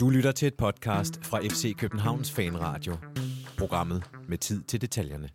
Du 0.00 0.10
lytter 0.10 0.32
til 0.32 0.48
et 0.48 0.54
podcast 0.54 1.24
fra 1.24 1.40
FC 1.40 1.76
Københavns 1.76 2.30
Fanradio. 2.30 2.96
Programmet 3.58 4.02
med 4.28 4.38
tid 4.38 4.62
til 4.62 4.80
detaljerne. 4.80 5.28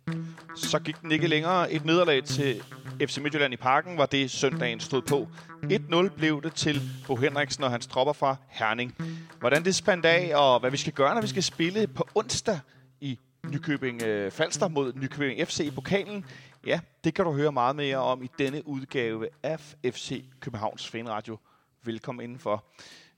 Så 0.56 0.78
gik 0.78 1.00
den 1.02 1.12
ikke 1.12 1.26
længere. 1.26 1.72
Et 1.72 1.84
nederlag 1.84 2.24
til 2.24 2.62
FC 3.06 3.18
Midtjylland 3.18 3.52
i 3.52 3.56
parken 3.56 3.98
var 3.98 4.06
det 4.06 4.30
søndagen 4.30 4.80
stod 4.80 5.02
på. 5.02 5.28
1-0 5.62 6.16
blev 6.16 6.42
det 6.42 6.54
til 6.54 6.80
Bo 7.06 7.16
Henriksen 7.16 7.64
og 7.64 7.70
hans 7.70 7.86
tropper 7.86 8.12
fra 8.12 8.36
Herning. 8.48 8.94
Hvordan 9.40 9.64
det 9.64 9.74
spændt 9.74 10.06
af, 10.06 10.36
og 10.36 10.60
hvad 10.60 10.70
vi 10.70 10.76
skal 10.76 10.92
gøre, 10.92 11.14
når 11.14 11.22
vi 11.22 11.28
skal 11.28 11.42
spille 11.42 11.86
på 11.86 12.08
onsdag 12.14 12.58
i 13.00 13.18
Nykøbing 13.52 14.02
øh, 14.02 14.30
Falster 14.30 14.68
mod 14.68 14.92
Nykøbing 14.92 15.48
FC 15.48 15.60
i 15.60 15.70
pokalen, 15.70 16.24
ja, 16.66 16.80
det 17.04 17.14
kan 17.14 17.24
du 17.24 17.32
høre 17.32 17.52
meget 17.52 17.76
mere 17.76 17.96
om 17.96 18.22
i 18.22 18.28
denne 18.38 18.68
udgave 18.68 19.28
af 19.42 19.60
FC 19.84 20.24
Københavns 20.40 20.88
Fanradio. 20.88 21.38
Velkommen 21.84 22.24
indenfor. 22.24 22.64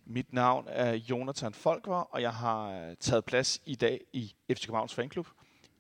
Mit 0.06 0.33
navn 0.33 0.66
er 0.69 0.92
Jonathan 0.92 1.55
Folker, 1.55 1.95
og 1.95 2.23
jeg 2.23 2.33
har 2.33 2.70
øh, 2.70 2.97
taget 3.00 3.24
plads 3.24 3.60
i 3.66 3.74
dag 3.74 4.00
i 4.12 4.34
FC 4.50 4.66
Københavns 4.66 4.95
Fanklub. 4.95 5.27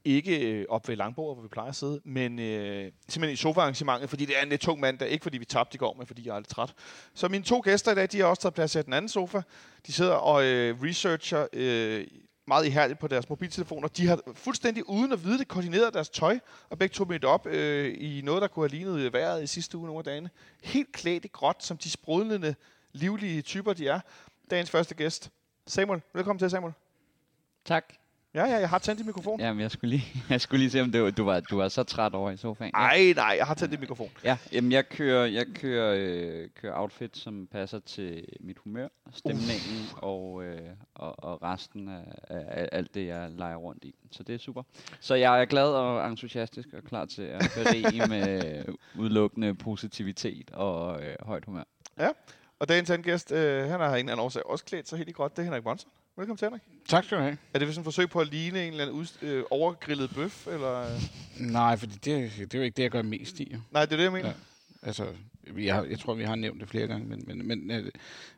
Ikke 0.04 0.52
øh, 0.52 0.66
op 0.68 0.88
ved 0.88 0.96
Langborg, 0.96 1.34
hvor 1.34 1.42
vi 1.42 1.48
plejer 1.48 1.68
at 1.68 1.76
sidde, 1.76 2.00
men 2.04 2.38
øh, 2.38 2.92
simpelthen 3.08 3.32
i 3.32 3.36
sofaarrangementet, 3.36 4.10
fordi 4.10 4.24
det 4.24 4.38
er 4.38 4.42
en 4.42 4.48
lidt 4.48 4.60
tung 4.60 4.80
mandag. 4.80 5.08
Ikke 5.08 5.22
fordi 5.22 5.38
vi 5.38 5.44
tabte 5.44 5.74
i 5.74 5.78
går, 5.78 5.94
men 5.98 6.06
fordi 6.06 6.26
jeg 6.26 6.34
er 6.34 6.38
lidt 6.38 6.48
træt. 6.48 6.74
Så 7.14 7.28
mine 7.28 7.44
to 7.44 7.60
gæster 7.64 7.92
i 7.92 7.94
dag, 7.94 8.08
de 8.12 8.18
har 8.18 8.26
også 8.26 8.42
taget 8.42 8.54
plads 8.54 8.74
i 8.74 8.82
den 8.82 8.92
anden 8.92 9.08
sofa. 9.08 9.42
De 9.86 9.92
sidder 9.92 10.14
og 10.14 10.44
øh, 10.44 10.82
researcher 10.82 11.46
øh, 11.52 12.06
meget 12.46 12.66
ihærdigt 12.66 12.98
på 12.98 13.08
deres 13.08 13.28
mobiltelefoner. 13.28 13.88
De 13.88 14.06
har 14.06 14.20
fuldstændig 14.34 14.88
uden 14.88 15.12
at 15.12 15.24
vide 15.24 15.38
det 15.38 15.48
koordineret 15.48 15.94
deres 15.94 16.08
tøj, 16.08 16.38
og 16.70 16.78
begge 16.78 16.92
to 16.92 17.04
mødt 17.04 17.24
op 17.24 17.46
øh, 17.46 17.94
i 17.98 18.20
noget, 18.24 18.42
der 18.42 18.48
kunne 18.48 18.68
have 18.68 18.76
lignet 18.78 19.12
vejret 19.12 19.42
i 19.42 19.46
sidste 19.46 19.78
uge 19.78 19.86
nogle 19.86 19.98
af 19.98 20.04
dagene. 20.04 20.30
Helt 20.62 20.92
klædt 20.92 21.24
i 21.24 21.28
gråt, 21.28 21.64
som 21.64 21.76
de 21.76 21.90
sprudlende, 21.90 22.54
livlige 22.92 23.42
typer, 23.42 23.72
de 23.72 23.88
er. 23.88 24.00
Dagens 24.50 24.70
første 24.70 24.94
gæst, 24.94 25.30
Samuel. 25.66 26.02
Velkommen 26.14 26.38
til, 26.38 26.50
Samuel. 26.50 26.72
Tak. 27.64 28.01
Ja, 28.34 28.44
ja, 28.44 28.56
jeg 28.56 28.68
har 28.68 28.78
tændt 28.78 28.98
din 28.98 29.06
mikrofon. 29.06 29.40
Jamen, 29.40 29.60
jeg 29.60 29.70
skulle 29.70 29.90
lige, 29.90 30.22
jeg 30.30 30.40
skulle 30.40 30.58
lige 30.58 30.70
se, 30.70 30.80
om 30.80 30.92
det 30.92 31.02
var, 31.02 31.10
du, 31.10 31.24
var, 31.24 31.40
du 31.40 31.56
var 31.56 31.68
så 31.68 31.82
træt 31.82 32.14
over 32.14 32.30
i 32.30 32.36
sofaen. 32.36 32.72
Ja. 32.74 32.80
Nej, 32.80 33.12
nej, 33.16 33.34
jeg 33.38 33.46
har 33.46 33.54
tændt 33.54 33.72
din 33.72 33.80
mikrofon. 33.80 34.10
Ja, 34.24 34.36
jamen, 34.52 34.72
jeg 34.72 34.88
kører, 34.88 35.26
jeg 35.26 35.46
kører, 35.54 35.94
øh, 35.98 36.48
kører 36.54 36.80
outfit, 36.80 37.16
som 37.16 37.46
passer 37.46 37.80
til 37.80 38.24
mit 38.40 38.58
humør, 38.58 38.88
stemningen 39.14 39.88
og, 39.96 40.44
øh, 40.44 40.60
og, 40.94 41.24
og 41.24 41.42
resten 41.42 41.88
af, 41.88 42.04
af, 42.28 42.68
alt 42.72 42.94
det, 42.94 43.06
jeg 43.06 43.30
leger 43.30 43.56
rundt 43.56 43.84
i. 43.84 43.94
Så 44.10 44.22
det 44.22 44.34
er 44.34 44.38
super. 44.38 44.62
Så 45.00 45.14
jeg 45.14 45.40
er 45.40 45.44
glad 45.44 45.68
og 45.68 46.10
entusiastisk 46.10 46.68
og 46.72 46.82
klar 46.82 47.04
til 47.04 47.22
at 47.22 47.52
berige 47.54 48.06
med 48.14 48.64
udelukkende 48.98 49.54
positivitet 49.54 50.50
og 50.50 51.02
øh, 51.02 51.14
højt 51.20 51.44
humør. 51.44 51.64
Ja, 51.98 52.08
og 52.58 52.68
dagens 52.68 52.90
anden 52.90 53.04
gæst, 53.04 53.32
øh, 53.32 53.68
han 53.68 53.80
har 53.80 53.88
en 53.88 53.94
eller 53.94 54.12
anden 54.12 54.18
årsag 54.18 54.46
også 54.46 54.64
klædt 54.64 54.88
sig 54.88 54.98
helt 54.98 55.08
i 55.08 55.12
gråt. 55.12 55.30
Det 55.30 55.38
er 55.38 55.44
Henrik 55.44 55.62
Bonsen. 55.62 55.90
Velkommen 56.16 56.36
til, 56.36 56.46
Henrik. 56.46 56.62
Tak 56.88 57.04
skal 57.04 57.18
du 57.18 57.22
have. 57.22 57.36
Er 57.54 57.58
det 57.58 57.68
sådan 57.68 57.80
et 57.80 57.84
forsøg 57.84 58.10
på 58.10 58.20
at 58.20 58.28
ligne 58.32 58.62
en 58.66 58.70
eller 58.70 58.84
anden 58.84 58.96
ud, 58.96 59.06
øh, 59.22 59.44
overgrillet 59.50 60.10
bøf? 60.14 60.46
Eller? 60.46 60.86
Nej, 61.40 61.76
for 61.76 61.86
det, 61.86 62.04
det 62.04 62.54
er 62.54 62.58
jo 62.58 62.62
ikke 62.64 62.76
det, 62.76 62.82
jeg 62.82 62.90
gør 62.90 63.02
mest 63.02 63.40
i. 63.40 63.56
Nej, 63.70 63.84
det 63.84 63.92
er 63.92 63.96
det, 63.96 64.04
jeg 64.04 64.12
mener. 64.12 64.28
Ja. 64.28 64.34
Altså, 64.82 65.06
vi 65.54 65.66
har, 65.68 65.82
jeg 65.84 65.98
tror, 65.98 66.14
vi 66.14 66.24
har 66.24 66.34
nævnt 66.36 66.60
det 66.60 66.68
flere 66.68 66.86
gange, 66.86 67.06
men, 67.08 67.22
men, 67.26 67.46
men 67.48 67.70
øh, 67.70 67.90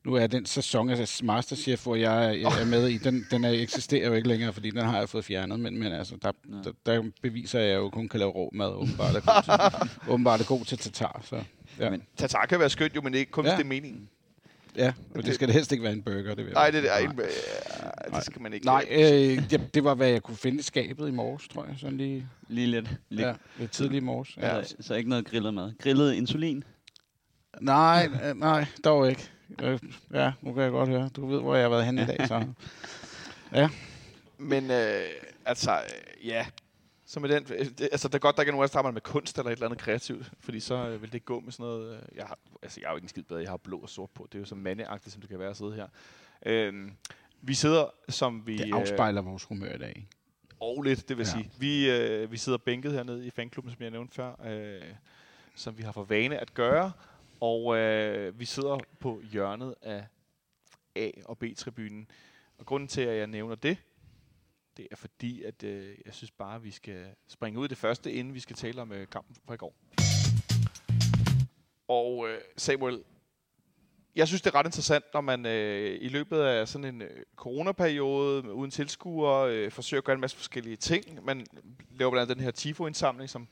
nu 0.05 0.14
er 0.14 0.27
den 0.27 0.47
sæson 0.47 0.91
af 0.91 1.20
Masterchef, 1.22 1.83
hvor 1.83 1.95
jeg, 1.97 2.41
jeg 2.41 2.61
er 2.61 2.64
med 2.67 2.89
i, 2.89 2.98
den, 2.98 3.27
den 3.30 3.45
er, 3.45 3.50
eksisterer 3.50 4.08
jo 4.08 4.14
ikke 4.14 4.28
længere, 4.28 4.52
fordi 4.52 4.70
den 4.70 4.80
har 4.84 4.98
jeg 4.98 5.08
fået 5.08 5.25
fjernet, 5.25 5.61
men, 5.61 5.78
men 5.78 5.92
altså, 5.92 6.17
der, 6.22 6.33
der, 6.64 6.72
der 6.86 7.02
beviser 7.22 7.61
jeg 7.61 7.77
jo 7.77 7.91
kun 7.91 8.08
kan 8.08 8.20
lave 8.20 8.30
rå 8.30 8.50
mad, 8.52 8.69
åbenbart 8.72 9.14
er 9.17 9.20
god 9.20 9.42
til, 9.42 9.89
åbenbart 10.12 10.41
er 10.41 10.45
god 10.45 10.64
til 10.64 10.78
tatar. 10.78 11.20
Så, 11.25 11.42
ja. 11.78 11.91
Men- 11.91 12.02
Tatar 12.17 12.47
kan 12.47 12.58
være 12.58 12.70
skønt 12.70 12.97
jo, 12.97 13.00
men 13.02 13.14
ikke 13.14 13.30
kun, 13.33 13.45
ja. 13.45 13.50
Ja. 13.50 13.56
det 13.56 13.64
er 13.64 13.69
meningen. 13.69 14.08
Ja, 14.77 14.92
og 15.14 15.25
det 15.25 15.34
skal 15.34 15.48
det 15.48 15.55
helst 15.55 15.72
ikke 15.72 15.84
være 15.84 15.92
en 15.92 16.03
burger, 16.03 16.34
det 16.34 16.53
Nej, 16.53 16.70
det, 16.70 16.92
er, 16.92 17.00
Nej. 17.03 17.25
øh, 18.11 18.14
det 18.17 18.25
skal 18.25 18.42
man 18.42 18.53
ikke. 18.53 18.67
Nej, 18.67 18.86
øh, 18.91 19.50
det, 19.50 19.75
det 19.75 19.84
var, 19.84 19.94
hvad 19.94 20.08
jeg 20.08 20.22
kunne 20.22 20.36
finde 20.36 20.58
i 20.58 20.62
skabet 20.62 21.08
i 21.08 21.11
morges, 21.11 21.48
tror 21.48 21.64
jeg. 21.64 21.74
Sådan 21.79 21.96
lige, 21.96 22.27
Lige 22.48 22.67
lidt. 22.67 22.89
lidt. 23.08 23.27
ja, 23.27 23.34
lidt 23.58 23.70
tidligt 23.70 24.02
i 24.02 24.05
morges. 24.05 24.36
Ja. 24.36 24.63
Så, 24.63 24.77
så 24.80 24.95
ikke 24.95 25.11
noget 25.11 25.27
grillet 25.27 25.55
mad. 25.55 25.73
Grillet 25.83 26.14
insulin? 26.14 26.64
Nej, 27.61 28.08
øh, 28.24 28.36
nej, 28.36 28.67
dog 28.84 29.08
ikke. 29.11 29.30
Øh, 29.63 29.79
Ja, 30.14 30.33
nu 30.42 30.52
kan 30.52 30.63
jeg 30.63 30.70
godt 30.70 30.89
høre. 30.89 31.08
Du 31.17 31.27
ved, 31.27 31.40
hvor 31.40 31.55
jeg 31.55 31.64
har 31.64 31.70
været 31.70 31.84
henne 31.84 32.02
i 32.02 32.07
dag, 32.07 32.29
så... 32.29 32.45
Men 34.39 34.70
øh, 34.70 35.02
altså, 35.46 35.73
øh, 35.73 36.27
ja. 36.27 36.46
Så 37.14 37.20
med 37.20 37.29
den, 37.29 37.47
øh, 37.52 37.67
altså, 37.92 38.08
det 38.08 38.14
er 38.14 38.19
godt, 38.19 38.36
der 38.36 38.42
ikke 38.42 38.51
er 38.51 38.52
nogen 38.52 38.63
af 38.63 38.64
os, 38.64 38.70
der 38.70 38.79
arbejder 38.79 38.95
med 38.95 39.01
kunst 39.01 39.39
eller 39.39 39.51
et 39.51 39.52
eller 39.52 39.67
andet 39.67 39.79
kreativt, 39.79 40.33
fordi 40.41 40.61
så 40.61 40.89
øh, 40.89 41.02
vil 41.02 41.13
det 41.13 41.25
gå 41.25 41.41
med 41.41 41.52
sådan 41.52 41.67
noget. 41.67 41.97
Øh, 41.97 42.17
jeg, 42.17 42.25
har, 42.25 42.39
altså, 42.63 42.80
jeg 42.80 42.86
er 42.86 42.91
jo 42.91 42.97
ikke 42.97 43.05
en 43.05 43.08
skid 43.08 43.23
bedre, 43.23 43.41
jeg 43.41 43.51
har 43.51 43.57
blå 43.57 43.79
og 43.79 43.89
sort 43.89 44.11
på. 44.11 44.29
Det 44.33 44.39
er 44.39 44.41
jo 44.41 44.45
så 44.45 44.55
mandeagtigt, 44.55 45.13
som 45.13 45.20
det 45.20 45.30
kan 45.30 45.39
være 45.39 45.51
at 45.51 45.57
sidde 45.57 45.75
her. 45.75 45.86
Øh, 46.47 46.91
vi 47.42 47.55
sidder, 47.55 47.86
som 48.08 48.47
vi... 48.47 48.57
Det 48.57 48.75
afspejler 48.75 49.23
vores 49.23 49.45
humør 49.45 49.75
i 49.75 49.79
dag. 49.79 50.08
Og 50.61 50.83
lidt, 50.83 51.08
det 51.08 51.19
vil. 51.19 51.27
Ja. 51.27 51.30
sige. 51.30 51.51
Vi, 51.58 51.91
øh, 51.91 52.33
vi 52.33 52.36
sidder 52.36 52.58
bænket 52.58 52.92
hernede 52.92 53.27
i 53.27 53.31
fanklubben, 53.31 53.73
som 53.73 53.83
jeg 53.83 53.91
nævnte 53.91 54.14
før, 54.14 54.46
øh, 54.46 54.83
som 55.55 55.79
vi 55.79 55.83
har 55.83 55.92
for 55.92 56.05
vane 56.05 56.39
at 56.39 56.55
gøre. 56.55 56.92
Og 57.41 57.77
øh, 57.77 58.41
vi 58.41 58.45
sidder 58.45 58.79
på 59.01 59.20
hjørnet 59.33 59.75
af 59.83 60.05
A- 60.96 61.11
og 61.25 61.39
B-tribunen. 61.39 62.07
Og 62.58 62.67
grunden 62.67 62.89
til, 62.89 63.01
at 63.01 63.19
jeg 63.19 63.27
nævner 63.27 63.55
det, 63.55 63.79
det 64.77 64.89
er 64.90 64.96
fordi, 64.96 65.42
at 65.42 65.62
øh, 65.62 65.95
jeg 66.07 66.14
synes 66.14 66.30
bare, 66.30 66.55
at 66.57 66.64
vi 66.64 66.70
skal 66.70 67.07
springe 67.29 67.61
ud 67.61 67.64
i 67.64 67.68
det 67.68 67.79
første, 67.79 68.12
inden 68.12 68.35
vi 68.35 68.40
skal 68.40 68.57
tale 68.57 68.83
om 68.83 68.92
øh, 68.92 69.07
kampen 69.08 69.36
fra 69.46 69.55
i 69.55 69.57
går. 69.57 69.74
Og 71.89 72.29
øh, 72.29 72.39
Samuel, 72.57 73.02
jeg 74.17 74.29
synes, 74.29 74.42
det 74.42 74.51
er 74.51 74.55
ret 74.55 74.67
interessant, 74.67 75.05
når 75.14 75.20
man 75.20 75.46
øh, 75.46 75.98
i 76.01 76.08
løbet 76.08 76.39
af 76.39 76.68
sådan 76.68 76.84
en 76.95 77.02
øh, 77.02 77.23
coronaperiode 77.36 78.42
med- 78.42 78.52
uden 78.52 78.70
tilskuere 78.70 79.55
øh, 79.55 79.70
forsøger 79.70 80.01
at 80.01 80.05
gøre 80.05 80.14
en 80.14 80.20
masse 80.20 80.36
forskellige 80.36 80.77
ting. 80.77 81.24
Man 81.24 81.46
laver 81.90 82.11
blandt 82.11 82.30
andet 82.30 82.36
den 82.36 82.45
her 82.45 82.51
Tifo-indsamling, 82.51 83.30
som, 83.30 83.48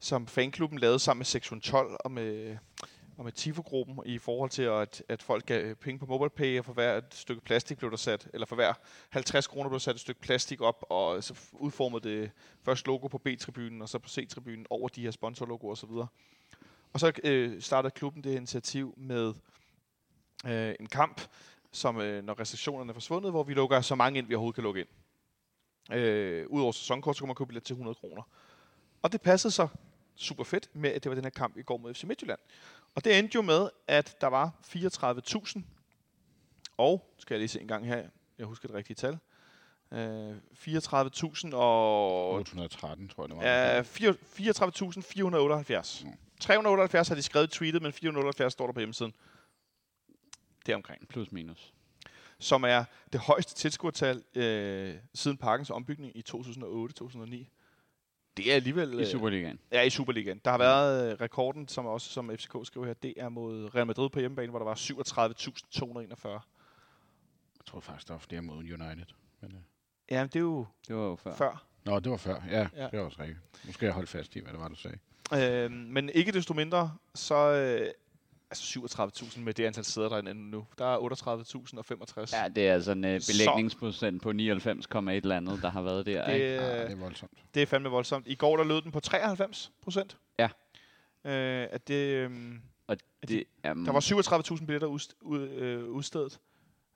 som 0.00 0.26
fanklubben 0.26 0.78
lavede 0.78 0.98
sammen 0.98 1.18
med 1.18 1.26
Sektion 1.26 1.60
12 1.60 1.96
og 2.00 2.10
med, 2.10 2.56
og 3.16 3.24
med 3.24 3.32
Tifo-gruppen 3.32 4.00
i 4.06 4.18
forhold 4.18 4.50
til, 4.50 4.62
at, 4.62 5.02
at 5.08 5.22
folk 5.22 5.46
gav 5.46 5.74
penge 5.74 5.98
på 5.98 6.06
MobilePay, 6.06 6.58
og 6.58 6.64
for 6.64 6.72
hver 6.72 6.98
et 6.98 7.14
stykke 7.14 7.42
plastik 7.42 7.78
blev 7.78 7.90
der 7.90 7.96
sat, 7.96 8.28
eller 8.34 8.46
for 8.46 8.54
hver 8.54 8.72
50 9.10 9.46
kroner 9.46 9.68
blev 9.68 9.74
der 9.74 9.82
sat 9.82 9.94
et 9.94 10.00
stykke 10.00 10.20
plastik 10.20 10.60
op, 10.60 10.84
og 10.90 11.24
så 11.24 11.34
udformede 11.52 12.08
det 12.08 12.30
først 12.62 12.86
logo 12.86 13.06
på 13.06 13.18
B-tribunen, 13.18 13.82
og 13.82 13.88
så 13.88 13.98
på 13.98 14.08
C-tribunen 14.08 14.66
over 14.70 14.88
de 14.88 15.02
her 15.02 15.10
sponsorlogoer 15.10 15.72
osv. 15.72 15.90
Og 16.92 17.00
så 17.00 17.12
øh, 17.24 17.62
startede 17.62 17.90
klubben 17.90 18.24
det 18.24 18.32
her 18.32 18.36
initiativ 18.36 18.94
med 18.96 19.34
øh, 20.46 20.74
en 20.80 20.86
kamp, 20.86 21.20
som 21.72 22.00
øh, 22.00 22.24
når 22.24 22.40
restriktionerne 22.40 22.90
er 22.90 22.94
forsvundet, 22.94 23.30
hvor 23.30 23.42
vi 23.42 23.54
lukker 23.54 23.80
så 23.80 23.94
mange 23.94 24.18
ind, 24.18 24.26
vi 24.26 24.34
overhovedet 24.34 24.54
kan 24.54 24.64
lukke 24.64 24.80
ind. 24.80 24.88
Øh, 25.98 26.46
Udover 26.48 26.72
sæsonkort, 26.72 27.16
så 27.16 27.20
kunne 27.20 27.28
man 27.28 27.34
købe 27.34 27.48
billet 27.48 27.64
til 27.64 27.74
100 27.74 27.94
kroner. 27.94 28.22
Og 29.02 29.12
det 29.12 29.20
passede 29.20 29.52
så 29.52 29.68
super 30.16 30.44
fedt 30.44 30.70
med, 30.72 30.90
at 30.90 31.04
det 31.04 31.10
var 31.10 31.14
den 31.14 31.24
her 31.24 31.30
kamp 31.30 31.56
i 31.56 31.62
går 31.62 31.76
mod 31.76 31.94
FC 31.94 32.04
Midtjylland. 32.04 32.40
Og 32.94 33.04
det 33.04 33.18
endte 33.18 33.34
jo 33.34 33.42
med, 33.42 33.68
at 33.88 34.16
der 34.20 34.26
var 34.26 34.50
34.000, 34.66 35.62
og, 36.76 37.14
skal 37.18 37.34
jeg 37.34 37.38
lige 37.38 37.48
se 37.48 37.60
en 37.60 37.68
gang 37.68 37.86
her, 37.86 38.08
jeg 38.38 38.46
husker 38.46 38.68
det 38.68 38.76
rigtige 38.76 38.96
tal, 38.96 39.18
øh, 39.92 40.36
34.000 40.52 41.54
og 41.54 42.32
813, 42.32 43.08
tror 43.08 43.22
jeg, 43.22 43.28
det 43.28 43.36
var. 43.36 43.44
Ja, 43.44 43.82
34.478. 43.82 46.04
Mm. 46.04 46.12
378 46.40 47.08
har 47.08 47.14
de 47.14 47.22
skrevet 47.22 47.46
i 47.46 47.50
tweetet, 47.58 47.82
men 47.82 47.92
478 47.92 48.52
står 48.52 48.66
der 48.66 48.72
på 48.72 48.80
hjemmesiden. 48.80 49.14
Det 50.66 50.72
er 50.72 50.76
omkring. 50.76 51.08
Plus 51.08 51.32
minus. 51.32 51.72
Som 52.38 52.64
er 52.64 52.84
det 53.12 53.20
højeste 53.20 53.54
tilskuertal 53.54 54.24
øh, 54.34 54.94
siden 55.14 55.36
parkens 55.36 55.70
ombygning 55.70 56.16
i 56.16 56.24
2008-2009. 56.30 57.44
Det 58.36 58.50
er 58.50 58.54
alligevel... 58.54 58.94
I 58.94 58.96
øh, 59.00 59.06
Superligaen. 59.06 59.58
Ja, 59.72 59.82
i 59.82 59.90
Superligaen. 59.90 60.40
Der 60.44 60.50
har 60.50 60.58
været 60.58 61.12
øh, 61.12 61.20
rekorden, 61.20 61.68
som 61.68 61.86
også 61.86 62.08
som 62.10 62.30
FCK 62.36 62.54
skriver 62.64 62.86
her, 62.86 62.94
det 62.94 63.14
er 63.16 63.28
mod 63.28 63.74
Real 63.74 63.86
Madrid 63.86 64.10
på 64.10 64.20
hjemmebane, 64.20 64.50
hvor 64.50 64.58
der 64.58 64.66
var 64.66 64.74
37.241. 64.74 66.28
Jeg 66.28 66.40
tror 67.66 67.80
faktisk, 67.80 68.08
der 68.08 68.14
var 68.14 68.18
flere 68.18 68.42
mod 68.42 68.56
United. 68.56 69.06
Men, 69.40 69.52
øh. 69.52 69.58
Ja, 70.10 70.20
men 70.20 70.28
det 70.28 70.36
er 70.36 70.40
jo 70.40 70.66
Det 70.88 70.96
var 70.96 71.02
jo 71.04 71.16
før. 71.16 71.34
før. 71.34 71.64
Nå, 71.84 72.00
det 72.00 72.10
var 72.10 72.16
før. 72.16 72.42
Ja, 72.50 72.58
Ja. 72.58 72.68
ja, 72.76 72.88
det 72.90 72.98
var 72.98 73.04
også 73.04 73.22
rigtigt. 73.22 73.38
Nu 73.66 73.72
skal 73.72 73.86
jeg 73.86 73.94
holde 73.94 74.06
fast 74.06 74.36
i, 74.36 74.40
hvad 74.40 74.52
det 74.52 74.60
var, 74.60 74.68
du 74.68 74.74
sagde. 74.74 74.98
Øh, 75.34 75.70
men 75.70 76.08
ikke 76.08 76.32
desto 76.32 76.54
mindre, 76.54 76.92
så 77.14 77.34
øh, 77.52 77.86
altså 78.54 79.24
37.000 79.24 79.40
med 79.40 79.54
det 79.54 79.64
antal 79.64 79.84
sæder, 79.84 80.08
der 80.08 80.16
er 80.16 80.32
nu. 80.32 80.66
Der 80.78 80.84
er 80.84 80.98
38.065. 80.98 82.36
Ja, 82.42 82.48
det 82.48 82.68
er 82.68 82.74
altså 82.74 82.92
en 82.92 83.04
uh, 83.04 83.20
Så- 83.20 83.32
belægningsprocent 83.32 84.22
på 84.22 84.32
99, 84.32 84.86
et 84.86 85.16
eller 85.16 85.36
andet, 85.36 85.62
der 85.62 85.70
har 85.70 85.82
været 85.82 86.06
der. 86.06 86.26
det, 86.26 86.34
ikke? 86.34 86.46
Ja, 86.46 86.82
øh, 86.82 86.90
det 86.90 86.92
er 86.92 87.00
voldsomt. 87.00 87.32
det 87.54 87.62
er 87.62 87.66
fandme 87.66 87.88
voldsomt. 87.88 88.26
I 88.28 88.34
går 88.34 88.56
der 88.56 88.64
lød 88.64 88.82
den 88.82 88.92
på 88.92 89.00
93 89.00 89.72
procent. 89.82 90.16
Ja. 90.38 90.48
Øh, 91.24 91.68
at 91.70 91.88
det, 91.88 91.94
øh, 91.94 92.30
Og 92.86 92.96
det 93.28 93.44
er, 93.62 93.74
der 93.74 93.92
var 93.92 94.00
37.000 94.56 94.66
billetter 94.66 94.88
ud, 94.88 95.00
ud, 95.20 95.48
øh, 95.48 95.84
udstedet. 95.88 96.38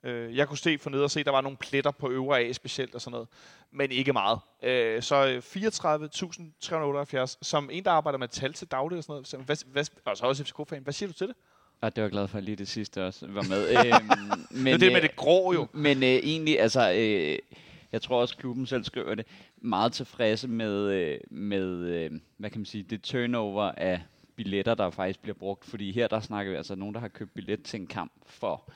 Øh, 0.03 0.35
jeg 0.37 0.47
kunne 0.47 0.57
se 0.57 0.77
for 0.77 0.89
ned 0.89 1.01
og 1.01 1.11
se, 1.11 1.23
der 1.23 1.31
var 1.31 1.41
nogle 1.41 1.57
pletter 1.57 1.91
på 1.91 2.09
øvre 2.09 2.39
A 2.39 2.51
specielt 2.51 2.95
og 2.95 3.01
sådan 3.01 3.11
noget. 3.11 3.27
Men 3.71 3.91
ikke 3.91 4.13
meget. 4.13 4.39
Øh, 4.63 5.01
så 5.03 5.15
øh, 5.27 5.37
34.378, 7.23 7.37
som 7.41 7.69
en, 7.71 7.85
der 7.85 7.91
arbejder 7.91 8.17
med 8.19 8.27
tal 8.27 8.53
til 8.53 8.67
daglig 8.67 8.97
og 8.97 9.03
sådan 9.03 9.25
noget. 9.31 9.45
Hvad, 9.45 9.71
hvad, 9.71 9.85
og 10.05 10.17
så 10.17 10.25
også 10.25 10.43
FCK-fan. 10.43 10.83
Hvad 10.83 10.93
siger 10.93 11.07
du 11.07 11.13
til 11.13 11.27
det? 11.27 11.35
Og 11.81 11.95
det 11.95 12.01
var 12.01 12.07
jeg 12.07 12.11
glad 12.11 12.27
for, 12.27 12.37
at 12.37 12.43
lige 12.43 12.55
det 12.55 12.67
sidste 12.67 13.05
også 13.05 13.27
var 13.27 13.45
med. 13.49 13.69
øhm, 13.77 14.63
men, 14.63 14.79
Det 14.79 14.87
er 14.87 14.91
med 14.91 14.95
øh, 14.95 15.01
det 15.01 15.15
grå 15.15 15.53
jo. 15.53 15.67
Men 15.73 15.97
øh, 15.97 16.09
egentlig, 16.09 16.59
altså, 16.59 16.91
øh, 16.91 17.37
jeg 17.91 18.01
tror 18.01 18.21
også, 18.21 18.37
klubben 18.37 18.65
selv 18.65 18.83
skriver 18.83 19.15
det, 19.15 19.25
meget 19.61 19.93
tilfredse 19.93 20.47
med, 20.47 20.91
øh, 20.91 21.19
med 21.29 21.67
øh, 21.67 22.11
hvad 22.37 22.49
kan 22.49 22.59
man 22.59 22.65
sige, 22.65 22.83
det 22.83 23.01
turnover 23.01 23.63
af 23.63 24.01
billetter, 24.35 24.75
der 24.75 24.89
faktisk 24.89 25.19
bliver 25.21 25.35
brugt. 25.35 25.65
Fordi 25.65 25.91
her, 25.91 26.07
der 26.07 26.19
snakker 26.19 26.51
vi 26.51 26.57
altså 26.57 26.75
nogen, 26.75 26.93
der 26.95 27.01
har 27.01 27.07
købt 27.07 27.33
billet 27.33 27.63
til 27.63 27.79
en 27.79 27.87
kamp 27.87 28.11
for 28.25 28.71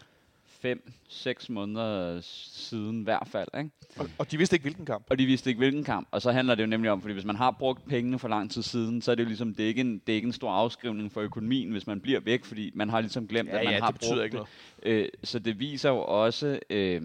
5-6 0.65 1.45
måneder 1.49 2.19
siden 2.21 3.01
i 3.01 3.03
hvert 3.03 3.27
fald. 3.31 3.47
Ikke? 3.57 3.69
Og, 3.97 4.09
og 4.17 4.31
de 4.31 4.37
vidste 4.37 4.55
ikke, 4.55 4.63
hvilken 4.63 4.85
kamp. 4.85 5.05
Og 5.09 5.19
de 5.19 5.25
vidste 5.25 5.49
ikke, 5.49 5.57
hvilken 5.57 5.83
kamp. 5.83 6.07
Og 6.11 6.21
så 6.21 6.31
handler 6.31 6.55
det 6.55 6.63
jo 6.63 6.67
nemlig 6.67 6.91
om, 6.91 7.01
fordi 7.01 7.13
hvis 7.13 7.25
man 7.25 7.35
har 7.35 7.51
brugt 7.51 7.87
pengene 7.87 8.19
for 8.19 8.27
lang 8.27 8.51
tid 8.51 8.61
siden, 8.61 9.01
så 9.01 9.11
er 9.11 9.15
det 9.15 9.23
jo 9.23 9.27
ligesom, 9.27 9.55
det 9.55 9.63
er 9.63 9.67
ikke 9.67 9.81
en, 9.81 9.93
det 10.07 10.09
er 10.09 10.15
ikke 10.15 10.25
en 10.25 10.33
stor 10.33 10.51
afskrivning 10.51 11.11
for 11.11 11.21
økonomien, 11.21 11.71
hvis 11.71 11.87
man 11.87 11.99
bliver 12.01 12.19
væk, 12.19 12.45
fordi 12.45 12.71
man 12.75 12.89
har 12.89 13.01
ligesom 13.01 13.27
glemt, 13.27 13.49
Ja, 13.49 13.57
at 13.57 13.65
man 13.65 13.73
ja, 13.73 13.79
har 13.79 13.91
det 13.91 13.99
betyder 13.99 14.15
brugt 14.15 14.25
ikke 14.25 14.37
det. 14.83 15.03
Øh, 15.03 15.09
så 15.23 15.39
det 15.39 15.59
viser 15.59 15.89
jo 15.89 15.97
også, 16.01 16.59
øh, 16.69 17.01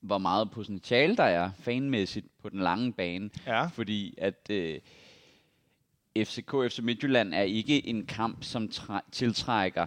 hvor 0.00 0.18
meget 0.18 0.50
potentiale 0.50 1.16
der 1.16 1.22
er 1.24 1.50
fanmæssigt 1.58 2.26
på 2.42 2.48
den 2.48 2.60
lange 2.60 2.92
bane. 2.92 3.30
Ja. 3.46 3.66
Fordi 3.66 4.14
at 4.18 4.50
øh, 4.50 4.78
FCK 6.18 6.50
FC 6.68 6.78
Midtjylland 6.82 7.34
er 7.34 7.42
ikke 7.42 7.86
en 7.86 8.06
kamp, 8.06 8.44
som 8.44 8.68
træ- 8.74 9.10
tiltrækker 9.12 9.86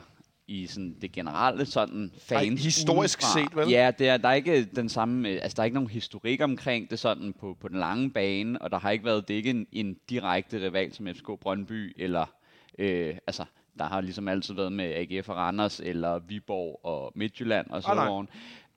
i 0.50 0.68
sådan 0.68 0.96
det 1.02 1.12
generelle 1.12 1.66
sådan 1.66 2.12
fans 2.22 2.64
historisk 2.64 3.20
udefra. 3.20 3.40
set, 3.40 3.56
vel? 3.56 3.70
Ja, 3.70 3.92
det 4.00 4.08
er, 4.10 4.18
der 4.18 4.30
er 4.30 4.34
ikke 4.34 4.66
den 4.66 4.90
samme, 4.90 5.30
øh, 5.30 5.40
altså 5.44 5.56
der 5.56 5.62
er 5.62 5.66
ikke 5.66 5.76
nogen 5.76 5.90
historik 5.90 6.42
omkring 6.42 6.90
det 6.90 7.00
sådan 7.00 7.34
på, 7.40 7.58
på 7.62 7.68
den 7.68 7.80
lange 7.80 8.10
bane, 8.12 8.62
og 8.62 8.72
der 8.72 8.80
har 8.80 8.92
ikke 8.92 9.06
været, 9.06 9.28
det 9.28 9.34
ikke 9.34 9.50
en, 9.50 9.68
en 9.72 9.96
direkte 10.10 10.66
rival 10.66 10.94
som 10.94 11.08
FCK 11.08 11.30
Brøndby, 11.42 11.94
eller 11.98 12.26
øh, 12.80 13.16
altså 13.28 13.46
der 13.80 13.86
har 13.86 14.02
ligesom 14.02 14.28
altid 14.28 14.54
været 14.54 14.72
med 14.72 14.86
AGF 14.96 15.30
og 15.30 15.36
Randers, 15.36 15.80
eller 15.80 16.20
Viborg 16.20 16.80
og 16.86 17.12
Midtjylland 17.16 17.70
og 17.70 17.84
Ah, 17.86 17.96
nej. 17.96 18.26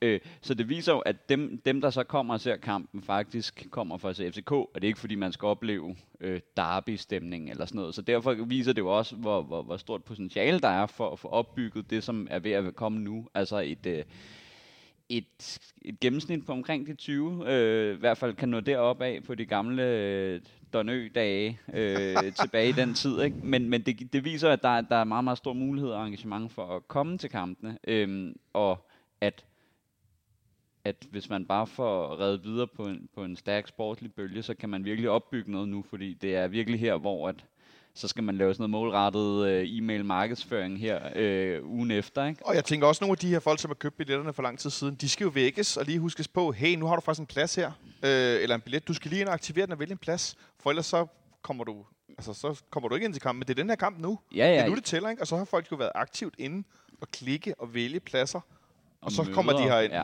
Øh, 0.02 0.20
så 0.40 0.54
det 0.54 0.68
viser 0.68 0.92
jo, 0.92 0.98
at 0.98 1.28
dem, 1.28 1.60
dem, 1.64 1.80
der 1.80 1.90
så 1.90 2.04
kommer 2.04 2.34
og 2.34 2.40
ser 2.40 2.56
kampen, 2.56 3.02
faktisk 3.02 3.66
kommer 3.70 3.98
for 3.98 4.08
at 4.08 4.16
se 4.16 4.32
FCK, 4.32 4.52
og 4.52 4.70
det 4.74 4.84
er 4.84 4.88
ikke 4.88 5.00
fordi, 5.00 5.14
man 5.14 5.32
skal 5.32 5.46
opleve 5.46 5.96
øh, 6.20 6.40
derby-stemning 6.56 7.50
eller 7.50 7.66
sådan 7.66 7.78
noget. 7.78 7.94
Så 7.94 8.02
derfor 8.02 8.32
viser 8.32 8.72
det 8.72 8.80
jo 8.82 8.98
også, 8.98 9.16
hvor, 9.16 9.42
hvor, 9.42 9.62
hvor 9.62 9.76
stort 9.76 10.04
potentiale 10.04 10.60
der 10.60 10.68
er 10.68 10.86
for 10.86 11.10
at 11.10 11.18
få 11.18 11.28
opbygget 11.28 11.90
det, 11.90 12.04
som 12.04 12.26
er 12.30 12.38
ved 12.38 12.50
at 12.50 12.76
komme 12.76 13.00
nu. 13.00 13.28
Altså 13.34 13.58
et, 13.58 13.86
øh, 13.86 14.04
et, 15.08 15.58
et 15.82 16.00
gennemsnit 16.00 16.46
på 16.46 16.52
omkring 16.52 16.86
de 16.86 16.94
20, 16.94 17.52
øh, 17.52 17.94
i 17.96 17.98
hvert 17.98 18.18
fald 18.18 18.34
kan 18.34 18.48
nå 18.48 18.60
derop 18.60 19.02
af 19.02 19.20
på 19.26 19.34
de 19.34 19.46
gamle 19.46 19.82
øh, 19.82 20.40
Donø-dage 20.72 21.58
øh, 21.74 22.16
tilbage 22.42 22.68
i 22.68 22.72
den 22.72 22.94
tid. 22.94 23.22
Ikke? 23.22 23.36
Men, 23.42 23.68
men 23.68 23.82
det, 23.82 24.12
det 24.12 24.24
viser, 24.24 24.50
at 24.50 24.62
der, 24.62 24.80
der 24.80 24.96
er 24.96 25.04
meget, 25.04 25.24
meget 25.24 25.38
stor 25.38 25.52
mulighed 25.52 25.90
og 25.90 26.06
engagement 26.06 26.52
for 26.52 26.76
at 26.76 26.88
komme 26.88 27.18
til 27.18 27.30
kampene, 27.30 27.78
øh, 27.88 28.34
og 28.52 28.88
at 29.20 29.44
at 30.84 30.96
hvis 31.10 31.28
man 31.30 31.44
bare 31.44 31.66
får 31.66 32.20
reddet 32.20 32.44
videre 32.44 32.66
på 32.66 32.86
en, 32.86 33.08
på 33.14 33.24
en 33.24 33.36
stærk 33.36 33.68
sportslig 33.68 34.14
bølge, 34.14 34.42
så 34.42 34.54
kan 34.54 34.68
man 34.68 34.84
virkelig 34.84 35.10
opbygge 35.10 35.52
noget 35.52 35.68
nu, 35.68 35.84
fordi 35.90 36.14
det 36.14 36.36
er 36.36 36.48
virkelig 36.48 36.80
her, 36.80 36.96
hvor 36.96 37.28
at, 37.28 37.44
så 37.94 38.08
skal 38.08 38.24
man 38.24 38.38
lave 38.38 38.54
sådan 38.54 38.70
noget 38.70 38.84
målrettet 38.84 39.46
øh, 39.46 39.66
e-mail 39.68 40.04
markedsføring 40.04 40.80
her 40.80 41.00
øh, 41.14 41.64
ugen 41.64 41.90
efter. 41.90 42.24
Ikke? 42.24 42.46
Og 42.46 42.54
jeg 42.54 42.64
tænker 42.64 42.86
også, 42.86 43.04
nogle 43.04 43.12
af 43.12 43.18
de 43.18 43.28
her 43.28 43.40
folk, 43.40 43.60
som 43.60 43.68
har 43.68 43.74
købt 43.74 43.96
billetterne 43.96 44.32
for 44.32 44.42
lang 44.42 44.58
tid 44.58 44.70
siden, 44.70 44.94
de 44.94 45.08
skal 45.08 45.24
jo 45.24 45.30
vækkes 45.30 45.76
og 45.76 45.84
lige 45.84 45.98
huskes 45.98 46.28
på, 46.28 46.52
hey, 46.52 46.74
nu 46.76 46.86
har 46.86 46.94
du 46.94 47.00
faktisk 47.00 47.20
en 47.20 47.26
plads 47.26 47.54
her, 47.54 47.72
øh, 48.02 48.42
eller 48.42 48.54
en 48.54 48.60
billet. 48.60 48.88
Du 48.88 48.94
skal 48.94 49.10
lige 49.10 49.20
ind 49.20 49.28
og 49.28 49.34
aktivere 49.34 49.66
den 49.66 49.72
og 49.72 49.78
vælge 49.78 49.92
en 49.92 49.98
plads, 49.98 50.36
for 50.60 50.70
ellers 50.70 50.86
så 50.86 51.06
kommer 51.42 51.64
du, 51.64 51.84
altså, 52.08 52.34
så 52.34 52.62
kommer 52.70 52.88
du 52.88 52.94
ikke 52.94 53.04
ind 53.04 53.12
til 53.12 53.22
kampen. 53.22 53.38
Men 53.38 53.46
det 53.46 53.54
er 53.54 53.62
den 53.62 53.68
her 53.68 53.76
kamp 53.76 53.98
nu. 53.98 54.18
Ja, 54.34 54.46
ja. 54.46 54.52
Det 54.52 54.60
er 54.60 54.68
nu, 54.68 54.74
det 54.74 54.84
tæller, 54.84 55.10
ikke? 55.10 55.22
Og 55.22 55.26
så 55.26 55.36
har 55.36 55.44
folk 55.44 55.72
jo 55.72 55.76
været 55.76 55.92
aktivt 55.94 56.34
inde 56.38 56.64
og 57.00 57.08
klikke 57.10 57.54
og 57.58 57.74
vælge 57.74 58.00
pladser. 58.00 58.40
Og 59.00 59.12
så 59.12 59.22
møder, 59.22 59.34
kommer 59.34 59.52
de 59.52 59.62
herind. 59.62 59.92
Ja, 59.92 60.02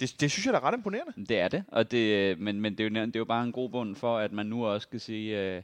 Det, 0.00 0.20
det 0.20 0.30
synes 0.30 0.46
jeg 0.46 0.52
da 0.52 0.58
er 0.58 0.64
ret 0.64 0.74
imponerende. 0.74 1.12
det 1.28 1.38
er 1.38 1.48
det. 1.48 1.64
Og 1.68 1.90
det 1.90 2.30
øh, 2.30 2.40
men, 2.40 2.60
men 2.60 2.72
det, 2.78 2.80
er 2.80 3.00
jo, 3.00 3.06
det 3.06 3.16
er 3.16 3.20
jo 3.20 3.24
bare 3.24 3.44
en 3.44 3.52
god 3.52 3.70
bund 3.70 3.96
for, 3.96 4.18
at 4.18 4.32
man 4.32 4.46
nu 4.46 4.66
også 4.66 4.88
kan 4.88 5.00
sige, 5.00 5.40
øh, 5.40 5.62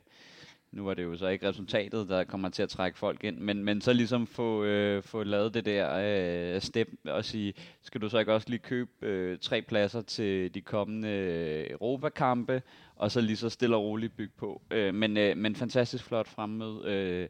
nu 0.72 0.84
var 0.84 0.94
det 0.94 1.02
jo 1.02 1.16
så 1.16 1.28
ikke 1.28 1.48
resultatet, 1.48 2.08
der 2.08 2.24
kommer 2.24 2.48
til 2.48 2.62
at 2.62 2.68
trække 2.68 2.98
folk 2.98 3.24
ind, 3.24 3.38
men, 3.38 3.64
men 3.64 3.80
så 3.80 3.92
ligesom 3.92 4.26
få, 4.26 4.64
øh, 4.64 5.02
få 5.02 5.22
lavet 5.22 5.54
det 5.54 5.64
der 5.64 6.54
øh, 6.54 6.60
step 6.60 6.88
og 7.04 7.24
sige, 7.24 7.54
skal 7.82 8.00
du 8.00 8.08
så 8.08 8.18
ikke 8.18 8.34
også 8.34 8.50
lige 8.50 8.58
købe 8.58 8.90
øh, 9.02 9.38
tre 9.38 9.62
pladser 9.62 10.02
til 10.02 10.54
de 10.54 10.60
kommende 10.60 11.08
øh, 11.08 11.70
Europakampe, 11.70 12.62
og 12.96 13.10
så 13.10 13.20
lige 13.20 13.36
så 13.36 13.48
stille 13.48 13.76
og 13.76 13.82
roligt 13.82 14.16
bygge 14.16 14.32
på. 14.36 14.62
Øh, 14.70 14.94
men, 14.94 15.16
øh, 15.16 15.36
men 15.36 15.56
fantastisk 15.56 16.04
flot 16.04 16.28
fremmøde. 16.28 16.82
Øh, 16.86 17.28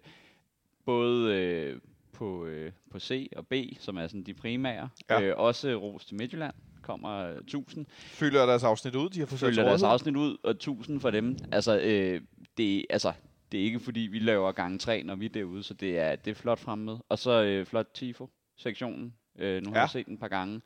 både 0.84 1.34
øh, 1.34 1.80
på, 2.12 2.46
øh, 2.46 2.72
på 2.90 2.98
C 2.98 3.28
og 3.36 3.46
B, 3.46 3.54
som 3.78 3.96
er 3.96 4.06
sådan 4.06 4.22
de 4.22 4.34
primære. 4.34 4.88
Ja. 5.10 5.20
Øh, 5.22 5.34
også 5.36 5.74
Ros 5.74 6.04
til 6.04 6.16
Midtjylland 6.16 6.54
kommer 6.82 7.18
øh, 7.30 7.36
1000. 7.36 7.86
Følger 7.90 8.46
deres 8.46 8.62
afsnit 8.64 8.94
ud, 8.94 9.08
de 9.08 9.18
har 9.18 9.26
Følger 9.26 9.54
til 9.54 9.64
deres 9.64 9.82
afsnit 9.82 10.16
ud, 10.16 10.36
og 10.42 10.50
1000 10.50 11.00
for 11.00 11.10
dem. 11.10 11.36
Altså, 11.52 11.80
øh, 11.80 12.20
det, 12.56 12.86
altså, 12.90 13.12
det 13.52 13.60
er 13.60 13.64
ikke 13.64 13.80
fordi, 13.80 14.00
vi 14.00 14.18
laver 14.18 14.52
gang 14.52 14.80
3, 14.80 15.02
når 15.02 15.14
vi 15.14 15.24
er 15.24 15.28
derude, 15.30 15.62
så 15.62 15.74
det 15.74 15.98
er, 15.98 16.16
det 16.16 16.30
er 16.30 16.34
flot 16.34 16.58
fremme 16.58 16.84
med. 16.84 16.96
Og 17.08 17.18
så 17.18 17.42
øh, 17.42 17.66
flot 17.66 17.86
Tifo-sektionen. 17.94 19.14
Øh, 19.38 19.62
nu 19.62 19.70
har 19.70 19.76
Ja. 19.76 19.80
jeg 19.80 19.90
set 19.90 20.06
den 20.06 20.14
et 20.14 20.20
par 20.20 20.28
gange. 20.28 20.60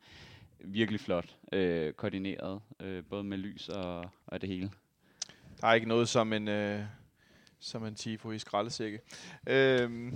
Virkelig 0.59 0.99
flot. 0.99 1.35
Øh, 1.51 1.93
koordineret, 1.93 2.59
øh, 2.79 3.03
både 3.09 3.23
med 3.23 3.37
lys 3.37 3.69
og, 3.69 4.05
og 4.27 4.41
det 4.41 4.49
hele. 4.49 4.69
Der 5.61 5.67
er 5.67 5.73
ikke 5.73 5.87
noget 5.87 6.09
som 6.09 6.33
en, 6.33 6.47
øh, 6.47 6.79
som 7.59 7.85
en 7.85 7.95
tifo 7.95 8.31
i 8.31 8.39
skraldesække. 8.39 8.99
Øhm, 9.47 10.13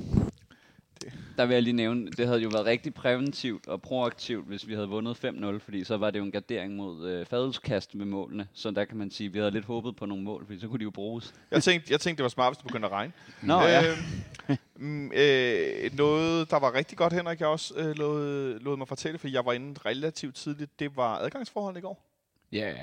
Der 1.37 1.45
vil 1.45 1.53
jeg 1.53 1.63
lige 1.63 1.73
nævne, 1.73 2.11
det 2.11 2.27
havde 2.27 2.39
jo 2.39 2.49
været 2.49 2.65
rigtig 2.65 2.93
præventivt 2.93 3.67
og 3.67 3.81
proaktivt, 3.81 4.47
hvis 4.47 4.67
vi 4.67 4.73
havde 4.73 4.87
vundet 4.89 5.25
5-0, 5.25 5.59
fordi 5.59 5.83
så 5.83 5.97
var 5.97 6.11
det 6.11 6.19
jo 6.19 6.23
en 6.23 6.31
gardering 6.31 6.75
mod 6.75 7.09
øh, 7.09 7.25
fadelskast 7.25 7.95
med 7.95 8.05
målene. 8.05 8.47
Så 8.53 8.71
der 8.71 8.85
kan 8.85 8.97
man 8.97 9.11
sige, 9.11 9.27
at 9.27 9.33
vi 9.33 9.39
havde 9.39 9.51
lidt 9.51 9.65
håbet 9.65 9.95
på 9.95 10.05
nogle 10.05 10.23
mål, 10.23 10.45
fordi 10.45 10.59
så 10.59 10.67
kunne 10.67 10.79
de 10.79 10.83
jo 10.83 10.89
bruges. 10.91 11.33
jeg, 11.51 11.63
tænkte, 11.63 11.91
jeg 11.91 11.99
tænkte, 12.01 12.17
det 12.17 12.23
var 12.23 12.29
smart, 12.29 12.49
hvis 12.53 12.57
det 12.57 12.67
begyndte 12.67 12.85
at 12.85 12.91
regne. 12.91 13.13
Nå 13.43 13.61
ja. 13.61 13.81
Øhm, 13.91 14.57
mm, 14.75 15.11
øh, 15.11 15.93
noget, 15.97 16.51
der 16.51 16.59
var 16.59 16.73
rigtig 16.73 16.97
godt, 16.97 17.13
Henrik, 17.13 17.39
jeg 17.39 17.47
også 17.47 17.73
øh, 17.77 17.95
lod, 17.95 18.59
lod 18.59 18.77
mig 18.77 18.87
fortælle, 18.87 19.17
fordi 19.19 19.33
jeg 19.33 19.45
var 19.45 19.53
inde 19.53 19.79
relativt 19.85 20.35
tidligt. 20.35 20.79
Det 20.79 20.95
var 20.95 21.17
adgangsforholdene 21.17 21.79
i 21.79 21.81
går. 21.81 22.05
Ja, 22.51 22.75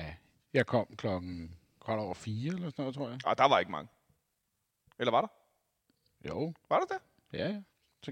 jeg 0.53 0.65
kom 0.65 0.87
klokken 0.97 1.51
kvart 1.85 1.99
over 1.99 2.13
fire 2.13 2.47
eller 2.53 2.69
sådan 2.69 2.73
noget, 2.83 2.95
tror 2.95 3.09
jeg. 3.09 3.19
Ah, 3.25 3.37
der 3.37 3.47
var 3.47 3.59
ikke 3.59 3.71
mange. 3.71 3.89
Eller 4.99 5.11
var 5.11 5.21
der? 5.21 5.27
Jo, 6.29 6.53
Var 6.69 6.79
der 6.79 6.85
det? 6.85 6.97
ja, 7.39 7.47
ja. 7.49 7.61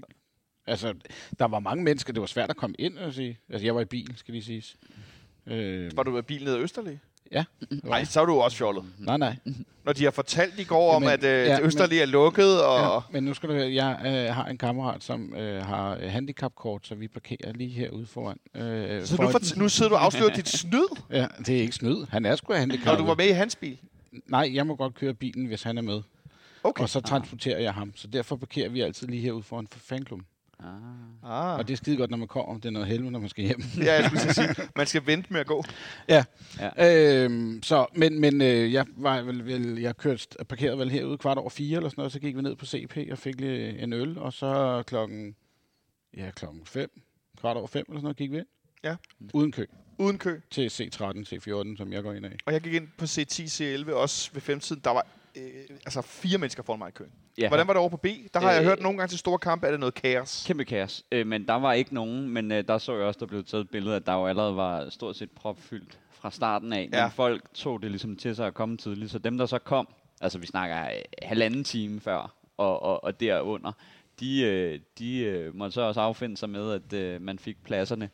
altså, 0.66 0.94
der 1.38 1.44
var 1.44 1.58
mange 1.58 1.84
mennesker, 1.84 2.12
det 2.12 2.20
var 2.20 2.26
svært 2.26 2.50
at 2.50 2.56
komme 2.56 2.76
ind, 2.78 2.98
jeg 2.98 3.14
sige. 3.14 3.38
Altså, 3.50 3.64
jeg 3.66 3.74
var 3.74 3.80
i 3.80 3.84
bil, 3.84 4.12
skal 4.16 4.32
lige 4.32 4.44
siges. 4.44 4.76
Øh, 5.46 5.96
Var 5.96 6.02
du 6.02 6.10
med 6.10 6.22
bil 6.22 6.44
ned 6.44 6.54
ad 6.54 6.60
Østerlig? 6.60 7.00
Ja. 7.32 7.44
Nej, 7.70 8.04
så 8.04 8.20
er 8.20 8.24
du 8.24 8.34
også 8.40 8.56
fjollet. 8.56 8.84
Nej, 8.98 9.16
nej. 9.16 9.36
Når 9.84 9.92
de 9.92 10.04
har 10.04 10.10
fortalt 10.10 10.58
i 10.58 10.64
går 10.64 10.92
om, 10.94 11.02
Jamen, 11.02 11.14
at 11.14 11.24
øh, 11.24 11.46
ja, 11.46 11.60
Østerlig 11.60 11.98
er 11.98 12.06
lukket, 12.06 12.64
og... 12.64 12.80
Ja, 12.80 12.98
men 13.12 13.24
nu 13.24 13.34
skal 13.34 13.48
du 13.48 13.54
høre, 13.54 13.74
jeg 13.74 14.00
øh, 14.06 14.34
har 14.34 14.44
en 14.44 14.58
kammerat, 14.58 15.02
som 15.02 15.34
øh, 15.34 15.62
har 15.62 15.96
øh, 15.96 16.10
handicapkort, 16.10 16.86
så 16.86 16.94
vi 16.94 17.08
parkerer 17.08 17.52
lige 17.52 17.70
herude 17.70 18.06
foran. 18.06 18.38
Øh, 18.54 19.04
Så 19.06 19.22
nu, 19.22 19.28
for, 19.28 19.58
nu 19.58 19.68
sidder 19.68 19.88
du 19.88 19.94
og 19.94 20.04
afslører 20.04 20.34
dit 20.34 20.48
snyd, 20.60 20.96
Ja, 21.10 21.26
det 21.38 21.56
er 21.56 21.60
ikke 21.60 21.72
snyd. 21.74 22.06
Han 22.08 22.24
er 22.26 22.36
sgu 22.36 22.52
når 22.52 22.58
handicappet. 22.60 22.98
du 22.98 23.06
var 23.06 23.14
med 23.14 23.26
i 23.26 23.32
hans 23.32 23.56
bil. 23.56 23.78
Nej, 24.26 24.50
jeg 24.54 24.66
må 24.66 24.76
godt 24.76 24.94
køre 24.94 25.14
bilen, 25.14 25.46
hvis 25.46 25.62
han 25.62 25.78
er 25.78 25.82
med. 25.82 26.02
Okay. 26.66 26.82
Og 26.82 26.88
så 26.88 27.00
transporterer 27.00 27.58
jeg 27.58 27.74
ham. 27.74 27.92
Så 27.96 28.06
derfor 28.08 28.36
parkerer 28.36 28.68
vi 28.68 28.80
altid 28.80 29.06
lige 29.06 29.22
herude 29.22 29.42
foran 29.42 29.66
for 29.66 29.78
fanklubben. 29.78 30.26
Ah. 30.60 30.66
Ah. 31.24 31.58
Og 31.58 31.68
det 31.68 31.72
er 31.72 31.76
skide 31.76 31.96
godt, 31.96 32.10
når 32.10 32.16
man 32.18 32.28
kommer. 32.28 32.54
Det 32.54 32.64
er 32.64 32.70
noget 32.70 32.88
helvede, 32.88 33.10
når 33.10 33.18
man 33.18 33.28
skal 33.28 33.44
hjem. 33.44 33.62
Ja, 33.78 33.92
jeg 33.94 34.04
skulle 34.04 34.34
sige, 34.34 34.48
man 34.76 34.86
skal 34.86 35.06
vente 35.06 35.32
med 35.32 35.40
at 35.40 35.46
gå. 35.46 35.64
ja. 36.08 36.24
Ja. 36.78 37.24
Øhm, 37.24 37.62
så, 37.62 37.86
men, 37.94 38.20
men 38.20 38.40
øh, 38.42 38.72
jeg 38.72 38.86
var 38.96 39.22
vel, 39.22 39.46
vel 39.46 39.78
jeg 39.78 39.96
kørte, 39.96 40.44
parkerede 40.48 40.78
vel 40.78 40.90
herude 40.90 41.18
kvart 41.18 41.38
over 41.38 41.50
fire 41.50 41.76
eller 41.76 41.88
sådan 41.88 42.00
noget, 42.00 42.12
så 42.12 42.20
gik 42.20 42.36
vi 42.36 42.42
ned 42.42 42.56
på 42.56 42.66
CP 42.66 42.98
og 43.10 43.18
fik 43.18 43.40
lige 43.40 43.78
en 43.78 43.92
øl, 43.92 44.18
og 44.18 44.32
så 44.32 44.82
klokken, 44.86 45.36
ja, 46.16 46.30
klokken 46.30 46.66
fem, 46.66 46.90
kvart 47.40 47.56
over 47.56 47.66
fem 47.66 47.84
eller 47.88 47.98
sådan 47.98 48.02
noget, 48.04 48.16
gik 48.16 48.30
vi 48.30 48.36
ind. 48.38 48.46
Ja. 48.84 48.96
Uden 49.34 49.52
kø 49.52 49.64
Uden 49.98 50.18
kø. 50.18 50.40
til 50.50 50.68
C13, 50.68 51.00
C14, 51.02 51.76
som 51.76 51.92
jeg 51.92 52.02
går 52.02 52.12
ind 52.12 52.26
af. 52.26 52.36
Og 52.46 52.52
jeg 52.52 52.60
gik 52.60 52.74
ind 52.74 52.88
på 52.98 53.04
C10, 53.04 53.62
C11 53.88 53.92
også 53.92 54.30
ved 54.32 54.40
femtiden. 54.40 54.80
Der 54.84 54.90
var 54.90 55.06
øh, 55.36 55.76
altså 55.86 56.02
fire 56.02 56.38
mennesker 56.38 56.62
foran 56.62 56.78
mig 56.78 56.88
i 56.88 56.92
køen. 56.92 57.10
Ja. 57.38 57.48
Hvordan 57.48 57.66
var 57.66 57.72
det 57.72 57.80
over 57.80 57.88
på 57.88 57.96
B? 57.96 58.06
Der 58.34 58.40
har 58.40 58.52
jeg 58.52 58.60
Øh, 58.62 58.66
hørt 58.68 58.80
nogle 58.80 58.98
gange 58.98 59.10
til 59.10 59.18
store 59.18 59.38
kampe, 59.38 59.66
er 59.66 59.70
det 59.70 59.80
noget 59.80 59.94
kaos. 59.94 60.44
Kæmpe 60.46 60.64
kaos. 60.64 61.04
Øh, 61.12 61.26
men 61.26 61.46
der 61.48 61.54
var 61.54 61.72
ikke 61.72 61.94
nogen, 61.94 62.28
men 62.28 62.52
øh, 62.52 62.64
der 62.68 62.78
så 62.78 62.94
jeg 62.96 63.04
også, 63.04 63.20
der 63.20 63.26
blev 63.26 63.44
taget 63.44 63.64
et 63.64 63.70
billede, 63.70 63.96
at 63.96 64.06
der 64.06 64.12
jo 64.14 64.26
allerede 64.26 64.56
var 64.56 64.90
stort 64.90 65.16
set 65.16 65.30
propfyldt 65.30 65.98
fra 66.12 66.30
starten 66.30 66.72
af. 66.72 66.88
Ja. 66.92 67.02
Men 67.04 67.10
folk 67.12 67.54
tog 67.54 67.82
det 67.82 67.90
ligesom 67.90 68.16
til 68.16 68.36
sig 68.36 68.46
at 68.46 68.54
komme 68.54 68.76
tidligt. 68.76 69.10
Så 69.10 69.18
dem, 69.18 69.38
der 69.38 69.46
så 69.46 69.58
kom, 69.58 69.88
altså 70.20 70.38
vi 70.38 70.46
snakker 70.46 70.82
øh, 70.84 70.90
halvanden 71.22 71.64
time 71.64 72.00
før 72.00 72.34
og, 72.56 72.82
og, 72.82 73.04
og 73.04 73.20
derunder, 73.20 73.72
de, 74.20 74.42
øh, 74.42 74.80
de 74.98 75.18
øh, 75.18 75.54
måtte 75.56 75.74
så 75.74 75.80
også 75.80 76.00
affinde 76.00 76.36
sig 76.36 76.50
med, 76.50 76.72
at 76.72 76.92
øh, 76.92 77.22
man 77.22 77.38
fik 77.38 77.56
pladserne. 77.64 78.10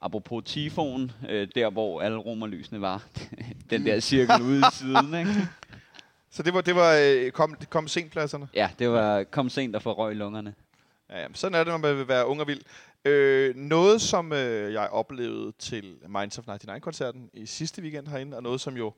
Apropos 0.00 0.44
Tifon, 0.46 1.12
øh, 1.28 1.48
der 1.54 1.70
hvor 1.70 2.00
alle 2.00 2.18
romerlysene 2.18 2.80
var, 2.80 3.04
den 3.70 3.86
der 3.86 4.00
cirkel 4.00 4.42
ude 4.42 4.58
i 4.58 4.62
siden, 4.72 5.14
ikke? 5.14 5.30
Så 6.30 6.42
det 6.42 6.54
var, 6.54 6.60
det 6.60 6.76
var 6.76 6.98
øh, 7.02 7.30
kom, 7.30 7.56
kom 7.70 7.88
senpladserne. 7.88 8.48
Ja, 8.54 8.70
det 8.78 8.90
var 8.90 9.24
kom 9.24 9.48
sent 9.48 9.76
at 9.76 9.82
få 9.82 9.92
røg 9.92 10.12
i 10.12 10.14
lungerne. 10.14 10.54
Ja, 11.10 11.20
ja, 11.20 11.28
men 11.28 11.34
sådan 11.34 11.54
er 11.54 11.58
det, 11.64 11.66
når 11.72 11.78
man 11.78 11.96
vil 11.96 12.08
være 12.08 12.26
ung 12.26 12.40
og 12.40 12.46
vild. 12.46 12.62
Øh, 13.04 13.56
noget, 13.56 14.00
som 14.00 14.32
øh, 14.32 14.72
jeg 14.72 14.88
oplevede 14.88 15.52
til 15.58 15.96
Minds 16.08 16.38
of 16.38 16.48
99-koncerten 16.48 17.30
i 17.32 17.46
sidste 17.46 17.82
weekend 17.82 18.08
herinde, 18.08 18.36
og 18.36 18.42
noget, 18.42 18.60
som 18.60 18.76
jo 18.76 18.92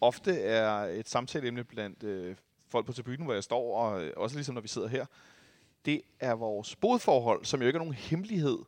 ofte 0.00 0.40
er 0.40 0.68
et 0.72 1.08
samtaleemne 1.08 1.64
blandt 1.64 2.02
øh, 2.02 2.36
folk 2.68 2.86
på 2.86 2.92
tribunen, 2.92 3.24
hvor 3.24 3.34
jeg 3.34 3.42
står, 3.42 3.78
og 3.78 4.04
øh, 4.04 4.12
også 4.16 4.36
ligesom 4.36 4.54
når 4.54 4.62
vi 4.62 4.68
sidder 4.68 4.88
her, 4.88 5.06
det 5.84 6.00
er 6.20 6.32
vores 6.34 6.76
bodforhold, 6.76 7.44
som 7.44 7.60
jo 7.60 7.66
ikke 7.66 7.76
er 7.76 7.80
nogen 7.80 7.94
hemmelighed. 7.94 8.58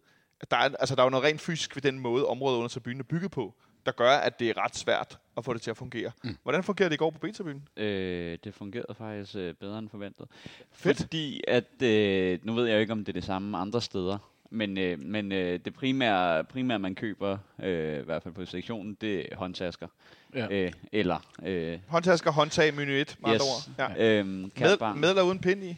Der 0.51 0.57
er, 0.57 0.77
altså, 0.81 0.95
der 0.95 1.03
er 1.03 1.07
jo 1.07 1.11
noget 1.11 1.25
rent 1.25 1.41
fysisk 1.41 1.77
ved 1.77 1.83
den 1.83 1.99
måde, 1.99 2.27
området 2.27 2.57
under 2.57 2.69
tribunen 2.69 3.01
er 3.01 3.05
bygget 3.05 3.31
på, 3.31 3.55
der 3.87 3.93
gør, 3.93 4.11
at 4.11 4.39
det 4.39 4.51
er 4.51 4.65
ret 4.65 4.77
svært 4.77 5.19
at 5.37 5.45
få 5.45 5.53
det 5.55 5.63
til 5.63 5.71
at 5.71 5.77
fungere. 5.77 6.11
Mm. 6.25 6.37
Hvordan 6.43 6.63
fungerede 6.65 6.91
det 6.91 6.95
i 6.95 6.99
går 6.99 7.11
på 7.11 7.19
B-tribunen? 7.19 7.69
Øh, 7.77 8.39
det 8.45 8.55
fungerede 8.55 8.95
faktisk 8.99 9.37
øh, 9.37 9.55
bedre 9.55 9.79
end 9.79 9.89
forventet. 9.89 10.27
Fedt. 10.73 10.97
Fordi 10.97 11.41
at, 11.49 11.83
øh, 11.83 12.39
nu 12.43 12.53
ved 12.53 12.67
jeg 12.67 12.75
jo 12.75 12.81
ikke, 12.81 12.93
om 12.93 12.99
det 12.99 13.09
er 13.09 13.13
det 13.13 13.25
samme 13.25 13.59
andre 13.59 13.83
steder, 13.83 14.19
men, 14.51 14.79
øh, 14.79 14.99
men 14.99 15.33
øh, 15.33 15.61
det 15.65 15.75
primære, 15.75 16.45
primære, 16.45 16.79
man 16.79 16.95
køber, 16.95 17.39
øh, 17.63 18.01
i 18.01 18.05
hvert 18.05 18.23
fald 18.23 18.35
på 18.35 18.45
sektionen, 18.45 18.97
det 19.01 19.33
er 19.33 19.37
håndtasker. 19.37 19.87
Ja. 20.35 20.47
Øh, 20.51 20.73
eller 20.93 21.19
øh, 21.43 21.79
Håndtasker, 21.89 22.31
håndtag, 22.31 22.75
menu 22.75 22.93
1, 22.93 23.17
med 23.21 23.35
yes, 23.35 23.41
ord. 23.41 23.75
Ja. 23.79 24.19
øh, 24.19 24.27
Med, 24.27 24.95
med 24.97 25.09
eller 25.09 25.23
uden 25.23 25.39
pind 25.39 25.65
i? 25.65 25.77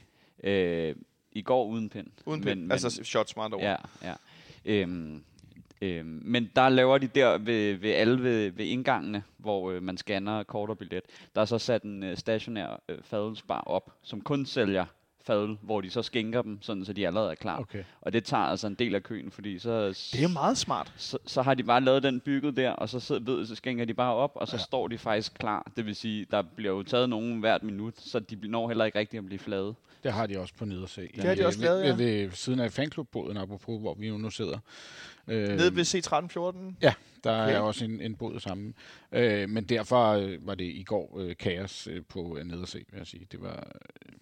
Øh, 0.49 0.95
I 1.33 1.43
går 1.43 1.65
uden 1.65 1.89
pind. 1.89 2.07
Uden 2.27 2.43
pind. 2.43 2.61
Men, 2.61 2.73
altså 2.73 3.05
shots 3.05 3.37
med 3.37 3.45
andre 3.45 3.57
ord. 3.57 3.65
Ja, 3.65 3.77
ja. 4.03 4.15
Øhm, 4.65 5.23
øhm, 5.81 6.23
men 6.25 6.51
der 6.57 6.69
laver 6.69 6.99
de 6.99 7.07
der 7.07 7.39
ved, 7.39 7.75
ved 7.75 7.91
alle 7.91 8.23
ved, 8.23 8.51
ved 8.51 8.65
indgangene, 8.65 9.23
hvor 9.37 9.71
øh, 9.71 9.83
man 9.83 9.97
scanner 9.97 10.43
kort 10.43 10.71
og 10.71 10.79
billet. 10.79 11.03
Der 11.35 11.41
er 11.41 11.45
så 11.45 11.59
sat 11.59 11.83
en 11.83 12.03
øh, 12.03 12.17
stationær 12.17 12.81
øh, 12.89 12.99
fadelsbar 13.03 13.61
op, 13.61 13.93
som 14.03 14.21
kun 14.21 14.47
sælger 14.47 14.85
fadel, 15.27 15.59
hvor 15.63 15.81
de 15.81 15.91
så 15.91 16.03
skænker 16.03 16.43
dem, 16.43 16.59
sådan 16.63 16.85
så 16.85 16.93
de 16.93 17.07
allerede 17.07 17.31
er 17.31 17.35
klar. 17.35 17.61
Okay. 17.61 17.85
Og 18.01 18.13
det 18.13 18.25
tager 18.25 18.43
altså 18.43 18.67
en 18.67 18.75
del 18.75 18.95
af 18.95 19.03
køen, 19.03 19.31
fordi 19.31 19.59
så, 19.59 19.89
Det 19.89 20.25
er 20.25 20.29
meget 20.29 20.59
smart. 20.59 20.93
så, 20.97 21.19
så 21.27 21.43
har 21.43 21.55
de 21.55 21.63
bare 21.63 21.81
lavet 21.81 22.03
den 22.03 22.21
bygget 22.21 22.57
der, 22.57 22.71
og 22.71 22.89
så, 22.89 23.01
sidder, 23.01 23.21
ved, 23.21 23.47
så 23.47 23.55
skænker 23.55 23.85
de 23.85 23.95
bare 23.95 24.15
op, 24.15 24.33
og 24.35 24.49
så 24.49 24.57
ja. 24.57 24.63
står 24.63 24.89
de 24.89 24.99
faktisk 24.99 25.35
klar. 25.35 25.67
Det 25.77 25.87
vil 25.87 25.97
sige, 25.97 26.27
der 26.31 26.43
bliver 26.43 26.73
jo 26.73 26.83
taget 26.83 27.09
nogen 27.09 27.41
hvert 27.41 27.63
minut, 27.63 28.01
så 28.01 28.21
de 28.21 28.49
når 28.49 28.69
heller 28.69 28.85
ikke 28.85 28.99
rigtig 28.99 29.19
at 29.19 29.27
blive 29.27 29.39
flade. 29.39 29.75
Det 30.05 30.13
har 30.13 30.27
de 30.27 30.39
også 30.41 30.55
på 30.55 30.65
nederse. 30.65 31.09
Det 31.17 31.25
har 31.25 31.35
de 31.35 31.47
også 31.47 31.61
lavet, 31.61 31.83
ja. 31.85 31.89
ved, 31.89 31.97
ved, 31.97 32.25
ved 32.27 32.31
siden 32.33 32.61
af 32.61 32.73
fanklubboden, 32.73 33.37
apropos, 33.37 33.81
hvor 33.81 33.95
vi 33.95 34.09
jo 34.09 34.19
nu 34.19 34.31
sidder. 34.31 34.59
Øh, 35.29 35.49
Nede 35.49 35.77
ved 35.77 35.85
C1314. 35.85 36.75
Ja, 36.83 36.95
der 37.25 37.43
Okay. 37.43 37.55
er 37.55 37.59
også 37.59 37.85
en, 37.85 38.01
en 38.01 38.15
båd 38.15 38.41
sammen. 38.41 38.75
Øh, 39.13 39.49
men 39.51 39.65
derfor 39.65 40.13
øh, 40.13 40.47
var 40.47 40.55
det 40.55 40.65
i 40.65 40.83
går 40.87 41.19
øh, 41.21 41.37
kaos 41.37 41.87
øh, 41.87 42.03
på 42.09 42.37
øh, 42.39 42.45
nederse, 42.45 42.79
vil 42.91 42.99
jeg 42.99 43.07
sige. 43.07 43.27
Det 43.33 43.43
var 43.43 43.69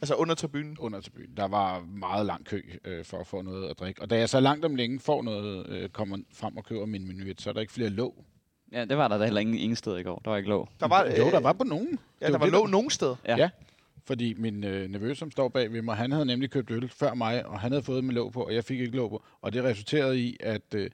Altså 0.01 0.15
under 0.15 0.35
tribunen. 0.35 0.77
under 0.79 1.01
til 1.01 1.11
byen. 1.11 1.31
Der 1.37 1.49
var 1.49 1.81
meget 1.81 2.27
lang 2.27 2.45
kø 2.47 2.63
øh, 2.85 3.05
for 3.05 3.19
at 3.19 3.27
få 3.27 3.43
noget 3.43 3.71
at 3.71 3.79
drikke. 3.79 4.03
Og 4.03 4.11
da 4.11 4.19
jeg 4.19 4.29
så 4.29 4.41
langt 4.41 4.65
om 4.65 4.75
længe 4.75 5.01
får 5.01 5.23
noget, 5.23 5.67
øh, 5.69 5.89
kommer 5.89 6.19
frem 6.35 6.57
og 6.57 6.65
køber 6.65 6.87
min 6.87 7.07
menu, 7.09 7.33
så 7.39 7.51
er 7.51 7.55
der 7.55 7.61
ikke 7.61 7.73
flere 7.73 7.89
låg. 7.91 8.25
Ja, 8.73 8.85
det 8.85 8.97
var 8.97 9.09
der 9.09 9.19
da 9.19 9.25
heller 9.25 9.41
ingen, 9.41 9.59
ingen 9.59 9.77
steder 9.77 9.97
i 9.97 10.03
går. 10.03 10.21
Der 10.25 10.31
var 10.31 10.37
ikke 10.37 10.49
lov. 10.49 10.69
Der 10.81 10.89
var, 10.89 11.05
jo, 11.05 11.11
der 11.31 11.37
øh, 11.37 11.45
var 11.45 11.53
på 11.53 11.65
nogen. 11.65 11.99
Ja, 12.21 12.27
Det 12.27 12.33
der 12.33 12.39
var 12.39 12.47
det, 12.47 12.53
låg 12.53 12.71
nogen 12.71 12.91
steder. 12.91 13.17
Ja. 13.27 13.37
Ja. 13.37 13.51
Fordi 14.07 14.35
min 14.35 14.65
øh, 14.65 14.91
nevø, 14.91 15.15
som 15.15 15.31
står 15.31 15.49
bag 15.49 15.73
ved 15.73 15.83
mig, 15.83 15.97
han 15.97 16.13
havde 16.13 16.27
nemlig 16.27 16.51
købt 16.51 16.71
øl 16.71 16.89
før 16.89 17.15
mig, 17.15 17.47
og 17.47 17.61
han 17.61 17.73
havde 17.73 17.83
fået 17.83 18.05
med 18.05 18.15
låg 18.15 18.33
på, 18.33 18.43
og 18.43 18.55
jeg 18.55 18.65
fik 18.65 18.81
ikke 18.81 18.97
låg 18.97 19.11
på. 19.11 19.23
Og 19.41 19.53
det 19.53 19.65
resulterede 19.65 20.21
i, 20.21 20.37
at 20.41 20.75
øh, 20.75 20.91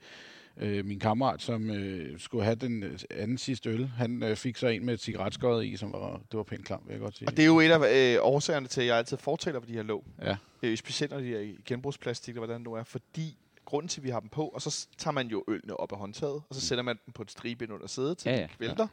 øh, 0.57 0.85
min 0.85 0.99
kammerat, 0.99 1.41
som 1.41 1.69
øh, 1.69 2.19
skulle 2.19 2.43
have 2.43 2.55
den 2.55 2.83
øh, 2.83 2.99
anden 3.09 3.37
sidste 3.37 3.69
øl, 3.69 3.87
han 3.87 4.23
øh, 4.23 4.35
fik 4.35 4.57
så 4.57 4.67
en 4.67 4.85
med 4.85 4.93
et 4.93 4.99
cigaretskåret 5.01 5.65
i, 5.65 5.77
som 5.77 5.93
var, 5.93 6.21
det 6.31 6.37
var 6.37 6.43
pænt 6.43 6.65
klam, 6.65 6.81
vil 6.85 6.91
jeg 6.91 7.01
godt 7.01 7.17
sige. 7.17 7.27
Og 7.27 7.37
det 7.37 7.43
er 7.43 7.47
jo 7.47 7.59
et 7.59 7.71
af 7.71 8.13
øh, 8.15 8.19
årsagerne 8.21 8.67
til, 8.67 8.81
at 8.81 8.87
jeg 8.87 8.97
altid 8.97 9.17
fortæller 9.17 9.59
for 9.59 9.67
de 9.67 9.73
her 9.73 9.83
låg. 9.83 10.05
Ja. 10.21 10.37
Øh, 10.63 10.77
specielt 10.77 11.13
når 11.13 11.19
de 11.19 11.35
er 11.35 11.39
i 11.39 11.57
genbrugsplastik, 11.65 12.31
eller 12.31 12.39
hvordan 12.39 12.55
det 12.55 12.63
nu 12.63 12.73
er. 12.73 12.83
Fordi 12.83 13.37
grunden 13.65 13.87
til, 13.87 13.99
at 13.99 14.03
vi 14.03 14.09
har 14.09 14.19
dem 14.19 14.29
på, 14.29 14.47
og 14.47 14.61
så 14.61 14.87
tager 14.97 15.13
man 15.13 15.27
jo 15.27 15.43
ølene 15.47 15.79
op 15.79 15.91
af 15.91 15.97
håndtaget, 15.97 16.41
og 16.49 16.55
så 16.55 16.61
sætter 16.61 16.83
man 16.83 16.99
dem 17.05 17.13
på 17.13 17.21
et 17.21 17.31
stribe 17.31 17.63
ind 17.65 17.73
under 17.73 17.87
sædet, 17.87 18.17
til 18.17 18.29
Ja, 18.29 18.35
ja, 18.35 18.41
ja. 18.41 18.47
de 18.47 18.53
kvælter. 18.57 18.87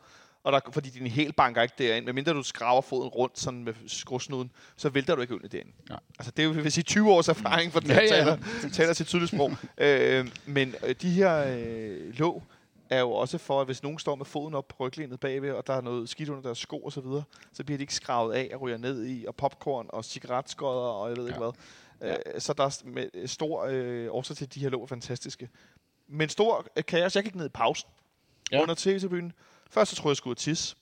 Og 0.45 0.53
der, 0.53 0.61
fordi 0.73 0.91
din 0.91 1.07
helt 1.07 1.37
banker 1.37 1.63
ikke 1.63 1.75
derind, 1.79 2.05
medmindre 2.05 2.33
du 2.33 2.43
skraver 2.43 2.81
foden 2.81 3.09
rundt 3.09 3.39
sådan 3.39 3.65
med 3.65 3.75
skrusnuden, 3.87 4.51
så 4.77 4.89
vælter 4.89 5.15
du 5.15 5.21
ikke 5.21 5.35
ølene 5.35 5.49
derind. 5.49 5.69
Nej. 5.89 6.01
Altså 6.19 6.31
det 6.31 6.43
er 6.43 6.47
jo, 6.47 6.51
vil 6.51 6.73
sige, 6.73 6.85
20 6.85 7.13
års 7.13 7.29
erfaring 7.29 7.73
for 7.73 7.81
den, 7.81 7.91
Ja, 7.91 7.97
ja, 7.97 8.17
ja. 8.17 8.17
ja. 8.17 8.25
Taler, 8.25 8.39
taler 8.73 8.93
sit 8.93 9.07
tydelige 9.07 9.29
sprog. 9.29 9.53
øh, 9.79 10.29
men 10.47 10.75
øh, 10.87 10.95
de 11.03 11.11
her 11.11 11.45
øh, 11.59 12.15
låg 12.19 12.43
er 12.91 13.01
jo 13.01 13.11
også 13.11 13.39
for, 13.39 13.61
at 13.61 13.67
hvis 13.67 13.83
nogen 13.83 13.99
står 13.99 14.15
med 14.15 14.25
foden 14.27 14.55
op 14.55 14.69
på 14.69 14.75
ryglænet 14.81 15.21
bagved, 15.21 15.51
og 15.51 15.67
der 15.67 15.73
er 15.75 15.81
noget 15.81 16.09
skidt 16.09 16.29
under 16.29 16.43
deres 16.43 16.59
sko 16.59 16.79
og 16.79 16.93
så 16.93 17.01
videre, 17.01 17.23
så 17.53 17.65
bliver 17.65 17.79
de 17.79 17.83
ikke 17.83 17.95
skravet 17.95 18.35
af 18.35 18.51
og 18.55 18.61
ryger 18.61 18.77
ned 18.79 19.07
i, 19.07 19.25
og 19.27 19.35
popcorn 19.35 19.87
og 19.89 20.05
cigaretskodder 20.05 20.81
og 20.81 21.09
jeg 21.09 21.17
ved 21.17 21.27
ikke 21.29 21.45
Ja. 21.45 21.51
hvad. 22.01 22.19
Øh, 22.35 22.41
så 22.41 22.53
der 22.53 22.65
er 22.65 22.81
med, 22.85 23.09
øh, 23.15 23.29
stor 23.29 23.67
øh, 23.71 24.07
årsag 24.11 24.37
til, 24.37 24.45
at 24.45 24.55
de 24.55 24.61
her 24.61 24.69
låg 24.69 24.83
er 24.83 24.87
fantastiske. 24.87 25.49
Men 26.09 26.29
stor 26.29 26.67
øh, 26.77 26.85
kaos. 26.85 27.17
Jeg 27.17 27.25
gik 27.25 27.35
ned 27.35 27.47
i 27.47 27.49
pausen 27.49 27.89
ja. 28.51 28.57
Ja. 28.57 28.63
under 28.63 28.75
tv-tribunen. 28.75 29.33
Først 29.69 29.91
så 29.91 29.97
troede 29.97 30.09
jeg, 30.09 30.11
jeg 30.11 30.17
skulle 30.17 30.31
ud 30.31 30.35
tisse. 30.35 30.77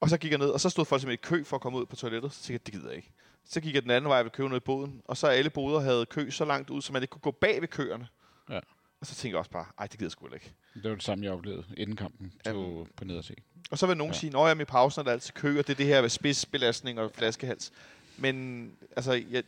Og 0.00 0.10
så 0.10 0.18
gik 0.18 0.30
jeg 0.30 0.38
ned, 0.38 0.48
og 0.48 0.60
så 0.60 0.70
stod 0.70 0.84
folk 0.84 1.00
simpelthen 1.00 1.36
i 1.36 1.38
kø 1.38 1.44
for 1.44 1.56
at 1.56 1.62
komme 1.62 1.78
ud 1.78 1.86
på 1.86 1.96
toilettet. 1.96 2.32
Så 2.32 2.42
tænkte 2.42 2.52
jeg, 2.52 2.66
det 2.66 2.74
gider 2.74 2.88
jeg 2.88 2.96
ikke. 2.96 3.12
Så 3.44 3.60
gik 3.60 3.74
jeg 3.74 3.82
den 3.82 3.90
anden 3.90 4.08
vej, 4.08 4.22
ville 4.22 4.30
købe 4.30 4.48
noget 4.48 4.60
i 4.60 4.64
båden. 4.64 5.02
Og 5.04 5.16
så 5.16 5.26
alle 5.26 5.50
boder 5.50 5.80
havde 5.80 6.06
kø 6.06 6.30
så 6.30 6.44
langt 6.44 6.70
ud, 6.70 6.82
så 6.82 6.92
man 6.92 7.02
ikke 7.02 7.12
kunne 7.12 7.20
gå 7.20 7.30
bag 7.30 7.60
ved 7.60 7.68
køerne. 7.68 8.08
Ja. 8.50 8.60
Og 9.00 9.06
så 9.06 9.14
tænkte 9.14 9.28
jeg 9.28 9.38
også 9.38 9.50
bare, 9.50 9.66
ej, 9.78 9.86
det 9.86 9.98
gider 9.98 10.06
jeg 10.06 10.10
sgu 10.12 10.34
ikke. 10.34 10.52
Det 10.74 10.84
var 10.84 10.94
det 10.94 11.02
samme, 11.02 11.24
jeg 11.24 11.32
oplevede 11.32 11.64
inden 11.76 11.96
kampen 11.96 12.32
Jamen. 12.46 12.62
på, 12.62 12.88
på 12.96 13.04
nederse. 13.04 13.34
Og 13.70 13.78
så 13.78 13.86
vil 13.86 13.96
nogen 13.96 14.12
ja. 14.12 14.14
Ja. 14.14 14.20
sige, 14.20 14.38
at 14.38 14.48
jeg 14.48 14.60
i 14.60 14.64
pausen 14.64 15.00
er 15.00 15.04
der 15.04 15.12
altid 15.12 15.32
kø, 15.32 15.58
og 15.58 15.66
det 15.66 15.72
er 15.72 15.76
det 15.76 15.86
her 15.86 16.00
med 16.00 16.08
spidsbelastning 16.08 17.00
og 17.00 17.10
flaskehals. 17.14 17.72
Men 18.16 18.72
altså, 18.96 19.12
jeg, 19.12 19.42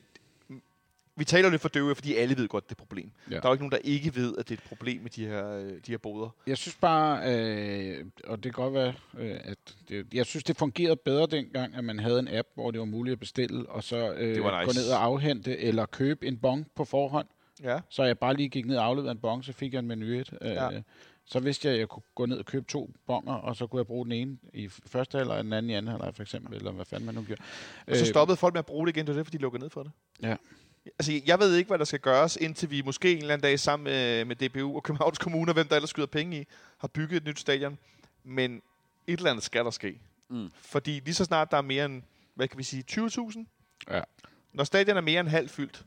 vi 1.16 1.24
taler 1.24 1.50
lidt 1.50 1.62
for 1.62 1.68
døve, 1.68 1.94
fordi 1.94 2.14
alle 2.14 2.36
ved 2.36 2.48
godt, 2.48 2.64
det 2.64 2.70
er 2.70 2.74
et 2.74 2.78
problem. 2.78 3.10
Ja. 3.30 3.36
Der 3.36 3.42
er 3.42 3.48
jo 3.48 3.52
ikke 3.52 3.62
nogen, 3.64 3.72
der 3.72 3.78
ikke 3.90 4.14
ved, 4.16 4.34
at 4.38 4.48
det 4.48 4.54
er 4.54 4.58
et 4.62 4.68
problem 4.68 5.02
med 5.02 5.10
de 5.10 5.26
her, 5.26 5.48
øh, 5.56 5.70
de 5.70 5.90
her 5.90 5.98
boder. 5.98 6.28
Jeg 6.46 6.58
synes 6.58 6.76
bare, 6.80 7.34
øh, 7.36 8.04
og 8.24 8.36
det 8.44 8.54
kan 8.54 8.62
godt 8.62 8.74
være, 8.74 8.94
øh, 9.18 9.40
at 9.44 9.58
det, 9.88 10.14
jeg 10.14 10.26
synes, 10.26 10.44
det 10.44 10.56
fungerede 10.56 10.96
bedre 10.96 11.26
dengang, 11.26 11.74
at 11.74 11.84
man 11.84 11.98
havde 11.98 12.18
en 12.18 12.28
app, 12.28 12.48
hvor 12.54 12.70
det 12.70 12.78
var 12.80 12.86
muligt 12.86 13.12
at 13.12 13.20
bestille, 13.20 13.68
og 13.68 13.84
så 13.84 14.12
øh, 14.12 14.28
nice. 14.28 14.42
gå 14.42 14.72
ned 14.74 14.90
og 14.90 15.02
afhente, 15.04 15.58
eller 15.58 15.86
købe 15.86 16.26
en 16.26 16.36
bong 16.36 16.66
på 16.76 16.84
forhånd. 16.84 17.26
Ja. 17.62 17.80
Så 17.88 18.04
jeg 18.04 18.18
bare 18.18 18.34
lige 18.36 18.48
gik 18.48 18.66
ned 18.66 18.76
og 18.76 18.84
afleverede 18.84 19.12
en 19.12 19.18
bong, 19.18 19.44
så 19.44 19.52
fik 19.52 19.72
jeg 19.72 19.78
en 19.78 19.88
menu 19.88 20.06
1. 20.06 20.34
Øh, 20.42 20.50
Ja. 20.50 20.68
Så 21.24 21.40
vidste 21.40 21.68
jeg, 21.68 21.74
at 21.74 21.80
jeg 21.80 21.88
kunne 21.88 22.02
gå 22.14 22.26
ned 22.26 22.38
og 22.38 22.44
købe 22.44 22.64
to 22.68 22.90
bonger, 23.06 23.34
og 23.34 23.56
så 23.56 23.66
kunne 23.66 23.78
jeg 23.78 23.86
bruge 23.86 24.04
den 24.04 24.12
ene 24.12 24.38
i 24.54 24.68
første 24.68 25.18
halvleg, 25.18 25.38
og 25.38 25.44
den 25.44 25.52
anden 25.52 25.70
i 25.70 25.74
anden 25.74 25.90
halvleg, 25.90 26.14
for 26.14 26.22
eksempel, 26.22 26.54
eller 26.56 26.72
hvad 26.72 26.84
fanden 26.84 27.06
man 27.06 27.14
nu 27.14 27.22
gjorde. 27.22 27.42
Og 27.86 27.96
så 27.96 28.06
stoppede 28.06 28.36
folk 28.36 28.54
med 28.54 28.58
at 28.58 28.66
bruge 28.66 28.86
det 28.86 28.96
igen, 28.96 29.06
det 29.06 29.14
var 29.14 29.18
det, 29.18 29.26
fordi 29.26 29.36
de 29.36 29.42
lukkede 29.42 29.62
ned 29.62 29.70
for 29.70 29.82
det. 29.82 29.92
Ja. 30.22 30.36
Altså, 30.86 31.20
jeg 31.26 31.38
ved 31.38 31.56
ikke, 31.56 31.68
hvad 31.68 31.78
der 31.78 31.84
skal 31.84 32.00
gøres, 32.00 32.36
indtil 32.36 32.70
vi 32.70 32.82
måske 32.82 33.12
en 33.12 33.18
eller 33.18 33.32
anden 33.34 33.42
dag 33.42 33.60
sammen 33.60 33.84
med, 33.84 34.24
med 34.24 34.36
DBU 34.36 34.76
og 34.76 34.82
Københavns 34.82 35.18
Kommune, 35.18 35.50
og 35.50 35.54
hvem 35.54 35.68
der 35.68 35.76
ellers 35.76 35.90
skyder 35.90 36.06
penge 36.06 36.40
i, 36.40 36.46
har 36.78 36.88
bygget 36.88 37.16
et 37.16 37.24
nyt 37.24 37.40
stadion. 37.40 37.78
Men 38.24 38.62
et 39.06 39.16
eller 39.16 39.30
andet 39.30 39.44
skal 39.44 39.64
der 39.64 39.70
ske. 39.70 40.00
Mm. 40.28 40.50
Fordi 40.54 41.00
lige 41.04 41.14
så 41.14 41.24
snart 41.24 41.50
der 41.50 41.56
er 41.56 41.62
mere 41.62 41.84
end, 41.84 42.02
hvad 42.34 42.48
kan 42.48 42.58
vi 42.58 42.62
sige, 42.62 42.84
20.000? 42.90 43.44
Ja. 43.90 44.00
Når 44.52 44.64
stadion 44.64 44.96
er 44.96 45.00
mere 45.00 45.20
end 45.20 45.28
halvt 45.28 45.50
fyldt, 45.50 45.84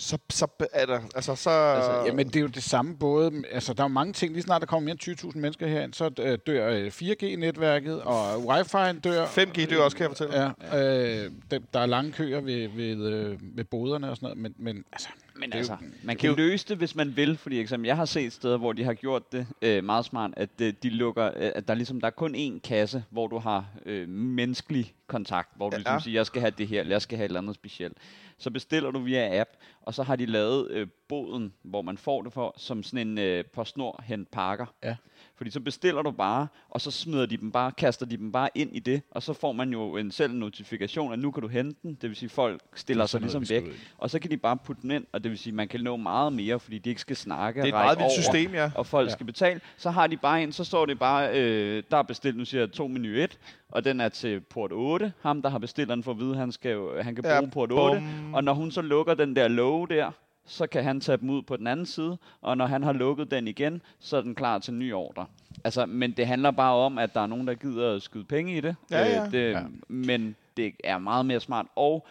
så, 0.00 0.18
så 0.30 0.46
er 0.72 0.86
der, 0.86 1.00
altså 1.14 1.34
så... 1.34 1.50
Altså, 1.50 2.02
Ja, 2.06 2.12
men 2.12 2.26
det 2.26 2.36
er 2.36 2.40
jo 2.40 2.46
det 2.46 2.62
samme 2.62 2.96
både, 2.96 3.42
altså 3.52 3.74
der 3.74 3.80
er 3.80 3.84
jo 3.84 3.88
mange 3.92 4.12
ting, 4.12 4.32
lige 4.32 4.42
snart 4.42 4.60
der 4.60 4.66
kommer 4.66 4.84
mere 4.84 4.96
end 5.08 5.18
20.000 5.34 5.38
mennesker 5.38 5.66
herind, 5.66 5.94
så 5.94 6.10
øh, 6.20 6.38
dør 6.46 6.70
øh, 6.70 6.86
4G-netværket, 6.86 8.02
og 8.02 8.34
wifi'en 8.36 9.00
dør. 9.00 9.24
5G 9.26 9.70
dør 9.70 9.82
også, 9.82 9.96
kan 9.96 10.08
jeg 10.08 10.16
fortælle. 10.16 10.52
Ja, 10.72 11.24
øh, 11.24 11.30
der, 11.74 11.80
er 11.80 11.86
lange 11.86 12.12
køer 12.12 12.40
ved, 12.40 12.68
ved, 12.68 13.12
øh, 13.12 13.38
ved 13.56 13.64
boderne 13.64 14.10
og 14.10 14.16
sådan 14.16 14.26
noget, 14.26 14.38
men, 14.38 14.54
men 14.74 14.84
altså, 14.92 15.08
Men 15.36 15.52
altså, 15.52 15.72
jo- 15.72 15.88
man 16.02 16.16
kan 16.16 16.30
jo- 16.30 16.36
løse 16.36 16.66
det, 16.68 16.76
hvis 16.76 16.94
man 16.96 17.16
vil, 17.16 17.36
fordi 17.36 17.60
eksempel, 17.60 17.86
jeg 17.86 17.96
har 17.96 18.04
set 18.04 18.32
steder, 18.32 18.56
hvor 18.56 18.72
de 18.72 18.84
har 18.84 18.94
gjort 18.94 19.32
det 19.32 19.46
øh, 19.62 19.84
meget 19.84 20.04
smart, 20.04 20.30
at 20.36 20.50
øh, 20.62 20.72
de 20.82 20.88
lukker, 20.90 21.24
øh, 21.26 21.50
at 21.54 21.66
der, 21.68 21.74
er 21.74 21.76
ligesom, 21.76 22.00
der 22.00 22.06
er 22.06 22.10
kun 22.10 22.34
én 22.34 22.60
kasse, 22.68 23.04
hvor 23.10 23.26
du 23.26 23.38
har 23.38 23.64
øh, 23.86 24.08
menneskelig 24.08 24.94
kontakt, 25.06 25.48
hvor 25.56 25.70
du 25.70 25.74
Ja. 25.76 25.78
ligesom 25.78 26.00
siger, 26.00 26.18
jeg 26.18 26.26
skal 26.26 26.40
have 26.40 26.52
det 26.58 26.68
her, 26.68 26.80
eller 26.80 26.94
jeg 26.94 27.02
skal 27.02 27.16
have 27.18 27.24
et 27.24 27.28
eller 27.28 27.40
andet 27.40 27.54
specielt. 27.54 27.96
Så 28.40 28.50
bestiller 28.50 28.90
du 28.90 28.98
via 28.98 29.40
app, 29.40 29.50
og 29.82 29.94
så 29.94 30.02
har 30.02 30.16
de 30.16 30.26
lavet 30.26 30.70
øh, 30.70 30.86
boden, 31.08 31.52
hvor 31.62 31.82
man 31.82 31.98
får 31.98 32.22
det 32.22 32.32
for, 32.32 32.54
som 32.56 32.82
sådan 32.82 33.08
en 33.08 33.18
øh, 33.18 33.44
postnord 33.44 34.02
hen 34.04 34.26
pakker. 34.32 34.66
Ja. 34.84 34.96
Fordi 35.40 35.50
så 35.50 35.60
bestiller 35.60 36.02
du 36.02 36.10
bare, 36.10 36.46
og 36.70 36.80
så 36.80 36.90
smider 36.90 37.26
de 37.26 37.36
dem 37.36 37.50
bare, 37.50 37.72
kaster 37.72 38.06
de 38.06 38.16
dem 38.16 38.32
bare 38.32 38.48
ind 38.54 38.76
i 38.76 38.78
det, 38.78 39.02
og 39.10 39.22
så 39.22 39.32
får 39.32 39.52
man 39.52 39.72
jo 39.72 39.96
en 39.96 40.10
selv 40.10 40.34
notifikation, 40.34 41.12
at 41.12 41.18
nu 41.18 41.30
kan 41.30 41.42
du 41.42 41.48
hente 41.48 41.80
den. 41.82 41.94
Det 42.00 42.08
vil 42.08 42.16
sige, 42.16 42.28
folk 42.28 42.60
stiller 42.74 43.06
sig 43.06 43.20
ligesom 43.20 43.48
væk. 43.50 43.64
Og 43.98 44.10
så 44.10 44.18
kan 44.18 44.30
de 44.30 44.36
bare 44.36 44.56
putte 44.56 44.82
den 44.82 44.90
ind, 44.90 45.04
og 45.12 45.22
det 45.24 45.30
vil 45.30 45.38
sige, 45.38 45.50
at 45.50 45.54
man 45.54 45.68
kan 45.68 45.80
nå 45.80 45.96
meget 45.96 46.32
mere, 46.32 46.60
fordi 46.60 46.78
de 46.78 46.88
ikke 46.88 47.00
skal 47.00 47.16
snakke 47.16 47.62
Det 47.62 47.68
er 47.74 47.78
et 47.78 47.98
over, 47.98 48.10
system, 48.10 48.52
ja. 48.52 48.70
og 48.74 48.86
folk 48.86 49.04
Ja. 49.06 49.10
ja. 49.10 49.12
skal 49.14 49.26
betale. 49.26 49.60
Så 49.76 49.90
har 49.90 50.06
de 50.06 50.16
bare 50.16 50.42
en, 50.42 50.52
så 50.52 50.64
står 50.64 50.86
det 50.86 50.98
bare, 50.98 51.38
øh, 51.40 51.82
der 51.90 51.96
er 51.96 52.02
bestilt, 52.02 52.36
nu 52.36 52.44
siger 52.44 52.60
jeg, 52.60 52.72
to 52.72 52.86
menu 52.88 53.08
1, 53.08 53.38
og 53.68 53.84
den 53.84 54.00
er 54.00 54.08
til 54.08 54.40
port 54.40 54.72
8. 54.72 55.12
Ham, 55.22 55.42
der 55.42 55.48
har 55.50 55.58
bestilt 55.58 55.88
den 55.88 56.02
for 56.02 56.10
at 56.10 56.18
vide, 56.18 56.36
han, 56.36 56.52
skal 56.52 56.72
jo, 56.72 57.02
han 57.02 57.14
kan 57.14 57.24
Ja, 57.24 57.38
bruge 57.40 57.50
port 57.50 57.72
8. 57.72 58.00
bum. 58.00 58.34
Og 58.34 58.44
når 58.44 58.52
hun 58.54 58.70
så 58.70 58.82
lukker 58.82 59.14
den 59.14 59.36
der 59.36 59.48
låge 59.48 59.88
der, 59.88 60.10
så 60.50 60.66
kan 60.66 60.84
han 60.84 61.00
tage 61.00 61.18
dem 61.18 61.30
ud 61.30 61.42
på 61.42 61.56
den 61.56 61.66
anden 61.66 61.86
side, 61.86 62.18
og 62.40 62.56
når 62.56 62.66
han 62.66 62.82
har 62.82 62.92
lukket 62.92 63.30
den 63.30 63.48
igen, 63.48 63.82
så 63.98 64.16
er 64.16 64.20
den 64.20 64.34
klar 64.34 64.58
til 64.58 64.74
ny 64.74 64.92
ordre. 64.92 65.26
Altså, 65.64 65.86
men 65.86 66.12
det 66.12 66.26
handler 66.26 66.50
bare 66.50 66.74
om, 66.74 66.98
at 66.98 67.14
der 67.14 67.20
er 67.20 67.26
nogen, 67.26 67.46
der 67.46 67.54
gider 67.54 67.94
at 67.94 68.02
skyde 68.02 68.24
penge 68.24 68.56
i 68.56 68.60
det. 68.60 68.76
Ja, 68.90 69.06
ja. 69.06 69.26
Øh, 69.26 69.32
det 69.32 69.50
Ja. 69.50 69.62
Men 69.88 70.36
det 70.56 70.74
er 70.84 70.98
meget 70.98 71.26
mere 71.26 71.40
smart, 71.40 71.66
og 71.76 72.06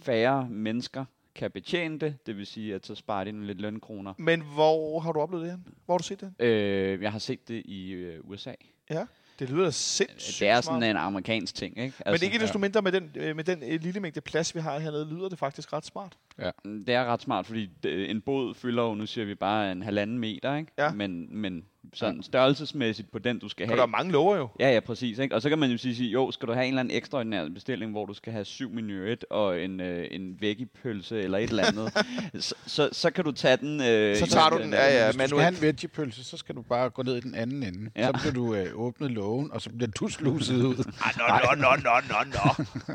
færre 0.00 0.48
mennesker 0.50 1.04
kan 1.34 1.50
betjene 1.50 1.98
det. 1.98 2.26
Det 2.26 2.36
vil 2.36 2.46
sige, 2.46 2.74
at 2.74 2.86
så 2.86 2.94
sparer 2.94 3.24
de 3.24 3.32
nogle 3.32 3.46
lidt 3.46 3.60
lønkroner. 3.60 4.14
Men 4.16 4.42
hvor 4.54 5.00
har 5.00 5.12
du 5.12 5.20
oplevet 5.20 5.44
det 5.44 5.50
hen? 5.50 5.64
Hvor 5.84 5.94
har 5.94 5.98
du 5.98 6.04
set 6.04 6.20
det? 6.20 6.32
Øh, 6.38 7.02
jeg 7.02 7.12
har 7.12 7.18
set 7.18 7.48
det 7.48 7.62
i 7.66 7.90
øh, 7.90 8.30
USA. 8.30 8.52
Ja. 8.90 9.04
Det 9.38 9.50
lyder 9.50 9.70
sindssygt 9.70 10.40
Det 10.40 10.48
er 10.48 10.60
smart. 10.60 10.64
sådan 10.64 10.90
en 10.90 10.96
amerikansk 10.96 11.54
ting, 11.54 11.78
ikke? 11.78 11.96
Men 12.06 12.18
ikke 12.22 12.38
desto 12.38 12.58
mindre 12.58 12.82
med 12.82 12.92
den, 12.92 13.10
øh, 13.16 13.36
med 13.36 13.44
den 13.44 13.62
øh, 13.62 13.80
lille 13.82 14.00
mængde 14.00 14.20
plads, 14.20 14.54
vi 14.54 14.60
har 14.60 14.78
hernede, 14.78 15.08
lyder 15.14 15.28
det 15.28 15.38
faktisk 15.38 15.72
ret 15.72 15.84
smart. 15.86 16.16
Det 16.64 16.88
er 16.88 17.04
ret 17.04 17.22
smart, 17.22 17.46
fordi 17.46 17.68
det- 17.82 18.10
en 18.10 18.20
båd 18.20 18.54
fylder 18.54 18.82
jo, 18.82 18.94
nu 18.94 19.06
siger 19.06 19.24
vi 19.24 19.34
bare 19.34 19.72
en 19.72 19.82
halvanden 19.82 20.18
meter, 20.18 20.56
ikke? 20.56 20.72
Ja. 20.78 20.92
Men, 20.92 21.36
men 21.40 21.64
sådan 21.92 22.22
størrelsesmæssigt 22.22 23.12
på 23.12 23.18
den, 23.18 23.38
du 23.38 23.48
skal 23.48 23.64
Og 23.64 23.68
have. 23.68 23.76
der 23.76 23.82
er 23.82 23.86
mange 23.86 24.12
lover 24.12 24.36
jo. 24.36 24.48
Ja, 24.60 24.72
ja, 24.72 24.80
præcis. 24.80 25.18
Ikke? 25.18 25.34
Og 25.34 25.42
så 25.42 25.48
kan 25.48 25.58
man 25.58 25.70
jo 25.70 25.78
sige, 25.78 25.96
sige, 25.96 26.10
jo, 26.10 26.30
skal 26.30 26.48
du 26.48 26.52
have 26.52 26.64
en 26.64 26.68
eller 26.68 26.80
anden 26.80 26.96
ekstraordinær 26.96 27.48
bestilling, 27.48 27.92
hvor 27.92 28.06
du 28.06 28.14
skal 28.14 28.32
have 28.32 28.44
syv 28.44 28.70
minuet 28.70 29.24
og 29.30 29.60
en, 29.60 29.80
øh, 29.80 30.06
en 30.10 30.36
veggiepølse 30.40 31.20
eller 31.22 31.38
et 31.38 31.50
eller 31.50 31.66
andet, 31.66 31.92
så, 32.44 32.54
så, 32.66 32.88
så 32.92 33.10
kan 33.10 33.24
du 33.24 33.32
tage 33.32 33.56
den... 33.56 33.80
Øh, 33.80 34.16
Så 34.16 34.26
tager 34.26 34.50
du 34.50 34.58
den, 34.62 34.72
ja, 34.72 35.06
ja, 35.06 35.12
Hvis 35.12 35.22
du 35.22 35.28
skal 35.28 35.38
have 35.40 35.54
en 35.56 35.62
veggiepølse, 35.62 36.24
så 36.24 36.36
skal 36.36 36.54
du 36.54 36.62
bare 36.62 36.90
gå 36.90 37.02
ned 37.02 37.16
i 37.16 37.20
den 37.20 37.34
anden 37.34 37.62
ende. 37.62 37.90
Ja. 37.96 38.06
Så 38.06 38.12
bliver 38.20 38.32
du 38.32 38.54
øh, 38.54 38.66
åbnet 38.74 39.10
lågen, 39.10 39.52
og 39.52 39.60
så 39.62 39.70
bliver 39.70 39.90
du 40.00 40.08
sluset 40.08 40.56
ud. 40.62 40.74
Nå, 40.76 41.24
nå, 41.54 41.54
nå, 41.56 41.76
nå, 41.84 41.90
nå, 42.08 42.16
nå. 42.34 42.64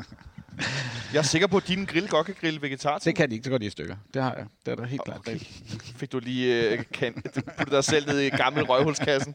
Jeg 1.12 1.18
er 1.18 1.22
sikker 1.22 1.46
på, 1.46 1.56
at 1.56 1.68
din 1.68 1.84
grill 1.84 2.08
godt 2.08 2.26
kan 2.26 2.34
grille 2.40 2.62
vegetar. 2.62 2.98
Det 2.98 3.16
kan 3.16 3.30
de 3.30 3.34
ikke, 3.34 3.44
så 3.44 3.50
går 3.50 3.58
de 3.58 3.66
i 3.66 3.70
stykker. 3.70 3.96
Det 4.14 4.22
har 4.22 4.34
jeg. 4.34 4.46
Det 4.66 4.72
er 4.72 4.76
der 4.76 4.84
helt 4.86 5.04
klart. 5.04 5.18
Okay. 5.18 5.34
Okay. 5.34 5.44
Fik 5.96 6.12
du 6.12 6.18
lige 6.18 6.70
øh, 6.70 6.84
kan, 6.92 7.14
puttet 7.58 7.70
dig 7.70 7.84
selv 7.84 8.06
ned 8.06 8.18
i 8.18 8.28
gammel 8.28 8.64
røvhulskassen. 8.64 9.34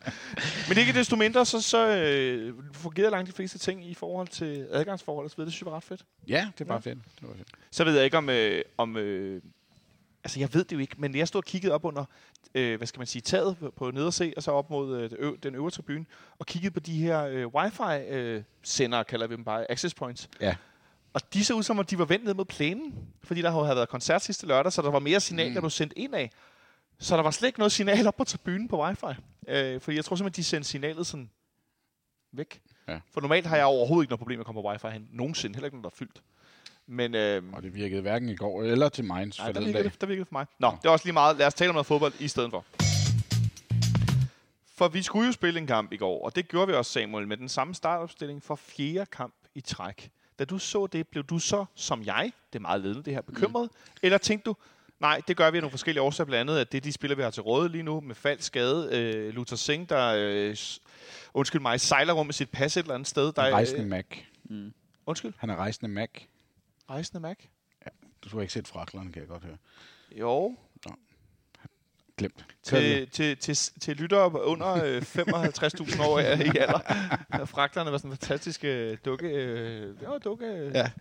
Men 0.70 0.78
ikke 0.78 0.94
desto 0.94 1.16
mindre, 1.16 1.46
så, 1.46 1.62
så 1.62 1.88
øh, 1.98 2.54
fungerede 2.74 3.12
langt 3.12 3.28
de 3.28 3.36
fleste 3.36 3.58
ting 3.58 3.86
i 3.90 3.94
forhold 3.94 4.28
til 4.28 4.68
adgangsforhold 4.72 5.26
og 5.26 5.32
så 5.32 5.36
videre. 5.38 5.46
Det 5.46 5.54
synes 5.54 5.62
jeg 5.66 5.72
var 5.72 5.78
ret 5.78 5.84
fedt. 5.84 6.06
Ja, 6.28 6.48
det 6.58 6.62
er 6.62 6.66
bare 6.66 6.82
fedt. 6.82 7.00
Det 7.20 7.28
var 7.30 7.36
fedt. 7.36 7.48
Så 7.72 7.84
ved 7.84 7.96
jeg 7.96 8.06
ikke 8.06 8.18
om... 8.18 8.30
Øh, 8.30 8.62
om 8.78 8.98
øh, 8.98 9.42
altså, 10.24 10.40
jeg 10.40 10.54
ved 10.54 10.64
det 10.64 10.72
jo 10.72 10.80
ikke, 10.80 10.96
men 10.98 11.16
jeg 11.16 11.28
stod 11.28 11.40
og 11.40 11.46
kiggede 11.46 11.74
op 11.74 11.86
under, 11.86 12.06
øh, 12.56 12.78
hvad 12.78 12.88
skal 12.88 13.00
man 13.00 13.08
sige, 13.08 13.22
taget 13.22 13.58
på- 13.78 13.92
nederse, 13.92 14.34
og 14.38 14.44
så 14.44 14.52
op 14.52 14.70
mod 14.70 15.10
øh, 15.20 15.34
den 15.44 15.56
øvre 15.56 15.72
tribune, 15.72 16.06
og 16.40 16.46
kiggede 16.46 16.74
på 16.74 16.80
de 16.80 16.98
her 16.98 17.24
øh, 17.26 17.48
wifi-sendere, 17.48 19.04
kalder 19.04 19.28
vi 19.28 19.36
dem 19.36 19.44
bare, 19.44 19.72
access 19.72 19.94
points. 19.96 20.30
Ja. 20.42 20.56
Og 21.16 21.34
de 21.34 21.46
så 21.46 21.54
ud 21.54 21.64
som 21.64 21.80
om, 21.80 21.86
de 21.86 22.00
var 22.00 22.06
vendt 22.06 22.26
ned 22.26 22.34
mod 22.34 22.46
plænen, 22.46 22.94
fordi 23.24 23.42
der 23.42 23.64
havde 23.64 23.76
været 23.76 23.90
koncert 23.90 24.22
sidste 24.22 24.48
lørdag, 24.48 24.72
så 24.74 24.82
der 24.82 24.92
var 24.92 25.00
mere 25.00 25.20
signal, 25.20 25.48
mm. 25.48 25.54
der 25.54 25.62
blev 25.62 25.70
sendt 25.70 25.94
ind 25.96 26.16
af. 26.16 26.32
Så 27.00 27.16
der 27.16 27.24
var 27.24 27.32
slet 27.32 27.48
ikke 27.48 27.60
noget 27.60 27.72
signal 27.72 28.08
op 28.08 28.16
på 28.16 28.24
tribunen 28.24 28.68
på 28.68 28.84
wifi. 28.84 29.06
Øh, 29.48 29.82
fordi 29.82 29.98
jeg 29.98 30.06
tror 30.06 30.16
simpelthen, 30.16 30.42
de 30.42 30.44
sendte 30.44 30.70
signalet 30.70 31.08
sådan 31.08 31.30
væk. 32.32 32.62
Ja. 32.88 33.00
For 33.14 33.22
normalt 33.22 33.46
har 33.46 33.56
jeg 33.56 33.66
overhovedet 33.66 34.04
ikke 34.04 34.12
noget 34.12 34.20
problem 34.20 34.38
med 34.38 34.42
at 34.42 34.46
komme 34.46 34.62
på 34.62 34.70
wifi 34.70 34.88
hen. 34.88 35.08
Nogensinde. 35.12 35.56
Heller 35.56 35.66
ikke, 35.66 35.78
når 35.78 35.82
der 35.82 35.90
er 35.90 35.98
fyldt. 35.98 36.22
Men 36.88 37.16
øh, 37.16 37.44
Og 37.54 37.64
det 37.64 37.74
virkede 37.74 38.02
hverken 38.02 38.30
i 38.30 38.36
går 38.36 38.64
eller 38.64 38.90
til 38.90 39.04
Mainz 39.04 39.38
Nej, 39.40 39.52
der 39.52 39.60
virkede, 39.60 39.74
dag. 39.74 39.84
det, 39.84 40.02
der 40.02 40.08
virkede 40.08 40.26
for 40.26 40.34
mig. 40.34 40.46
Nå, 40.60 40.72
det 40.82 40.88
er 40.88 40.92
også 40.92 41.06
lige 41.06 41.14
meget. 41.14 41.38
Lad 41.38 41.48
os 41.48 41.54
tale 41.54 41.70
om 41.70 41.76
noget 41.76 41.86
fodbold 41.88 42.14
i 42.20 42.28
stedet 42.28 42.52
for. 42.52 42.66
For 44.76 44.88
vi 44.88 45.02
skulle 45.02 45.26
jo 45.26 45.32
spille 45.32 45.60
en 45.60 45.68
kamp 45.68 45.92
i 45.94 45.98
går, 45.98 46.26
og 46.26 46.36
det 46.36 46.48
gjorde 46.48 46.68
vi 46.68 46.74
også, 46.74 46.92
Samuel, 46.92 47.28
med 47.28 47.38
den 47.38 47.50
samme 47.50 47.76
startopstilling 47.76 48.44
for 48.44 48.56
fjerde 48.56 49.06
kamp 49.06 49.34
i 49.56 49.62
træk. 49.62 50.12
Da 50.40 50.46
du 50.46 50.58
så 50.58 50.88
det, 50.88 51.08
blev 51.08 51.24
du 51.24 51.40
så, 51.40 51.66
som 51.76 52.04
jeg, 52.04 52.32
det 52.54 52.60
er 52.60 52.62
meget 52.62 52.82
ledende 52.82 53.04
det 53.04 53.14
her, 53.14 53.22
bekymret? 53.22 53.70
Mm. 53.74 53.98
Eller 54.04 54.18
tænkte 54.18 54.46
du, 54.46 54.56
nej, 55.00 55.22
det 55.28 55.38
gør 55.38 55.52
vi 55.52 55.58
af 55.58 55.62
nogle 55.62 55.72
forskellige 55.72 56.02
årsager, 56.02 56.26
blandt 56.26 56.50
andet, 56.50 56.62
at 56.62 56.72
det 56.72 56.78
er 56.78 56.82
de 56.82 56.92
spillere, 56.92 57.18
vi 57.18 57.24
har 57.24 57.32
til 57.32 57.44
råde 57.44 57.70
lige 57.70 57.84
nu, 57.84 58.00
med 58.02 58.16
falsk 58.16 58.48
skade. 58.48 58.90
Øh, 58.92 59.34
Luther 59.34 59.58
Singh, 59.58 59.90
der, 59.90 60.16
øh, 60.18 60.56
undskyld 61.34 61.62
mig, 61.62 61.82
sejler 61.82 62.14
rundt 62.14 62.28
med 62.28 62.34
sit 62.34 62.50
pas 62.50 62.78
et 62.78 62.82
eller 62.82 62.94
andet 62.94 63.08
sted. 63.08 63.32
Der, 63.32 63.42
er, 63.42 63.52
Rejsende 63.52 63.82
øh, 63.84 63.88
Mac. 63.90 64.06
Mm. 64.44 64.74
undskyld, 65.06 65.34
Han 65.38 65.50
er 65.50 65.56
rejsende 65.56 65.92
Mac. 65.92 66.10
rejsende 66.90 67.20
Mac? 67.22 67.38
Du 68.22 68.38
har 68.38 68.42
ikke 68.42 68.54
set 68.54 68.68
fraklerne, 68.68 69.12
kan 69.12 69.20
jeg 69.22 69.30
godt 69.30 69.44
høre. 69.44 69.58
Jo, 70.12 70.58
Glemt. 72.18 72.46
Til, 72.64 73.10
til, 73.10 73.38
til, 73.38 73.56
til 73.82 73.98
lyttere 73.98 74.44
under 74.46 74.74
øh, 74.86 75.02
55.000 75.02 76.04
år 76.04 76.20
i 76.20 76.24
alder. 76.24 76.80
Øh, 77.42 77.48
Fragterne 77.54 77.92
var 77.92 77.98
sådan 77.98 78.12
en 78.12 78.18
fantastisk 78.18 78.64
øh, 78.64 78.98
dukke, 79.06 79.28
øh, 79.28 80.00
det 80.00 80.08
var 80.08 80.18
dukke 80.18 80.46
øh, 80.46 80.72
Ja. 80.76 80.92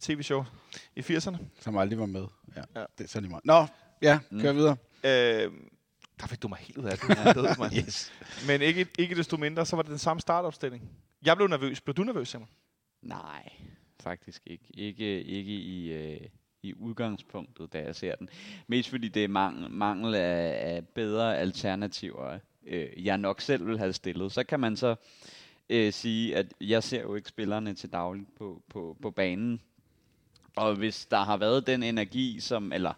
tv-show 0.00 0.44
i 0.96 1.00
80'erne. 1.00 1.36
Som 1.60 1.76
aldrig 1.78 1.98
var 1.98 2.06
med. 2.06 2.26
Ja, 2.56 2.62
Ja. 2.76 2.84
det 2.98 3.04
er 3.04 3.08
så 3.08 3.20
lige 3.20 3.30
meget. 3.30 3.44
Nå, 3.44 3.66
ja, 4.02 4.18
kør 4.40 4.52
Mm. 4.52 4.58
videre. 4.58 4.76
Øh, 5.04 5.52
der 6.20 6.26
fik 6.26 6.42
du 6.42 6.48
mig 6.48 6.58
helt 6.58 6.78
ud 6.78 6.84
af 6.84 6.98
det. 6.98 7.08
Ja, 7.08 7.32
det 7.32 7.84
Yes. 7.86 8.12
Men 8.46 8.62
ikke, 8.62 8.86
ikke 8.98 9.14
desto 9.14 9.36
mindre, 9.36 9.66
så 9.66 9.76
var 9.76 9.82
det 9.82 9.90
den 9.90 9.98
samme 9.98 10.20
startopstilling. 10.20 10.90
Jeg 11.24 11.36
blev 11.36 11.48
nervøs. 11.48 11.80
Blev 11.80 11.94
du 11.94 12.02
nervøs, 12.04 12.28
Simon? 12.28 12.48
Nej, 13.02 13.52
faktisk 14.00 14.42
ikke. 14.46 14.64
Ikke, 14.74 15.22
ikke 15.24 15.52
i, 15.52 15.92
øh, 15.92 16.20
i 16.64 16.74
udgangspunktet, 16.74 17.72
da 17.72 17.82
jeg 17.82 17.94
ser 17.94 18.14
den. 18.14 18.28
Mest 18.66 18.90
fordi 18.90 19.08
det 19.08 19.24
er 19.24 19.28
mangel, 19.28 19.70
mangel 19.70 20.14
af, 20.14 20.74
af 20.74 20.88
bedre 20.88 21.38
alternativer, 21.38 22.38
øh, 22.66 23.04
jeg 23.04 23.18
nok 23.18 23.40
selv 23.40 23.66
vil 23.66 23.78
have 23.78 23.92
stillet. 23.92 24.32
Så 24.32 24.44
kan 24.44 24.60
man 24.60 24.76
så 24.76 24.94
øh, 25.68 25.92
sige, 25.92 26.36
at 26.36 26.46
jeg 26.60 26.82
ser 26.82 27.00
jo 27.00 27.14
ikke 27.14 27.28
spillerne 27.28 27.74
til 27.74 27.92
dagligt 27.92 28.36
på, 28.36 28.62
på, 28.68 28.96
på 29.02 29.10
banen. 29.10 29.60
Og 30.56 30.74
hvis 30.74 31.06
der 31.06 31.18
har 31.18 31.36
været 31.36 31.66
den 31.66 31.82
energi, 31.82 32.40
som, 32.40 32.72
eller 32.72 32.92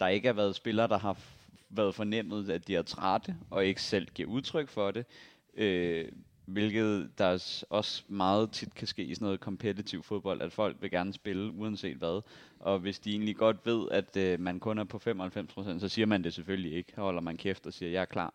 der 0.00 0.08
ikke 0.08 0.28
har 0.28 0.34
været 0.34 0.56
spillere, 0.56 0.88
der 0.88 0.98
har 0.98 1.14
f- 1.14 1.50
været 1.70 1.94
fornemmet, 1.94 2.50
at 2.50 2.68
de 2.68 2.76
er 2.76 2.82
trætte, 2.82 3.36
og 3.50 3.66
ikke 3.66 3.82
selv 3.82 4.08
giver 4.14 4.28
udtryk 4.28 4.68
for 4.68 4.90
det, 4.90 5.06
øh, 5.54 6.08
hvilket 6.52 7.10
der 7.18 7.64
også 7.70 8.02
meget 8.08 8.50
tit 8.50 8.74
kan 8.74 8.86
ske 8.86 9.04
i 9.04 9.14
sådan 9.14 9.24
noget 9.24 9.40
kompetitiv 9.40 10.02
fodbold, 10.02 10.42
at 10.42 10.52
folk 10.52 10.76
vil 10.80 10.90
gerne 10.90 11.12
spille 11.12 11.52
uanset 11.52 11.96
hvad. 11.96 12.22
Og 12.60 12.78
hvis 12.78 12.98
de 12.98 13.10
egentlig 13.10 13.36
godt 13.36 13.56
ved, 13.64 13.88
at 13.90 14.16
øh, 14.16 14.40
man 14.40 14.60
kun 14.60 14.78
er 14.78 14.84
på 14.84 15.00
95%, 15.06 15.78
så 15.78 15.88
siger 15.88 16.06
man 16.06 16.24
det 16.24 16.34
selvfølgelig 16.34 16.72
ikke. 16.72 16.92
Holder 16.96 17.20
man 17.20 17.36
kæft 17.36 17.66
og 17.66 17.72
siger, 17.72 17.90
jeg 17.90 18.00
er 18.00 18.04
klar. 18.04 18.34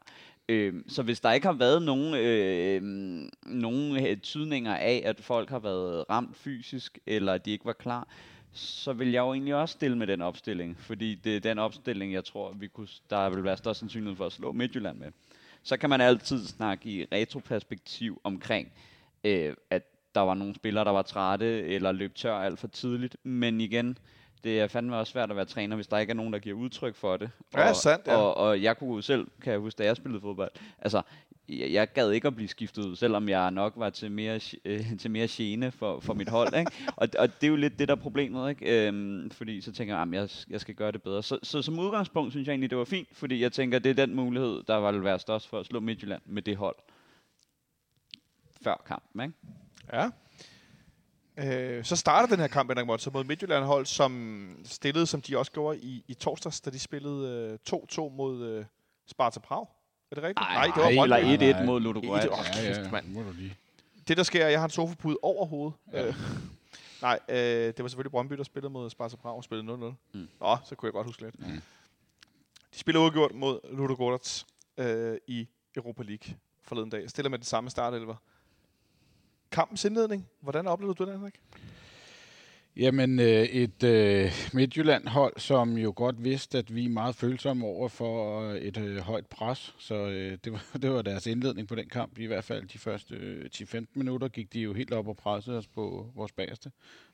Øh, 0.49 0.73
så 0.87 1.03
hvis 1.03 1.19
der 1.19 1.31
ikke 1.31 1.47
har 1.47 1.53
været 1.53 1.81
nogen, 1.81 2.13
øh, 2.15 2.81
nogen 3.45 4.05
øh, 4.07 4.17
tydninger 4.17 4.75
af, 4.75 5.01
at 5.05 5.19
folk 5.19 5.49
har 5.49 5.59
været 5.59 6.05
ramt 6.09 6.37
fysisk, 6.37 6.99
eller 7.05 7.33
at 7.33 7.45
de 7.45 7.51
ikke 7.51 7.65
var 7.65 7.73
klar, 7.73 8.07
så 8.53 8.93
vil 8.93 9.11
jeg 9.11 9.19
jo 9.19 9.33
egentlig 9.33 9.55
også 9.55 9.73
stille 9.73 9.97
med 9.97 10.07
den 10.07 10.21
opstilling, 10.21 10.77
fordi 10.79 11.15
det 11.15 11.35
er 11.35 11.39
den 11.39 11.59
opstilling, 11.59 12.13
jeg 12.13 12.25
tror, 12.25 12.53
vi 12.53 12.67
kunne, 12.67 12.87
der 13.09 13.29
vil 13.29 13.43
være 13.43 13.57
størst 13.57 13.79
sandsynlighed 13.79 14.15
for 14.15 14.25
at 14.25 14.31
slå 14.31 14.51
Midtjylland 14.51 14.97
med. 14.97 15.11
Så 15.63 15.77
kan 15.77 15.89
man 15.89 16.01
altid 16.01 16.47
snakke 16.47 16.89
i 16.89 17.05
retroperspektiv 17.11 18.21
omkring, 18.23 18.71
øh, 19.23 19.55
at 19.69 19.83
der 20.15 20.21
var 20.21 20.33
nogle 20.33 20.55
spillere, 20.55 20.85
der 20.85 20.91
var 20.91 21.01
trætte 21.01 21.61
eller 21.63 21.91
løb 21.91 22.15
tør 22.15 22.35
alt 22.35 22.59
for 22.59 22.67
tidligt, 22.67 23.17
men 23.23 23.61
igen, 23.61 23.97
det 24.43 24.59
er 24.59 24.67
fandme 24.67 24.97
også 24.97 25.11
svært 25.11 25.29
at 25.29 25.35
være 25.35 25.45
træner, 25.45 25.75
hvis 25.75 25.87
der 25.87 25.97
ikke 25.97 26.11
er 26.11 26.15
nogen, 26.15 26.33
der 26.33 26.39
giver 26.39 26.57
udtryk 26.57 26.95
for 26.95 27.17
det. 27.17 27.29
Ja, 27.53 27.69
og, 27.69 27.75
sandt, 27.75 28.07
ja. 28.07 28.15
Og, 28.15 28.37
og 28.37 28.61
jeg 28.61 28.77
kunne 28.77 29.03
selv, 29.03 29.27
kan 29.41 29.51
jeg 29.51 29.59
huske, 29.59 29.77
da 29.77 29.83
jeg 29.83 29.95
spillede 29.95 30.21
fodbold, 30.21 30.51
altså, 30.79 31.01
jeg, 31.49 31.71
jeg 31.71 31.93
gad 31.93 32.11
ikke 32.11 32.27
at 32.27 32.35
blive 32.35 32.47
skiftet 32.47 32.85
ud, 32.85 32.95
selvom 32.95 33.29
jeg 33.29 33.51
nok 33.51 33.73
var 33.75 33.89
til 33.89 34.11
mere, 34.11 34.39
øh, 34.65 34.97
til 34.97 35.11
mere 35.11 35.27
gene 35.29 35.71
for, 35.71 35.99
for 35.99 36.13
mit 36.13 36.29
hold. 36.29 36.55
Ikke? 36.55 36.71
Og, 36.95 37.07
og 37.19 37.41
det 37.41 37.47
er 37.47 37.51
jo 37.51 37.55
lidt 37.55 37.79
det, 37.79 37.87
der 37.87 37.95
er 37.95 37.99
problemet. 37.99 38.49
Ikke? 38.49 38.87
Øhm, 38.87 39.29
fordi 39.29 39.61
så 39.61 39.71
tænker 39.71 39.95
jeg, 39.95 40.01
at 40.01 40.13
jeg, 40.13 40.29
jeg 40.49 40.61
skal 40.61 40.75
gøre 40.75 40.91
det 40.91 41.03
bedre. 41.03 41.23
Så, 41.23 41.39
så 41.43 41.61
som 41.61 41.79
udgangspunkt 41.79 42.31
synes 42.33 42.47
jeg 42.47 42.53
egentlig, 42.53 42.69
det 42.69 42.77
var 42.77 42.85
fint, 42.85 43.07
fordi 43.11 43.41
jeg 43.41 43.51
tænker, 43.51 43.79
det 43.79 43.89
er 43.89 44.05
den 44.05 44.15
mulighed, 44.15 44.63
der 44.67 44.91
vil 44.91 45.03
være 45.03 45.19
størst 45.19 45.47
for 45.47 45.59
at 45.59 45.65
slå 45.65 45.79
Midtjylland 45.79 46.21
med 46.25 46.41
det 46.41 46.57
hold. 46.57 46.75
Før 48.61 48.83
kampen, 48.87 49.21
ikke? 49.21 49.33
Ja. 49.93 50.09
Øh, 51.37 51.83
så 51.85 51.95
starter 51.95 52.27
den 52.27 52.39
her 52.39 52.47
kamp, 52.47 52.69
Henrik 52.69 52.87
Monsen, 52.87 53.13
mod 53.13 53.23
Midtjylland 53.23 53.63
hold, 53.65 53.85
som 53.85 54.49
stillede, 54.65 55.07
som 55.07 55.21
de 55.21 55.37
også 55.37 55.51
gjorde 55.51 55.79
i, 55.79 56.03
i 56.07 56.13
torsdags, 56.13 56.61
da 56.61 56.69
de 56.69 56.79
spillede 56.79 57.59
øh, 57.69 57.75
2-2 57.75 58.09
mod 58.09 58.43
øh, 58.45 58.65
Sparta 59.07 59.39
Prag. 59.39 59.67
Er 60.11 60.15
det 60.15 60.23
rigtigt? 60.23 60.39
Ej, 60.49 60.63
det 60.65 60.75
var 60.97 61.03
eller 61.03 61.21
Brøndby. 61.21 61.43
et- 61.43 61.53
1-1 61.53 61.57
Nej, 61.57 61.65
mod 61.65 61.77
Et- 61.77 61.83
Ludogorets. 61.83 62.25
Åh, 62.25 62.31
Ja, 62.63 62.81
ja, 62.83 62.91
mand. 62.91 63.07
må 63.07 63.21
du 63.23 63.31
lige. 63.31 63.57
Det, 64.07 64.17
der 64.17 64.23
sker, 64.23 64.47
jeg 64.47 64.59
har 64.59 64.65
en 64.65 64.71
sofapude 64.71 65.17
over 65.21 65.45
hovedet. 65.45 65.73
Ja. 65.93 66.07
Øh, 66.07 66.15
nej, 67.01 67.19
øh, 67.29 67.35
det 67.37 67.79
var 67.83 67.87
selvfølgelig 67.87 68.11
Brøndby, 68.11 68.33
der 68.33 68.43
spillede 68.43 68.69
mod 68.73 68.89
Sparta 68.89 69.15
Prag 69.15 69.33
og 69.35 69.43
spillede 69.43 69.73
0-0. 69.73 69.73
Mm. 70.13 70.27
Nå, 70.39 70.57
så 70.65 70.75
kunne 70.75 70.87
jeg 70.87 70.93
godt 70.93 71.07
huske 71.07 71.21
lidt. 71.21 71.39
Mm. 71.39 71.61
De 72.73 72.79
spiller 72.79 73.01
udgjort 73.01 73.33
mod 73.35 73.59
Ludogorets 73.77 74.45
øh, 74.77 75.17
i 75.27 75.47
Europa 75.75 76.03
League 76.03 76.35
forleden 76.63 76.89
dag. 76.89 77.09
Stiller 77.09 77.29
med 77.29 77.37
den 77.37 77.45
samme 77.45 77.69
startelver. 77.69 78.15
Kampens 79.51 79.85
indledning. 79.85 80.27
Hvordan 80.41 80.67
oplevede 80.67 80.95
du 80.95 81.05
den, 81.05 81.13
Henrik? 81.13 81.39
Jamen, 82.79 83.19
øh, 83.19 83.43
et 83.43 83.83
øh, 83.83 84.31
Midtjylland-hold, 84.53 85.39
som 85.39 85.77
jo 85.77 85.93
godt 85.95 86.23
vidste, 86.23 86.57
at 86.57 86.75
vi 86.75 86.85
er 86.85 86.89
meget 86.89 87.15
følsomme 87.15 87.65
over 87.65 87.87
for 87.87 88.41
øh, 88.41 88.57
et 88.57 88.77
øh, 88.77 88.97
højt 88.97 89.27
pres. 89.27 89.75
Så 89.79 89.95
øh, 89.95 90.37
det, 90.43 90.51
var, 90.51 90.65
det 90.81 90.91
var 90.91 91.01
deres 91.01 91.27
indledning 91.27 91.67
på 91.67 91.75
den 91.75 91.89
kamp. 91.89 92.19
I 92.19 92.25
hvert 92.25 92.43
fald 92.43 92.67
de 92.67 92.77
første 92.77 93.15
øh, 93.15 93.49
10-15 93.55 93.85
minutter 93.93 94.27
gik 94.27 94.53
de 94.53 94.59
jo 94.59 94.73
helt 94.73 94.93
op 94.93 95.07
og 95.07 95.17
pressede 95.17 95.57
os 95.57 95.67
på 95.67 96.11
vores 96.15 96.31
bagerste. 96.31 96.71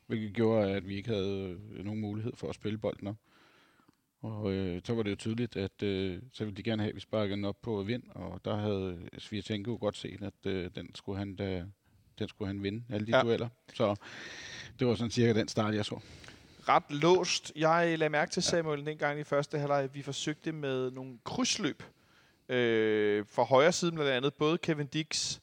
Hvilket 0.08 0.34
gjorde, 0.34 0.72
at 0.72 0.88
vi 0.88 0.96
ikke 0.96 1.10
havde 1.10 1.58
øh, 1.72 1.86
nogen 1.86 2.02
mulighed 2.02 2.34
for 2.36 2.50
at 2.50 2.56
spille 2.56 2.78
bolden 2.78 3.08
op. 3.08 3.18
Og 4.22 4.52
øh, 4.52 4.82
så 4.84 4.94
var 4.94 5.04
det 5.04 5.12
jo 5.12 5.16
tydeligt, 5.16 5.56
at 5.56 5.84
øh, 5.84 6.22
så 6.34 6.46
ville 6.46 6.58
de 6.58 6.64
gerne 6.64 6.82
have, 6.82 6.90
at 6.90 6.96
vi 6.96 7.00
sparkede 7.00 7.36
den 7.36 7.46
op 7.46 7.62
på 7.62 7.84
vind. 7.84 8.04
Og 8.10 8.42
der 8.46 8.56
havde 8.56 9.10
Svirtenko 9.18 9.78
godt 9.82 9.98
set, 9.98 10.22
at 10.22 10.46
øh, 10.46 10.70
den 10.76 10.96
skulle 10.96 11.20
han 11.20 11.36
da, 11.36 11.66
den 12.20 12.28
skulle 12.28 12.48
han 12.48 12.64
vinde, 12.64 12.84
alle 12.90 13.08
de 13.08 13.12
Ja. 13.12 13.18
ja. 13.18 13.24
dueller. 13.24 13.50
Så 13.74 13.96
det 14.80 14.88
var 14.88 14.96
sådan 14.96 15.12
cirka 15.12 15.40
den 15.40 15.48
start, 15.48 15.76
jeg 15.76 15.86
så. 15.86 16.00
ret 16.70 16.84
låst. 16.90 17.52
Jeg 17.56 18.00
lagde 18.00 18.10
mærke 18.10 18.32
til 18.32 18.44
Samuel 18.44 18.86
dengang 18.86 19.20
i 19.20 19.24
første 19.24 19.60
halvleg, 19.60 19.90
vi 19.94 20.02
forsøgte 20.02 20.52
med 20.52 20.92
nogle 20.92 21.18
krydsløb. 21.24 21.84
Øh, 22.50 23.26
for 23.30 23.44
højre 23.44 23.72
side 23.72 23.92
blandt 23.92 24.12
andet 24.12 24.34
både 24.34 24.58
Kevin 24.58 24.88
Dix, 24.88 25.40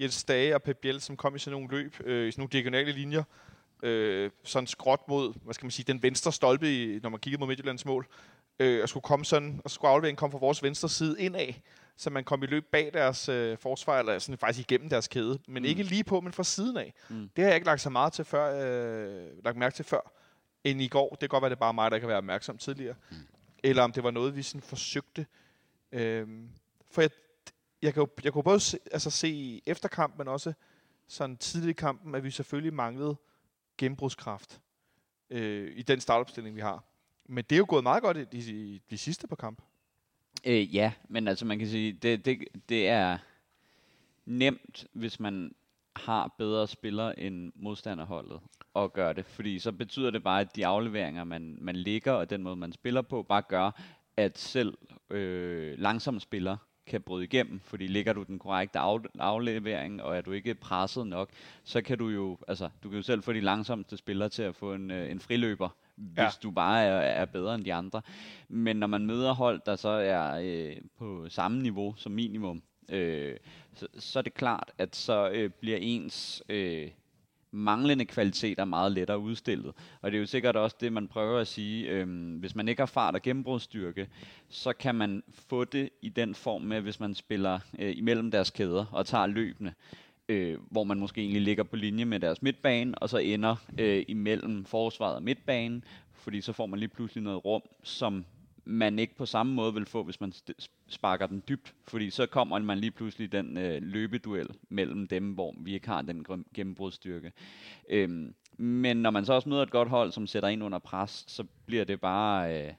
Jens 0.00 0.24
Dage 0.24 0.54
og 0.54 0.62
Pep 0.62 0.76
Biel, 0.76 1.00
som 1.00 1.16
kom 1.16 1.36
i 1.36 1.38
sådan 1.38 1.52
nogle 1.60 1.68
løb, 1.82 1.94
øh, 2.04 2.28
i 2.28 2.30
sådan 2.30 2.40
nogle 2.40 2.50
diagonale 2.52 2.92
linjer. 2.92 3.22
Øh, 3.82 4.30
sådan 4.44 4.66
skråt 4.66 5.00
mod, 5.08 5.34
hvad 5.44 5.54
skal 5.54 5.64
man 5.64 5.70
sige, 5.70 5.84
den 5.92 6.02
venstre 6.02 6.32
stolpe, 6.32 6.74
i, 6.82 6.98
når 7.02 7.08
man 7.10 7.20
kiggede 7.20 7.40
mod 7.40 7.48
Midtjyllands 7.48 7.84
mål. 7.84 8.06
Øh, 8.60 8.82
og 8.82 8.88
skulle 8.88 9.02
komme 9.04 9.24
sådan, 9.24 9.60
og 9.64 9.70
skulle 9.70 9.90
afleveringen 9.90 10.16
komme 10.16 10.30
fra 10.32 10.38
vores 10.38 10.62
venstre 10.62 10.88
side 10.88 11.20
indad, 11.20 11.52
så 11.98 12.10
man 12.10 12.24
kom 12.24 12.42
i 12.42 12.46
løb 12.46 12.64
bag 12.72 12.90
deres 12.94 13.28
øh, 13.28 13.58
forsvar, 13.58 13.98
eller 13.98 14.18
sådan 14.18 14.38
faktisk 14.38 14.70
igennem 14.70 14.88
deres 14.88 15.08
kæde. 15.08 15.38
Men 15.48 15.62
mm. 15.62 15.68
ikke 15.68 15.82
lige 15.82 16.04
på, 16.04 16.20
men 16.20 16.32
fra 16.32 16.44
siden 16.44 16.76
af. 16.76 16.94
Mm. 17.08 17.30
Det 17.36 17.44
har 17.44 17.48
jeg 17.48 17.54
ikke 17.54 17.66
lagt 17.66 17.80
så 17.80 17.90
meget 17.90 18.12
til 18.12 18.24
før, 18.24 18.46
øh, 18.54 19.44
lagt 19.44 19.56
mærke 19.56 19.74
til 19.74 19.84
før, 19.84 20.12
end 20.64 20.82
i 20.82 20.88
går. 20.88 21.10
Det 21.10 21.20
kan 21.20 21.28
godt 21.28 21.42
være, 21.42 21.50
det 21.50 21.56
er 21.56 21.60
bare 21.60 21.74
mig, 21.74 21.90
der 21.90 21.98
kan 21.98 22.08
være 22.08 22.18
opmærksom 22.18 22.58
tidligere. 22.58 22.94
Mm. 23.10 23.16
Eller 23.62 23.82
om 23.82 23.92
det 23.92 24.02
var 24.02 24.10
noget, 24.10 24.36
vi 24.36 24.42
sådan 24.42 24.60
forsøgte. 24.60 25.26
Øh, 25.92 26.28
for 26.90 27.00
jeg, 27.00 27.10
jeg 27.82 27.94
kan 27.94 28.00
jo 28.00 28.08
jeg 28.24 28.32
kunne 28.32 28.44
både 28.44 28.60
se, 28.60 28.78
altså 28.92 29.10
se 29.10 29.28
i 29.28 29.62
efterkamp, 29.66 30.18
men 30.18 30.28
også 30.28 30.52
sådan 31.08 31.36
tidligt 31.36 31.70
i 31.70 31.80
kampen, 31.80 32.14
at 32.14 32.24
vi 32.24 32.30
selvfølgelig 32.30 32.74
manglede 32.74 33.16
gennembrudskraft 33.78 34.60
øh, 35.30 35.72
i 35.76 35.82
den 35.82 36.00
startopstilling, 36.00 36.56
vi 36.56 36.60
har. 36.60 36.84
Men 37.28 37.44
det 37.44 37.56
er 37.56 37.58
jo 37.58 37.66
gået 37.68 37.82
meget 37.82 38.02
godt 38.02 38.16
i 38.16 38.24
de, 38.24 38.80
de 38.90 38.98
sidste 38.98 39.26
par 39.26 39.36
kampe. 39.36 39.62
Øh, 40.46 40.74
ja, 40.74 40.92
men 41.08 41.28
altså 41.28 41.44
man 41.46 41.58
kan 41.58 41.68
sige, 41.68 41.92
det, 41.92 42.24
det, 42.24 42.38
det 42.68 42.88
er 42.88 43.18
nemt, 44.26 44.86
hvis 44.92 45.20
man 45.20 45.54
har 45.96 46.34
bedre 46.38 46.68
spillere 46.68 47.20
end 47.20 47.52
modstanderholdet 47.56 48.40
at 48.76 48.92
gøre 48.92 49.12
det. 49.12 49.24
Fordi 49.26 49.58
så 49.58 49.72
betyder 49.72 50.10
det 50.10 50.22
bare, 50.22 50.40
at 50.40 50.56
de 50.56 50.66
afleveringer, 50.66 51.24
man, 51.24 51.58
man 51.60 51.76
ligger, 51.76 52.12
og 52.12 52.30
den 52.30 52.42
måde, 52.42 52.56
man 52.56 52.72
spiller 52.72 53.02
på, 53.02 53.22
bare 53.22 53.42
gør, 53.42 53.70
at 54.16 54.38
selv 54.38 54.78
øh, 55.10 55.78
langsomme 55.78 56.20
spillere 56.20 56.58
kan 56.86 57.02
bryde 57.02 57.24
igennem, 57.24 57.60
fordi 57.60 57.86
ligger 57.86 58.12
du 58.12 58.22
den 58.22 58.38
korrekte 58.38 58.78
af, 58.78 58.98
aflevering, 59.18 60.02
og 60.02 60.16
er 60.16 60.20
du 60.20 60.32
ikke 60.32 60.54
presset 60.54 61.06
nok, 61.06 61.30
så 61.64 61.82
kan 61.82 61.98
du 61.98 62.08
jo, 62.08 62.38
altså, 62.48 62.68
du 62.82 62.88
kan 62.88 62.96
jo 62.96 63.02
selv 63.02 63.22
få 63.22 63.32
de 63.32 63.40
langsomste 63.40 63.96
spillere 63.96 64.28
til 64.28 64.42
at 64.42 64.54
få 64.54 64.74
en, 64.74 64.90
øh, 64.90 65.10
en 65.10 65.20
friløber, 65.20 65.68
hvis 65.98 66.18
ja. 66.18 66.30
du 66.42 66.50
bare 66.50 66.84
er, 66.84 67.22
er 67.22 67.24
bedre 67.24 67.54
end 67.54 67.64
de 67.64 67.74
andre. 67.74 68.02
Men 68.48 68.76
når 68.76 68.86
man 68.86 69.06
møder 69.06 69.32
hold, 69.32 69.60
der 69.66 69.76
så 69.76 69.88
er 69.88 70.40
øh, 70.42 70.76
på 70.98 71.26
samme 71.28 71.62
niveau 71.62 71.94
som 71.96 72.12
minimum, 72.12 72.62
øh, 72.88 73.36
så, 73.74 73.86
så 73.98 74.18
er 74.18 74.22
det 74.22 74.34
klart, 74.34 74.70
at 74.78 74.96
så 74.96 75.30
øh, 75.30 75.50
bliver 75.50 75.78
ens 75.80 76.42
øh, 76.48 76.90
manglende 77.50 78.04
kvaliteter 78.04 78.64
meget 78.64 78.92
lettere 78.92 79.18
udstillet. 79.18 79.72
Og 80.02 80.10
det 80.10 80.16
er 80.16 80.20
jo 80.20 80.26
sikkert 80.26 80.56
også 80.56 80.76
det, 80.80 80.92
man 80.92 81.08
prøver 81.08 81.40
at 81.40 81.46
sige. 81.46 81.88
Øhm, 81.88 82.36
hvis 82.36 82.54
man 82.54 82.68
ikke 82.68 82.80
har 82.80 82.86
fart 82.86 83.14
og 83.14 83.22
gennembrudsstyrke, 83.22 84.08
så 84.48 84.72
kan 84.72 84.94
man 84.94 85.22
få 85.48 85.64
det 85.64 85.90
i 86.02 86.08
den 86.08 86.34
form 86.34 86.62
med, 86.62 86.80
hvis 86.80 87.00
man 87.00 87.14
spiller 87.14 87.58
øh, 87.78 87.96
imellem 87.96 88.30
deres 88.30 88.50
kæder 88.50 88.84
og 88.92 89.06
tager 89.06 89.26
løbende. 89.26 89.72
Øh, 90.28 90.58
hvor 90.70 90.84
man 90.84 90.98
måske 90.98 91.20
egentlig 91.20 91.42
ligger 91.42 91.64
på 91.64 91.76
linje 91.76 92.04
med 92.04 92.20
deres 92.20 92.42
midtbane, 92.42 92.98
og 92.98 93.08
så 93.08 93.18
ender 93.18 93.56
øh, 93.78 94.04
imellem 94.08 94.64
forsvaret 94.64 95.16
og 95.16 95.22
midtbanen, 95.22 95.84
fordi 96.12 96.40
så 96.40 96.52
får 96.52 96.66
man 96.66 96.78
lige 96.78 96.88
pludselig 96.88 97.24
noget 97.24 97.44
rum, 97.44 97.62
som 97.82 98.24
man 98.64 98.98
ikke 98.98 99.16
på 99.16 99.26
samme 99.26 99.54
måde 99.54 99.74
vil 99.74 99.86
få, 99.86 100.02
hvis 100.02 100.20
man 100.20 100.32
sparker 100.88 101.26
den 101.26 101.42
dybt, 101.48 101.74
fordi 101.86 102.10
så 102.10 102.26
kommer 102.26 102.58
man 102.58 102.78
lige 102.78 102.90
pludselig 102.90 103.32
den 103.32 103.56
øh, 103.58 103.82
løbeduel 103.82 104.48
mellem 104.68 105.06
dem, 105.06 105.32
hvor 105.32 105.54
vi 105.60 105.74
ikke 105.74 105.88
har 105.88 106.02
den 106.02 106.26
gennembrudstyrke. 106.54 107.32
Øhm, 107.88 108.34
men 108.58 108.96
når 108.96 109.10
man 109.10 109.24
så 109.24 109.32
også 109.32 109.48
møder 109.48 109.62
et 109.62 109.70
godt 109.70 109.88
hold, 109.88 110.12
som 110.12 110.26
sætter 110.26 110.48
ind 110.48 110.64
under 110.64 110.78
pres, 110.78 111.24
så 111.28 111.44
bliver 111.66 111.84
det 111.84 112.00
bare 112.00 112.66
øh, 112.66 112.72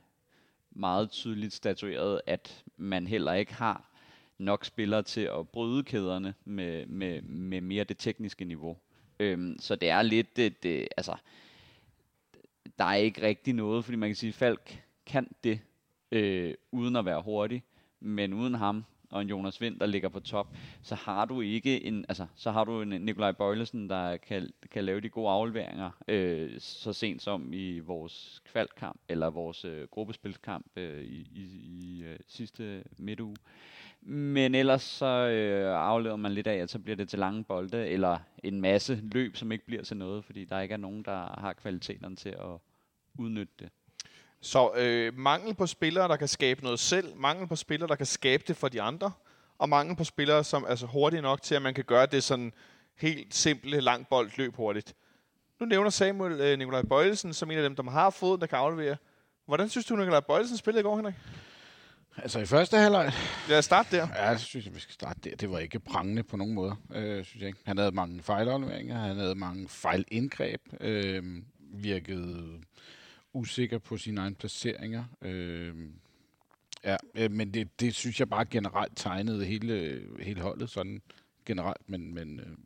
meget 0.71 1.09
tydeligt 1.09 1.53
statueret, 1.53 2.21
at 2.27 2.63
man 2.77 3.07
heller 3.07 3.33
ikke 3.33 3.53
har 3.53 3.88
nok 4.39 4.65
spillere 4.65 5.03
til 5.03 5.21
at 5.21 5.49
bryde 5.49 5.83
kæderne 5.83 6.33
med, 6.45 6.85
med, 6.85 7.21
med 7.21 7.61
mere 7.61 7.83
det 7.83 7.97
tekniske 7.97 8.45
niveau. 8.45 8.77
Øhm, 9.19 9.57
så 9.59 9.75
det 9.75 9.89
er 9.89 10.01
lidt, 10.01 10.37
det, 10.37 10.63
det, 10.63 10.87
altså, 10.97 11.15
der 12.79 12.85
er 12.85 12.95
ikke 12.95 13.21
rigtig 13.21 13.53
noget, 13.53 13.85
fordi 13.85 13.97
man 13.97 14.09
kan 14.09 14.15
sige, 14.15 14.29
at 14.29 14.35
Falk 14.35 14.83
kan 15.05 15.27
det, 15.43 15.59
øh, 16.11 16.53
uden 16.71 16.95
at 16.95 17.05
være 17.05 17.21
hurtig, 17.21 17.63
men 17.99 18.33
uden 18.33 18.53
ham 18.53 18.83
og 19.11 19.21
en 19.21 19.29
Jonas 19.29 19.61
Vind, 19.61 19.79
der 19.79 19.85
ligger 19.85 20.09
på 20.09 20.19
top, 20.19 20.55
så 20.81 20.95
har 20.95 21.25
du 21.25 21.41
ikke 21.41 21.83
en, 21.83 22.05
altså, 22.09 22.27
så 22.35 22.51
har 22.51 22.63
du 22.63 22.81
en 22.81 22.89
Nikolaj 22.89 23.31
Bøjlesen, 23.31 23.89
der 23.89 24.17
kan, 24.17 24.49
kan 24.71 24.85
lave 24.85 25.01
de 25.01 25.09
gode 25.09 25.29
afleveringer, 25.29 25.91
øh, 26.07 26.59
så 26.59 26.93
sent 26.93 27.21
som 27.21 27.53
i 27.53 27.79
vores 27.79 28.41
kvalkamp, 28.45 28.99
eller 29.09 29.29
vores 29.29 29.65
øh, 29.65 29.87
gruppespilskamp 29.87 30.65
øh, 30.75 31.03
i, 31.03 31.27
i, 31.35 31.43
i 31.63 32.03
øh, 32.03 32.19
sidste 32.27 32.83
midtuge. 32.97 33.35
Men 34.01 34.55
ellers 34.55 34.81
så 34.81 35.05
øh, 35.05 35.75
afleder 35.75 36.15
man 36.15 36.31
lidt 36.31 36.47
af, 36.47 36.55
at 36.55 36.69
så 36.69 36.79
bliver 36.79 36.95
det 36.95 37.09
til 37.09 37.19
lange 37.19 37.43
bolde, 37.43 37.87
eller 37.87 38.17
en 38.43 38.61
masse 38.61 38.99
løb, 39.01 39.35
som 39.35 39.51
ikke 39.51 39.65
bliver 39.65 39.83
til 39.83 39.97
noget, 39.97 40.25
fordi 40.25 40.45
der 40.45 40.59
ikke 40.59 40.73
er 40.73 40.77
nogen, 40.77 41.03
der 41.03 41.39
har 41.41 41.53
kvaliteterne 41.53 42.15
til 42.15 42.29
at 42.29 42.59
udnytte 43.17 43.53
det. 43.59 43.69
Så 44.41 44.71
øh, 44.77 45.17
mangel 45.17 45.55
på 45.55 45.67
spillere, 45.67 46.07
der 46.07 46.15
kan 46.15 46.27
skabe 46.27 46.63
noget 46.63 46.79
selv, 46.79 47.15
mangel 47.15 47.47
på 47.47 47.55
spillere, 47.55 47.87
der 47.87 47.95
kan 47.95 48.05
skabe 48.05 48.43
det 48.47 48.55
for 48.55 48.67
de 48.67 48.81
andre, 48.81 49.11
og 49.57 49.69
mangel 49.69 49.95
på 49.95 50.03
spillere, 50.03 50.43
som 50.43 50.63
er 50.63 50.67
altså 50.67 50.85
hurtige 50.85 51.21
nok 51.21 51.41
til, 51.41 51.55
at 51.55 51.61
man 51.61 51.73
kan 51.73 51.83
gøre 51.83 52.05
det 52.05 52.23
sådan 52.23 52.53
helt 52.95 53.35
simple, 53.35 53.79
lang 53.79 54.07
bold 54.07 54.31
løb 54.37 54.55
hurtigt. 54.55 54.95
Nu 55.59 55.65
nævner 55.65 55.89
Samuel 55.89 56.41
øh, 56.41 56.57
Nikolaj 56.57 56.81
Bøjelsen 56.81 57.33
som 57.33 57.51
en 57.51 57.57
af 57.57 57.63
dem, 57.63 57.75
der 57.75 57.83
har 57.83 58.09
fået, 58.09 58.41
der 58.41 58.47
kan 58.47 58.57
aflevere. 58.57 58.97
Hvordan 59.45 59.69
synes 59.69 59.85
du, 59.85 59.95
Nikolaj 59.95 60.19
Bøjelsen 60.19 60.57
spillede 60.57 60.79
i 60.79 60.83
går, 60.83 60.95
Henrik? 60.95 61.15
Altså 62.17 62.39
i 62.39 62.45
første 62.45 62.77
halvleg... 62.77 63.11
Lad 63.49 63.57
os 63.57 63.65
starte 63.65 63.97
der. 63.97 64.07
Ja, 64.15 64.31
det 64.31 64.39
synes 64.39 64.65
jeg, 64.65 64.75
vi 64.75 64.79
skal 64.79 64.93
starte 64.93 65.19
der. 65.29 65.35
Det 65.35 65.51
var 65.51 65.59
ikke 65.59 65.79
prangende 65.79 66.23
på 66.23 66.37
nogen 66.37 66.53
måde, 66.53 66.75
øh, 66.95 67.25
synes 67.25 67.41
jeg 67.41 67.47
ikke. 67.47 67.59
Han 67.65 67.77
havde 67.77 67.91
mange 67.91 68.21
fejlafleveringer, 68.23 68.99
han 68.99 69.17
havde 69.17 69.35
mange 69.35 69.67
fejlindgreb, 69.69 70.61
øh, 70.81 71.23
virkede 71.59 72.61
usikker 73.33 73.77
på 73.77 73.97
sine 73.97 74.21
egne 74.21 74.35
placeringer. 74.35 75.03
Øh, 75.21 75.75
ja, 76.83 76.95
øh, 77.15 77.31
men 77.31 77.53
det, 77.53 77.79
det 77.79 77.95
synes 77.95 78.19
jeg 78.19 78.29
bare 78.29 78.45
generelt 78.45 78.93
tegnede 78.95 79.45
hele, 79.45 80.01
hele 80.19 80.41
holdet 80.41 80.69
sådan 80.69 81.01
generelt, 81.45 81.89
men, 81.89 82.13
men 82.13 82.39
øh, 82.39 82.57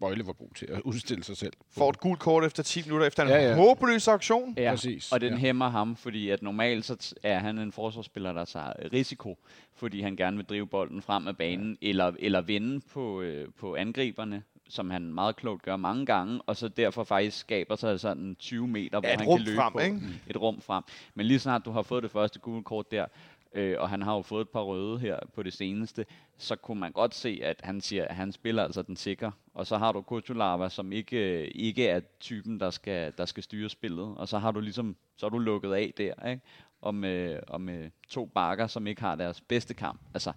Bøjle 0.00 0.26
var 0.26 0.32
god 0.32 0.54
til 0.54 0.66
at 0.66 0.80
udstille 0.80 1.24
sig 1.24 1.36
selv. 1.36 1.52
Får 1.70 1.90
et 1.90 2.00
gult 2.00 2.20
kort 2.20 2.44
efter 2.44 2.62
10 2.62 2.82
minutter 2.82 3.06
efter 3.06 3.22
en 3.22 3.28
ja, 3.28 3.48
ja. 3.48 3.54
håbløs 3.54 4.08
aktion. 4.08 4.54
Ja, 4.56 4.70
Præcis, 4.70 5.12
og 5.12 5.20
den 5.20 5.32
ja. 5.32 5.38
hæmmer 5.38 5.68
ham, 5.68 5.96
fordi 5.96 6.30
at 6.30 6.42
normalt 6.42 6.84
så 6.84 7.14
er 7.22 7.38
han 7.38 7.58
en 7.58 7.72
forsvarsspiller, 7.72 8.32
der 8.32 8.44
tager 8.44 8.72
risiko, 8.92 9.38
fordi 9.74 10.00
han 10.00 10.16
gerne 10.16 10.36
vil 10.36 10.46
drive 10.46 10.66
bolden 10.66 11.02
frem 11.02 11.28
af 11.28 11.36
banen, 11.36 11.78
ja. 11.82 11.88
eller, 11.88 12.12
eller 12.18 12.40
vinde 12.40 12.80
på, 12.92 13.20
øh, 13.20 13.48
på 13.58 13.74
angriberne, 13.74 14.42
som 14.68 14.90
han 14.90 15.02
meget 15.14 15.36
klogt 15.36 15.62
gør 15.62 15.76
mange 15.76 16.06
gange, 16.06 16.40
og 16.46 16.56
så 16.56 16.68
derfor 16.68 17.04
faktisk 17.04 17.38
skaber 17.38 17.76
sig 17.76 18.00
sådan 18.00 18.36
20 18.38 18.68
meter, 18.68 19.00
hvor 19.00 19.08
ja, 19.08 19.16
han 19.16 19.26
kan 19.26 19.40
løbe 19.40 19.56
frem, 19.56 19.72
på. 19.72 19.78
Ikke? 19.78 20.00
Et 20.26 20.36
rum 20.36 20.60
frem. 20.60 20.84
Men 21.14 21.26
lige 21.26 21.38
snart 21.38 21.64
du 21.64 21.70
har 21.70 21.82
fået 21.82 22.02
det 22.02 22.10
første 22.10 22.38
gule 22.38 22.64
kort 22.64 22.90
der, 22.90 23.06
øh, 23.52 23.76
og 23.78 23.88
han 23.88 24.02
har 24.02 24.14
jo 24.14 24.22
fået 24.22 24.40
et 24.40 24.48
par 24.48 24.62
røde 24.62 24.98
her 24.98 25.18
på 25.34 25.42
det 25.42 25.52
seneste, 25.52 26.06
så 26.36 26.56
kunne 26.56 26.80
man 26.80 26.92
godt 26.92 27.14
se, 27.14 27.40
at 27.42 27.60
han 27.64 27.80
siger, 27.80 28.04
at 28.04 28.14
han 28.14 28.32
spiller 28.32 28.62
altså 28.62 28.82
den 28.82 28.96
sikre. 28.96 29.32
Og 29.54 29.66
så 29.66 29.78
har 29.78 29.92
du 29.92 30.02
Kutulava, 30.02 30.68
som 30.68 30.92
ikke, 30.92 31.42
øh, 31.42 31.50
ikke 31.54 31.88
er 31.88 32.00
typen, 32.20 32.60
der 32.60 32.70
skal, 32.70 33.12
der 33.18 33.24
skal 33.24 33.42
styre 33.42 33.68
spillet. 33.68 34.14
Og 34.16 34.28
så 34.28 34.38
har 34.38 34.50
du 34.50 34.60
ligesom, 34.60 34.96
så 35.16 35.26
er 35.26 35.30
du 35.30 35.38
lukket 35.38 35.72
af 35.72 35.92
der, 35.96 36.28
ikke? 36.28 36.42
Og 36.80 36.94
med, 36.94 37.40
og 37.48 37.60
med 37.60 37.90
to 38.08 38.26
bakker, 38.26 38.66
som 38.66 38.86
ikke 38.86 39.00
har 39.00 39.14
deres 39.14 39.40
bedste 39.40 39.74
kamp. 39.74 40.00
Altså, 40.14 40.32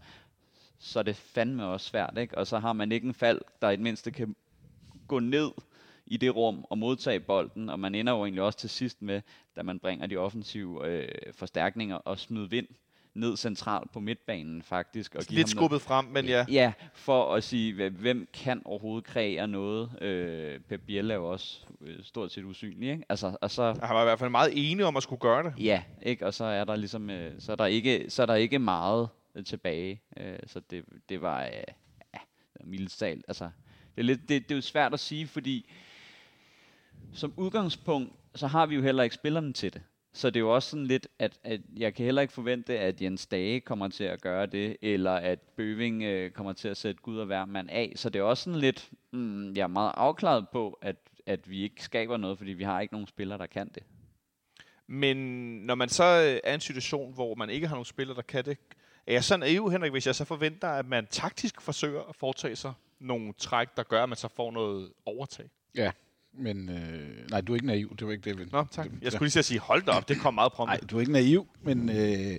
så 0.80 1.00
er 1.00 1.04
det 1.04 1.15
fandme 1.15 1.65
også 1.65 1.89
svært, 1.89 2.17
ikke? 2.17 2.38
Og 2.38 2.47
så 2.47 2.60
har 2.60 2.74
man 2.74 2.91
ikke 2.91 3.08
en 3.08 3.13
fald, 3.13 3.41
der 3.62 3.69
i 3.69 3.76
det 3.76 3.84
mindste 3.84 4.12
kan 4.12 4.36
gå 5.08 5.19
ned 5.19 5.52
i 6.06 6.17
det 6.17 6.36
rum 6.36 6.65
og 6.69 6.78
modtage 6.78 7.19
bolden, 7.19 7.69
og 7.69 7.80
man 7.80 7.95
ender 7.95 8.13
jo 8.13 8.24
egentlig 8.24 8.43
også 8.43 8.60
til 8.60 8.69
sidst 8.69 9.02
med, 9.02 9.21
da 9.56 9.63
man 9.63 9.80
bringer 9.80 10.08
de 10.08 10.17
offensive 10.17 10.88
øh, 10.88 11.34
forstærkninger 11.34 11.95
og 11.95 12.19
smider 12.19 12.47
vind 12.47 12.67
ned 13.13 13.38
centralt 13.38 13.91
på 13.91 14.00
midtbanen 14.00 14.62
faktisk. 14.62 15.15
Og 15.15 15.24
Lidt 15.30 15.50
skubbet 15.50 15.69
noget, 15.69 15.82
frem, 15.82 16.06
men 16.06 16.26
ja. 16.26 16.45
Ja, 16.50 16.74
for 16.93 17.36
at 17.36 17.43
sige, 17.43 17.89
hvem 17.89 18.28
kan 18.34 18.62
overhovedet 18.65 19.04
kreere 19.04 19.47
noget. 19.47 20.02
Øh, 20.02 20.60
Pep 20.60 20.82
Biel 20.88 21.12
er 21.12 21.15
jo 21.15 21.32
også 21.32 21.60
øh, 21.82 22.04
stort 22.04 22.32
set 22.32 22.43
usynlig, 22.43 22.89
ikke? 22.89 23.04
Altså, 23.10 23.38
og 23.41 23.52
så, 23.52 23.63
Han 23.84 23.95
var 23.95 24.02
i 24.02 24.06
hvert 24.06 24.19
fald 24.19 24.30
meget 24.30 24.52
enig 24.71 24.86
om 24.86 24.97
at 24.97 25.04
skulle 25.04 25.19
gøre 25.19 25.43
det. 25.43 25.54
Ja, 25.60 25.84
ikke? 26.02 26.26
og 26.26 26.34
så 26.34 26.45
er 26.45 26.63
der 26.63 26.76
ligesom, 26.76 27.10
øh, 27.10 27.34
så 27.39 27.52
er 27.52 27.56
der 27.56 27.65
ikke, 27.65 28.06
så 28.10 28.21
er 28.21 28.26
der 28.26 28.36
ikke 28.36 28.60
meget 28.60 29.10
øh, 29.36 29.45
tilbage. 29.45 30.02
Øh, 30.17 30.39
så 30.47 30.60
det, 30.69 30.86
det 31.10 31.21
var, 31.21 31.43
øh, 31.43 31.52
ja, 32.13 32.19
mildt 32.63 33.04
altså, 33.04 33.50
det 33.95 34.02
er, 34.02 34.04
lidt, 34.04 34.19
det, 34.30 34.43
det 34.43 34.52
er 34.52 34.56
jo 34.56 34.62
svært 34.62 34.93
at 34.93 35.00
sige, 35.00 35.28
fordi 35.28 35.69
som 37.13 37.34
udgangspunkt, 37.38 38.13
så 38.36 38.47
har 38.47 38.65
vi 38.65 38.76
jo 38.76 38.82
heller 38.82 39.04
ikke 39.04 39.15
spillerne 39.15 39.54
til 39.54 39.74
det. 39.74 39.82
Så 40.13 40.30
det 40.30 40.36
er 40.36 40.39
jo 40.39 40.56
også 40.56 40.69
sådan 40.69 40.88
lidt, 40.88 41.08
at, 41.19 41.39
at 41.43 41.62
jeg 41.78 41.93
kan 41.93 42.06
heller 42.06 42.21
ikke 42.21 42.34
forvente, 42.34 42.80
at 42.80 43.02
Jens 43.02 43.28
Dage 43.28 43.60
kommer 43.60 43.88
til 43.88 44.04
at 44.04 44.21
gøre 44.21 44.45
det, 44.45 44.78
eller 44.82 45.12
at 45.12 45.39
Bøving 45.39 46.04
øh, 46.04 46.32
kommer 46.32 46.54
til 46.54 46.67
at 46.67 46.78
sætte 46.78 47.02
Gud 47.02 47.17
og 47.17 47.26
hver 47.26 47.45
mand 47.45 47.69
af. 47.69 47.93
Så 47.95 48.10
det 48.10 48.19
er 48.19 48.24
også 48.24 48.43
sådan 48.43 48.60
lidt, 48.60 48.89
mm, 49.12 49.54
jeg 49.56 49.63
er 49.63 49.67
meget 49.67 49.91
afklaret 49.95 50.50
på, 50.50 50.80
at, 50.82 50.95
at 51.26 51.50
vi 51.50 51.63
ikke 51.63 51.84
skaber 51.84 52.17
noget, 52.17 52.38
fordi 52.38 52.52
vi 52.52 52.63
har 52.63 52.80
ikke 52.80 52.93
nogen 52.93 53.08
spillere, 53.08 53.38
der 53.38 53.45
kan 53.45 53.69
det. 53.76 53.84
Men 54.88 55.17
når 55.65 55.76
man 55.76 55.89
så 55.89 56.04
øh, 56.04 56.39
er 56.43 56.52
i 56.52 56.54
en 56.54 56.60
situation, 56.60 57.13
hvor 57.13 57.36
man 57.36 57.50
ikke 57.50 57.67
har 57.67 57.76
nogen 57.76 57.86
spillere, 57.86 58.15
der 58.15 58.21
kan 58.21 58.45
det, 58.45 58.58
er 59.08 59.13
jeg 59.13 59.24
så 59.24 59.38
naiv, 59.38 59.71
Henrik, 59.71 59.91
hvis 59.91 60.08
jeg 60.08 60.15
så 60.15 60.26
forventer, 60.26 60.67
at 60.67 60.86
man 60.86 61.08
taktisk 61.08 61.62
forsøger 61.62 62.02
at 62.10 62.15
foretage 62.15 62.56
sig 62.56 62.74
nogle 63.00 63.34
træk, 63.34 63.67
der 63.78 63.84
gør, 63.84 64.04
at 64.04 64.10
man 64.10 64.17
så 64.17 64.28
får 64.28 64.52
noget 64.52 64.91
overtag? 65.06 65.50
Ja, 65.76 65.91
men 66.34 66.70
øh, 66.70 67.30
nej, 67.32 67.41
du 67.41 67.52
er 67.52 67.56
ikke 67.56 67.67
naiv. 67.67 67.96
Det 68.00 68.08
var 68.08 68.13
ikke 68.13 68.34
det. 68.34 68.52
Nå, 68.52 68.65
tak. 68.72 68.88
Jeg 69.02 69.12
skulle 69.12 69.30
lige 69.32 69.44
sige, 69.44 69.60
hold 69.60 69.84
da 69.84 69.91
op, 69.91 70.10
det 70.10 70.20
kom 70.20 70.34
meget 70.34 70.52
prompt. 70.52 70.70
Nej, 70.70 70.80
du 70.91 70.96
er 70.96 71.00
ikke 71.00 71.12
naiv, 71.12 71.48
men 71.63 71.89
øh, 71.89 72.38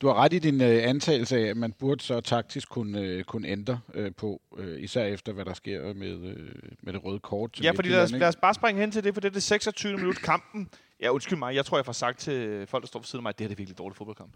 du 0.00 0.06
har 0.06 0.14
ret 0.14 0.32
i 0.32 0.38
din 0.38 0.60
øh, 0.60 0.88
antagelse 0.88 1.36
af, 1.36 1.42
at 1.46 1.56
man 1.56 1.72
burde 1.72 2.04
så 2.04 2.20
taktisk 2.20 2.68
kunne, 2.68 3.00
øh, 3.00 3.24
kunne 3.24 3.48
ændre 3.48 3.80
øh, 3.94 4.12
på, 4.14 4.40
øh, 4.58 4.82
især 4.82 5.04
efter 5.04 5.32
hvad 5.32 5.44
der 5.44 5.54
sker 5.54 5.94
med, 5.94 6.08
øh, 6.12 6.48
med 6.82 6.92
det 6.92 7.04
røde 7.04 7.18
kort. 7.18 7.60
Ja, 7.62 7.70
fordi 7.70 7.88
lad 7.88 8.02
os, 8.02 8.10
lad 8.10 8.28
os 8.28 8.36
bare 8.36 8.54
springe 8.54 8.80
hen 8.80 8.90
til 8.90 9.04
det, 9.04 9.14
for 9.14 9.20
det 9.20 9.28
er 9.28 9.32
det 9.32 9.42
26. 9.42 9.96
minut 9.96 10.16
kampen. 10.22 10.68
Ja, 11.00 11.08
undskyld 11.10 11.38
mig, 11.38 11.54
jeg 11.54 11.64
tror, 11.64 11.78
jeg 11.78 11.84
får 11.84 11.92
sagt 11.92 12.18
til 12.18 12.66
folk, 12.66 12.82
der 12.82 12.88
står 12.88 13.00
ved 13.00 13.04
siden 13.06 13.20
af 13.20 13.22
mig, 13.22 13.28
at 13.30 13.38
det 13.38 13.46
her 13.46 13.52
er 13.52 13.56
virkelig 13.56 13.78
dårlig 13.78 13.96
fodboldkamp. 13.96 14.30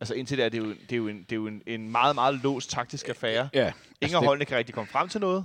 Altså 0.00 0.14
indtil 0.14 0.36
det 0.38 0.44
er 0.44 0.48
det 0.48 0.58
jo, 0.58 0.64
det 0.64 0.92
er 0.92 0.96
jo, 0.96 1.08
en, 1.08 1.16
det 1.22 1.32
er 1.32 1.36
jo 1.36 1.46
en, 1.46 1.62
en 1.66 1.90
meget, 1.90 2.14
meget 2.14 2.40
låst 2.42 2.70
taktisk 2.70 3.08
affære. 3.08 3.48
Ja, 3.54 3.60
Ingen 3.60 3.74
altså 4.02 4.16
af 4.16 4.20
det- 4.20 4.28
holdene 4.28 4.44
kan 4.44 4.56
rigtig 4.56 4.74
komme 4.74 4.88
frem 4.88 5.08
til 5.08 5.20
noget. 5.20 5.44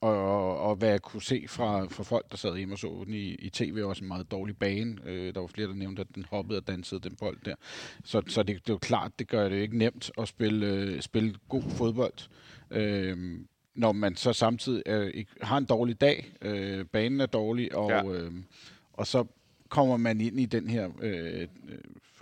Og, 0.00 0.16
og, 0.16 0.58
og 0.60 0.76
hvad 0.76 0.88
jeg 0.88 1.02
kunne 1.02 1.22
se 1.22 1.44
fra, 1.48 1.86
fra 1.86 2.02
folk, 2.02 2.30
der 2.30 2.36
sad 2.36 2.56
hjemme 2.56 2.74
og 2.74 2.78
så 2.78 3.02
den 3.06 3.14
i, 3.14 3.34
i 3.34 3.50
tv, 3.50 3.82
også 3.84 4.04
en 4.04 4.08
meget 4.08 4.30
dårlig 4.30 4.56
bane. 4.56 4.96
Øh, 5.04 5.34
der 5.34 5.40
var 5.40 5.46
flere, 5.46 5.68
der 5.68 5.74
nævnte, 5.74 6.00
at 6.00 6.06
den 6.14 6.24
hoppede 6.30 6.58
og 6.58 6.66
dansede, 6.66 7.00
den 7.00 7.16
bold 7.16 7.38
der. 7.44 7.54
Så, 8.04 8.22
så 8.28 8.42
det, 8.42 8.54
det 8.56 8.70
er 8.70 8.74
jo 8.74 8.78
klart, 8.78 9.18
det 9.18 9.28
gør 9.28 9.48
det 9.48 9.56
ikke 9.56 9.78
nemt 9.78 10.10
at 10.18 10.28
spille, 10.28 10.66
øh, 10.66 11.00
spille 11.00 11.34
god 11.48 11.62
fodbold. 11.62 12.28
Øh, 12.70 13.40
når 13.74 13.92
man 13.92 14.16
så 14.16 14.32
samtidig 14.32 14.82
øh, 14.86 15.10
ikke, 15.14 15.30
har 15.42 15.58
en 15.58 15.64
dårlig 15.64 16.00
dag, 16.00 16.32
øh, 16.42 16.84
banen 16.84 17.20
er 17.20 17.26
dårlig, 17.26 17.74
og, 17.74 17.90
Ja. 17.90 18.04
øh, 18.04 18.32
og 18.92 19.06
så 19.06 19.24
kommer 19.68 19.96
man 19.96 20.20
ind 20.20 20.40
i 20.40 20.46
den 20.46 20.70
her 20.70 20.88
øh, 21.02 21.40
øh, 21.68 21.78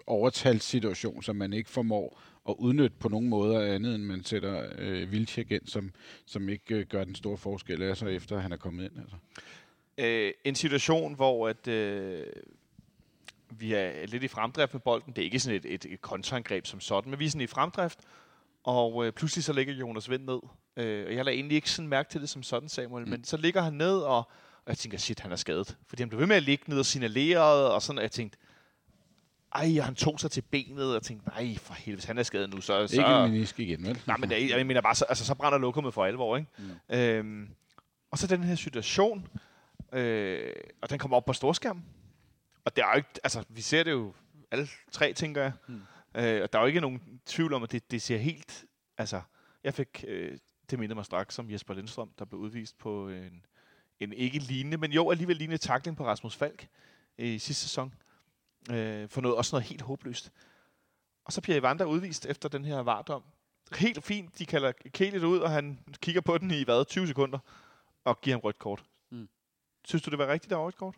overtalssituation, 0.06 1.22
som 1.22 1.36
man 1.36 1.52
ikke 1.52 1.70
formår 1.70 2.20
at 2.48 2.54
udnytte 2.58 2.96
på 3.00 3.08
nogen 3.08 3.28
måder 3.28 3.74
andet, 3.74 3.94
end 3.94 4.02
man 4.02 4.24
sætter 4.24 4.66
øh, 4.78 5.12
Vilcek 5.12 5.50
ind, 5.50 5.66
som, 5.66 5.92
som 6.26 6.48
ikke 6.48 6.74
øh, 6.74 6.86
gør 6.86 7.04
den 7.04 7.14
store 7.14 7.38
forskel 7.38 7.82
af 7.82 7.96
sig, 7.96 8.16
efter 8.16 8.38
han 8.38 8.52
er 8.52 8.56
kommet 8.56 8.84
ind. 8.84 8.92
Altså. 9.00 9.16
Øh, 9.98 10.32
en 10.44 10.54
situation, 10.54 11.14
hvor 11.14 11.48
at, 11.48 11.68
øh, 11.68 12.26
vi 13.50 13.72
er 13.72 14.06
lidt 14.06 14.22
i 14.22 14.28
fremdrift 14.28 14.74
med 14.74 14.80
bolden. 14.80 15.12
Det 15.12 15.22
er 15.22 15.24
ikke 15.24 15.40
sådan 15.40 15.56
et, 15.56 15.74
et, 15.74 15.86
et 15.88 16.00
kontraangreb 16.00 16.66
som 16.66 16.80
sådan, 16.80 17.10
men 17.10 17.18
vi 17.18 17.26
er 17.26 17.30
sådan 17.30 17.40
i 17.40 17.46
fremdrift. 17.46 17.98
Og 18.64 19.06
øh, 19.06 19.12
pludselig 19.12 19.44
så 19.44 19.52
ligger 19.52 19.74
Jonas 19.74 20.10
Vind 20.10 20.24
ned. 20.24 20.40
Øh, 20.76 21.06
og 21.06 21.14
jeg 21.14 21.24
lader 21.24 21.36
egentlig 21.36 21.56
ikke 21.56 21.70
sådan 21.70 21.88
mærke 21.88 22.10
til 22.10 22.20
det 22.20 22.28
som 22.28 22.42
sådan, 22.42 22.68
Samuel. 22.68 23.04
Mm. 23.04 23.10
Men 23.10 23.24
så 23.24 23.36
ligger 23.36 23.62
han 23.62 23.72
ned, 23.72 23.98
og, 23.98 24.16
og 24.16 24.68
jeg 24.68 24.78
tænker, 24.78 24.98
shit, 24.98 25.20
han 25.20 25.32
er 25.32 25.36
skadet. 25.36 25.76
Fordi 25.86 26.02
han 26.02 26.08
blev 26.08 26.20
ved 26.20 26.26
med 26.26 26.36
at 26.36 26.42
ligge 26.42 26.64
ned 26.66 26.78
og 26.78 26.86
signalerede, 26.86 27.74
og 27.74 27.82
sådan, 27.82 27.98
og 27.98 28.02
jeg 28.02 28.10
tænkte, 28.10 28.38
ej, 29.54 29.74
han 29.84 29.94
tog 29.94 30.20
sig 30.20 30.30
til 30.30 30.40
benet, 30.42 30.88
og 30.88 30.94
jeg 30.94 31.02
tænkte, 31.02 31.28
nej, 31.28 31.56
for 31.58 31.74
helvede, 31.74 31.96
hvis 31.96 32.04
han 32.04 32.18
er 32.18 32.22
skadet 32.22 32.50
nu, 32.54 32.60
så... 32.60 32.86
så 32.86 32.96
Ikke 32.96 33.10
en 33.10 33.30
menisk 33.32 33.60
igen, 33.60 33.82
vel? 33.86 34.02
Nej, 34.06 34.16
men 34.16 34.32
er- 34.32 34.36
jeg 34.56 34.66
mener 34.66 34.80
bare, 34.80 34.94
så, 34.94 35.04
altså, 35.08 35.24
så 35.24 35.34
brænder 35.34 35.58
lokummet 35.58 35.94
for 35.94 36.04
alvor, 36.04 36.36
ikke? 36.36 36.50
Mm. 36.88 36.96
Øhm, 36.96 37.48
og 38.10 38.18
så 38.18 38.26
den 38.26 38.44
her 38.44 38.54
situation, 38.54 39.28
øh, 39.92 40.52
og 40.82 40.90
den 40.90 40.98
kommer 40.98 41.16
op 41.16 41.24
på 41.24 41.32
storskærm. 41.32 41.82
Og 42.64 42.76
det 42.76 42.82
er 42.82 42.88
jo 42.90 42.96
ikke, 42.96 43.08
altså, 43.24 43.44
vi 43.48 43.60
ser 43.60 43.82
det 43.82 43.90
jo 43.90 44.14
alle 44.50 44.68
tre, 44.92 45.12
tænker 45.12 45.42
jeg. 45.42 45.52
Mm. 45.68 45.74
Øh, 46.14 46.42
og 46.42 46.52
der 46.52 46.58
er 46.58 46.62
jo 46.62 46.66
ikke 46.66 46.80
nogen 46.80 47.00
tvivl 47.26 47.52
om, 47.52 47.62
at 47.62 47.72
det, 47.72 47.90
det 47.90 48.02
ser 48.02 48.18
helt, 48.18 48.64
altså, 48.98 49.20
jeg 49.64 49.74
fik, 49.74 50.04
øh, 50.08 50.38
det 50.70 50.78
mindede 50.78 50.94
mig 50.94 51.04
straks 51.04 51.34
som 51.34 51.50
Jesper 51.50 51.74
Lindstrøm, 51.74 52.10
der 52.18 52.24
blev 52.24 52.40
udvist 52.40 52.78
på 52.78 53.08
en, 53.08 53.42
en 54.00 54.12
ikke 54.12 54.38
lignende, 54.38 54.76
men 54.76 54.92
jo 54.92 55.10
alligevel 55.10 55.36
lignende 55.36 55.58
takling 55.58 55.96
på 55.96 56.06
Rasmus 56.06 56.36
Falk 56.36 56.68
i 57.18 57.38
sidste 57.38 57.62
sæson. 57.62 57.94
Øh, 58.70 59.08
for 59.08 59.20
noget, 59.20 59.36
også 59.36 59.56
noget 59.56 59.68
helt 59.68 59.82
håbløst. 59.82 60.32
Og 61.24 61.32
så 61.32 61.40
bliver 61.40 61.58
Evander 61.58 61.84
udvist 61.84 62.26
efter 62.26 62.48
den 62.48 62.64
her 62.64 62.78
vardom. 62.78 63.22
Helt 63.74 64.04
fint, 64.04 64.38
de 64.38 64.46
kalder 64.46 64.72
Kelit 64.72 65.22
ud, 65.22 65.38
og 65.38 65.50
han 65.50 65.78
kigger 66.00 66.20
på 66.20 66.38
den 66.38 66.50
i 66.50 66.64
hvad, 66.64 66.84
20 66.84 67.06
sekunder, 67.06 67.38
og 68.04 68.20
giver 68.20 68.36
ham 68.36 68.40
rødt 68.40 68.58
kort. 68.58 68.84
Mm. 69.10 69.28
Synes 69.84 70.02
du, 70.02 70.10
det 70.10 70.18
var 70.18 70.26
rigtigt, 70.26 70.50
der 70.50 70.56
rødt 70.56 70.76
kort? 70.76 70.94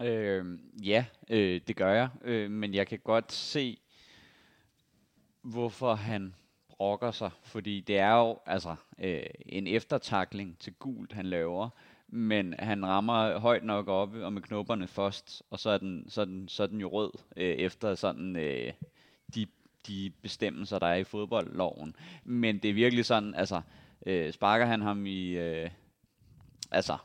Øh, 0.00 0.58
ja, 0.82 1.04
øh, 1.30 1.60
det 1.66 1.76
gør 1.76 1.92
jeg. 1.92 2.08
Øh, 2.22 2.50
men 2.50 2.74
jeg 2.74 2.86
kan 2.86 2.98
godt 2.98 3.32
se, 3.32 3.78
hvorfor 5.42 5.94
han 5.94 6.34
brokker 6.68 7.10
sig. 7.10 7.30
Fordi 7.42 7.80
det 7.80 7.98
er 7.98 8.14
jo 8.14 8.38
altså 8.46 8.76
øh, 8.98 9.22
en 9.46 9.66
eftertakling 9.66 10.58
til 10.58 10.74
gult, 10.74 11.12
han 11.12 11.26
laver. 11.26 11.68
Men 12.08 12.54
han 12.58 12.86
rammer 12.86 13.38
højt 13.38 13.64
nok 13.64 13.88
oppe 13.88 14.24
og 14.24 14.32
med 14.32 14.42
knopperne 14.42 14.86
først, 14.86 15.42
og 15.50 15.58
så 15.58 15.70
er 15.70 15.78
den, 15.78 16.04
så 16.08 16.20
er 16.20 16.24
den, 16.24 16.48
så 16.48 16.62
er 16.62 16.66
den 16.66 16.80
jo 16.80 16.88
rød 16.88 17.10
øh, 17.36 17.54
efter 17.54 17.94
sådan 17.94 18.36
øh, 18.36 18.72
de, 19.34 19.46
de 19.86 20.12
bestemmelser, 20.22 20.78
der 20.78 20.86
er 20.86 20.94
i 20.94 21.04
fodboldloven. 21.04 21.96
Men 22.24 22.58
det 22.58 22.70
er 22.70 22.74
virkelig 22.74 23.04
sådan, 23.04 23.34
altså 23.34 23.60
øh, 24.06 24.32
sparker 24.32 24.66
han 24.66 24.82
ham 24.82 25.06
i, 25.06 25.28
øh, 25.28 25.70
altså 26.70 26.96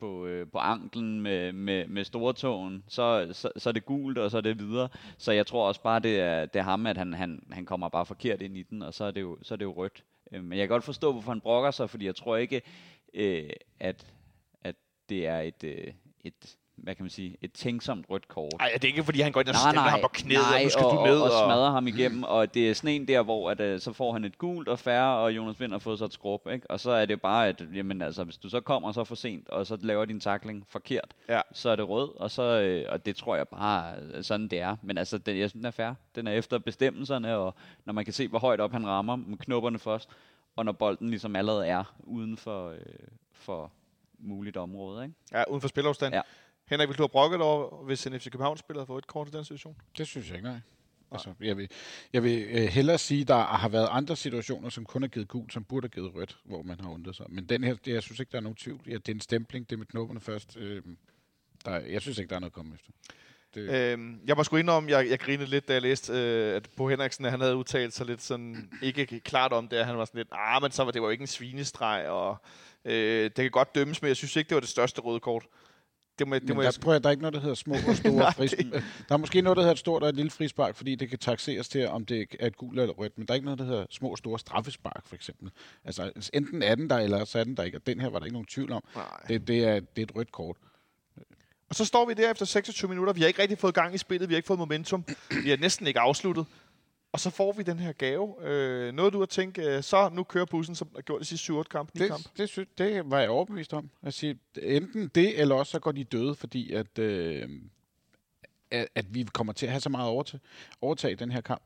på, 0.00 0.26
øh, 0.26 0.46
på 0.52 0.58
anklen 0.58 1.20
med, 1.20 1.52
med, 1.52 1.86
med 1.86 2.04
stortåen, 2.04 2.84
så, 2.88 3.28
så, 3.32 3.50
så 3.56 3.68
er 3.68 3.72
det 3.72 3.86
gult, 3.86 4.18
og 4.18 4.30
så 4.30 4.36
er 4.36 4.40
det 4.40 4.58
videre. 4.58 4.88
Så 5.18 5.32
jeg 5.32 5.46
tror 5.46 5.68
også 5.68 5.82
bare, 5.82 6.00
det 6.00 6.20
er, 6.20 6.46
det 6.46 6.58
er 6.58 6.62
ham, 6.62 6.86
at 6.86 6.96
han, 6.96 7.14
han, 7.14 7.42
han 7.50 7.66
kommer 7.66 7.88
bare 7.88 8.06
forkert 8.06 8.42
ind 8.42 8.56
i 8.56 8.62
den, 8.62 8.82
og 8.82 8.94
så 8.94 9.04
er 9.04 9.10
det 9.10 9.20
jo, 9.20 9.38
så 9.42 9.54
er 9.54 9.56
det 9.56 9.64
jo 9.64 9.72
rødt. 9.76 10.04
Øh, 10.32 10.44
Men 10.44 10.58
jeg 10.58 10.68
kan 10.68 10.74
godt 10.74 10.84
forstå, 10.84 11.12
hvorfor 11.12 11.30
han 11.30 11.40
brokker 11.40 11.70
sig, 11.70 11.90
fordi 11.90 12.06
jeg 12.06 12.16
tror 12.16 12.36
ikke, 12.36 12.62
øh, 13.14 13.50
at, 13.80 14.06
at 14.06 14.06
det 15.10 15.26
er 15.26 15.40
et, 15.40 15.64
øh, 15.64 15.86
et, 16.24 16.56
hvad 16.76 16.94
kan 16.94 17.02
man 17.04 17.10
sige, 17.10 17.36
et 17.42 17.52
tænksomt 17.52 18.06
rødt 18.10 18.28
kort. 18.28 18.52
Nej, 18.58 18.70
det 18.74 18.84
er 18.84 18.88
ikke, 18.88 19.04
fordi 19.04 19.20
han 19.20 19.32
går 19.32 19.40
ind 19.40 19.48
og 19.48 19.54
stemmer 19.54 19.80
ham 19.80 20.00
på 20.00 20.08
knæet, 20.08 20.40
og 20.56 20.62
nu 20.64 20.68
skal 20.70 20.84
og, 20.84 20.96
du 20.96 21.04
ned. 21.04 21.16
Og, 21.18 21.24
og 21.24 21.30
smadrer 21.30 21.70
ham 21.70 21.86
igennem, 21.86 22.22
og 22.22 22.54
det 22.54 22.70
er 22.70 22.74
sådan 22.74 22.90
en 22.94 23.08
der, 23.08 23.22
hvor 23.22 23.50
at, 23.50 23.60
øh, 23.60 23.80
så 23.80 23.92
får 23.92 24.12
han 24.12 24.24
et 24.24 24.38
gult 24.38 24.68
og 24.68 24.78
færre, 24.78 25.16
og 25.18 25.36
Jonas 25.36 25.60
Vind 25.60 25.72
har 25.72 25.78
fået 25.78 25.98
sig 25.98 26.06
et 26.06 26.12
skrub, 26.12 26.48
ikke? 26.52 26.70
Og 26.70 26.80
så 26.80 26.90
er 26.90 27.06
det 27.06 27.20
bare, 27.20 27.48
at 27.48 27.62
jamen, 27.74 28.02
altså, 28.02 28.24
hvis 28.24 28.36
du 28.36 28.48
så 28.48 28.60
kommer 28.60 28.92
så 28.92 29.04
for 29.04 29.14
sent, 29.14 29.48
og 29.48 29.66
så 29.66 29.78
laver 29.80 30.04
din 30.04 30.20
takling 30.20 30.64
forkert, 30.68 31.14
Ja. 31.28 31.40
så 31.52 31.70
er 31.70 31.76
det 31.76 31.88
rød, 31.88 32.10
og, 32.16 32.30
så, 32.30 32.42
øh, 32.42 32.84
og 32.88 33.06
det 33.06 33.16
tror 33.16 33.36
jeg 33.36 33.48
bare, 33.48 33.94
øh, 34.14 34.24
sådan 34.24 34.48
det 34.48 34.60
er. 34.60 34.76
Men 34.82 34.98
altså, 34.98 35.18
den, 35.18 35.38
jeg 35.38 35.50
synes, 35.50 35.60
den 35.60 35.64
er 35.66 35.70
fair. 35.70 35.92
Den 36.14 36.26
er 36.26 36.32
efter 36.32 36.58
bestemmelserne, 36.58 37.36
og 37.36 37.54
når 37.84 37.92
man 37.92 38.04
kan 38.04 38.14
se, 38.14 38.28
hvor 38.28 38.38
højt 38.38 38.60
op 38.60 38.72
han 38.72 38.86
rammer 38.86 39.16
med 39.16 39.38
knopperne 39.38 39.78
først, 39.78 40.08
og 40.56 40.64
når 40.64 40.72
bolden 40.72 41.10
ligesom 41.10 41.36
allerede 41.36 41.66
er 41.66 41.94
uden 42.04 42.36
for, 42.36 42.68
øh, 42.70 42.78
for 43.32 43.72
muligt 44.22 44.56
område, 44.56 45.04
ikke? 45.04 45.14
Ja, 45.32 45.44
uden 45.48 45.60
for 45.60 45.68
spilafstand. 45.68 46.14
Ja. 46.14 46.20
Henrik, 46.68 46.88
vil 46.88 46.98
du 46.98 47.02
have 47.02 47.08
brokket 47.08 47.40
over, 47.40 47.84
hvis 47.84 48.06
en 48.06 48.20
FC 48.20 48.24
København-spiller 48.30 48.84
fået 48.84 48.98
et 49.02 49.06
kort 49.06 49.28
i 49.28 49.30
den 49.30 49.44
situation? 49.44 49.76
Det 49.98 50.06
synes 50.06 50.28
jeg 50.28 50.36
ikke, 50.36 50.48
nej. 50.48 50.58
Altså, 51.12 51.32
jeg 51.40 51.56
vil, 51.56 51.68
jeg 52.12 52.22
vil 52.22 52.42
øh, 52.50 52.62
hellere 52.62 52.98
sige, 52.98 53.20
at 53.22 53.28
der 53.28 53.36
har 53.44 53.68
været 53.68 53.88
andre 53.90 54.16
situationer, 54.16 54.68
som 54.68 54.84
kun 54.84 55.02
har 55.02 55.08
givet 55.08 55.28
gul, 55.28 55.50
som 55.50 55.64
burde 55.64 55.84
have 55.84 55.90
givet 56.02 56.14
rødt, 56.14 56.38
hvor 56.44 56.62
man 56.62 56.80
har 56.80 56.90
undret 56.90 57.16
sig. 57.16 57.26
Men 57.28 57.44
den 57.44 57.64
her, 57.64 57.74
det, 57.74 57.92
jeg 57.92 58.02
synes 58.02 58.20
ikke, 58.20 58.32
der 58.32 58.36
er 58.38 58.42
nogen 58.42 58.56
tvivl. 58.56 58.80
Ja, 58.86 58.92
det 58.94 59.08
er 59.08 59.12
en 59.14 59.20
stempling, 59.20 59.70
det 59.70 59.76
er 59.76 59.78
med 59.78 59.86
knopperne 59.86 60.20
først. 60.20 60.56
Øh, 60.56 60.82
der, 61.64 61.70
er- 61.70 61.86
jeg 61.86 62.00
synes 62.02 62.18
ikke, 62.18 62.28
der 62.30 62.36
er 62.36 62.40
noget 62.40 62.50
at 62.50 62.54
komme 62.54 62.74
efter. 62.74 62.90
Det, 63.54 63.70
Øhm, 63.92 64.20
jeg 64.26 64.36
må 64.36 64.44
sgu 64.44 64.56
indrømme, 64.56 64.90
jeg, 64.90 65.10
jeg 65.10 65.18
grinede 65.20 65.50
lidt, 65.50 65.68
da 65.68 65.72
jeg 65.72 65.82
læste, 65.82 66.12
øh, 66.12 66.56
at 66.56 66.68
Bo 66.76 66.88
Henriksen 66.88 67.24
han 67.24 67.40
havde 67.40 67.56
udtalt 67.56 67.94
sig 67.94 68.06
lidt 68.06 68.22
sådan, 68.22 68.70
ikke 68.82 69.20
klart 69.20 69.52
om 69.52 69.68
det, 69.68 69.86
han 69.86 69.98
var 69.98 70.04
sådan 70.04 70.18
lidt, 70.18 70.28
ah, 70.32 70.62
men 70.62 70.70
så 70.70 70.84
var 70.84 70.90
det 70.90 71.02
var 71.02 71.08
jo 71.08 71.12
ikke 71.12 71.22
en 71.22 71.26
svinestreg, 71.26 72.08
og 72.08 72.36
øh, 72.84 73.24
det 73.24 73.34
kan 73.34 73.50
godt 73.50 73.74
dømmes, 73.74 74.02
men 74.02 74.08
jeg 74.08 74.16
synes 74.16 74.36
ikke, 74.36 74.48
det 74.48 74.54
var 74.54 74.60
det 74.60 74.68
største 74.68 75.00
røde 75.00 75.20
kort. 75.20 75.46
Det 76.18 76.28
må, 76.28 76.34
det 76.34 76.44
men 76.44 76.56
må 76.56 76.62
der, 76.62 76.68
jeg, 76.68 76.80
prøv 76.80 76.94
at, 76.94 77.02
der 77.02 77.08
er 77.08 77.10
ikke 77.10 77.22
noget, 77.22 77.34
der 77.34 77.40
hedder 77.40 77.54
små 77.54 77.74
og 77.88 77.96
store 77.96 78.12
Nej, 78.26 78.32
frispark. 78.32 78.82
Der 79.08 79.14
er 79.14 79.16
måske 79.16 79.40
noget, 79.40 79.56
der 79.56 79.62
hedder 79.62 79.72
et 79.72 79.78
stort 79.78 80.02
og 80.02 80.08
et 80.08 80.14
lille 80.14 80.30
frispark, 80.30 80.76
fordi 80.76 80.94
det 80.94 81.10
kan 81.10 81.18
taxeres 81.18 81.68
til, 81.68 81.88
om 81.88 82.06
det 82.06 82.26
er 82.40 82.46
et 82.46 82.56
gult 82.56 82.80
eller 82.80 82.94
rødt. 82.94 83.18
Men 83.18 83.26
der 83.26 83.32
er 83.32 83.34
ikke 83.34 83.44
noget, 83.44 83.58
der 83.58 83.64
hedder 83.64 83.86
små 83.90 84.08
og 84.08 84.18
store 84.18 84.38
straffespark, 84.38 85.06
for 85.06 85.14
eksempel. 85.14 85.50
Altså, 85.84 86.30
enten 86.32 86.62
er 86.62 86.74
den 86.74 86.90
der, 86.90 86.98
eller 86.98 87.24
så 87.24 87.38
er 87.38 87.44
den 87.44 87.56
der 87.56 87.62
ikke. 87.62 87.78
Og 87.78 87.86
den 87.86 88.00
her 88.00 88.08
var 88.08 88.18
der 88.18 88.26
ikke 88.26 88.34
nogen 88.34 88.46
tvivl 88.46 88.72
om. 88.72 88.82
Nej. 88.94 89.04
Det, 89.28 89.48
det, 89.48 89.64
er, 89.64 89.80
det 89.80 89.98
er 89.98 90.02
et 90.02 90.16
rødt 90.16 90.32
kort. 90.32 90.56
Og 91.68 91.74
så 91.74 91.84
står 91.84 92.06
vi 92.06 92.14
der 92.14 92.30
efter 92.30 92.44
26 92.44 92.88
minutter. 92.88 93.12
Vi 93.12 93.20
har 93.20 93.28
ikke 93.28 93.42
rigtig 93.42 93.58
fået 93.58 93.74
gang 93.74 93.94
i 93.94 93.98
spillet. 93.98 94.28
Vi 94.28 94.34
har 94.34 94.36
ikke 94.36 94.46
fået 94.46 94.58
momentum. 94.58 95.04
Vi 95.42 95.50
har 95.50 95.56
næsten 95.56 95.86
ikke 95.86 96.00
afsluttet. 96.00 96.46
Og 97.12 97.20
så 97.20 97.30
får 97.30 97.52
vi 97.52 97.62
den 97.62 97.78
her 97.78 97.92
gave. 97.92 98.34
Øh, 98.42 98.92
noget 98.94 99.12
du 99.12 99.18
har 99.18 99.26
tænkt, 99.26 99.58
øh, 99.58 99.82
så 99.82 100.08
nu 100.08 100.22
kører 100.22 100.44
bussen, 100.44 100.74
som 100.74 100.88
har 100.94 101.02
gjort 101.02 101.20
de 101.20 101.26
sidste 101.26 101.52
7-8 101.52 101.62
kampe. 101.62 101.98
ni 101.98 102.08
kampe. 102.08 102.28
Det, 102.36 102.56
det, 102.56 102.78
det 102.78 103.10
var 103.10 103.20
jeg 103.20 103.30
overbevist 103.30 103.72
om. 103.72 103.90
At 104.02 104.14
sige, 104.14 104.38
enten 104.62 105.08
det, 105.08 105.40
eller 105.40 105.54
også 105.54 105.70
så 105.70 105.78
går 105.78 105.92
de 105.92 106.04
døde, 106.04 106.34
fordi 106.34 106.72
at, 106.72 106.98
øh, 106.98 107.48
at, 108.70 108.88
at 108.94 109.14
vi 109.14 109.22
kommer 109.32 109.52
til 109.52 109.66
at 109.66 109.72
have 109.72 109.80
så 109.80 109.88
meget 109.88 110.08
over 110.08 110.22
til, 110.22 110.40
overtag 110.80 111.10
i 111.10 111.14
den 111.14 111.30
her 111.30 111.40
kamp. 111.40 111.62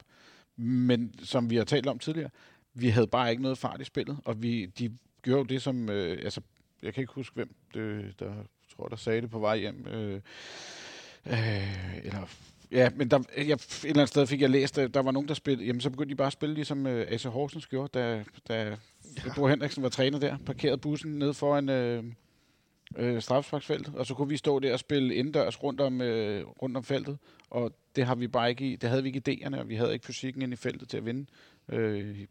Men 0.57 1.15
som 1.25 1.51
vi 1.51 1.57
har 1.57 1.65
talt 1.65 1.87
om 1.87 1.99
tidligere, 1.99 2.31
vi 2.75 2.89
havde 2.89 3.07
bare 3.07 3.31
ikke 3.31 3.43
noget 3.43 3.59
fart 3.59 3.81
i 3.81 3.85
spillet, 3.85 4.19
og 4.25 4.43
vi, 4.43 4.67
de 4.67 4.99
gjorde 5.23 5.39
jo 5.39 5.45
det, 5.45 5.63
som... 5.63 5.91
Øh, 5.91 6.19
altså, 6.25 6.41
jeg 6.83 6.95
kan 6.95 7.01
ikke 7.01 7.13
huske, 7.13 7.35
hvem 7.35 7.55
det, 7.75 8.15
der 8.19 8.35
tror, 8.77 8.89
der 8.89 8.97
sagde 8.97 9.21
det 9.21 9.31
på 9.31 9.39
vej 9.39 9.57
hjem. 9.59 9.87
Øh, 9.87 10.21
øh, 11.27 11.97
eller 11.97 12.27
Ja, 12.71 12.91
men 12.97 13.11
der, 13.11 13.19
jeg, 13.37 13.43
et 13.43 13.79
eller 13.83 13.95
andet 13.95 14.09
sted 14.09 14.27
fik 14.27 14.41
jeg 14.41 14.51
læst, 14.51 14.79
at 14.79 14.95
der 14.95 15.03
var 15.03 15.11
nogen, 15.11 15.29
der 15.29 15.35
spillede, 15.35 15.67
jamen 15.67 15.81
så 15.81 15.91
begyndte 15.91 16.11
de 16.11 16.17
bare 16.17 16.27
at 16.27 16.33
spille, 16.33 16.55
ligesom 16.55 16.87
uh, 16.87 16.93
AC 16.93 17.23
Horsens 17.23 17.67
gjorde, 17.67 17.99
da, 17.99 18.25
da 18.49 18.69
ja. 18.69 18.77
Bo 19.37 19.47
Henriksen 19.47 19.83
var 19.83 19.89
træner 19.89 20.19
der, 20.19 20.37
parkerede 20.47 20.79
bussen 20.79 21.19
nede 21.19 21.35
foran, 21.35 21.69
øh, 21.69 22.05
øh, 22.97 23.23
straffesparksfeltet, 23.23 23.95
og 23.95 24.07
så 24.07 24.15
kunne 24.15 24.29
vi 24.29 24.37
stå 24.37 24.59
der 24.59 24.73
og 24.73 24.79
spille 24.79 25.15
indendørs 25.15 25.63
rundt 25.63 25.81
om, 25.81 26.01
øh, 26.01 26.47
rundt 26.47 26.77
om 26.77 26.85
feltet, 26.85 27.19
og 27.51 27.73
det 27.97 28.07
har 28.07 28.15
vi 28.15 28.29
bare 28.29 28.51
ikke 28.51 28.73
i, 28.73 28.77
det 28.77 28.89
havde 28.89 29.03
vi 29.03 29.09
ikke 29.09 29.23
idéerne, 29.47 29.59
og 29.59 29.69
vi 29.69 29.75
havde 29.75 29.93
ikke 29.93 30.07
fysikken 30.07 30.43
ind 30.43 30.53
i 30.53 30.57
feltet 30.57 30.89
til 30.89 30.97
at 30.97 31.07
vinde 31.07 31.27
øh, 31.69 32.27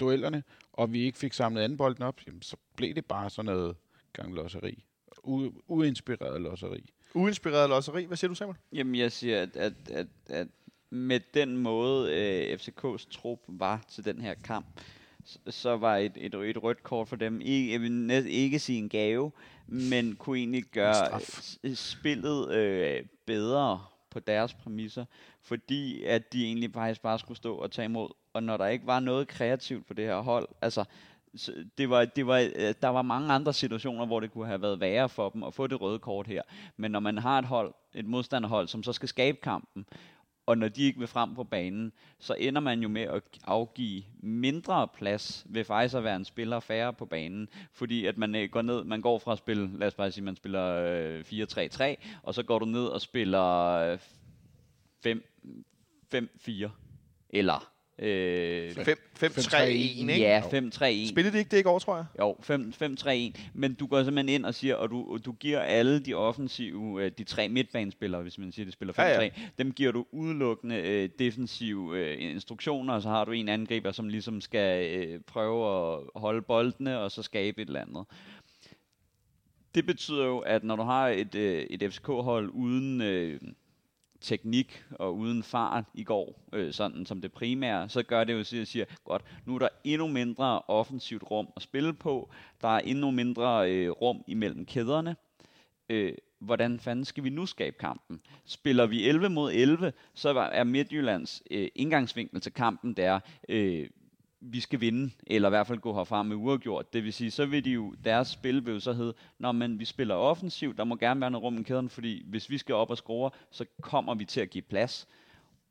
duellerne, 0.00 0.42
og 0.72 0.92
vi 0.92 1.00
ikke 1.00 1.18
fik 1.18 1.32
samlet 1.32 1.62
anden 1.62 1.78
bolden 1.78 2.02
op, 2.02 2.20
jamen, 2.26 2.42
så 2.42 2.56
blev 2.76 2.94
det 2.94 3.04
bare 3.04 3.30
sådan 3.30 3.46
noget 3.52 3.76
gang 4.12 4.34
losseri. 4.34 4.84
U- 5.26 5.62
uinspireret 5.68 6.40
losseri. 6.40 6.90
Uinspireret 7.14 7.68
losseri. 7.68 8.04
Hvad 8.04 8.16
siger 8.16 8.28
du, 8.28 8.34
Samuel? 8.34 8.56
Jamen, 8.72 8.94
jeg 8.94 9.12
siger, 9.12 9.42
at, 9.42 9.56
at, 9.56 9.72
at, 9.90 10.06
at 10.28 10.46
med 10.90 11.20
den 11.34 11.56
måde, 11.56 12.14
øh, 12.14 12.58
FCK's 12.58 13.06
trup 13.10 13.38
var 13.48 13.84
til 13.88 14.04
den 14.04 14.20
her 14.20 14.34
kamp, 14.34 14.66
så, 15.24 15.38
så 15.48 15.76
var 15.76 15.96
et, 15.96 16.12
et, 16.16 16.34
et 16.34 16.62
rødt 16.62 16.82
kort 16.82 17.08
for 17.08 17.16
dem. 17.16 17.40
Ikke, 17.40 17.72
jeg 17.72 17.80
vil 17.80 17.92
næsten 17.92 18.32
ikke 18.32 18.58
sige 18.58 18.78
en 18.78 18.88
gave, 18.88 19.32
men 19.66 20.16
kunne 20.16 20.38
egentlig 20.38 20.64
gøre 20.64 21.20
spillet 21.74 22.52
øh, 22.52 23.04
bedre 23.26 23.80
på 24.10 24.20
deres 24.20 24.54
præmisser, 24.54 25.04
fordi 25.42 26.04
at 26.04 26.32
de 26.32 26.44
egentlig 26.44 26.72
faktisk 26.72 27.02
bare 27.02 27.18
skulle 27.18 27.36
stå 27.36 27.54
og 27.54 27.70
tage 27.70 27.84
imod. 27.84 28.08
Og 28.32 28.42
når 28.42 28.56
der 28.56 28.66
ikke 28.66 28.86
var 28.86 29.00
noget 29.00 29.28
kreativt 29.28 29.86
på 29.86 29.94
det 29.94 30.04
her 30.04 30.20
hold, 30.20 30.48
altså 30.60 30.84
så 31.36 31.52
det 31.78 31.90
var, 31.90 32.04
det 32.04 32.26
var, 32.26 32.38
øh, 32.38 32.74
der 32.82 32.88
var 32.88 33.02
mange 33.02 33.32
andre 33.32 33.52
situationer, 33.52 34.06
hvor 34.06 34.20
det 34.20 34.32
kunne 34.32 34.46
have 34.46 34.62
været 34.62 34.80
værre 34.80 35.08
for 35.08 35.30
dem 35.30 35.42
at 35.42 35.54
få 35.54 35.66
det 35.66 35.80
røde 35.80 35.98
kort 35.98 36.26
her. 36.26 36.42
Men 36.76 36.90
når 36.90 37.00
man 37.00 37.18
har 37.18 37.38
et 37.38 37.44
hold, 37.44 37.74
et 37.94 38.06
modstanderhold, 38.06 38.68
som 38.68 38.82
så 38.82 38.92
skal 38.92 39.08
skabe 39.08 39.38
kampen, 39.42 39.86
og 40.46 40.58
når 40.58 40.68
de 40.68 40.82
ikke 40.82 40.98
vil 40.98 41.08
frem 41.08 41.34
på 41.34 41.44
banen, 41.44 41.92
så 42.18 42.34
ender 42.38 42.60
man 42.60 42.80
jo 42.80 42.88
med 42.88 43.02
at 43.02 43.22
afgive 43.44 44.02
mindre 44.22 44.88
plads 44.88 45.46
ved 45.48 45.64
faktisk 45.64 45.94
at 45.94 46.04
være 46.04 46.16
en 46.16 46.24
spiller 46.24 46.60
færre 46.60 46.92
på 46.92 47.06
banen, 47.06 47.48
fordi 47.72 48.06
at 48.06 48.18
man 48.18 48.34
øh, 48.34 48.50
går 48.50 48.62
ned, 48.62 48.84
man 48.84 49.00
går 49.00 49.18
fra 49.18 49.32
at 49.32 49.38
spille, 49.38 49.78
lad 49.78 49.86
os 49.86 49.94
bare 49.94 50.10
sige, 50.10 50.24
man 50.24 50.36
spiller 50.36 50.64
øh, 50.66 51.20
4-3-3, 51.20 51.94
og 52.22 52.34
så 52.34 52.42
går 52.42 52.58
du 52.58 52.64
ned 52.64 52.84
og 52.86 53.00
spiller 53.00 53.66
øh, 55.06 55.18
5-4, 56.14 56.68
eller 57.30 57.69
øh, 58.00 58.70
5-3-1, 58.70 59.64
ikke? 59.64 60.18
ja, 60.18 60.42
Jo. 60.52 60.58
5-3-1. 60.58 61.08
Spillede 61.08 61.32
de 61.32 61.38
ikke 61.38 61.50
det 61.50 61.58
i 61.58 61.62
går, 61.62 61.78
tror 61.78 61.96
jeg? 61.96 62.04
Jo, 62.18 62.36
5-3-1. 63.34 63.40
Men 63.54 63.74
du 63.74 63.86
går 63.86 64.04
simpelthen 64.04 64.28
ind 64.28 64.44
og 64.44 64.54
siger, 64.54 64.74
og 64.74 64.90
du, 64.90 65.18
du 65.24 65.32
giver 65.32 65.60
alle 65.60 66.00
de 66.00 66.14
offensive, 66.14 67.04
øh, 67.04 67.10
de 67.18 67.24
tre 67.24 67.48
midtbanespillere, 67.48 68.22
hvis 68.22 68.38
man 68.38 68.52
siger, 68.52 68.66
de 68.66 68.72
spiller 68.72 68.94
5-3, 68.94 69.02
Ja, 69.02 69.22
ja. 69.22 69.28
dem 69.58 69.72
giver 69.72 69.92
du 69.92 70.06
udelukkende 70.12 70.76
øh, 70.76 71.08
defensive 71.18 71.98
øh, 71.98 72.16
instruktioner, 72.32 72.94
og 72.94 73.02
så 73.02 73.08
har 73.08 73.24
du 73.24 73.32
en 73.32 73.48
angriber, 73.48 73.92
som 73.92 74.08
ligesom 74.08 74.40
skal 74.40 74.96
øh, 74.96 75.20
prøve 75.26 75.92
at 75.94 76.00
holde 76.16 76.42
boldene, 76.42 76.98
og 76.98 77.10
så 77.10 77.22
skabe 77.22 77.62
et 77.62 77.66
eller 77.66 77.80
andet. 77.80 78.04
Det 79.74 79.86
betyder 79.86 80.24
jo, 80.26 80.38
at 80.38 80.64
når 80.64 80.76
du 80.76 80.82
har 80.82 81.08
et, 81.08 81.34
øh, 81.34 81.62
et 81.70 81.92
FCK-hold 81.92 82.50
uden 82.52 83.00
øh, 83.00 83.40
teknik 84.20 84.84
og 84.90 85.16
uden 85.16 85.42
fart 85.42 85.84
i 85.94 86.04
går, 86.04 86.40
øh, 86.52 86.72
sådan 86.72 87.06
som 87.06 87.20
det 87.20 87.32
primære, 87.32 87.88
så 87.88 88.02
gør 88.02 88.24
det 88.24 88.32
jo, 88.32 88.38
at 88.38 88.52
jeg 88.52 88.66
siger, 88.66 88.84
godt, 89.04 89.22
nu 89.46 89.54
er 89.54 89.58
der 89.58 89.68
endnu 89.84 90.08
mindre 90.08 90.60
offensivt 90.60 91.22
rum 91.30 91.48
at 91.56 91.62
spille 91.62 91.92
på, 91.92 92.30
der 92.62 92.68
er 92.68 92.78
endnu 92.78 93.10
mindre 93.10 93.72
øh, 93.72 93.90
rum 93.90 94.24
imellem 94.26 94.66
kæderne. 94.66 95.16
Øh, 95.88 96.14
hvordan 96.38 96.80
fanden 96.80 97.04
skal 97.04 97.24
vi 97.24 97.30
nu 97.30 97.46
skabe 97.46 97.76
kampen? 97.80 98.20
Spiller 98.44 98.86
vi 98.86 99.08
11 99.08 99.28
mod 99.28 99.52
11, 99.52 99.92
så 100.14 100.28
er 100.38 100.64
Midtjyllands 100.64 101.42
øh, 101.50 101.68
indgangsvinkel 101.74 102.40
til 102.40 102.52
kampen, 102.52 102.94
der 102.94 103.20
øh, 103.48 103.88
vi 104.40 104.60
skal 104.60 104.80
vinde, 104.80 105.10
eller 105.26 105.48
i 105.48 105.50
hvert 105.50 105.66
fald 105.66 105.78
gå 105.78 105.94
herfra 105.94 106.22
med 106.22 106.36
uafgjort. 106.36 106.92
Det 106.92 107.04
vil 107.04 107.12
sige, 107.12 107.30
så 107.30 107.46
vil 107.46 107.64
de 107.64 107.70
jo, 107.70 107.94
deres 108.04 108.28
spil 108.28 108.66
vil 108.66 108.74
jo 108.74 108.80
så 108.80 108.92
hedde, 108.92 109.14
når 109.38 109.52
men 109.52 109.78
vi 109.78 109.84
spiller 109.84 110.14
offensivt, 110.14 110.76
der 110.76 110.84
må 110.84 110.96
gerne 110.96 111.20
være 111.20 111.30
noget 111.30 111.44
rum 111.44 111.58
i 111.58 111.62
kæden, 111.62 111.88
fordi 111.88 112.24
hvis 112.26 112.50
vi 112.50 112.58
skal 112.58 112.74
op 112.74 112.90
og 112.90 112.96
score, 112.96 113.30
så 113.50 113.64
kommer 113.80 114.14
vi 114.14 114.24
til 114.24 114.40
at 114.40 114.50
give 114.50 114.62
plads. 114.62 115.08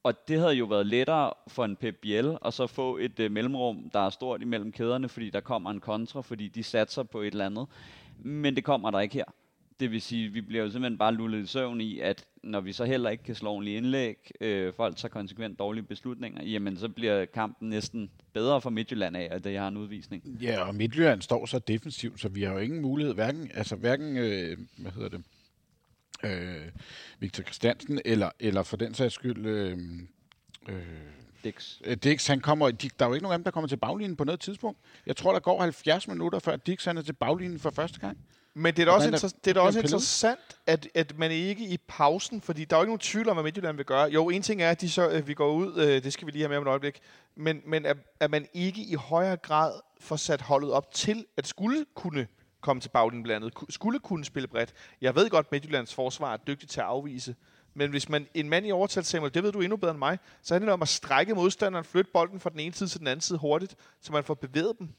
Og 0.03 0.27
det 0.27 0.39
havde 0.39 0.53
jo 0.53 0.65
været 0.65 0.85
lettere 0.85 1.33
for 1.47 1.65
en 1.65 1.75
Pep 1.75 1.95
Biel 2.01 2.37
at 2.45 2.53
så 2.53 2.67
få 2.67 2.97
et 2.97 3.19
øh, 3.19 3.31
mellemrum, 3.31 3.89
der 3.93 3.99
er 3.99 4.09
stort 4.09 4.41
imellem 4.41 4.71
kæderne, 4.71 5.09
fordi 5.09 5.29
der 5.29 5.39
kommer 5.39 5.71
en 5.71 5.79
kontra, 5.79 6.21
fordi 6.21 6.47
de 6.47 6.63
satser 6.63 7.03
på 7.03 7.21
et 7.21 7.27
eller 7.27 7.45
andet. 7.45 7.67
Men 8.17 8.55
det 8.55 8.63
kommer 8.63 8.91
der 8.91 8.99
ikke 8.99 9.15
her. 9.15 9.25
Det 9.79 9.91
vil 9.91 10.01
sige, 10.01 10.29
vi 10.29 10.41
bliver 10.41 10.63
jo 10.63 10.69
simpelthen 10.69 10.97
bare 10.97 11.13
lullet 11.13 11.43
i 11.43 11.45
søvn 11.45 11.81
i, 11.81 11.99
at 11.99 12.25
når 12.43 12.61
vi 12.61 12.73
så 12.73 12.85
heller 12.85 13.09
ikke 13.09 13.23
kan 13.23 13.35
slå 13.35 13.49
ordentligt 13.49 13.77
indlæg, 13.77 14.31
øh, 14.41 14.73
folk 14.73 14.97
tager 14.97 15.09
konsekvent 15.09 15.59
dårlige 15.59 15.83
beslutninger, 15.83 16.43
jamen 16.43 16.77
så 16.77 16.89
bliver 16.89 17.25
kampen 17.25 17.69
næsten 17.69 18.11
bedre 18.33 18.61
for 18.61 18.69
Midtjylland 18.69 19.17
af, 19.17 19.27
at 19.31 19.45
jeg 19.45 19.61
har 19.61 19.67
en 19.67 19.77
udvisning. 19.77 20.23
Ja, 20.41 20.67
og 20.67 20.75
Midtjylland 20.75 21.21
står 21.21 21.45
så 21.45 21.59
defensivt, 21.59 22.21
så 22.21 22.29
vi 22.29 22.43
har 22.43 22.53
jo 22.53 22.59
ingen 22.59 22.81
mulighed, 22.81 23.13
hverken, 23.13 23.51
altså 23.53 23.75
hverken, 23.75 24.17
øh, 24.17 24.57
hvad 24.77 24.91
hedder 24.91 25.09
det, 25.09 25.23
øh, 26.23 26.71
Victor 27.19 27.43
Christiansen, 27.43 28.01
eller, 28.05 28.29
eller 28.39 28.63
for 28.63 28.77
den 28.77 28.93
sags 28.93 29.13
skyld, 29.13 29.45
øh, 29.45 29.77
øh, 30.69 30.75
Dix. 31.43 31.81
Øh, 31.85 31.97
Dix, 31.97 32.27
han 32.27 32.39
kommer, 32.39 32.71
de, 32.71 32.89
der 32.99 33.05
er 33.05 33.09
jo 33.09 33.13
ikke 33.13 33.23
nogen 33.23 33.33
af 33.33 33.39
dem, 33.39 33.43
der 33.43 33.51
kommer 33.51 33.67
til 33.67 33.77
baglinjen 33.77 34.15
på 34.15 34.23
noget 34.23 34.39
tidspunkt. 34.39 34.79
Jeg 35.05 35.15
tror, 35.15 35.33
der 35.33 35.39
går 35.39 35.61
70 35.61 36.07
minutter, 36.07 36.39
før 36.39 36.55
Dix 36.55 36.85
han 36.85 36.97
er 36.97 37.01
til 37.01 37.13
baglinjen 37.13 37.59
for 37.59 37.69
første 37.69 37.99
gang. 37.99 38.17
Men 38.53 38.75
det 38.75 38.81
er 38.81 38.85
da 38.85 38.91
også, 38.91 39.07
er- 39.07 39.11
inter- 39.13 39.39
det 39.43 39.49
er 39.49 39.53
da 39.53 39.59
også 39.59 39.79
interessant, 39.79 40.39
at, 40.67 40.87
at 40.95 41.17
man 41.17 41.31
ikke 41.31 41.63
i 41.65 41.77
pausen, 41.87 42.41
fordi 42.41 42.65
der 42.65 42.75
er 42.75 42.79
jo 42.79 42.83
ikke 42.83 42.89
nogen 42.89 42.99
tvivl 42.99 43.29
om, 43.29 43.35
hvad 43.35 43.43
Midtjylland 43.43 43.75
vil 43.77 43.85
gøre. 43.85 44.09
Jo, 44.11 44.29
en 44.29 44.41
ting 44.41 44.61
er, 44.61 44.71
at 44.71 44.81
de 44.81 44.89
så, 44.89 45.09
øh, 45.09 45.27
vi 45.27 45.33
går 45.33 45.51
ud, 45.53 45.75
øh, 45.75 46.03
det 46.03 46.13
skal 46.13 46.25
vi 46.25 46.31
lige 46.31 46.41
have 46.41 46.49
med 46.49 46.57
om 46.57 46.63
et 46.63 46.67
øjeblik, 46.69 46.99
men, 47.35 47.61
men 47.65 47.85
at, 47.85 47.97
at 48.19 48.31
man 48.31 48.47
ikke 48.53 48.81
i 48.81 48.93
højere 48.93 49.37
grad 49.37 49.73
får 50.01 50.15
sat 50.15 50.41
holdet 50.41 50.71
op 50.71 50.93
til, 50.93 51.25
at 51.37 51.47
skulle 51.47 51.85
kunne 51.95 52.27
komme 52.61 52.81
til 52.81 52.89
baglinjen 52.89 53.23
blandt 53.23 53.43
andet, 53.43 53.53
ku- 53.53 53.65
skulle 53.69 53.99
kunne 53.99 54.25
spille 54.25 54.47
bredt. 54.47 54.73
Jeg 55.01 55.15
ved 55.15 55.29
godt, 55.29 55.45
at 55.45 55.51
Midtjyllands 55.51 55.93
forsvar 55.93 56.33
er 56.33 56.37
dygtigt 56.37 56.71
til 56.71 56.79
at 56.79 56.85
afvise, 56.85 57.35
men 57.73 57.89
hvis 57.89 58.09
man 58.09 58.27
en 58.33 58.49
mand 58.49 58.67
i 58.67 58.71
overtal, 58.71 59.03
Samuel, 59.05 59.33
det 59.33 59.43
ved 59.43 59.51
du 59.51 59.61
endnu 59.61 59.77
bedre 59.77 59.91
end 59.91 59.99
mig, 59.99 60.17
så 60.41 60.53
handler 60.53 60.65
det 60.65 60.73
om 60.73 60.81
at 60.81 60.87
strække 60.87 61.35
modstanderen, 61.35 61.85
flytte 61.85 62.11
bolden 62.13 62.39
fra 62.39 62.49
den 62.49 62.59
ene 62.59 62.73
side 62.73 62.89
til 62.89 62.99
den 62.99 63.07
anden 63.07 63.21
side 63.21 63.39
hurtigt, 63.39 63.75
så 64.01 64.11
man 64.11 64.23
får 64.23 64.33
bevæget 64.33 64.73
dem. 64.79 64.89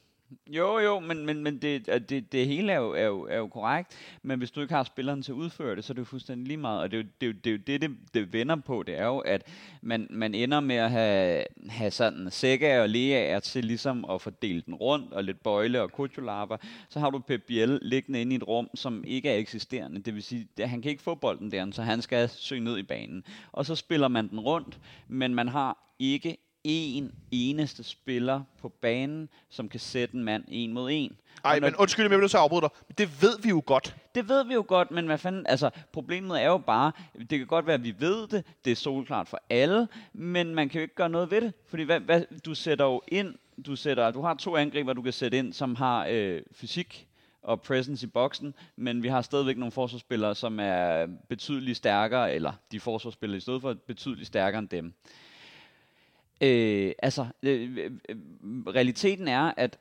Jo, 0.47 0.79
jo, 0.79 0.99
men, 0.99 1.25
men, 1.25 1.43
men 1.43 1.57
det, 1.57 2.09
det, 2.09 2.31
det 2.31 2.47
hele 2.47 2.71
er 2.71 2.77
jo, 2.77 2.91
er, 2.91 3.05
jo, 3.05 3.27
er 3.29 3.37
jo 3.37 3.47
korrekt. 3.47 3.97
Men 4.23 4.39
hvis 4.39 4.51
du 4.51 4.61
ikke 4.61 4.73
har 4.73 4.83
spilleren 4.83 5.21
til 5.21 5.31
at 5.31 5.35
udføre 5.35 5.75
det, 5.75 5.83
så 5.83 5.93
er 5.93 5.95
det 5.95 5.99
jo 5.99 6.05
fuldstændig 6.05 6.47
lige 6.47 6.57
meget. 6.57 6.81
Og 6.81 6.91
det 6.91 6.97
er 6.97 7.01
jo 7.01 7.07
det, 7.21 7.27
er 7.27 7.31
jo, 7.31 7.33
det, 7.43 7.47
er 7.47 7.53
jo 7.53 7.57
det, 7.67 7.81
det, 7.81 8.13
det 8.13 8.33
vender 8.33 8.55
på. 8.55 8.83
Det 8.83 8.99
er 8.99 9.05
jo, 9.05 9.19
at 9.19 9.47
man, 9.81 10.07
man 10.09 10.35
ender 10.35 10.59
med 10.59 10.75
at 10.75 10.91
have, 10.91 11.45
have 11.69 11.91
sådan 11.91 12.31
sække 12.31 12.81
og 12.81 12.89
leaer 12.89 13.39
til 13.39 13.65
ligesom 13.65 14.05
at 14.09 14.21
fordele 14.21 14.61
den 14.61 14.75
rundt, 14.75 15.13
og 15.13 15.23
lidt 15.23 15.43
bøjle 15.43 15.81
og 15.81 15.91
kutulava. 15.91 16.57
Så 16.89 16.99
har 16.99 17.09
du 17.09 17.19
Pep 17.19 17.43
Biel 17.47 17.79
liggende 17.81 18.21
inde 18.21 18.33
i 18.33 18.35
et 18.35 18.47
rum, 18.47 18.69
som 18.75 19.03
ikke 19.07 19.29
er 19.29 19.37
eksisterende. 19.37 20.01
Det 20.01 20.15
vil 20.15 20.23
sige, 20.23 20.47
at 20.59 20.69
han 20.69 20.81
kan 20.81 20.91
ikke 20.91 21.03
få 21.03 21.15
bolden 21.15 21.51
der, 21.51 21.71
så 21.71 21.81
han 21.81 22.01
skal 22.01 22.29
søge 22.29 22.61
ned 22.61 22.77
i 22.77 22.83
banen. 22.83 23.23
Og 23.51 23.65
så 23.65 23.75
spiller 23.75 24.07
man 24.07 24.29
den 24.29 24.39
rundt, 24.39 24.79
men 25.07 25.35
man 25.35 25.47
har 25.47 25.95
ikke 25.99 26.37
en 26.63 27.11
eneste 27.31 27.83
spiller 27.83 28.41
på 28.61 28.69
banen, 28.69 29.29
som 29.49 29.69
kan 29.69 29.79
sætte 29.79 30.15
en 30.15 30.23
mand 30.23 30.43
en 30.47 30.73
mod 30.73 30.89
en. 30.91 31.17
Ej, 31.45 31.55
Og 31.55 31.61
når- 31.61 31.67
men 31.67 31.75
undskyld, 31.75 32.11
jeg 32.11 32.29
til 32.29 32.37
at 32.37 32.41
afbryde 32.43 32.61
dig. 32.61 32.97
Det 32.97 33.21
ved 33.21 33.39
vi 33.43 33.49
jo 33.49 33.63
godt. 33.65 33.95
det 34.15 34.29
ved 34.29 34.45
vi 34.45 34.53
jo 34.53 34.65
godt, 34.67 34.91
men 34.91 35.05
hvad 35.05 35.17
fanden, 35.17 35.47
altså, 35.47 35.69
problemet 35.93 36.41
er 36.41 36.47
jo 36.47 36.57
bare, 36.57 36.91
det 37.19 37.29
kan 37.29 37.47
godt 37.47 37.67
være, 37.67 37.73
at 37.73 37.83
vi 37.83 37.95
ved 37.99 38.27
det, 38.27 38.45
det 38.65 38.71
er 38.71 38.75
solklart 38.75 39.27
for 39.29 39.41
alle, 39.49 39.87
men 40.13 40.55
man 40.55 40.69
kan 40.69 40.79
jo 40.79 40.83
ikke 40.83 40.95
gøre 40.95 41.09
noget 41.09 41.31
ved 41.31 41.41
det, 41.41 41.53
fordi 41.67 41.83
hvad, 41.83 41.99
hvad, 41.99 42.23
du 42.45 42.55
sætter 42.55 42.85
jo 42.85 43.01
ind, 43.07 43.35
du, 43.65 43.75
sætter, 43.75 44.11
du 44.11 44.21
har 44.21 44.33
to 44.33 44.55
angriber, 44.57 44.93
du 44.93 45.01
kan 45.01 45.13
sætte 45.13 45.37
ind, 45.37 45.53
som 45.53 45.75
har 45.75 46.07
øh, 46.09 46.41
fysik 46.51 47.07
og 47.41 47.61
presence 47.61 48.05
i 48.05 48.09
boksen, 48.09 48.53
men 48.75 49.03
vi 49.03 49.07
har 49.07 49.21
stadigvæk 49.21 49.57
nogle 49.57 49.71
forsvarsspillere, 49.71 50.35
som 50.35 50.59
er 50.59 51.07
betydeligt 51.29 51.77
stærkere, 51.77 52.33
eller 52.35 52.53
de 52.71 52.79
forsvarsspillere 52.79 53.37
i 53.37 53.41
stedet 53.41 53.61
for 53.61 53.73
betydeligt 53.87 54.27
stærkere 54.27 54.59
end 54.59 54.69
dem. 54.69 54.93
Øh, 56.41 56.91
altså, 56.99 57.27
øh, 57.43 57.77
øh, 57.77 57.91
øh, 58.09 58.17
realiteten 58.67 59.27
er, 59.27 59.53
at 59.57 59.79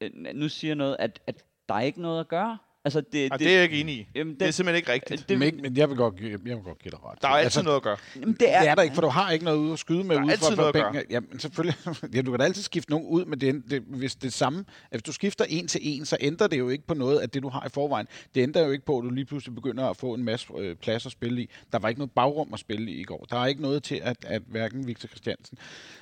øh, 0.00 0.10
nu 0.34 0.48
siger 0.48 0.68
jeg 0.68 0.76
noget, 0.76 0.96
at, 0.98 1.20
at 1.26 1.44
der 1.68 1.74
er 1.74 1.80
ikke 1.80 2.02
noget 2.02 2.20
at 2.20 2.28
gøre. 2.28 2.58
Altså, 2.84 3.00
det, 3.00 3.12
det, 3.32 3.40
det 3.40 3.48
er 3.48 3.52
jeg 3.54 3.62
ikke 3.62 3.80
enig 3.80 3.94
i. 3.94 4.06
Jamen, 4.14 4.34
Det 4.34 4.46
er 4.46 4.50
simpelthen 4.50 4.76
ikke 4.76 4.92
rigtigt. 4.92 5.20
det, 5.20 5.28
Det, 5.28 5.38
men, 5.38 5.62
men 5.62 5.76
jeg 5.76 5.88
vil 5.88 5.96
godt, 5.96 6.16
give- 6.16 6.30
jeg 6.46 6.56
vil 6.56 6.64
godt 6.64 6.78
give 6.78 6.90
dig 6.90 6.98
ret. 7.04 7.22
Der 7.22 7.28
er 7.28 7.32
altid 7.32 7.62
noget 7.62 7.76
at 7.76 7.82
gøre. 7.82 7.96
Jamen, 8.16 8.36
Det 8.40 8.54
er 8.54 8.74
der 8.74 8.82
ikke, 8.82 8.94
for 8.94 9.02
du 9.02 9.08
har 9.08 9.30
ikke 9.30 9.44
noget 9.44 9.58
ude 9.58 9.72
at 9.72 9.78
skyde 9.78 10.04
med 10.04 10.16
Der 10.16 10.22
er 10.22 10.30
altid 10.30 10.46
fra, 10.46 10.54
noget 10.54 10.76
at 10.76 10.92
bænken. 10.92 11.02
Jamen 11.10 11.38
selvfølgelig. 11.40 11.76
Ja, 12.14 12.22
du 12.22 12.30
kan 12.30 12.38
da 12.40 12.44
altid 12.44 12.62
skifte 12.62 12.90
nogen 12.90 13.06
ud, 13.06 13.24
men 13.24 13.40
det, 13.40 13.48
er- 13.48 13.60
det, 13.70 13.82
hvis 13.86 14.14
det 14.14 14.26
er 14.28 14.32
samme, 14.32 14.64
hvis 14.90 15.02
du 15.02 15.12
skifter 15.12 15.44
en 15.48 15.66
til 15.68 15.80
en, 15.84 16.04
så 16.04 16.16
ændrer 16.20 16.46
det 16.46 16.58
jo 16.58 16.68
ikke 16.68 16.86
på 16.86 16.94
noget 16.94 17.18
af 17.18 17.30
det, 17.30 17.42
du 17.42 17.48
har 17.48 17.66
i 17.66 17.70
forvejen. 17.74 18.06
Det 18.34 18.40
ændrer 18.42 18.64
jo 18.64 18.70
ikke 18.70 18.84
på, 18.84 18.98
at 18.98 19.04
du 19.04 19.10
lige 19.10 19.24
pludselig 19.24 19.54
begynder 19.54 19.84
at 19.90 19.96
få 19.96 20.14
en 20.14 20.24
masse 20.24 20.46
øh, 20.58 20.76
plads 20.76 21.06
at 21.06 21.12
spille 21.12 21.42
i. 21.42 21.48
Der 21.72 21.78
var 21.78 21.88
ikke 21.88 21.98
noget 21.98 22.10
bagrum 22.10 22.54
at 22.54 22.60
spille 22.60 22.90
i 22.92 22.94
i 23.00 23.04
går. 23.04 23.26
Der 23.30 23.36
er 23.36 23.46
ikke 23.46 23.62
noget 23.62 23.82
til, 23.82 24.00
at, 24.02 24.16
at 24.26 24.42
hverken 24.46 24.86
Victor 24.86 25.06
Christiansen 25.08 25.58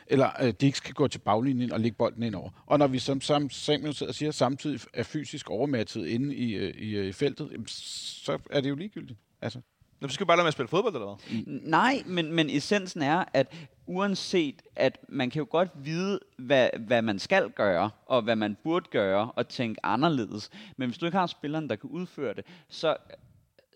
eller 0.06 0.30
øh, 0.42 0.52
Dix 0.60 0.82
kan 0.82 0.94
gå 0.94 1.08
til 1.08 1.18
baglinjen 1.18 1.72
og 1.72 1.80
lægge 1.80 1.96
bolden 1.96 2.22
ind 2.22 2.34
over. 2.34 2.50
Og 2.66 2.78
når 2.78 2.86
vi 2.86 2.98
som, 2.98 3.20
som 3.20 3.50
Samuel 3.50 3.94
sidder 3.94 4.10
og 4.10 4.14
siger, 4.14 4.30
samtidig 4.30 4.80
er 4.94 5.02
fysisk 5.02 5.50
overmattet 5.50 6.06
inde 6.06 6.34
i, 6.34 6.52
øh, 6.54 6.69
i, 6.74 6.96
øh, 6.96 7.06
i 7.06 7.12
feltet, 7.12 7.70
så 7.70 8.38
er 8.50 8.60
det 8.60 8.70
jo 8.70 8.74
ligegyldigt. 8.74 9.18
Altså, 9.42 9.60
Nå, 10.00 10.08
så 10.08 10.14
skal 10.14 10.24
vi 10.24 10.26
bare 10.26 10.36
lade 10.36 10.44
med 10.44 10.48
at 10.48 10.54
spille 10.54 10.68
fodbold, 10.68 10.94
eller 10.94 11.06
hvad? 11.06 11.44
Nej, 11.62 12.02
men, 12.06 12.32
men 12.32 12.50
essensen 12.50 13.02
er, 13.02 13.24
at 13.32 13.68
uanset, 13.86 14.62
at 14.76 14.98
man 15.08 15.30
kan 15.30 15.40
jo 15.40 15.46
godt 15.50 15.70
vide, 15.74 16.20
hvad, 16.38 16.68
hvad 16.86 17.02
man 17.02 17.18
skal 17.18 17.50
gøre, 17.50 17.90
og 18.06 18.22
hvad 18.22 18.36
man 18.36 18.56
burde 18.64 18.86
gøre, 18.90 19.32
og 19.32 19.48
tænke 19.48 19.86
anderledes. 19.86 20.50
Men 20.76 20.88
hvis 20.88 20.98
du 20.98 21.06
ikke 21.06 21.18
har 21.18 21.26
spilleren, 21.26 21.68
der 21.68 21.76
kan 21.76 21.90
udføre 21.90 22.34
det, 22.34 22.44
så, 22.68 22.96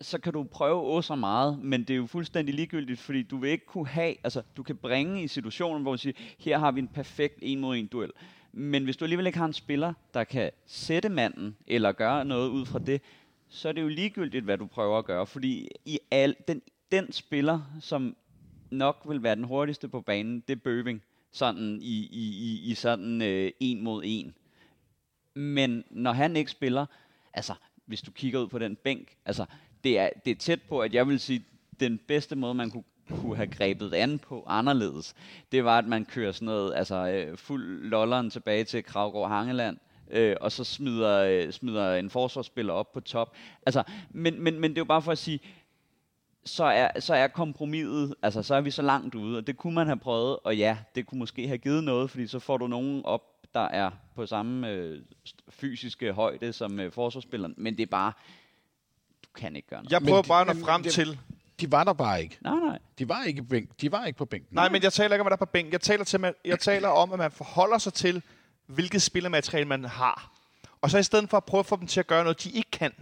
så 0.01 0.19
kan 0.19 0.33
du 0.33 0.43
prøve 0.43 0.81
å 0.81 1.01
så 1.01 1.15
meget, 1.15 1.59
men 1.59 1.83
det 1.83 1.89
er 1.89 1.97
jo 1.97 2.05
fuldstændig 2.05 2.55
ligegyldigt, 2.55 2.99
fordi 2.99 3.23
du 3.23 3.37
vil 3.37 3.49
ikke 3.49 3.65
kunne 3.65 3.87
have, 3.87 4.15
altså 4.23 4.41
du 4.57 4.63
kan 4.63 4.75
bringe 4.75 5.23
i 5.23 5.27
situationen, 5.27 5.81
hvor 5.81 5.91
du 5.91 5.97
siger, 5.97 6.13
her 6.39 6.57
har 6.57 6.71
vi 6.71 6.79
en 6.79 6.87
perfekt 6.87 7.39
en 7.41 7.59
mod 7.59 7.77
en 7.77 7.87
duel. 7.87 8.11
Men 8.57 8.83
hvis 8.83 8.97
du 8.97 9.05
alligevel 9.05 9.27
ikke 9.27 9.37
har 9.37 9.45
en 9.45 9.53
spiller, 9.53 9.93
der 10.13 10.23
kan 10.23 10.51
sætte 10.65 11.09
manden, 11.09 11.55
eller 11.67 11.91
gøre 11.91 12.25
noget 12.25 12.49
ud 12.49 12.65
fra 12.65 12.79
det, 12.79 13.01
så 13.49 13.69
er 13.69 13.71
det 13.71 13.81
jo 13.81 13.87
ligegyldigt, 13.87 14.45
hvad 14.45 14.57
du 14.57 14.65
prøver 14.65 14.97
at 14.97 15.05
gøre. 15.05 15.27
Fordi 15.27 15.69
i 15.85 15.99
al, 16.11 16.35
den, 16.47 16.61
den 16.91 17.11
spiller, 17.11 17.61
som 17.81 18.15
nok 18.71 19.05
vil 19.07 19.23
være 19.23 19.35
den 19.35 19.43
hurtigste 19.43 19.87
på 19.87 20.01
banen, 20.01 20.43
det 20.47 20.55
er 20.55 20.61
Bøving. 20.63 21.01
Sådan 21.31 21.79
i, 21.81 22.09
i, 22.11 22.35
i, 22.37 22.71
i 22.71 22.73
sådan 22.73 23.21
øh, 23.21 23.51
en 23.59 23.83
mod 23.83 24.01
en. 24.05 24.33
Men 25.33 25.83
når 25.89 26.11
han 26.11 26.35
ikke 26.35 26.51
spiller, 26.51 26.85
altså 27.33 27.53
hvis 27.85 28.01
du 28.01 28.11
kigger 28.11 28.39
ud 28.39 28.47
på 28.47 28.59
den 28.59 28.75
bænk, 28.75 29.15
altså 29.25 29.45
det 29.83 29.99
er, 29.99 30.09
det 30.25 30.31
er 30.31 30.35
tæt 30.35 30.61
på, 30.61 30.79
at 30.79 30.93
jeg 30.93 31.07
vil 31.07 31.19
sige, 31.19 31.45
den 31.79 31.97
bedste 32.07 32.35
måde, 32.35 32.53
man 32.53 32.71
kunne 32.71 32.83
kunne 33.09 33.35
have 33.35 33.47
grebet 33.47 33.93
an 33.93 34.19
på 34.19 34.43
anderledes, 34.47 35.15
det 35.51 35.65
var, 35.65 35.77
at 35.77 35.87
man 35.87 36.05
kører 36.05 36.31
sådan 36.31 36.45
noget, 36.45 36.73
altså 36.75 36.95
øh, 36.95 37.37
fuld 37.37 37.89
lolleren 37.89 38.29
tilbage 38.29 38.63
til 38.63 38.83
Kravgård 38.83 39.29
Hangeland, 39.29 39.77
øh, 40.11 40.35
og 40.41 40.51
så 40.51 40.63
smider, 40.63 41.19
øh, 41.19 41.51
smider 41.51 41.95
en 41.95 42.09
forsvarsspiller 42.09 42.73
op 42.73 42.93
på 42.93 42.99
top. 42.99 43.35
Altså, 43.65 43.83
men, 44.09 44.41
men, 44.41 44.59
men 44.59 44.71
det 44.71 44.77
er 44.77 44.81
jo 44.81 44.85
bare 44.85 45.01
for 45.01 45.11
at 45.11 45.17
sige, 45.17 45.39
så 46.45 46.63
er, 46.63 46.99
så 46.99 47.13
er 47.15 47.27
kompromiset, 47.27 48.15
altså 48.21 48.43
så 48.43 48.55
er 48.55 48.61
vi 48.61 48.71
så 48.71 48.81
langt 48.81 49.15
ude, 49.15 49.37
og 49.37 49.47
det 49.47 49.57
kunne 49.57 49.75
man 49.75 49.87
have 49.87 49.97
prøvet, 49.99 50.37
og 50.43 50.57
ja, 50.57 50.77
det 50.95 51.05
kunne 51.05 51.19
måske 51.19 51.47
have 51.47 51.57
givet 51.57 51.83
noget, 51.83 52.09
fordi 52.09 52.27
så 52.27 52.39
får 52.39 52.57
du 52.57 52.67
nogen 52.67 53.05
op, 53.05 53.21
der 53.53 53.61
er 53.67 53.91
på 54.15 54.25
samme 54.25 54.69
øh, 54.69 55.01
fysiske 55.49 56.13
højde 56.13 56.53
som 56.53 56.79
øh, 56.79 56.91
forsvarsspilleren, 56.91 57.53
men 57.57 57.77
det 57.77 57.83
er 57.83 57.87
bare, 57.91 58.13
du 59.25 59.29
kan 59.35 59.55
ikke 59.55 59.67
gøre 59.67 59.79
noget. 59.79 59.91
Jeg 59.91 60.01
prøver 60.01 60.21
Men- 60.21 60.27
bare 60.27 60.49
at 60.49 60.57
nå 60.57 60.65
frem 60.65 60.83
til... 60.83 61.19
De 61.59 61.71
var 61.71 61.83
der 61.83 61.93
bare 61.93 62.21
ikke. 62.21 62.37
Nej, 62.41 62.59
nej. 62.59 62.79
De 62.99 63.09
var 63.09 63.23
ikke, 63.23 63.43
bænk. 63.43 63.81
De 63.81 63.91
var 63.91 64.05
ikke 64.05 64.17
på 64.17 64.25
bænken. 64.25 64.55
Nej, 64.55 64.69
men 64.69 64.83
jeg 64.83 64.93
taler 64.93 65.15
ikke 65.15 65.21
om, 65.21 65.25
hvad 65.25 65.29
der 65.29 65.35
er 65.35 65.45
på 65.45 65.51
bænken. 65.51 65.71
Jeg 65.73 65.81
taler, 65.81 66.03
til, 66.03 66.33
jeg 66.45 66.59
taler 66.59 66.87
om, 66.87 67.13
at 67.13 67.19
man 67.19 67.31
forholder 67.31 67.77
sig 67.77 67.93
til, 67.93 68.21
hvilket 68.65 69.01
spillermateriale 69.01 69.67
man 69.67 69.83
har. 69.83 70.31
Og 70.81 70.89
så 70.91 70.97
i 70.97 71.03
stedet 71.03 71.29
for 71.29 71.37
at 71.37 71.45
prøve 71.45 71.59
at 71.59 71.65
få 71.65 71.75
dem 71.75 71.87
til 71.87 71.99
at 71.99 72.07
gøre 72.07 72.23
noget, 72.23 72.43
de 72.43 72.51
ikke 72.51 72.71
kan, 72.71 72.93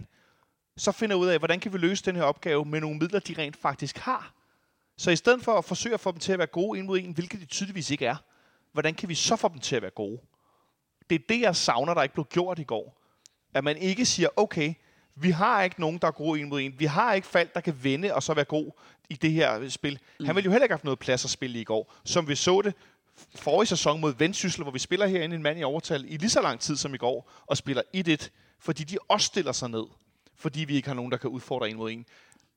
så 0.76 0.92
finder 0.92 1.16
ud 1.16 1.26
af, 1.26 1.38
hvordan 1.38 1.60
kan 1.60 1.72
vi 1.72 1.78
løse 1.78 2.04
den 2.04 2.16
her 2.16 2.22
opgave 2.22 2.64
med 2.64 2.80
nogle 2.80 2.98
midler, 2.98 3.20
de 3.20 3.34
rent 3.38 3.56
faktisk 3.56 3.98
har. 3.98 4.32
Så 4.96 5.10
i 5.10 5.16
stedet 5.16 5.44
for 5.44 5.52
at 5.52 5.64
forsøge 5.64 5.94
at 5.94 6.00
få 6.00 6.10
dem 6.10 6.20
til 6.20 6.32
at 6.32 6.38
være 6.38 6.46
gode 6.46 6.78
en 6.78 6.86
mod 6.86 6.98
en, 6.98 7.12
hvilket 7.12 7.40
de 7.40 7.46
tydeligvis 7.46 7.90
ikke 7.90 8.06
er, 8.06 8.16
hvordan 8.72 8.94
kan 8.94 9.08
vi 9.08 9.14
så 9.14 9.36
få 9.36 9.48
dem 9.48 9.58
til 9.58 9.76
at 9.76 9.82
være 9.82 9.90
gode? 9.90 10.20
Det 11.10 11.20
er 11.20 11.24
det, 11.28 11.40
jeg 11.40 11.56
savner, 11.56 11.94
der 11.94 12.02
ikke 12.02 12.14
blev 12.14 12.26
gjort 12.26 12.58
i 12.58 12.64
går. 12.64 13.00
At 13.54 13.64
man 13.64 13.76
ikke 13.76 14.06
siger, 14.06 14.28
okay, 14.36 14.74
vi 15.16 15.30
har 15.30 15.62
ikke 15.62 15.80
nogen, 15.80 15.98
der 15.98 16.06
er 16.06 16.12
gode 16.12 16.40
en 16.40 16.48
mod 16.48 16.60
en. 16.60 16.74
Vi 16.78 16.84
har 16.84 17.12
ikke 17.12 17.26
Falk, 17.26 17.54
der 17.54 17.60
kan 17.60 17.84
vende 17.84 18.14
og 18.14 18.22
så 18.22 18.34
være 18.34 18.44
god 18.44 18.70
i 19.10 19.14
det 19.14 19.32
her 19.32 19.68
spil. 19.68 19.98
Mm. 20.20 20.26
Han 20.26 20.36
ville 20.36 20.44
jo 20.44 20.50
heller 20.50 20.64
ikke 20.64 20.72
have 20.72 20.78
haft 20.78 20.84
noget 20.84 20.98
plads 20.98 21.24
at 21.24 21.30
spille 21.30 21.60
i 21.60 21.64
går, 21.64 21.94
som 22.04 22.28
vi 22.28 22.34
så 22.34 22.62
det 22.62 22.74
forrige 23.34 23.68
sæson 23.68 24.00
mod 24.00 24.14
Vendsyssel, 24.14 24.62
hvor 24.62 24.72
vi 24.72 24.78
spiller 24.78 25.06
herinde 25.06 25.36
en 25.36 25.42
mand 25.42 25.58
i 25.58 25.62
overtal 25.62 26.04
i 26.08 26.16
lige 26.16 26.30
så 26.30 26.42
lang 26.42 26.60
tid 26.60 26.76
som 26.76 26.94
i 26.94 26.96
går, 26.96 27.30
og 27.46 27.56
spiller 27.56 27.82
1-1, 27.96 28.28
fordi 28.58 28.84
de 28.84 28.98
også 29.08 29.26
stiller 29.26 29.52
sig 29.52 29.70
ned, 29.70 29.84
fordi 30.36 30.64
vi 30.64 30.76
ikke 30.76 30.88
har 30.88 30.94
nogen, 30.94 31.12
der 31.12 31.16
kan 31.16 31.30
udfordre 31.30 31.70
en 31.70 31.76
mod 31.76 31.90
en. 31.90 32.06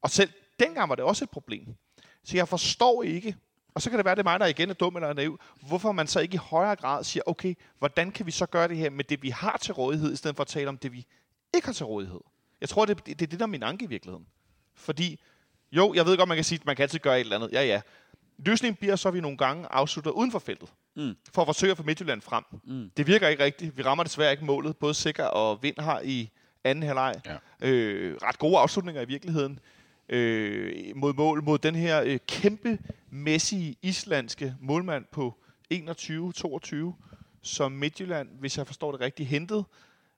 Og 0.02 0.10
selv 0.10 0.30
dengang 0.60 0.90
var 0.90 0.96
det 0.96 1.04
også 1.04 1.24
et 1.24 1.30
problem. 1.30 1.76
Så 2.24 2.38
jeg 2.38 2.48
forstår 2.48 3.04
ikke, 3.04 3.36
og 3.74 3.82
så 3.82 3.90
kan 3.90 3.98
det 3.98 4.06
være, 4.06 4.16
det 4.16 4.20
er 4.20 4.24
mig, 4.24 4.40
der 4.40 4.46
igen 4.46 4.70
er 4.70 4.74
dum 4.74 4.96
eller 4.96 5.14
naiv, 5.14 5.40
hvorfor 5.68 5.92
man 5.92 6.08
så 6.08 6.20
ikke 6.20 6.36
i 6.36 6.38
højere 6.38 6.76
grad 6.76 7.04
siger, 7.04 7.24
okay, 7.26 7.56
hvordan 7.80 8.12
kan 8.12 8.26
vi 8.26 8.32
så 8.32 8.46
gøre 8.46 8.68
det 8.68 8.78
her 8.78 8.90
med 8.90 9.04
det, 9.04 9.24
vi 9.24 9.30
har 9.30 9.58
til 9.62 9.74
rådighed, 9.74 10.14
i 10.14 10.16
stedet 10.16 10.36
for 10.36 10.44
at 10.44 10.48
tale 10.48 10.70
om 10.70 10.78
det, 10.78 10.94
vi 10.94 11.06
ikke 11.54 11.66
har 11.66 11.74
til 11.74 11.86
rådighed. 11.86 12.20
Jeg 12.62 12.70
tror, 12.70 12.86
det, 12.86 13.06
det, 13.06 13.20
det 13.20 13.26
er 13.26 13.30
det, 13.30 13.40
der 13.40 13.46
er 13.46 13.50
min 13.50 13.64
anke 13.64 13.86
i 13.86 13.88
virkeligheden. 13.88 14.28
Fordi, 14.76 15.20
jo, 15.72 15.94
jeg 15.94 16.06
ved 16.06 16.18
godt, 16.18 16.28
man 16.28 16.38
kan 16.38 16.44
sige, 16.44 16.60
at 16.60 16.66
man 16.66 16.76
kan 16.76 16.84
altid 16.84 17.00
gøre 17.00 17.16
et 17.16 17.20
eller 17.20 17.36
andet. 17.36 17.52
Ja, 17.52 17.64
ja. 17.64 17.82
Løsningen 18.38 18.76
bliver 18.76 18.96
så, 18.96 19.08
at 19.08 19.14
vi 19.14 19.22
nogle 19.22 19.38
gange 19.38 19.68
afslutter 19.72 20.12
uden 20.12 20.32
for 20.32 20.40
feltet. 20.40 20.70
Mm. 20.96 21.16
For 21.34 21.42
at 21.42 21.48
forsøge 21.48 21.72
at 21.72 21.78
få 21.78 21.84
Midtjylland 21.84 22.22
frem. 22.22 22.44
Mm. 22.64 22.92
Det 22.98 23.08
virker 23.08 23.28
ikke 23.28 23.44
rigtigt. 23.44 23.78
Vi 23.78 23.84
rammer 23.84 24.04
desværre 24.04 24.32
ikke 24.32 24.46
målet. 24.46 24.78
Både 24.78 24.94
Sikker 24.94 25.24
og 25.24 25.64
Vind 25.64 25.80
har 25.80 26.02
i 26.04 26.30
anden 26.64 26.84
halvleg. 26.84 27.14
Ja. 27.26 27.38
Øh, 27.62 28.18
ret 28.22 28.40
gode 28.40 28.58
afslutninger 28.58 29.02
i 29.02 29.06
virkeligheden. 29.06 29.60
Øh, 30.10 30.96
mod 30.96 31.14
mål 31.14 31.44
mod 31.44 31.58
den 31.58 31.76
her 31.76 32.04
øh, 32.06 32.20
kæmpe 32.28 32.80
mæssige 33.10 33.76
islandske 33.82 34.56
målmand 34.60 35.06
på 35.12 35.38
21-22, 35.74 36.76
som 37.42 37.72
Midtjylland, 37.72 38.30
hvis 38.40 38.58
jeg 38.58 38.68
forstår 38.68 38.92
det 38.92 39.02
rigtigt, 39.02 39.30
hentede 39.30 39.64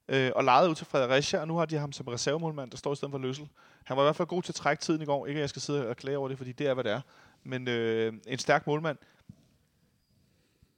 øh, 0.09 0.31
og 0.35 0.43
lejede 0.43 0.69
ud 0.69 0.75
til 0.75 0.85
Fredericia, 0.85 1.39
og 1.39 1.47
nu 1.47 1.57
har 1.57 1.65
de 1.65 1.77
ham 1.77 1.91
som 1.91 2.07
reservemålmand, 2.07 2.71
der 2.71 2.77
står 2.77 2.93
i 2.93 2.95
stedet 2.95 3.11
for 3.11 3.17
Løssel. 3.17 3.49
Han 3.83 3.97
var 3.97 4.03
i 4.03 4.05
hvert 4.05 4.15
fald 4.15 4.27
god 4.27 4.43
til 4.43 4.51
at 4.51 4.55
trække 4.55 4.81
tiden 4.81 5.01
i 5.01 5.05
går. 5.05 5.27
Ikke 5.27 5.37
at 5.37 5.41
jeg 5.41 5.49
skal 5.49 5.61
sidde 5.61 5.87
og 5.87 5.97
klage 5.97 6.17
over 6.17 6.27
det, 6.27 6.37
fordi 6.37 6.51
det 6.51 6.67
er, 6.67 6.73
hvad 6.73 6.83
det 6.83 6.91
er. 6.91 7.01
Men 7.43 7.67
øh, 7.67 8.13
en 8.27 8.39
stærk 8.39 8.67
målmand. 8.67 8.97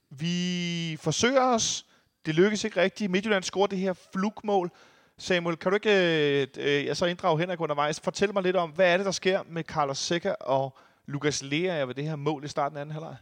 Vi 0.09 0.97
forsøger 0.99 1.41
os. 1.41 1.86
Det 2.25 2.36
lykkes 2.36 2.63
ikke 2.63 2.82
rigtigt. 2.82 3.11
Midtjylland 3.11 3.43
scorer 3.43 3.67
det 3.67 3.77
her 3.77 3.93
flugmål. 3.93 4.71
Samuel, 5.17 5.57
kan 5.57 5.71
du 5.71 5.75
ikke 5.75 6.41
øh, 6.41 6.47
øh, 6.57 6.86
jeg 6.86 6.97
så 6.97 7.05
inddrage 7.05 7.39
Henrik 7.39 7.59
undervejs? 7.59 7.99
Fortæl 7.99 8.34
mig 8.34 8.43
lidt 8.43 8.55
om, 8.55 8.69
hvad 8.69 8.93
er 8.93 8.97
det, 8.97 9.05
der 9.05 9.11
sker 9.11 9.43
med 9.47 9.63
Carlos 9.63 9.97
Seca 9.97 10.36
og 10.39 10.77
Lukas 11.05 11.43
Lea 11.43 11.86
ved 11.86 11.95
det 11.95 12.03
her 12.03 12.15
mål 12.15 12.43
i 12.43 12.47
starten 12.47 12.77
af 12.77 12.82
anden 12.82 12.93
halvleg? 12.93 13.15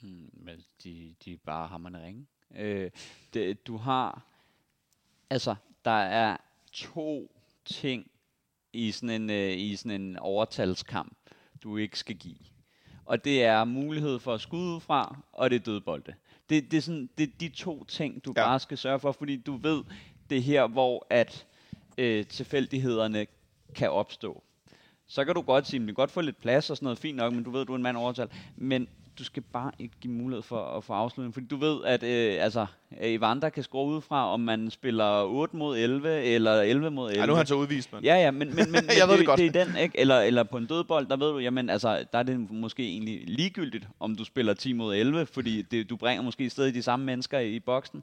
Hmm, 0.00 0.30
men 0.32 0.64
de, 0.84 1.14
de 1.24 1.32
er 1.32 1.36
bare 1.46 1.68
hammerne 1.68 2.04
ringe. 2.04 2.26
Øh, 2.56 2.90
det, 3.34 3.66
du 3.66 3.76
har, 3.76 4.22
altså, 5.30 5.54
der 5.84 5.90
er 5.90 6.36
to 6.72 7.30
ting 7.64 8.10
i 8.72 8.90
sådan 8.90 9.22
en, 9.22 9.30
øh, 9.30 9.52
i 9.58 9.76
sådan 9.76 10.00
en 10.00 10.18
overtalskamp, 10.18 11.16
du 11.62 11.76
ikke 11.76 11.98
skal 11.98 12.16
give. 12.16 12.36
Og 13.04 13.24
det 13.24 13.44
er 13.44 13.64
mulighed 13.64 14.18
for 14.18 14.34
at 14.34 14.40
skyde 14.40 14.62
ud 14.62 14.80
fra, 14.80 15.18
og 15.32 15.50
det 15.50 15.56
er 15.56 15.60
dødbolde. 15.64 16.14
Det, 16.48 16.70
det, 16.70 16.76
er 16.76 16.80
sådan, 16.80 17.10
det 17.18 17.28
er 17.28 17.32
de 17.40 17.48
to 17.48 17.84
ting, 17.84 18.24
du 18.24 18.32
Ja. 18.36 18.44
bare 18.46 18.60
skal 18.60 18.78
sørge 18.78 19.00
for, 19.00 19.12
fordi 19.12 19.36
du 19.36 19.56
ved, 19.56 19.84
det 20.30 20.38
er 20.38 20.42
her, 20.42 20.66
hvor 20.66 21.06
at 21.10 21.46
øh, 21.98 22.26
tilfældighederne 22.26 23.26
kan 23.74 23.90
opstå. 23.90 24.42
Så 25.06 25.24
kan 25.24 25.34
du 25.34 25.40
godt 25.40 25.66
sige, 25.66 25.76
at 25.78 25.82
du 25.82 25.86
kan 25.86 25.94
godt 25.94 26.10
få 26.10 26.20
lidt 26.20 26.40
plads 26.40 26.70
og 26.70 26.76
sådan 26.76 26.84
noget, 26.84 26.98
fint 26.98 27.16
nok, 27.16 27.32
men 27.32 27.44
du 27.44 27.50
ved, 27.50 27.66
du 27.66 27.72
er 27.72 27.76
en 27.76 27.82
mand 27.82 27.96
overtal. 27.96 28.28
Men 28.56 28.88
du 29.18 29.24
skal 29.24 29.42
bare 29.42 29.70
ikke 29.78 29.94
give 30.00 30.12
mulighed 30.12 30.42
for 30.42 30.64
at 30.64 30.84
få 30.84 30.92
afslutning, 30.92 31.34
fordi 31.34 31.46
du 31.46 31.56
ved, 31.56 31.84
at 31.84 32.02
øh, 32.02 32.44
altså, 32.44 32.66
Evander 33.00 33.48
kan 33.48 33.62
score 33.62 33.86
udefra, 33.86 34.32
om 34.32 34.40
man 34.40 34.70
spiller 34.70 35.22
8 35.22 35.56
mod 35.56 35.78
11 35.78 36.22
eller 36.22 36.52
11 36.52 36.90
mod 36.90 37.10
11. 37.10 37.20
Ja, 37.20 37.26
nu 37.26 37.32
er 37.32 37.36
han 37.36 37.46
så 37.46 37.54
udvist, 37.54 37.92
men... 37.92 38.04
Ja, 38.04 38.14
ja, 38.14 38.30
men, 38.30 38.48
men, 38.48 38.56
men, 38.56 38.72
men 38.72 38.96
Jeg 38.98 39.08
ved 39.08 39.12
det 39.12 39.18
det, 39.18 39.26
godt. 39.26 39.38
det 39.38 39.56
er 39.56 39.64
den, 39.64 39.76
ikke? 39.76 39.98
Eller, 39.98 40.20
eller 40.20 40.42
på 40.42 40.56
en 40.56 40.66
dødbold, 40.66 41.06
der 41.06 41.16
ved 41.16 41.32
du, 41.32 41.38
jamen 41.38 41.70
altså, 41.70 42.04
der 42.12 42.18
er 42.18 42.22
det 42.22 42.50
måske 42.50 42.82
egentlig 42.82 43.24
ligegyldigt, 43.26 43.88
om 44.00 44.16
du 44.16 44.24
spiller 44.24 44.54
10 44.54 44.72
mod 44.72 44.96
11, 44.96 45.26
fordi 45.26 45.62
det, 45.62 45.90
du 45.90 45.96
bringer 45.96 46.22
måske 46.22 46.50
stadig 46.50 46.74
de 46.74 46.82
samme 46.82 47.06
mennesker 47.06 47.38
i, 47.38 47.54
i 47.54 47.60
boksen. 47.60 48.02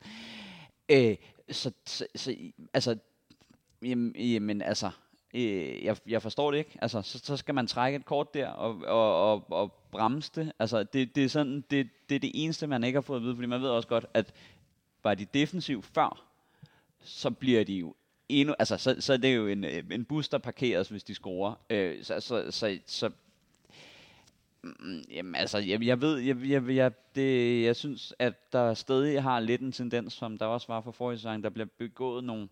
Øh, 0.91 1.15
så, 1.51 1.71
så, 1.85 2.05
så, 2.15 2.35
altså, 2.73 2.97
jamen, 3.81 4.15
jamen 4.15 4.61
altså, 4.61 4.89
øh, 5.35 5.83
jeg, 5.83 5.97
jeg 6.07 6.21
forstår 6.21 6.51
det 6.51 6.57
ikke. 6.57 6.77
Altså, 6.81 7.01
så, 7.01 7.19
så 7.19 7.37
skal 7.37 7.55
man 7.55 7.67
trække 7.67 7.95
et 7.95 8.05
kort 8.05 8.33
der 8.33 8.47
og, 8.47 8.81
og, 8.87 9.31
og, 9.31 9.45
og 9.49 9.73
bremse 9.91 10.31
det. 10.35 10.51
Altså, 10.59 10.83
det, 10.83 11.15
det, 11.15 11.23
er 11.23 11.29
sådan, 11.29 11.63
det, 11.71 11.89
det 12.09 12.15
er 12.15 12.19
det 12.19 12.31
eneste, 12.33 12.67
man 12.67 12.83
ikke 12.83 12.97
har 12.97 13.01
fået 13.01 13.17
at 13.17 13.23
vide, 13.23 13.35
fordi 13.35 13.47
man 13.47 13.61
ved 13.61 13.69
også 13.69 13.87
godt, 13.87 14.05
at 14.13 14.33
var 15.03 15.13
de 15.13 15.25
defensiv 15.25 15.83
før, 15.83 16.25
så 16.99 17.31
bliver 17.31 17.63
de 17.63 17.73
jo 17.73 17.95
endnu, 18.29 18.55
altså 18.59 18.77
så, 18.77 18.95
så 18.99 19.13
er 19.13 19.17
det 19.17 19.35
jo 19.35 19.47
en, 19.47 19.63
øh, 19.63 19.83
en 19.91 20.05
bus, 20.05 20.29
der 20.29 20.37
parkeres, 20.37 20.89
hvis 20.89 21.03
de 21.03 21.15
scorer. 21.15 21.53
Øh, 21.69 22.03
så, 22.03 22.19
så, 22.19 22.51
så, 22.51 22.79
så 22.85 23.11
mm, 24.63 25.03
Jamen 25.11 25.35
altså, 25.35 25.57
jeg, 25.57 25.83
jeg 25.85 26.01
ved, 26.01 26.17
jeg, 26.17 26.37
jeg, 26.45 26.69
jeg, 26.69 26.91
det, 27.15 27.63
jeg 27.63 27.75
synes, 27.75 28.13
at 28.19 28.53
der 28.53 28.73
stadig 28.73 29.23
har 29.23 29.39
lidt 29.39 29.61
en 29.61 29.71
tendens, 29.71 30.13
som 30.13 30.37
der 30.37 30.45
også 30.45 30.67
var 30.67 30.81
for 30.81 30.91
forrige 30.91 31.17
sæson, 31.17 31.43
der 31.43 31.49
bliver 31.49 31.67
begået 31.77 32.23
nogle, 32.23 32.49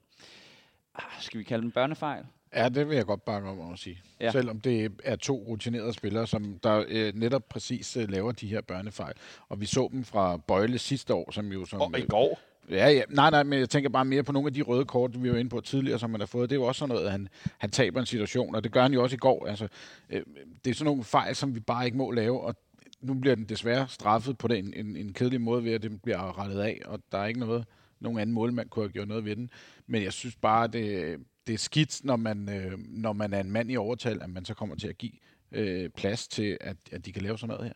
ah, 0.95 1.21
skal 1.21 1.39
vi 1.39 1.43
kalde 1.43 1.63
dem 1.63 1.71
børnefejl? 1.71 2.25
Ja, 2.55 2.69
det 2.69 2.89
vil 2.89 2.95
jeg 2.95 3.05
godt 3.05 3.25
bakke 3.25 3.49
om 3.49 3.71
at 3.73 3.79
sige. 3.79 4.01
Ja. 4.21 4.31
Selvom 4.31 4.59
det 4.59 4.91
er 5.03 5.15
to 5.15 5.45
rutinerede 5.47 5.93
spillere, 5.93 6.27
som 6.27 6.59
der 6.63 6.83
øh, 6.87 7.13
netop 7.15 7.49
præcis 7.49 7.97
øh, 7.97 8.09
laver 8.09 8.31
de 8.31 8.47
her 8.47 8.61
børnefejl. 8.61 9.13
Og 9.49 9.61
vi 9.61 9.65
så 9.65 9.89
dem 9.91 10.03
fra 10.03 10.37
Bøjle 10.37 10.77
sidste 10.77 11.13
år, 11.13 11.31
som 11.31 11.51
jo 11.51 11.65
som... 11.65 11.81
Og 11.81 11.99
i 11.99 12.05
går. 12.05 12.39
Ja, 12.69 12.89
ja. 12.89 13.01
Nej, 13.09 13.29
nej, 13.29 13.43
men 13.43 13.59
jeg 13.59 13.69
tænker 13.69 13.89
bare 13.89 14.05
mere 14.05 14.23
på 14.23 14.31
nogle 14.31 14.47
af 14.47 14.53
de 14.53 14.61
røde 14.61 14.85
kort, 14.85 15.23
vi 15.23 15.31
var 15.31 15.37
inde 15.37 15.49
på 15.49 15.61
tidligere, 15.61 15.99
som 15.99 16.11
han 16.11 16.19
har 16.19 16.27
fået. 16.27 16.49
Det 16.49 16.55
er 16.55 16.59
jo 16.59 16.65
også 16.65 16.79
sådan 16.79 16.95
noget, 16.95 17.05
at 17.05 17.11
han, 17.11 17.27
han 17.57 17.69
taber 17.69 17.99
en 17.99 18.05
situation, 18.05 18.55
og 18.55 18.63
det 18.63 18.71
gør 18.71 18.81
han 18.81 18.93
jo 18.93 19.03
også 19.03 19.13
i 19.15 19.17
går. 19.17 19.47
Altså, 19.47 19.67
øh, 20.09 20.21
det 20.65 20.71
er 20.71 20.75
sådan 20.75 20.85
nogle 20.85 21.03
fejl, 21.03 21.35
som 21.35 21.55
vi 21.55 21.59
bare 21.59 21.85
ikke 21.85 21.97
må 21.97 22.11
lave, 22.11 22.41
og 22.41 22.55
nu 23.01 23.13
bliver 23.13 23.35
den 23.35 23.45
desværre 23.45 23.87
straffet 23.87 24.37
på 24.37 24.47
den, 24.47 24.73
en, 24.73 24.95
en 24.95 25.13
kedelig 25.13 25.41
måde 25.41 25.63
ved, 25.63 25.73
at 25.73 25.83
den 25.83 25.99
bliver 25.99 26.39
rettet 26.39 26.59
af, 26.59 26.81
og 26.85 26.99
der 27.11 27.17
er 27.17 27.25
ikke 27.25 27.39
noget, 27.39 27.65
nogen 27.99 28.19
anden 28.19 28.33
målmand 28.33 28.69
kunne 28.69 28.85
have 28.85 28.91
gjort 28.91 29.07
noget 29.07 29.25
ved 29.25 29.35
den. 29.35 29.49
Men 29.87 30.03
jeg 30.03 30.13
synes 30.13 30.35
bare, 30.35 30.67
det, 30.67 31.17
det 31.47 31.53
er 31.53 31.57
skidt, 31.57 32.01
når 32.03 32.15
man, 32.15 32.49
øh, 32.49 32.79
når 32.79 33.13
man 33.13 33.33
er 33.33 33.39
en 33.39 33.51
mand 33.51 33.71
i 33.71 33.77
overtal, 33.77 34.21
at 34.21 34.29
man 34.29 34.45
så 34.45 34.53
kommer 34.53 34.75
til 34.75 34.87
at 34.87 34.97
give 34.97 35.11
øh, 35.51 35.89
plads 35.89 36.27
til, 36.27 36.57
at, 36.61 36.77
at 36.91 37.05
de 37.05 37.11
kan 37.11 37.21
lave 37.21 37.37
sådan 37.37 37.55
noget 37.55 37.65
her. 37.65 37.73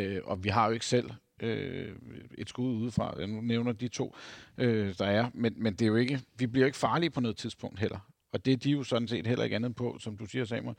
Øh, 0.00 0.20
og 0.24 0.44
vi 0.44 0.48
har 0.48 0.66
jo 0.66 0.72
ikke 0.72 0.86
selv 0.86 1.10
øh, 1.40 1.96
et 2.38 2.48
skud 2.48 2.72
udefra. 2.74 3.14
Jeg 3.18 3.26
nu 3.26 3.40
nævner 3.40 3.72
de 3.72 3.88
to, 3.88 4.16
øh, 4.58 4.94
der 4.98 5.06
er. 5.06 5.30
Men, 5.34 5.54
men 5.56 5.72
det 5.72 5.82
er 5.82 5.86
jo 5.86 5.96
ikke, 5.96 6.20
vi 6.36 6.46
bliver 6.46 6.62
jo 6.62 6.66
ikke 6.66 6.78
farlige 6.78 7.10
på 7.10 7.20
noget 7.20 7.36
tidspunkt 7.36 7.80
heller. 7.80 7.98
Og 8.32 8.44
det 8.44 8.52
er 8.52 8.56
de 8.56 8.70
jo 8.70 8.82
sådan 8.82 9.08
set 9.08 9.26
heller 9.26 9.44
ikke 9.44 9.56
andet 9.56 9.76
på, 9.76 9.96
som 10.00 10.16
du 10.16 10.26
siger, 10.26 10.44
Samuel. 10.44 10.76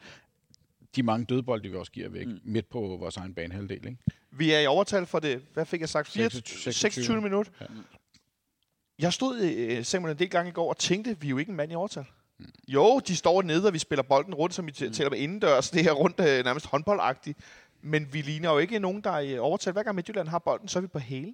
De 0.96 1.04
mange 1.04 1.26
dødbolde, 1.26 1.70
vi 1.70 1.76
også 1.76 1.92
giver 1.92 2.10
væk 2.10 2.28
mm. 2.28 2.40
midt 2.44 2.70
på 2.70 2.80
vores 2.80 3.18
egen 3.18 3.34
banehalvdel. 3.34 3.88
Ikke? 3.88 3.98
Vi 4.32 4.52
er 4.52 4.60
i 4.60 4.66
overtal 4.66 5.06
for 5.06 5.20
det, 5.20 5.42
hvad 5.54 5.66
fik 5.66 5.82
jeg 5.82 5.90
sagt, 5.90 6.08
24, 6.08 6.42
26. 6.42 6.74
26 6.74 7.22
minut. 7.22 7.52
Ja. 7.62 7.66
Jeg 9.00 9.14
stod 9.14 9.42
øh, 9.42 9.86
Samuel 9.86 10.12
en 10.12 10.20
del 10.20 10.30
gange 10.30 10.50
i 10.50 10.54
går 10.54 10.70
og 10.70 10.78
tænkte, 10.78 11.20
vi 11.20 11.28
er 11.28 11.30
jo 11.30 11.38
ikke 11.38 11.50
en 11.50 11.56
mand 11.56 11.72
i 11.72 11.76
overtal. 11.76 12.06
Jo, 12.68 13.00
de 13.00 13.16
står 13.16 13.42
nede, 13.42 13.68
og 13.68 13.74
vi 13.74 13.80
spiller 13.80 14.04
bolden 14.04 14.34
rundt, 14.34 14.56
som 14.56 14.66
vi 14.66 14.74
mm. 14.82 14.94
tæller 14.94 15.10
med 15.10 15.20
indendørs. 15.20 15.70
Det 15.72 15.84
her 15.84 15.92
rundt 15.92 16.20
øh, 16.20 16.46
nærmest 16.46 16.66
håndboldagtigt. 16.66 17.40
Men 17.82 18.14
vi 18.14 18.22
ligner 18.22 18.52
jo 18.52 18.58
ikke 18.58 18.80
nogen, 18.80 19.02
der 19.02 19.12
er 19.12 19.20
i 19.20 19.40
overtal. 19.40 19.74
Hver 19.74 19.84
gang 19.84 19.96
Midtjylland 19.96 20.28
har 20.28 20.40
bolden, 20.40 20.68
så 20.68 20.80
er 20.80 20.82
vi 20.82 20.88
på 20.88 21.00
hælene. 21.00 21.34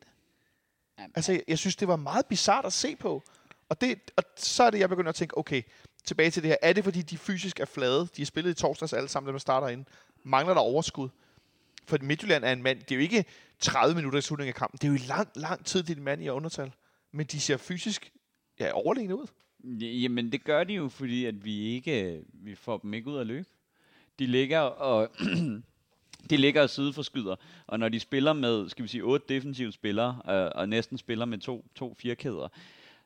Altså, 1.16 1.32
jeg, 1.32 1.42
jeg 1.48 1.58
synes, 1.58 1.76
det 1.76 1.88
var 1.88 1.96
meget 1.96 2.26
bizart 2.26 2.66
at 2.66 2.74
se 2.74 2.96
på. 2.96 3.24
Og, 3.70 3.82
det, 3.82 4.00
og 4.18 4.24
så 4.38 4.64
er 4.64 4.70
det, 4.70 4.80
jeg 4.80 4.90
begynder 4.90 5.10
at 5.10 5.16
tænke, 5.16 5.38
okay, 5.38 5.62
tilbage 6.04 6.32
til 6.32 6.44
det 6.44 6.50
her. 6.50 6.58
Er 6.62 6.74
det, 6.74 6.84
fordi 6.84 7.02
de 7.02 7.18
fysisk 7.18 7.60
er 7.60 7.66
flade? 7.66 8.02
De 8.16 8.22
har 8.22 8.26
spillet 8.26 8.52
i 8.52 8.54
torsdags 8.54 8.94
alle 8.94 9.10
sammen, 9.10 9.34
der 9.34 9.40
starter 9.40 9.68
ind. 9.68 9.86
Mangler 10.24 10.54
der 10.54 10.62
overskud? 10.62 11.10
For 11.88 11.98
Midtjylland 12.02 12.44
er 12.44 12.52
en 12.52 12.64
mand, 12.64 12.80
det 12.80 12.92
er 12.92 12.96
jo 12.96 13.02
ikke 13.02 13.26
30 13.60 13.96
minutter 13.96 14.20
i 14.20 14.22
slutningen 14.22 14.54
af 14.54 14.56
kampen. 14.56 14.78
Det 14.78 14.84
er 14.84 14.92
jo 14.92 14.96
i 14.96 15.08
lang, 15.08 15.30
lang 15.36 15.66
tid, 15.66 15.84
det 15.84 15.90
er 15.90 15.98
en 15.98 16.04
mand 16.04 16.24
i 16.24 16.30
undertal. 16.30 16.74
Men 17.12 17.26
de 17.26 17.40
ser 17.40 17.58
fysisk 17.58 18.12
ja, 18.60 18.72
overlegne 18.72 19.16
ud. 19.16 19.28
Jamen, 19.64 20.32
det 20.32 20.44
gør 20.44 20.64
de 20.64 20.74
jo, 20.74 20.90
fordi 20.90 21.26
at 21.26 21.46
vi 21.46 21.60
ikke 21.60 22.14
øh, 22.14 22.22
vi 22.34 22.56
får 22.56 22.78
dem 22.78 22.94
ikke 22.94 23.10
ud 23.10 23.18
at 23.18 23.28
løbe. 23.28 23.48
De 24.20 24.28
ligger 24.28 24.60
og 24.60 25.12
de 26.30 26.38
ligger 26.38 26.62
og 26.62 26.70
sideforskyder, 26.70 27.36
og 27.68 27.80
når 27.80 27.90
de 27.90 28.00
spiller 28.00 28.34
med, 28.34 28.70
skal 28.70 28.84
vi 28.84 28.88
sige, 28.88 29.04
otte 29.04 29.26
defensive 29.30 29.72
spillere, 29.72 30.22
øh, 30.30 30.52
og 30.56 30.70
næsten 30.70 30.98
spiller 30.98 31.26
med 31.26 31.38
to, 31.38 31.66
to 31.76 31.94
firkæder, 32.00 32.48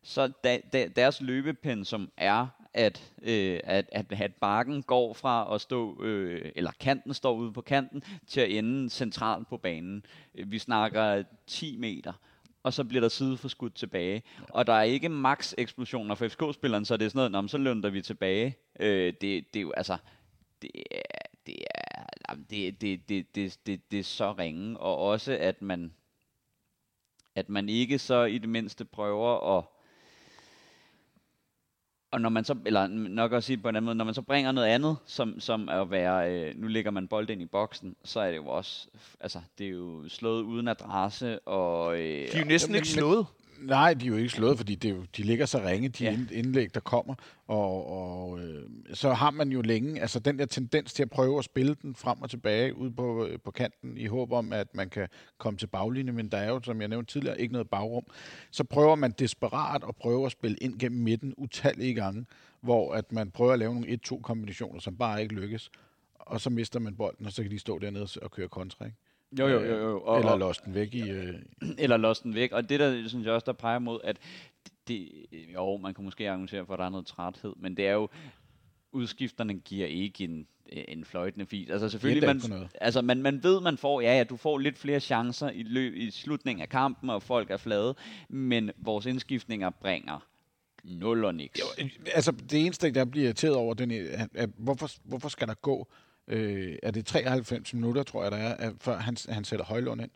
så 0.03 0.27
da, 0.27 0.59
da, 0.73 0.87
deres 0.95 1.21
løbepensum 1.21 2.11
er, 2.17 2.47
at, 2.73 3.11
øh, 3.21 3.59
at, 3.63 3.89
at, 3.91 4.05
at 4.11 4.35
bakken 4.35 4.83
går 4.83 5.13
fra 5.13 5.55
at 5.55 5.61
stå, 5.61 6.03
øh, 6.03 6.51
eller 6.55 6.71
kanten 6.79 7.13
står 7.13 7.33
ude 7.33 7.53
på 7.53 7.61
kanten, 7.61 8.03
til 8.27 8.41
at 8.41 8.51
ende 8.51 8.89
centralt 8.89 9.47
på 9.47 9.57
banen. 9.57 10.05
Vi 10.33 10.59
snakker 10.59 11.23
10 11.47 11.77
meter 11.77 12.13
og 12.63 12.73
så 12.73 12.83
bliver 12.83 13.01
der 13.01 13.09
sideforskudt 13.09 13.75
tilbage. 13.75 14.23
Og 14.49 14.67
der 14.67 14.73
er 14.73 14.83
ikke 14.83 15.09
max 15.09 15.53
eksplosioner 15.57 16.15
for 16.15 16.27
FCK-spilleren, 16.27 16.85
så 16.85 16.97
det 16.97 17.05
er 17.05 17.09
sådan 17.09 17.17
noget, 17.17 17.31
"Nå, 17.31 17.41
men 17.41 17.49
så 17.49 17.57
lønner 17.57 17.89
vi 17.89 18.01
tilbage. 18.01 18.57
Øh, 18.79 19.13
det, 19.21 19.53
det 19.53 19.55
er 19.55 19.61
jo 19.61 19.71
altså, 19.71 19.97
det 20.61 20.71
er, 20.91 21.01
det 21.45 21.55
er, 21.55 22.03
jamen, 22.29 22.45
det, 22.49 22.81
det, 22.81 23.09
det, 23.09 23.35
det, 23.35 23.59
det, 23.65 23.91
det 23.91 23.99
er 23.99 24.03
så 24.03 24.31
ringe, 24.31 24.79
og 24.79 24.97
også 24.97 25.37
at 25.39 25.61
man, 25.61 25.93
at 27.35 27.49
man 27.49 27.69
ikke 27.69 27.99
så 27.99 28.23
i 28.23 28.37
det 28.37 28.49
mindste 28.49 28.85
prøver 28.85 29.57
at 29.57 29.63
og 32.13 32.21
når 32.21 32.29
man 32.29 32.43
så, 32.43 32.55
eller 32.65 32.87
nok 32.87 33.31
også 33.31 33.47
sige 33.47 33.57
på 33.57 33.69
en 33.69 33.75
anden 33.75 33.85
måde, 33.85 33.95
når 33.95 34.05
man 34.05 34.13
så 34.13 34.21
bringer 34.21 34.51
noget 34.51 34.67
andet, 34.67 34.97
som, 35.05 35.39
som 35.39 35.67
er 35.67 35.81
at 35.81 35.91
være, 35.91 36.31
øh, 36.33 36.53
nu 36.61 36.67
lægger 36.67 36.91
man 36.91 37.07
bolden 37.07 37.31
ind 37.31 37.41
i 37.41 37.45
boksen, 37.45 37.95
så 38.03 38.19
er 38.19 38.29
det 38.29 38.37
jo 38.37 38.47
også, 38.47 38.87
altså, 39.19 39.39
det 39.57 39.65
er 39.67 39.71
jo 39.71 40.09
slået 40.09 40.41
uden 40.41 40.67
adresse, 40.67 41.39
og... 41.39 41.93
Øh, 41.95 41.99
De 42.01 42.25
er 42.33 42.39
jo 42.39 42.45
næsten 42.45 42.71
men- 42.71 42.75
ikke 42.75 42.87
slået. 42.87 43.25
Nej, 43.59 43.93
de 43.93 44.05
er 44.05 44.09
jo 44.09 44.15
ikke 44.15 44.29
slået, 44.29 44.57
fordi 44.57 44.75
det 44.75 44.89
jo, 44.91 45.05
de 45.17 45.23
ligger 45.23 45.45
så 45.45 45.57
ringe, 45.65 45.89
de 45.89 46.03
Ja. 46.03 46.11
ja. 46.11 46.17
indlæg, 46.31 46.73
der 46.73 46.79
kommer. 46.79 47.15
Og, 47.47 47.87
og 47.87 48.39
øh, 48.39 48.63
så 48.93 49.13
har 49.13 49.31
man 49.31 49.51
jo 49.51 49.61
længe, 49.61 50.01
altså 50.01 50.19
den 50.19 50.39
der 50.39 50.45
tendens 50.45 50.93
til 50.93 51.03
at 51.03 51.09
prøve 51.09 51.37
at 51.39 51.45
spille 51.45 51.75
den 51.81 51.95
frem 51.95 52.21
og 52.21 52.29
tilbage 52.29 52.75
ud 52.75 52.91
på, 52.91 53.25
øh, 53.25 53.39
på 53.39 53.51
kanten, 53.51 53.97
i 53.97 54.05
håb 54.05 54.31
om, 54.31 54.53
at 54.53 54.75
man 54.75 54.89
kan 54.89 55.07
komme 55.37 55.57
til 55.57 55.67
baglinjen, 55.67 56.15
men 56.15 56.27
der 56.27 56.37
er 56.37 56.49
jo, 56.49 56.61
som 56.63 56.81
jeg 56.81 56.87
nævnte 56.89 57.13
tidligere, 57.13 57.41
ikke 57.41 57.53
noget 57.53 57.69
bagrum. 57.69 58.03
Så 58.51 58.63
prøver 58.63 58.95
man 58.95 59.11
desperat 59.19 59.83
at 59.87 59.95
prøve 59.95 60.25
at 60.25 60.31
spille 60.31 60.57
ind 60.57 60.79
gennem 60.79 61.01
midten 61.01 61.33
utallige 61.37 61.93
gange, 61.93 62.25
hvor 62.61 62.93
at 62.93 63.11
man 63.11 63.31
prøver 63.31 63.53
at 63.53 63.59
lave 63.59 63.73
nogle 63.73 63.99
1-2 64.07 64.21
kombinationer, 64.21 64.79
som 64.79 64.95
bare 64.97 65.21
ikke 65.21 65.35
lykkes. 65.35 65.69
Og 66.19 66.41
så 66.41 66.49
mister 66.49 66.79
man 66.79 66.95
bolden, 66.95 67.25
og 67.25 67.31
så 67.31 67.41
kan 67.41 67.51
de 67.51 67.59
stå 67.59 67.79
dernede 67.79 68.07
og 68.21 68.31
køre 68.31 68.47
kontra, 68.47 68.85
ikke? 68.85 68.97
Jo, 69.39 69.47
jo, 69.47 69.59
jo, 69.59 69.77
jo. 69.77 70.01
Og, 70.01 70.19
Eller 70.19 70.35
lost 70.37 70.65
den 70.65 70.73
væk 70.73 70.93
i... 70.93 71.09
Øh, 71.09 71.35
eller 71.77 71.97
lost 71.97 72.23
den 72.23 72.35
væk. 72.35 72.51
Og 72.51 72.69
det 72.69 72.79
der, 72.79 73.07
synes 73.07 73.25
jeg 73.25 73.33
også, 73.33 73.45
der 73.45 73.53
peger 73.53 73.79
mod, 73.79 73.99
at 74.03 74.17
det, 74.87 75.09
jo, 75.53 75.77
man 75.77 75.93
kan 75.93 76.03
måske 76.03 76.29
argumentere 76.29 76.65
for, 76.65 76.73
at 76.73 76.79
der 76.79 76.85
er 76.85 76.89
noget 76.89 77.05
træthed, 77.05 77.53
men 77.57 77.77
det 77.77 77.87
er 77.87 77.93
jo, 77.93 78.09
udskifterne 78.91 79.53
giver 79.53 79.87
ikke 79.87 80.23
en, 80.23 80.47
en 80.67 81.05
fløjtende 81.05 81.45
fis. 81.45 81.69
Altså 81.69 81.89
selvfølgelig, 81.89 82.27
er 82.27 82.33
man, 82.33 82.67
altså 82.81 83.01
man, 83.01 83.21
man 83.21 83.43
ved, 83.43 83.61
man 83.61 83.77
får, 83.77 84.01
ja, 84.01 84.17
ja, 84.17 84.23
du 84.23 84.37
får 84.37 84.57
lidt 84.57 84.77
flere 84.77 84.99
chancer 84.99 85.49
i, 85.49 85.63
løb, 85.63 85.95
i 85.95 86.11
slutningen 86.11 86.61
af 86.61 86.69
kampen, 86.69 87.09
og 87.09 87.23
folk 87.23 87.51
er 87.51 87.57
flade, 87.57 87.95
men 88.29 88.71
vores 88.77 89.05
indskiftninger 89.05 89.69
bringer 89.69 90.27
nul 90.83 91.25
og 91.25 91.35
niks. 91.35 91.61
Altså, 92.15 92.31
det 92.31 92.65
eneste, 92.65 92.91
jeg 92.95 93.11
bliver 93.11 93.25
irriteret 93.25 93.55
over, 93.55 93.73
den 93.73 93.91
er, 93.91 94.27
at 94.33 94.49
hvorfor, 94.57 94.89
hvorfor 95.03 95.29
skal 95.29 95.47
der 95.47 95.53
gå, 95.53 95.87
øh, 96.27 96.75
er 96.83 96.91
det 96.91 97.05
93 97.05 97.73
minutter, 97.73 98.03
tror 98.03 98.23
jeg, 98.23 98.31
der 98.31 98.37
er, 98.37 98.55
at, 98.55 98.73
før 98.81 98.97
han, 98.97 99.17
han 99.29 99.43
sætter 99.43 99.65
Højlund 99.65 100.01
ind? 100.01 100.11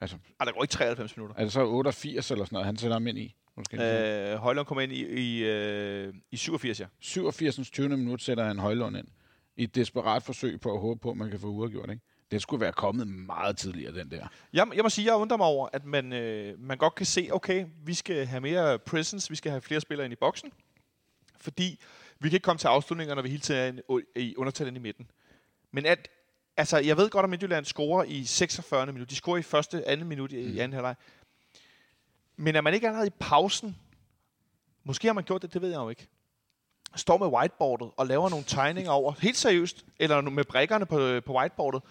Altså, 0.00 0.16
Ej, 0.40 0.44
der 0.44 0.52
går 0.52 0.62
ikke 0.62 0.72
93 0.72 1.16
minutter. 1.16 1.36
er 1.36 1.42
det 1.42 1.52
så 1.52 1.66
88 1.66 2.30
eller 2.30 2.44
sådan 2.44 2.54
noget, 2.54 2.66
han 2.66 2.76
sætter 2.76 2.94
ham 2.94 3.06
ind 3.06 3.18
i? 3.18 3.34
Måske. 3.56 3.76
Øh, 4.32 4.36
Højlund 4.38 4.66
kom 4.66 4.80
ind 4.80 4.92
i, 4.92 5.06
i, 5.06 5.44
øh, 5.44 6.14
i 6.30 6.36
87, 6.36 6.80
ja. 6.80 6.86
87. 7.00 7.70
20. 7.70 7.88
minut 7.88 8.22
sætter 8.22 8.44
han 8.44 8.58
Højlund 8.58 8.96
ind. 8.96 9.06
I 9.56 9.62
et 9.62 9.74
desperat 9.74 10.22
forsøg 10.22 10.60
på 10.60 10.74
at 10.74 10.80
håbe 10.80 11.00
på, 11.00 11.10
at 11.10 11.16
man 11.16 11.30
kan 11.30 11.40
få 11.40 11.46
uafgjort, 11.46 11.90
ikke? 11.90 12.02
Det 12.30 12.42
skulle 12.42 12.60
være 12.60 12.72
kommet 12.72 13.08
meget 13.08 13.56
tidligere, 13.56 13.94
den 13.94 14.10
der. 14.10 14.26
Jeg, 14.52 14.66
jeg 14.74 14.82
må 14.82 14.88
sige, 14.88 15.06
jeg 15.06 15.14
undrer 15.14 15.36
mig 15.36 15.46
over, 15.46 15.68
at 15.72 15.84
man, 15.84 16.12
øh, 16.12 16.60
man 16.60 16.78
godt 16.78 16.94
kan 16.94 17.06
se, 17.06 17.28
okay, 17.32 17.66
vi 17.84 17.94
skal 17.94 18.26
have 18.26 18.40
mere 18.40 18.78
presence, 18.78 19.30
vi 19.30 19.36
skal 19.36 19.50
have 19.50 19.60
flere 19.60 19.80
spillere 19.80 20.04
ind 20.04 20.12
i 20.12 20.16
boksen, 20.16 20.52
fordi 21.40 21.80
vi 22.20 22.28
kan 22.28 22.36
ikke 22.36 22.44
komme 22.44 22.58
til 22.58 22.68
afslutninger, 22.68 23.14
når 23.14 23.22
vi 23.22 23.28
hele 23.28 23.40
tiden 23.40 23.78
er 23.78 24.00
i 24.16 24.36
undertal 24.36 24.66
ind 24.66 24.76
i 24.76 24.80
midten. 24.80 25.10
Men 25.70 25.86
at, 25.86 26.08
altså, 26.56 26.78
jeg 26.78 26.96
ved 26.96 27.10
godt, 27.10 27.24
at 27.24 27.30
Midtjylland 27.30 27.64
scorer 27.64 28.04
i 28.04 28.24
46. 28.24 28.86
minut. 28.86 29.10
De 29.10 29.14
scorer 29.16 29.38
i 29.38 29.42
første, 29.42 29.88
anden 29.88 30.08
minut 30.08 30.32
i, 30.32 30.40
i 30.40 30.58
anden 30.58 30.72
halvleg. 30.72 30.94
Men 32.36 32.56
er 32.56 32.60
man 32.60 32.74
ikke 32.74 32.86
allerede 32.86 33.06
i 33.06 33.16
pausen, 33.20 33.76
måske 34.84 35.08
har 35.08 35.12
man 35.12 35.24
gjort 35.24 35.42
det, 35.42 35.54
det 35.54 35.62
ved 35.62 35.68
jeg 35.68 35.78
jo 35.78 35.88
ikke, 35.88 36.08
står 36.96 37.18
med 37.18 37.26
whiteboardet 37.26 37.90
og 37.96 38.06
laver 38.06 38.28
nogle 38.28 38.44
tegninger 38.44 38.90
over, 38.90 39.12
helt 39.20 39.36
seriøst, 39.36 39.84
eller 39.98 40.20
med 40.20 40.44
brækkerne 40.44 40.86
på, 40.86 41.20
på 41.26 41.36
whiteboardet, 41.36 41.82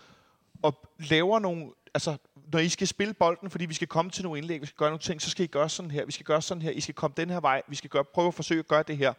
og 0.62 0.90
laver 1.00 1.40
nogle, 1.40 1.72
altså, 1.94 2.18
når 2.52 2.60
I 2.60 2.70
skal 2.70 2.88
spille 2.88 3.14
bolden, 3.14 3.50
fordi 3.50 3.66
vi 3.66 3.74
skal 3.74 3.88
komme 3.88 4.12
til 4.12 4.24
nogle 4.24 4.38
indlæg, 4.38 4.62
vi 4.62 4.66
skal 4.66 4.78
gøre 4.78 4.90
nogle 4.90 5.02
ting, 5.02 5.22
så 5.22 5.30
skal 5.30 5.44
I 5.44 5.48
gøre 5.48 5.70
sådan 5.70 5.92
her, 5.92 6.06
vi 6.06 6.12
skal 6.12 6.26
gøre 6.26 6.42
sådan 6.42 6.62
her, 6.62 6.72
I 6.72 6.82
skal 6.82 6.96
komme 6.96 7.14
den 7.18 7.30
her 7.30 7.40
vej, 7.40 7.62
vi 7.68 7.76
skal 7.76 7.90
gøre, 7.90 8.04
prøve 8.04 8.28
at 8.28 8.34
forsøge 8.34 8.60
at 8.60 8.68
gøre 8.68 8.84
det 8.84 8.98
her. 8.98 9.14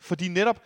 Fordi 0.00 0.28
netop, 0.28 0.62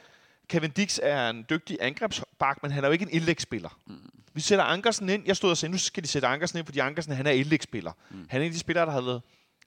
Kevin 0.49 0.71
Dix 0.71 0.99
er 1.03 1.31
en 1.31 1.47
dygtig 1.51 1.79
angrebsbak, 1.81 2.63
men 2.63 2.71
han 2.71 2.85
er 2.85 2.89
jo 2.89 2.93
ikke 2.93 3.03
en 3.03 3.11
indlægsspiller. 3.11 3.79
Mm. 3.87 4.11
Vi 4.35 4.41
sætter 4.41 4.65
Ankersen 4.65 5.09
ind, 5.09 5.23
jeg 5.27 5.37
stod 5.37 5.51
og 5.51 5.57
sagde, 5.57 5.73
nu 5.73 5.79
skal 5.79 6.03
de 6.03 6.09
sætte 6.09 6.29
Ankersen 6.29 6.59
ind, 6.59 6.67
fordi 6.67 6.79
Ankersen, 6.79 7.13
han 7.13 7.27
er 7.27 7.31
indlægsspiller. 7.31 7.93
Mm. 8.11 8.27
Han 8.31 8.41
er 8.41 8.45
en 8.45 8.49
af 8.49 8.53
de 8.53 8.59
spillere, 8.59 8.87
der 8.87 8.93
har 8.93 9.01
lavet 9.01 9.23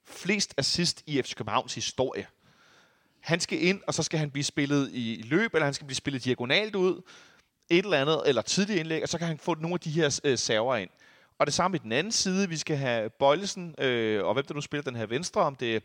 flest 0.06 0.54
assist 0.56 1.02
i 1.06 1.22
FC 1.22 1.34
Københavns 1.34 1.74
historie. 1.74 2.26
Han 3.20 3.40
skal 3.40 3.62
ind, 3.62 3.80
og 3.86 3.94
så 3.94 4.02
skal 4.02 4.18
han 4.18 4.30
blive 4.30 4.44
spillet 4.44 4.90
i 4.92 5.22
løb, 5.26 5.54
eller 5.54 5.64
han 5.64 5.74
skal 5.74 5.86
blive 5.86 5.96
spillet 5.96 6.24
diagonalt 6.24 6.74
ud, 6.74 7.02
et 7.70 7.84
eller 7.84 8.00
andet, 8.00 8.22
eller 8.26 8.42
tidlig 8.42 8.80
indlæg, 8.80 9.02
og 9.02 9.08
så 9.08 9.18
kan 9.18 9.26
han 9.26 9.38
få 9.38 9.54
nogle 9.54 9.74
af 9.74 9.80
de 9.80 9.90
her 9.90 10.20
øh, 10.24 10.38
server 10.38 10.76
ind. 10.76 10.90
Og 11.38 11.46
det 11.46 11.54
samme 11.54 11.76
i 11.76 11.80
den 11.80 11.92
anden 11.92 12.12
side, 12.12 12.48
vi 12.48 12.56
skal 12.56 12.76
have 12.76 13.10
Bøjlesen, 13.10 13.74
øh, 13.78 14.24
og 14.24 14.34
hvem 14.34 14.44
der 14.44 14.54
nu 14.54 14.60
spiller 14.60 14.82
den 14.82 14.96
her 14.96 15.06
venstre, 15.06 15.40
om 15.40 15.56
det 15.56 15.76
er 15.76 15.80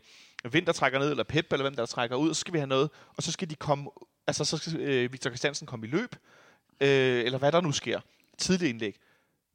Vind, 0.48 0.66
der 0.66 0.72
trækker 0.72 0.98
ned, 0.98 1.10
eller 1.10 1.24
Pep, 1.24 1.52
eller 1.52 1.64
hvem 1.64 1.76
der 1.76 1.86
trækker 1.86 2.16
ud, 2.16 2.34
så 2.34 2.40
skal 2.40 2.52
vi 2.52 2.58
have 2.58 2.66
noget, 2.66 2.90
og 3.16 3.22
så 3.22 3.32
skal 3.32 3.50
de 3.50 3.54
komme, 3.54 3.90
altså 4.26 4.44
så 4.44 4.56
skal 4.56 4.80
øh, 4.80 5.12
Victor 5.12 5.30
Christiansen 5.30 5.66
komme 5.66 5.86
i 5.86 5.90
løb, 5.90 6.16
øh, 6.80 7.24
eller 7.24 7.38
hvad 7.38 7.52
der 7.52 7.60
nu 7.60 7.72
sker, 7.72 8.00
Tidligt 8.38 8.70
indlæg. 8.70 8.96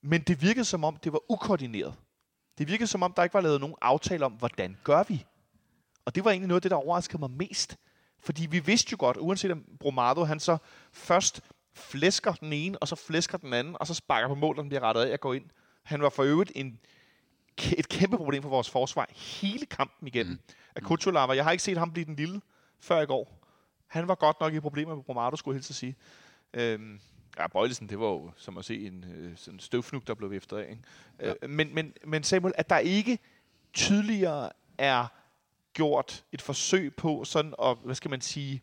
Men 0.01 0.21
det 0.21 0.41
virkede 0.41 0.65
som 0.65 0.83
om, 0.83 0.95
det 0.95 1.13
var 1.13 1.31
ukoordineret. 1.31 1.95
Det 2.57 2.67
virkede 2.67 2.87
som 2.87 3.03
om, 3.03 3.13
der 3.13 3.23
ikke 3.23 3.33
var 3.33 3.41
lavet 3.41 3.61
nogen 3.61 3.75
aftale 3.81 4.25
om, 4.25 4.31
hvordan 4.31 4.77
gør 4.83 5.03
vi? 5.07 5.25
Og 6.05 6.15
det 6.15 6.25
var 6.25 6.31
egentlig 6.31 6.47
noget 6.47 6.57
af 6.57 6.61
det, 6.61 6.71
der 6.71 6.77
overraskede 6.77 7.19
mig 7.19 7.31
mest. 7.31 7.77
Fordi 8.19 8.45
vi 8.45 8.59
vidste 8.59 8.91
jo 8.91 8.97
godt, 8.99 9.17
uanset 9.17 9.51
om 9.51 9.63
Bromado, 9.79 10.23
han 10.23 10.39
så 10.39 10.57
først 10.93 11.41
flæsker 11.73 12.33
den 12.33 12.53
ene, 12.53 12.77
og 12.77 12.87
så 12.87 12.95
flæsker 12.95 13.37
den 13.37 13.53
anden, 13.53 13.75
og 13.79 13.87
så 13.87 13.93
sparker 13.93 14.27
på 14.27 14.35
mål, 14.35 14.57
og 14.57 14.63
den 14.63 14.69
bliver 14.69 14.83
rettet 14.83 15.01
af 15.01 15.13
og 15.13 15.19
går 15.19 15.33
ind. 15.33 15.45
Han 15.83 16.01
var 16.01 16.09
for 16.09 16.23
øvrigt 16.23 16.51
en, 16.55 16.79
et 17.77 17.89
kæmpe 17.89 18.17
problem 18.17 18.41
for 18.41 18.49
vores 18.49 18.69
forsvar 18.69 19.07
hele 19.15 19.65
kampen 19.65 20.07
igennem. 20.07 20.33
Mm. 20.33 20.55
Akutulava, 20.75 21.33
jeg 21.33 21.43
har 21.43 21.51
ikke 21.51 21.63
set 21.63 21.77
ham 21.77 21.91
blive 21.91 22.05
den 22.05 22.15
lille 22.15 22.41
før 22.79 23.01
i 23.01 23.05
går. 23.05 23.39
Han 23.87 24.07
var 24.07 24.15
godt 24.15 24.39
nok 24.39 24.53
i 24.53 24.59
problemer 24.59 24.95
med 24.95 25.03
Bromado, 25.03 25.35
skulle 25.35 25.55
jeg 25.55 25.57
helst 25.57 25.73
sige. 25.73 25.95
Øhm, 26.53 26.99
ja, 27.37 27.47
Bøjlesen, 27.47 27.89
det 27.89 27.99
var 27.99 28.05
jo 28.05 28.31
som 28.37 28.57
at 28.57 28.65
se 28.65 28.87
en 28.87 29.05
øh, 29.15 29.37
sådan 29.37 29.59
støvfnug, 29.59 30.07
der 30.07 30.13
blev 30.13 30.31
viftet 30.31 30.57
af. 30.57 30.69
Ikke? 30.69 30.83
Ja. 31.19 31.33
Øh, 31.41 31.49
men, 31.49 31.75
men, 31.75 31.93
men 32.05 32.23
Samuel, 32.23 32.53
at 32.57 32.69
der 32.69 32.77
ikke 32.77 33.19
tydeligere 33.73 34.49
er 34.77 35.07
gjort 35.73 36.23
et 36.31 36.41
forsøg 36.41 36.95
på 36.95 37.23
sådan 37.23 37.53
at, 37.63 37.77
hvad 37.83 37.95
skal 37.95 38.09
man 38.11 38.21
sige, 38.21 38.61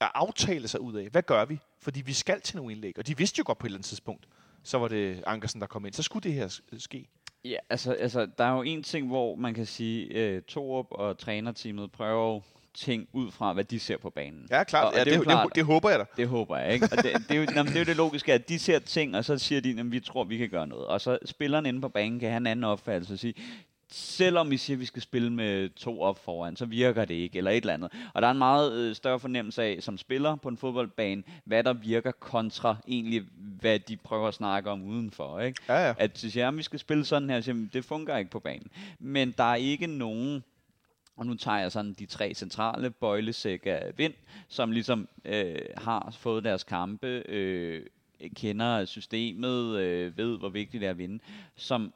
at 0.00 0.10
aftale 0.14 0.68
sig 0.68 0.80
ud 0.80 0.94
af, 0.94 1.08
hvad 1.08 1.22
gør 1.22 1.44
vi? 1.44 1.58
Fordi 1.78 2.00
vi 2.00 2.12
skal 2.12 2.40
til 2.40 2.56
nogle 2.56 2.72
indlæg, 2.72 2.98
og 2.98 3.06
de 3.06 3.16
vidste 3.16 3.38
jo 3.38 3.44
godt 3.46 3.58
på 3.58 3.66
et 3.66 3.68
eller 3.68 3.78
andet 3.78 3.88
tidspunkt, 3.88 4.28
så 4.64 4.78
var 4.78 4.88
det 4.88 5.22
Ankersen, 5.26 5.60
der 5.60 5.66
kom 5.66 5.86
ind. 5.86 5.94
Så 5.94 6.02
skulle 6.02 6.22
det 6.22 6.32
her 6.32 6.60
ske. 6.78 7.08
Ja, 7.44 7.56
altså, 7.70 7.92
altså, 7.92 8.26
der 8.38 8.44
er 8.44 8.52
jo 8.52 8.62
en 8.62 8.82
ting, 8.82 9.06
hvor 9.06 9.34
man 9.34 9.54
kan 9.54 9.66
sige, 9.66 10.06
øh, 10.06 10.42
Torup 10.42 10.86
og 10.90 11.18
trænerteamet 11.18 11.92
prøver 11.92 12.40
ting 12.74 13.08
ud 13.12 13.30
fra, 13.30 13.52
hvad 13.52 13.64
de 13.64 13.78
ser 13.80 13.96
på 13.96 14.10
banen. 14.10 14.46
Ja, 14.50 14.64
klart. 14.64 14.86
Og, 14.86 14.94
ja, 14.94 15.00
og 15.00 15.06
det, 15.06 15.12
jo 15.12 15.20
det, 15.20 15.26
det, 15.26 15.32
klart, 15.32 15.48
det, 15.54 15.64
håber 15.64 15.90
jeg 15.90 15.98
da. 15.98 16.04
Det 16.16 16.28
håber 16.28 16.56
jeg, 16.56 16.74
ikke? 16.74 16.88
Og 16.92 16.96
det, 16.96 17.04
det, 17.04 17.30
er 17.30 17.34
jo, 17.34 17.46
jamen, 17.56 17.72
det 17.72 17.76
er 17.76 17.80
jo 17.80 17.84
det 17.84 17.96
logiske, 17.96 18.32
at 18.32 18.48
de 18.48 18.58
ser 18.58 18.78
ting, 18.78 19.16
og 19.16 19.24
så 19.24 19.38
siger 19.38 19.60
de, 19.60 19.80
at 19.80 19.92
vi 19.92 20.00
tror, 20.00 20.24
vi 20.24 20.36
kan 20.36 20.48
gøre 20.48 20.66
noget. 20.66 20.86
Og 20.86 21.00
så 21.00 21.18
spilleren 21.24 21.66
inde 21.66 21.80
på 21.80 21.88
banen 21.88 22.20
kan 22.20 22.28
have 22.28 22.36
en 22.36 22.46
anden 22.46 22.64
opfattelse 22.64 23.14
og 23.14 23.18
sige, 23.18 23.34
selvom 23.94 24.50
vi 24.50 24.56
siger, 24.56 24.76
at 24.76 24.80
vi 24.80 24.84
skal 24.84 25.02
spille 25.02 25.32
med 25.32 25.68
to 25.68 26.02
op 26.02 26.24
foran, 26.24 26.56
så 26.56 26.64
virker 26.64 27.04
det 27.04 27.14
ikke, 27.14 27.38
eller 27.38 27.50
et 27.50 27.56
eller 27.56 27.74
andet. 27.74 27.92
Og 28.14 28.22
der 28.22 28.28
er 28.28 28.32
en 28.32 28.38
meget 28.38 28.72
øh, 28.72 28.96
større 28.96 29.20
fornemmelse 29.20 29.62
af, 29.62 29.78
som 29.80 29.98
spiller 29.98 30.36
på 30.36 30.48
en 30.48 30.56
fodboldbane, 30.56 31.22
hvad 31.44 31.64
der 31.64 31.72
virker 31.72 32.10
kontra 32.10 32.76
egentlig, 32.88 33.22
hvad 33.60 33.78
de 33.78 33.96
prøver 33.96 34.28
at 34.28 34.34
snakke 34.34 34.70
om 34.70 34.82
udenfor, 34.82 35.40
ikke? 35.40 35.62
Ja, 35.68 35.86
ja. 35.86 35.94
At 35.98 36.20
de 36.20 36.30
siger, 36.30 36.48
at 36.48 36.56
vi 36.56 36.62
skal 36.62 36.78
spille 36.78 37.04
sådan 37.04 37.30
her, 37.30 37.40
siger, 37.40 37.68
det 37.72 37.84
fungerer 37.84 38.18
ikke 38.18 38.30
på 38.30 38.40
banen. 38.40 38.66
Men 38.98 39.34
der 39.38 39.44
er 39.44 39.54
ikke 39.54 39.86
nogen, 39.86 40.44
og 41.16 41.26
nu 41.26 41.34
tager 41.34 41.58
jeg 41.58 41.72
sådan 41.72 41.94
de 41.98 42.06
tre 42.06 42.34
centrale, 42.34 42.90
Bøjlesæk 42.90 43.62
af 43.66 43.92
Vind, 43.96 44.14
som 44.48 44.70
ligesom 44.70 45.08
øh, 45.24 45.58
har 45.76 46.14
fået 46.18 46.44
deres 46.44 46.64
kampe, 46.64 47.06
øh, 47.28 47.86
kender 48.36 48.84
systemet, 48.84 49.78
øh, 49.78 50.18
ved 50.18 50.38
hvor 50.38 50.48
vigtigt 50.48 50.80
det 50.80 50.86
er 50.86 50.90
at 50.90 50.98
vinde, 50.98 51.18
som 51.56 51.92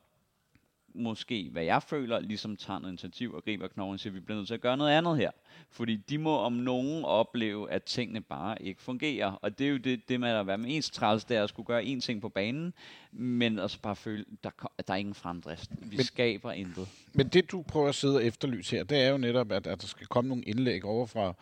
måske, 0.97 1.49
hvad 1.53 1.65
jeg 1.65 1.83
føler, 1.83 2.21
ligesom 2.21 2.57
tager 2.57 2.79
noget 2.79 2.93
initiativ 2.93 3.35
og 3.35 3.45
griber 3.45 3.69
knoglen 3.69 3.95
og 3.95 4.01
siger, 4.01 4.11
at 4.11 4.15
vi 4.15 4.21
bliver 4.21 4.37
nødt 4.37 4.47
til 4.47 4.55
at 4.55 4.61
gøre 4.61 4.77
noget 4.77 4.91
andet 4.91 5.17
her. 5.17 5.31
Fordi 5.71 5.97
de 5.97 6.19
må 6.19 6.39
om 6.39 6.53
nogen 6.53 7.05
opleve, 7.05 7.71
at 7.71 7.83
tingene 7.83 8.21
bare 8.21 8.63
ikke 8.63 8.83
fungerer. 8.83 9.33
Og 9.33 9.59
det 9.59 9.67
er 9.67 9.71
jo 9.71 9.77
det, 9.77 10.09
det 10.09 10.21
med 10.21 10.31
at 10.31 10.47
være 10.47 10.59
mest 10.59 10.95
træls, 10.95 11.25
det 11.25 11.37
er 11.37 11.43
at 11.43 11.49
skulle 11.49 11.67
gøre 11.67 11.83
én 11.83 12.01
ting 12.01 12.21
på 12.21 12.29
banen, 12.29 12.75
men 13.13 13.59
også 13.59 13.81
bare 13.81 13.97
føle, 13.97 14.25
der, 14.45 14.51
der 14.87 14.95
er 14.95 14.99
ingen 14.99 15.15
fremdrift. 15.15 15.71
Vi 15.83 15.97
men, 15.97 16.05
skaber 16.05 16.53
intet. 16.53 16.89
Men 17.13 17.29
det, 17.29 17.51
du 17.51 17.63
prøver 17.63 17.89
at 17.89 17.95
sidde 17.95 18.17
og 18.17 18.25
efterlyse 18.25 18.77
her, 18.77 18.85
det 18.85 18.99
er 18.99 19.09
jo 19.09 19.19
netop, 19.19 19.53
at, 19.53 19.67
at 19.67 19.81
der 19.81 19.87
skal 19.87 20.07
komme 20.07 20.29
nogle 20.29 20.45
indlæg 20.45 20.85
over 20.85 21.07
fra, 21.07 21.35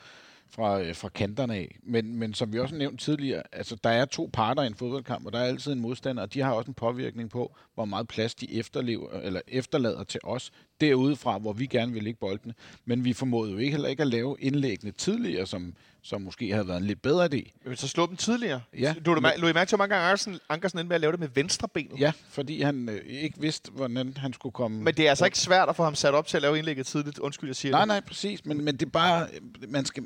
fra, 0.51 0.81
øh, 0.81 0.95
fra 0.95 1.09
kanterne 1.09 1.55
af. 1.55 1.79
Men, 1.83 2.17
men 2.17 2.35
som 2.35 2.53
vi 2.53 2.59
også 2.59 2.75
nævnte 2.75 3.05
tidligere, 3.05 3.43
altså 3.53 3.77
der 3.85 3.91
er 3.91 4.05
to 4.05 4.31
parter 4.33 4.63
i 4.63 4.67
en 4.67 4.75
fodboldkamp, 4.75 5.27
og 5.27 5.33
der 5.33 5.39
er 5.39 5.45
altid 5.45 5.73
en 5.73 5.81
modstander, 5.81 6.23
og 6.23 6.35
de 6.35 6.41
har 6.41 6.53
også 6.53 6.71
en 6.71 6.75
påvirkning 6.75 7.31
på, 7.31 7.57
hvor 7.75 7.85
meget 7.85 8.09
plads 8.09 8.35
de 8.35 8.55
efterlever, 8.55 9.11
eller 9.11 9.41
efterlader 9.49 10.05
til 10.05 10.21
os 10.25 10.53
derudefra, 10.81 11.39
hvor 11.39 11.53
vi 11.53 11.67
gerne 11.67 11.93
vil 11.93 12.03
lægge 12.03 12.19
boldene. 12.21 12.55
Men 12.85 13.05
vi 13.05 13.13
formåede 13.13 13.53
jo 13.53 13.59
ikke 13.59 13.71
heller 13.71 13.89
ikke 13.89 14.03
at 14.03 14.09
lave 14.09 14.37
indlæggene 14.41 14.93
tidligere, 14.93 15.47
som, 15.47 15.75
som 16.07 16.23
måske 16.23 16.51
havde 16.53 16.69
været 16.69 16.79
en 16.81 16.87
lidt 16.87 17.03
bedre 17.03 17.29
idé. 17.35 17.51
Men 17.67 17.77
så 17.77 17.89
slå 17.89 18.07
dem 18.07 18.17
tidligere. 18.17 18.61
Ja, 18.79 18.95
Du, 19.07 19.15
du, 19.15 19.21
men- 19.21 19.55
mærke 19.55 19.69
til, 19.69 19.77
hvor 19.77 19.83
mange 19.83 19.95
gange 19.95 20.07
Ankersen, 20.09 20.39
Ankersen 20.49 20.79
endte 20.79 20.89
med 20.89 20.95
at 20.95 21.01
lave 21.01 21.13
det 21.13 21.21
med 21.21 21.29
venstre 21.35 21.69
benet? 21.69 22.01
Ja, 22.01 22.13
fordi 22.29 22.63
han 22.63 22.89
øh, 22.89 23.01
ikke 23.07 23.41
vidste, 23.41 23.71
hvordan 23.73 24.17
han 24.17 24.33
skulle 24.33 24.53
komme... 24.53 24.83
Men 24.83 24.95
det 24.95 25.05
er 25.07 25.11
altså 25.11 25.25
ikke 25.25 25.39
svært 25.39 25.69
at 25.69 25.77
få 25.77 25.85
ham 25.85 25.95
sat 25.95 26.15
op 26.15 26.27
til 26.27 26.37
at 26.37 26.43
lave 26.43 26.59
indlægget 26.59 26.87
tidligt. 26.87 27.19
Undskyld, 27.19 27.49
jeg 27.49 27.57
siger 27.57 27.73
Nej, 27.73 27.81
det. 27.81 27.89
nej, 27.89 28.01
præcis. 28.01 28.45
Men, 28.45 28.65
men 28.65 28.77
det 28.77 28.87
er 28.87 28.91
bare, 28.91 29.27
man 29.69 29.85
skal, 29.85 30.05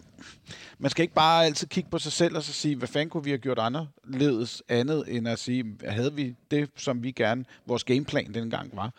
man 0.78 0.90
skal 0.90 1.02
ikke 1.02 1.14
bare 1.14 1.44
altid 1.44 1.66
kigge 1.68 1.90
på 1.90 1.98
sig 1.98 2.12
selv 2.12 2.36
og 2.36 2.42
så 2.42 2.52
sige, 2.52 2.76
hvad 2.76 2.88
fanden 2.88 3.10
kunne 3.10 3.24
vi 3.24 3.30
have 3.30 3.38
gjort 3.38 3.58
anderledes 3.58 4.62
andet, 4.68 5.04
end 5.08 5.28
at 5.28 5.38
sige, 5.38 5.76
havde 5.88 6.14
vi 6.14 6.34
det, 6.50 6.70
som 6.76 7.02
vi 7.02 7.10
gerne, 7.10 7.44
vores 7.66 7.84
gameplan 7.84 8.34
dengang 8.34 8.76
var. 8.76 8.92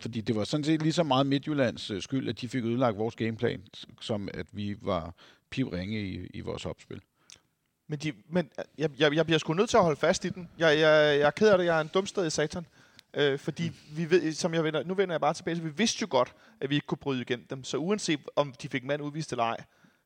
Fordi 0.00 0.20
det 0.20 0.36
var 0.36 0.44
sådan 0.44 0.64
set 0.64 0.82
lige 0.82 0.92
så 0.92 1.02
meget 1.02 1.26
Midtjyllands 1.26 1.90
øh, 1.90 2.02
skyld, 2.02 2.28
at 2.28 2.40
de 2.40 2.48
fik 2.48 2.64
ødelagt 2.64 2.98
vores 2.98 3.14
gameplan, 3.14 3.60
som 4.00 4.28
at 4.34 4.46
vi 4.52 4.76
var 4.82 5.14
pivringe 5.54 6.00
i, 6.00 6.26
i 6.34 6.40
vores 6.40 6.66
opspil. 6.66 7.00
Men, 7.88 7.98
de, 7.98 8.12
men 8.28 8.50
jeg, 8.78 8.90
jeg, 8.98 9.14
jeg 9.14 9.26
bliver 9.26 9.38
sgu 9.38 9.54
nødt 9.54 9.70
til 9.70 9.76
at 9.76 9.82
holde 9.82 10.00
fast 10.00 10.24
i 10.24 10.28
den. 10.28 10.48
Jeg, 10.58 10.78
jeg, 10.78 11.18
jeg 11.18 11.26
er 11.26 11.30
ked 11.30 11.48
af 11.48 11.58
det. 11.58 11.64
Jeg 11.64 11.76
er 11.76 11.80
en 11.80 11.90
dumsted 11.94 12.26
i 12.26 12.30
satan. 12.30 12.66
Øh, 13.16 13.38
fordi 13.38 13.70
vi 13.96 14.10
ved, 14.10 14.32
som 14.32 14.54
jeg 14.54 14.64
vender, 14.64 14.82
nu 14.84 14.94
vender 14.94 15.14
jeg 15.14 15.20
bare 15.20 15.34
tilbage, 15.34 15.56
så 15.56 15.62
vi 15.62 15.70
vidste 15.76 15.98
jo 16.02 16.06
godt, 16.10 16.32
at 16.60 16.70
vi 16.70 16.74
ikke 16.74 16.86
kunne 16.86 16.98
bryde 16.98 17.20
igennem 17.20 17.46
dem. 17.50 17.64
Så 17.64 17.76
uanset 17.76 18.20
om 18.36 18.54
de 18.62 18.68
fik 18.68 18.84
mand 18.84 19.02
udvist 19.02 19.32
eller 19.32 19.44
ej, 19.44 19.56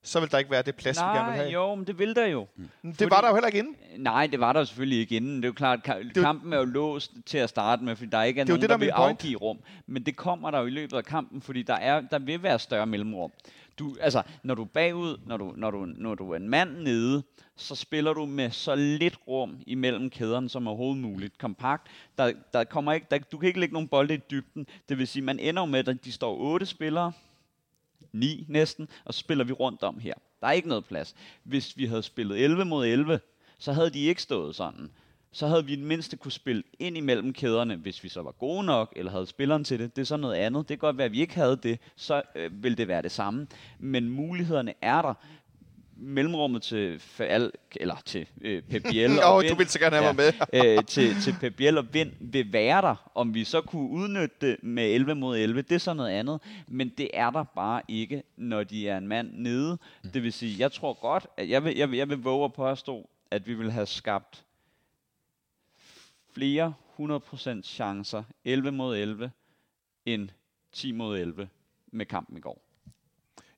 så 0.02 0.20
vil 0.20 0.30
der 0.30 0.38
ikke 0.38 0.50
være 0.50 0.62
det 0.62 0.74
plads, 0.76 0.96
vi 0.98 1.02
gerne 1.02 1.14
vil 1.14 1.24
Nej, 1.24 1.36
have. 1.36 1.50
jo, 1.52 1.74
men 1.74 1.86
det 1.86 1.98
vil 1.98 2.14
der 2.16 2.26
jo. 2.26 2.46
Men 2.82 2.92
Det 2.92 3.10
var 3.10 3.20
der 3.20 3.28
jo 3.28 3.34
heller 3.34 3.46
ikke 3.48 3.58
inden. 3.58 3.76
Nej, 3.96 4.26
det 4.26 4.40
var 4.40 4.52
der 4.52 4.64
selvfølgelig 4.64 4.98
ikke 4.98 5.16
inden. 5.16 5.36
Det 5.36 5.44
er 5.44 5.48
jo 5.48 5.52
klart, 5.52 5.88
kampen 6.14 6.52
er 6.52 6.58
jo 6.58 6.64
låst 6.64 7.12
til 7.26 7.38
at 7.38 7.48
starte 7.48 7.84
med, 7.84 7.96
fordi 7.96 8.10
der 8.10 8.22
ikke 8.22 8.40
er, 8.40 8.44
Det 8.44 8.50
er 8.52 8.54
nogen, 8.56 8.62
det, 8.62 8.70
der, 8.70 8.76
der 8.76 8.84
er 8.84 8.86
vil 8.86 8.92
point. 8.96 9.10
afgive 9.20 9.36
rum. 9.38 9.58
Men 9.86 10.02
det 10.02 10.16
kommer 10.16 10.50
der 10.50 10.58
jo 10.60 10.66
i 10.66 10.70
løbet 10.70 10.96
af 10.96 11.04
kampen, 11.04 11.42
fordi 11.42 11.62
der, 11.62 11.74
er, 11.74 12.00
der 12.00 12.18
vil 12.18 12.42
være 12.42 12.58
større 12.58 12.86
mellemrum. 12.86 13.32
Du, 13.78 13.96
altså, 14.00 14.22
når 14.42 14.54
du 14.54 14.62
er 14.62 14.66
bagud, 14.66 15.20
når 15.26 15.36
du, 15.36 15.52
når, 15.56 15.70
du, 15.70 15.84
når 15.84 16.14
du 16.14 16.30
er 16.30 16.36
en 16.36 16.48
mand 16.48 16.78
nede, 16.78 17.22
så 17.56 17.74
spiller 17.74 18.12
du 18.12 18.26
med 18.26 18.50
så 18.50 18.74
lidt 18.74 19.18
rum 19.28 19.58
imellem 19.66 20.10
kæderne 20.10 20.48
som 20.48 20.68
overhovedet 20.68 21.02
muligt. 21.02 21.38
Kompakt. 21.38 21.88
Der, 22.18 22.32
der 22.52 22.64
kommer 22.64 22.92
ikke, 22.92 23.06
der, 23.10 23.18
du 23.18 23.38
kan 23.38 23.46
ikke 23.46 23.60
lægge 23.60 23.72
nogen 23.72 23.88
bolde 23.88 24.14
i 24.14 24.20
dybden. 24.30 24.66
Det 24.88 24.98
vil 24.98 25.08
sige, 25.08 25.22
man 25.22 25.38
ender 25.38 25.64
med, 25.64 25.88
at 25.88 26.04
de 26.04 26.12
står 26.12 26.36
otte 26.36 26.66
spillere, 26.66 27.12
ni 28.12 28.46
næsten, 28.48 28.88
og 29.04 29.14
så 29.14 29.20
spiller 29.20 29.44
vi 29.44 29.52
rundt 29.52 29.82
om 29.82 29.98
her. 29.98 30.14
Der 30.40 30.46
er 30.46 30.52
ikke 30.52 30.68
noget 30.68 30.84
plads. 30.84 31.14
Hvis 31.42 31.76
vi 31.76 31.86
havde 31.86 32.02
spillet 32.02 32.44
11 32.44 32.64
mod 32.64 32.86
11, 32.86 33.20
så 33.58 33.72
havde 33.72 33.90
de 33.90 34.00
ikke 34.00 34.22
stået 34.22 34.54
sådan. 34.54 34.90
Så 35.32 35.46
havde 35.46 35.64
vi 35.64 35.72
i 35.72 35.76
det 35.76 35.84
mindste 35.84 36.16
kunne 36.16 36.32
spille 36.32 36.62
ind 36.78 36.96
imellem 36.96 37.32
kæderne, 37.32 37.76
hvis 37.76 38.04
vi 38.04 38.08
så 38.08 38.22
var 38.22 38.30
gode 38.32 38.64
nok, 38.66 38.92
eller 38.96 39.12
havde 39.12 39.26
spilleren 39.26 39.64
til 39.64 39.78
det. 39.78 39.96
Det 39.96 40.02
er 40.02 40.06
så 40.06 40.16
noget 40.16 40.34
andet. 40.34 40.68
Det 40.68 40.68
kan 40.68 40.78
godt 40.78 40.98
være, 40.98 41.04
at 41.04 41.12
vi 41.12 41.20
ikke 41.20 41.34
havde 41.34 41.56
det, 41.62 41.78
så 41.96 42.22
øh, 42.34 42.62
vil 42.62 42.78
det 42.78 42.88
være 42.88 43.02
det 43.02 43.12
samme. 43.12 43.46
Men 43.78 44.08
mulighederne 44.10 44.74
er 44.82 45.02
der. 45.02 45.14
Mellemrummet 46.00 46.62
til 46.62 46.98
Fal, 47.00 47.50
eller 47.76 47.96
til 48.04 48.26
øh, 48.40 48.62
Pep 48.62 48.82
Biel 48.90 49.10
og 49.24 49.34
Åh, 49.36 49.42
Vind, 49.42 49.50
du 49.50 49.56
ville 49.56 49.70
så 49.70 49.78
gerne 49.78 49.96
have 49.96 50.14
mig 50.14 50.32
med. 50.52 50.76
øh, 50.78 50.84
til, 50.84 51.14
til 51.22 51.34
Pep 51.40 51.54
Biel 51.56 51.78
og 51.78 51.84
Vind 51.92 52.12
vil 52.20 52.52
være 52.52 52.82
der. 52.82 53.10
Om 53.14 53.34
vi 53.34 53.44
så 53.44 53.60
kunne 53.60 53.90
udnytte 53.90 54.34
det 54.40 54.56
med 54.62 54.84
11 54.94 55.14
mod 55.14 55.38
11, 55.38 55.62
det 55.62 55.72
er 55.72 55.78
så 55.78 55.94
noget 55.94 56.10
andet. 56.10 56.40
Men 56.68 56.88
det 56.98 57.10
er 57.14 57.30
der 57.30 57.44
bare 57.44 57.82
ikke, 57.88 58.22
når 58.36 58.64
de 58.64 58.88
er 58.88 58.98
en 58.98 59.08
mand 59.08 59.30
nede. 59.34 59.78
Det 60.14 60.22
vil 60.22 60.32
sige, 60.32 60.56
jeg 60.58 60.72
tror 60.72 60.98
godt, 61.00 61.26
at 61.36 61.48
jeg 61.50 61.64
vil, 61.64 61.76
jeg 61.76 61.90
vil, 61.90 61.96
jeg 61.96 62.08
vil 62.08 62.18
våge 62.18 62.44
at 62.44 62.52
påstå, 62.52 63.08
at 63.30 63.46
vi 63.46 63.54
vil 63.54 63.72
have 63.72 63.86
skabt 63.86 64.44
flere 66.38 66.74
100% 67.00 67.62
chancer 67.62 68.22
11 68.44 68.72
mod 68.72 68.96
11 68.96 69.30
end 70.06 70.28
10 70.72 70.92
mod 70.92 71.18
11 71.18 71.48
med 71.92 72.06
kampen 72.06 72.36
i 72.36 72.40
går. 72.40 72.64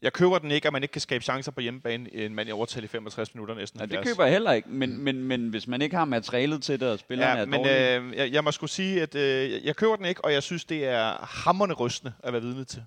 Jeg 0.02 0.12
køber 0.12 0.38
den 0.38 0.50
ikke, 0.50 0.66
at 0.66 0.72
man 0.72 0.82
ikke 0.82 0.92
kan 0.92 1.00
skabe 1.00 1.24
chancer 1.24 1.52
på 1.52 1.60
hjemmebane, 1.60 2.14
en 2.14 2.34
mand 2.34 2.48
i 2.48 2.52
overtal 2.52 2.84
i 2.84 2.86
65 2.86 3.34
minutter 3.34 3.54
næsten. 3.54 3.80
Ja, 3.80 3.86
det 3.86 3.92
70. 3.92 4.14
køber 4.14 4.24
jeg 4.24 4.32
heller 4.32 4.52
ikke, 4.52 4.68
men, 4.68 4.98
men, 4.98 5.24
men 5.24 5.48
hvis 5.48 5.66
man 5.66 5.82
ikke 5.82 5.96
har 5.96 6.04
materialet 6.04 6.62
til 6.62 6.80
det, 6.80 6.88
og 6.88 6.98
spillerne 6.98 7.32
Ja, 7.32 7.38
er 7.38 7.46
men 7.46 7.60
dårlige, 7.60 7.96
øh, 7.96 8.16
jeg, 8.16 8.32
jeg 8.32 8.44
må 8.44 8.50
skulle 8.50 8.70
sige, 8.70 9.02
at 9.02 9.14
øh, 9.14 9.64
jeg 9.64 9.76
køber 9.76 9.96
den 9.96 10.04
ikke, 10.04 10.24
og 10.24 10.32
jeg 10.32 10.42
synes, 10.42 10.64
det 10.64 10.84
er 10.84 11.26
hammerne 11.26 11.74
rystende 11.74 12.12
at 12.22 12.32
være 12.32 12.42
vidne 12.42 12.64
til. 12.64 12.84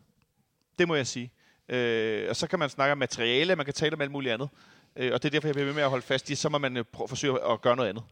Det 0.79 0.87
må 0.87 0.95
jeg 0.95 1.07
sige. 1.07 1.31
Øh, 1.69 2.25
og 2.29 2.35
så 2.35 2.47
kan 2.47 2.59
man 2.59 2.69
snakke 2.69 2.91
om 2.91 2.97
materiale, 2.97 3.55
man 3.55 3.65
kan 3.65 3.73
tale 3.73 3.93
om 3.93 4.01
alt 4.01 4.11
muligt 4.11 4.33
andet. 4.33 4.49
Øh, 4.95 5.13
og 5.13 5.23
det 5.23 5.29
er 5.29 5.31
derfor, 5.31 5.47
jeg 5.47 5.55
bliver 5.55 5.65
ved 5.65 5.73
med 5.73 5.83
at 5.83 5.89
holde 5.89 6.05
fast 6.05 6.29
i, 6.29 6.35
så 6.35 6.49
må 6.49 6.57
man 6.57 6.77
øh, 6.77 6.83
prøve, 6.91 7.07
forsøge 7.07 7.45
at 7.51 7.61
gøre 7.61 7.75
noget 7.75 7.89
andet. 7.89 8.03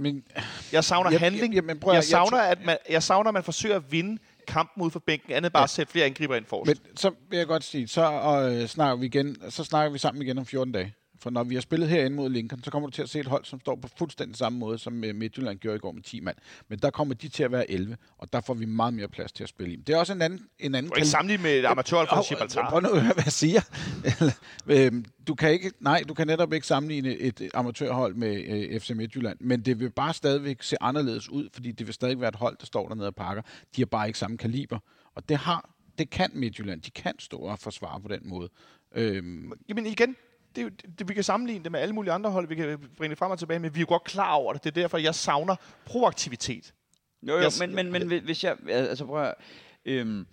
Men, 0.00 0.22
Jeg 0.72 0.84
savner 0.84 1.10
Jamen, 1.10 1.20
handling. 1.20 1.54
jamen, 1.54 1.80
prøv 1.80 1.90
jeg, 1.92 1.96
jeg 1.96 2.04
savner, 2.04 2.30
tror- 2.30 2.38
at 2.40 2.58
man, 2.64 2.76
jeg 2.90 3.02
savner, 3.02 3.28
at 3.28 3.34
man 3.34 3.42
forsøger 3.42 3.76
at 3.76 3.92
vinde 3.92 4.18
kampen 4.48 4.82
ud 4.84 4.90
for 4.90 4.98
bænken, 5.06 5.32
andet 5.32 5.52
bare 5.52 5.60
Ja. 5.60 5.64
at 5.64 5.70
sætte 5.70 5.92
flere 5.92 6.06
angriber 6.06 6.36
ind 6.36 6.44
forrest. 6.46 6.82
Men 6.86 6.96
så 6.96 7.10
vil 7.30 7.36
jeg 7.36 7.46
godt 7.46 7.64
sige, 7.64 7.88
så 7.88 8.12
øh, 8.62 8.68
snakker 8.68 8.96
vi 8.96 9.06
igen, 9.06 9.36
så 9.50 9.64
snakker 9.64 9.92
vi 9.92 9.98
sammen 9.98 10.22
igen 10.22 10.38
om 10.38 10.46
14 10.46 10.72
dage. 10.72 10.94
For 11.22 11.30
når 11.30 11.44
vi 11.44 11.54
har 11.54 11.62
spillet 11.62 11.88
herinde 11.88 12.16
mod 12.16 12.30
Lincoln, 12.30 12.64
så 12.64 12.70
kommer 12.70 12.88
du 12.88 12.92
til 12.92 13.02
at 13.02 13.08
se 13.08 13.20
et 13.20 13.26
hold, 13.26 13.44
som 13.44 13.60
står 13.60 13.76
på 13.76 13.88
fuldstændig 13.98 14.36
samme 14.36 14.58
måde, 14.58 14.78
som 14.78 15.04
øh, 15.04 15.14
Midtjylland 15.14 15.58
gjorde 15.58 15.76
i 15.76 15.78
går 15.78 15.92
med 15.92 16.02
10 16.02 16.20
mand. 16.20 16.36
Men 16.68 16.78
der 16.78 16.90
kommer 16.90 17.14
de 17.14 17.28
til 17.28 17.42
at 17.42 17.52
være 17.52 17.70
11, 17.70 17.96
og 18.18 18.32
der 18.32 18.40
får 18.40 18.54
vi 18.54 18.64
meget 18.64 18.94
mere 18.94 19.08
plads 19.08 19.32
til 19.32 19.42
at 19.42 19.48
spille 19.48 19.74
i. 19.74 19.76
Det 19.76 19.92
er 19.92 19.98
også 19.98 20.12
en 20.12 20.22
anden, 20.22 20.40
en 20.58 20.74
anden 20.74 20.90
Du 20.90 20.94
kan 20.94 21.00
ikke 21.00 21.08
sammenligne 21.10 21.42
med 21.42 21.58
et 21.58 21.64
amatørhold 21.64 22.08
fra 22.08 22.22
Gibraltar. 22.28 22.70
Prøv 22.70 22.80
nu 22.80 22.88
at 22.88 23.02
høre, 23.02 23.14
hvad 23.14 23.24
jeg 23.26 23.32
siger. 23.32 23.60
Øhm, 24.66 25.04
du 25.26 25.34
kan 25.34 25.52
ikke, 25.52 25.72
nej, 25.80 26.02
du 26.08 26.14
kan 26.14 26.26
netop 26.26 26.52
ikke 26.52 26.66
sammenligne 26.66 27.16
et 27.16 27.50
amatørhold 27.54 28.14
med 28.14 28.44
øh, 28.48 28.80
FC 28.80 28.90
Midtjylland, 28.90 29.38
men 29.40 29.60
det 29.60 29.80
vil 29.80 29.90
bare 29.90 30.14
stadigvæk 30.14 30.62
se 30.62 30.76
anderledes 30.80 31.28
ud, 31.28 31.48
fordi 31.52 31.72
det 31.72 31.86
vil 31.86 31.94
stadig 31.94 32.20
være 32.20 32.28
et 32.28 32.36
hold, 32.36 32.56
der 32.60 32.66
står 32.66 32.88
dernede 32.88 33.06
og 33.06 33.14
pakker. 33.14 33.42
De 33.76 33.80
har 33.80 33.86
bare 33.86 34.06
ikke 34.06 34.18
samme 34.18 34.38
kaliber, 34.38 34.78
og 35.14 35.28
det 35.28 35.36
har 35.36 35.70
det 35.98 36.10
kan 36.10 36.30
Midtjylland. 36.34 36.80
De 36.80 36.90
kan 36.90 37.12
stå 37.18 37.36
og 37.36 37.58
forsvare 37.58 38.00
på 38.00 38.08
den 38.08 38.20
måde. 38.24 38.48
Øhm, 38.94 39.52
Jamen 39.68 39.86
igen, 39.86 40.16
det, 40.56 40.82
det, 40.98 41.08
vi 41.08 41.14
kan 41.14 41.24
sammenligne 41.24 41.64
det 41.64 41.72
med 41.72 41.80
alle 41.80 41.94
mulige 41.94 42.12
andre 42.12 42.30
hold, 42.30 42.48
vi 42.48 42.54
kan 42.54 42.78
bringe 42.96 43.10
det 43.10 43.18
frem 43.18 43.30
og 43.30 43.38
tilbage, 43.38 43.58
men 43.58 43.74
vi 43.74 43.78
er 43.78 43.82
jo 43.82 43.86
godt 43.88 44.04
klar 44.04 44.32
over 44.34 44.52
det. 44.52 44.64
Det 44.64 44.70
er 44.76 44.82
derfor, 44.82 44.98
jeg 44.98 45.14
savner 45.14 45.56
proaktivitet. 45.86 46.72
Jo, 47.28 47.32
jo, 47.32 47.38
Jeg- 47.40 47.52
men, 47.60 47.74
men, 47.74 47.92
men 47.92 48.02
hvi- 48.02 48.24
hvis 48.24 48.44
jeg... 48.44 48.56
Altså 48.68 49.04
prøv 49.06 49.22
at, 49.24 49.34
øhm, 49.84 50.26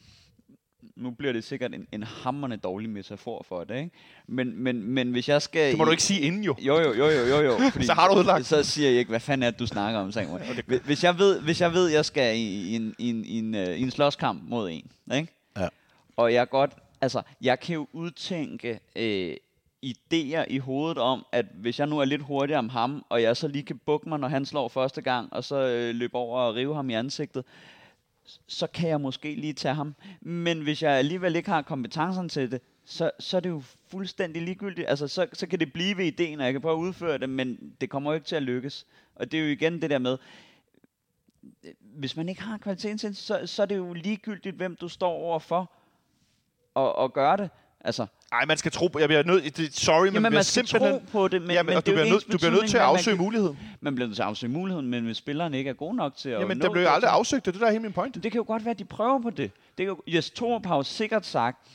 nu 0.95 1.11
bliver 1.11 1.33
det 1.33 1.43
sikkert 1.43 1.73
en, 1.73 1.87
en 1.91 2.03
hammerne 2.03 2.55
dårlig 2.55 2.89
metafor 2.89 3.45
for 3.47 3.63
det, 3.63 3.77
ikke? 3.77 3.91
Men, 4.27 4.63
men, 4.63 4.83
men 4.83 5.11
hvis 5.11 5.29
jeg 5.29 5.41
skal... 5.41 5.69
Det 5.69 5.77
må 5.77 5.83
i- 5.83 5.85
du 5.85 5.91
ikke 5.91 6.03
sige 6.03 6.19
inden 6.21 6.43
jo. 6.43 6.55
Jo, 6.59 6.79
jo, 6.79 6.93
jo, 6.93 7.05
jo, 7.09 7.25
jo, 7.25 7.41
jo. 7.41 7.57
Fordi 7.71 7.85
Så 7.85 7.93
har 7.93 8.07
du 8.07 8.15
ødelagt. 8.17 8.45
Så 8.45 8.63
siger 8.63 8.89
jeg 8.89 8.99
ikke, 8.99 9.09
hvad 9.09 9.19
fanden 9.19 9.43
er 9.47 9.51
det, 9.51 9.59
du 9.59 9.67
snakker 9.67 9.99
om, 9.99 10.11
Samuel. 10.11 10.43
Hvis- 10.67 10.81
Hvis 10.85 11.03
jeg 11.03 11.17
ved, 11.19 11.41
hvis 11.41 11.61
jeg 11.61 11.73
ved, 11.73 11.87
jeg 11.87 12.05
skal 12.05 12.37
i, 12.37 12.41
i, 12.41 12.75
en, 12.75 12.95
i, 12.99 13.09
en, 13.09 13.25
i, 13.25 13.39
en, 13.39 13.55
øh, 13.55 13.67
i 13.77 13.81
en 13.81 13.91
slåskamp 13.91 14.43
mod 14.49 14.69
en, 14.69 14.91
ikke? 15.13 15.33
Ja. 15.57 15.67
Og 16.17 16.33
jeg 16.33 16.49
godt, 16.49 16.71
altså, 17.01 17.21
jeg 17.41 17.59
kan 17.59 17.73
jo 17.75 17.87
udtænke 17.93 18.79
øh, 18.95 19.35
idéer 19.81 20.45
i 20.47 20.57
hovedet 20.57 20.97
om, 20.97 21.25
at 21.31 21.45
hvis 21.53 21.79
jeg 21.79 21.87
nu 21.87 21.99
er 21.99 22.05
lidt 22.05 22.21
hurtigere 22.21 22.59
om 22.59 22.69
ham, 22.69 23.05
og 23.09 23.21
jeg 23.21 23.37
så 23.37 23.47
lige 23.47 23.63
kan 23.63 23.77
bukke 23.85 24.09
mig, 24.09 24.19
når 24.19 24.27
han 24.27 24.45
slår 24.45 24.67
første 24.67 25.01
gang, 25.01 25.33
og 25.33 25.43
så 25.43 25.55
øh, 25.55 25.95
løbe 25.95 26.15
over 26.15 26.39
og 26.39 26.55
rive 26.55 26.75
ham 26.75 26.89
i 26.89 26.93
ansigtet, 26.93 27.45
så 28.47 28.67
kan 28.67 28.89
jeg 28.89 29.01
måske 29.01 29.35
lige 29.35 29.53
tage 29.53 29.75
ham. 29.75 29.95
Men 30.21 30.61
hvis 30.61 30.83
jeg 30.83 30.91
alligevel 30.91 31.35
ikke 31.35 31.49
har 31.49 31.61
kompetencerne 31.61 32.29
til 32.29 32.51
det, 32.51 32.61
så, 32.85 33.11
så 33.19 33.37
er 33.37 33.41
det 33.41 33.49
jo 33.49 33.61
fuldstændig 33.87 34.41
ligegyldigt. 34.41 34.89
Altså, 34.89 35.07
så, 35.07 35.27
så 35.33 35.47
kan 35.47 35.59
det 35.59 35.73
blive 35.73 35.97
ved 35.97 36.05
ideen, 36.05 36.39
og 36.39 36.45
jeg 36.45 36.53
kan 36.53 36.61
prøve 36.61 36.77
at 36.77 36.87
udføre 36.87 37.17
det, 37.17 37.29
men 37.29 37.73
det 37.81 37.89
kommer 37.89 38.11
jo 38.11 38.15
ikke 38.15 38.27
til 38.27 38.35
at 38.35 38.43
lykkes. 38.43 38.85
Og 39.15 39.31
det 39.31 39.39
er 39.39 39.43
jo 39.43 39.49
igen 39.49 39.81
det 39.81 39.89
der 39.89 39.99
med, 39.99 40.17
hvis 41.79 42.15
man 42.15 42.29
ikke 42.29 42.41
har 42.41 42.57
kvaliteten, 42.57 43.13
så, 43.13 43.41
så 43.47 43.61
er 43.61 43.65
det 43.65 43.77
jo 43.77 43.93
ligegyldigt, 43.93 44.55
hvem 44.55 44.75
du 44.75 44.87
står 44.87 45.11
overfor 45.11 45.71
og, 46.73 46.95
og 46.95 47.13
gøre 47.13 47.37
det. 47.37 47.49
Altså, 47.79 48.07
Nej, 48.31 48.45
man 48.45 48.57
skal 48.57 48.71
tro 48.71 48.87
på... 48.87 48.99
Jeg 48.99 49.07
bliver 49.07 49.23
nødt... 49.23 49.75
Sorry, 49.75 50.05
men 50.05 50.13
Jamen, 50.13 50.33
man 50.33 50.43
skal 50.43 50.67
simpelthen... 50.67 50.99
tro 50.99 51.05
på 51.11 51.27
det, 51.27 51.41
men, 51.41 51.51
Jamen, 51.51 51.73
men 51.73 51.83
du 51.83 51.91
er 51.91 51.95
bliver, 51.95 52.09
nødt, 52.09 52.31
du 52.31 52.37
bliver 52.37 52.51
nødt 52.51 52.69
til 52.69 52.77
at 52.77 52.83
afsøge 52.83 53.17
man 53.17 53.25
muligheden. 53.25 53.59
Man 53.81 53.95
bliver 53.95 54.07
nødt 54.07 54.15
til 54.15 54.21
at 54.21 54.27
afsøge 54.27 54.51
muligheden, 54.53 54.87
men 54.87 55.05
hvis 55.05 55.17
spilleren 55.17 55.53
ikke 55.53 55.69
er 55.69 55.73
god 55.73 55.95
nok 55.95 56.15
til 56.15 56.29
at 56.29 56.41
Jamen, 56.41 56.61
der 56.61 56.69
bliver 56.69 56.83
jo 56.83 56.93
aldrig 56.93 57.11
afsøgt, 57.11 57.45
det 57.45 57.53
det, 57.53 57.61
der 57.61 57.67
er 57.67 57.71
hele 57.71 57.83
min 57.83 57.93
point. 57.93 58.15
det 58.23 58.31
kan 58.31 58.39
jo 58.39 58.43
godt 58.47 58.65
være, 58.65 58.71
at 58.71 58.79
de 58.79 58.85
prøver 58.85 59.21
på 59.21 59.29
det. 59.29 59.51
det 59.77 59.85
kan 59.85 59.85
jo, 59.85 60.01
Jes 60.07 60.29
Torup 60.29 60.65
har 60.65 60.75
jo 60.75 60.83
sikkert 60.83 61.25
sagt, 61.25 61.67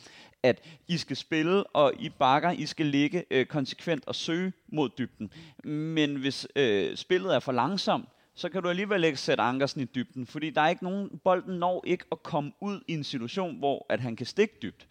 at 0.42 0.61
I 0.88 0.96
skal 0.96 1.16
spille, 1.16 1.64
og 1.64 1.92
I 1.98 2.09
bakker, 2.09 2.50
I 2.50 2.66
skal 2.66 2.86
ligge 2.86 3.24
øh, 3.30 3.46
konsekvent 3.46 4.05
og 4.07 4.14
søge 4.14 4.52
mod 4.68 4.88
dybden. 4.98 5.30
Men 5.70 6.16
hvis 6.16 6.46
øh, 6.57 6.96
spillet 6.96 7.34
er 7.34 7.40
for 7.40 7.52
langsomt, 7.52 8.05
så 8.34 8.48
kan 8.48 8.62
du 8.62 8.68
alligevel 8.68 9.05
ikke 9.05 9.18
sætte 9.20 9.42
Ankersen 9.42 9.80
i 9.80 9.84
dybden, 9.84 10.26
fordi 10.26 10.50
der 10.50 10.61
er 10.61 10.68
ikke 10.68 10.84
nogen, 10.84 11.20
bolden 11.24 11.59
når 11.59 11.84
ikke 11.86 12.05
at 12.12 12.22
komme 12.22 12.52
ud 12.61 12.80
i 12.88 12.92
en 12.92 13.05
situation, 13.05 13.59
hvor 13.59 13.86
at 13.88 14.00
han 14.00 14.16
kan 14.16 14.26
stikke 14.26 14.55
dybt. 14.62 14.86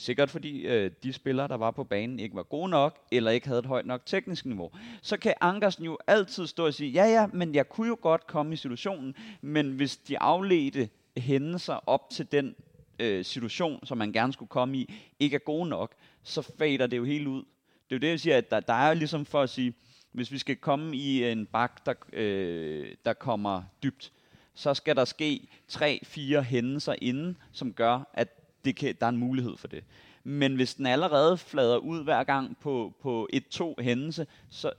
Sikkert 0.00 0.30
fordi 0.30 0.60
øh, 0.60 0.90
de 1.02 1.12
spillere, 1.12 1.48
der 1.48 1.54
var 1.54 1.70
på 1.70 1.84
banen, 1.84 2.20
ikke 2.20 2.36
var 2.36 2.42
gode 2.42 2.68
nok, 2.68 2.98
eller 3.12 3.30
ikke 3.30 3.46
havde 3.46 3.58
et 3.58 3.66
højt 3.66 3.86
nok 3.86 4.06
teknisk 4.06 4.46
niveau. 4.46 4.70
Så 5.02 5.16
kan 5.16 5.34
Ankersen 5.40 5.84
jo 5.84 5.98
altid 6.06 6.46
stå 6.46 6.66
og 6.66 6.74
sige, 6.74 6.90
ja 6.90 7.04
ja, 7.04 7.26
men 7.26 7.54
jeg 7.54 7.68
kunne 7.68 7.88
jo 7.88 7.98
godt 8.00 8.26
komme 8.26 8.52
i 8.52 8.56
situationen, 8.56 9.14
men 9.40 9.72
hvis 9.72 9.96
de 9.96 10.18
afledte 10.18 10.88
hændelser 11.16 11.88
op 11.88 12.10
til 12.10 12.32
den 12.32 12.54
øh, 12.98 13.24
situation, 13.24 13.86
som 13.86 13.98
man 13.98 14.12
gerne 14.12 14.32
skulle 14.32 14.48
komme 14.48 14.76
i, 14.76 14.94
ikke 15.18 15.34
er 15.34 15.38
gode 15.38 15.68
nok, 15.68 15.94
så 16.22 16.42
fader 16.58 16.86
det 16.86 16.96
jo 16.96 17.04
helt 17.04 17.26
ud. 17.26 17.42
Det 17.88 17.94
er 17.94 17.96
jo 17.96 17.98
det, 17.98 18.08
jeg 18.08 18.20
siger, 18.20 18.36
at 18.36 18.50
der, 18.50 18.60
der 18.60 18.74
er 18.74 18.88
jo 18.88 18.94
ligesom 18.94 19.24
for 19.24 19.42
at 19.42 19.50
sige, 19.50 19.74
hvis 20.12 20.32
vi 20.32 20.38
skal 20.38 20.56
komme 20.56 20.96
i 20.96 21.30
en 21.30 21.46
bak, 21.46 21.86
der, 21.86 21.94
øh, 22.12 22.94
der 23.04 23.12
kommer 23.12 23.62
dybt, 23.82 24.12
så 24.54 24.74
skal 24.74 24.96
der 24.96 25.04
ske 25.04 25.48
tre-fire 25.68 26.42
hændelser 26.42 26.94
inden, 27.02 27.36
som 27.52 27.72
gør, 27.72 28.10
at 28.14 28.39
det 28.64 28.76
kan, 28.76 28.94
der 29.00 29.06
er 29.06 29.10
en 29.10 29.16
mulighed 29.16 29.56
for 29.56 29.68
det. 29.68 29.84
Men 30.24 30.54
hvis 30.54 30.74
den 30.74 30.86
allerede 30.86 31.38
flader 31.38 31.76
ud 31.76 32.04
hver 32.04 32.24
gang 32.24 32.56
på, 32.60 32.92
på 33.02 33.28
et-to 33.32 33.76
hændelse, 33.78 34.26
så, 34.50 34.70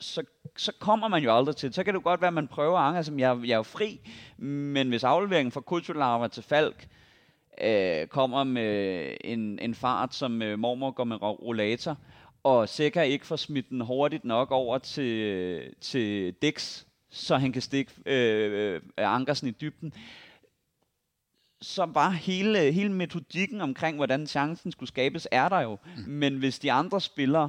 så, 0.00 0.22
så 0.56 0.72
kommer 0.78 1.08
man 1.08 1.22
jo 1.22 1.36
aldrig 1.36 1.56
til. 1.56 1.72
Så 1.72 1.84
kan 1.84 1.94
det 1.94 2.02
godt 2.02 2.20
være, 2.20 2.28
at 2.28 2.34
man 2.34 2.48
prøver 2.48 2.78
at 2.78 2.96
altså, 2.96 3.10
som 3.10 3.18
jeg, 3.18 3.38
jeg 3.44 3.52
er 3.52 3.56
jo 3.56 3.62
fri, 3.62 4.00
men 4.36 4.88
hvis 4.88 5.04
afleveringen 5.04 5.52
fra 5.52 5.60
Kutularva 5.60 6.28
til 6.28 6.42
Falk 6.42 6.88
øh, 7.64 8.06
kommer 8.06 8.44
med 8.44 9.10
en, 9.20 9.58
en 9.58 9.74
fart, 9.74 10.14
som 10.14 10.42
øh, 10.42 10.58
mormor 10.58 10.90
går 10.90 11.04
med 11.04 11.22
rollator, 11.22 11.96
og 12.42 12.68
Seca 12.68 13.02
ikke 13.02 13.26
får 13.26 13.36
smidt 13.36 13.68
den 13.68 13.80
hurtigt 13.80 14.24
nok 14.24 14.50
over 14.50 14.78
til, 14.78 15.20
øh, 15.20 15.72
til 15.80 16.34
Dix, 16.42 16.84
så 17.10 17.36
han 17.36 17.52
kan 17.52 17.62
stikke 17.62 17.92
øh, 18.06 18.74
øh, 18.74 18.80
Ankersen 18.96 19.48
i 19.48 19.50
dybden, 19.50 19.92
så 21.62 21.84
var 21.84 22.10
hele, 22.10 22.72
hele 22.72 22.92
metodikken 22.92 23.60
omkring, 23.60 23.96
hvordan 23.96 24.26
chancen 24.26 24.72
skulle 24.72 24.88
skabes, 24.88 25.28
er 25.30 25.48
der 25.48 25.60
jo. 25.60 25.78
Mm. 25.96 26.02
Men 26.12 26.36
hvis 26.36 26.58
de 26.58 26.72
andre 26.72 27.00
spillere, 27.00 27.48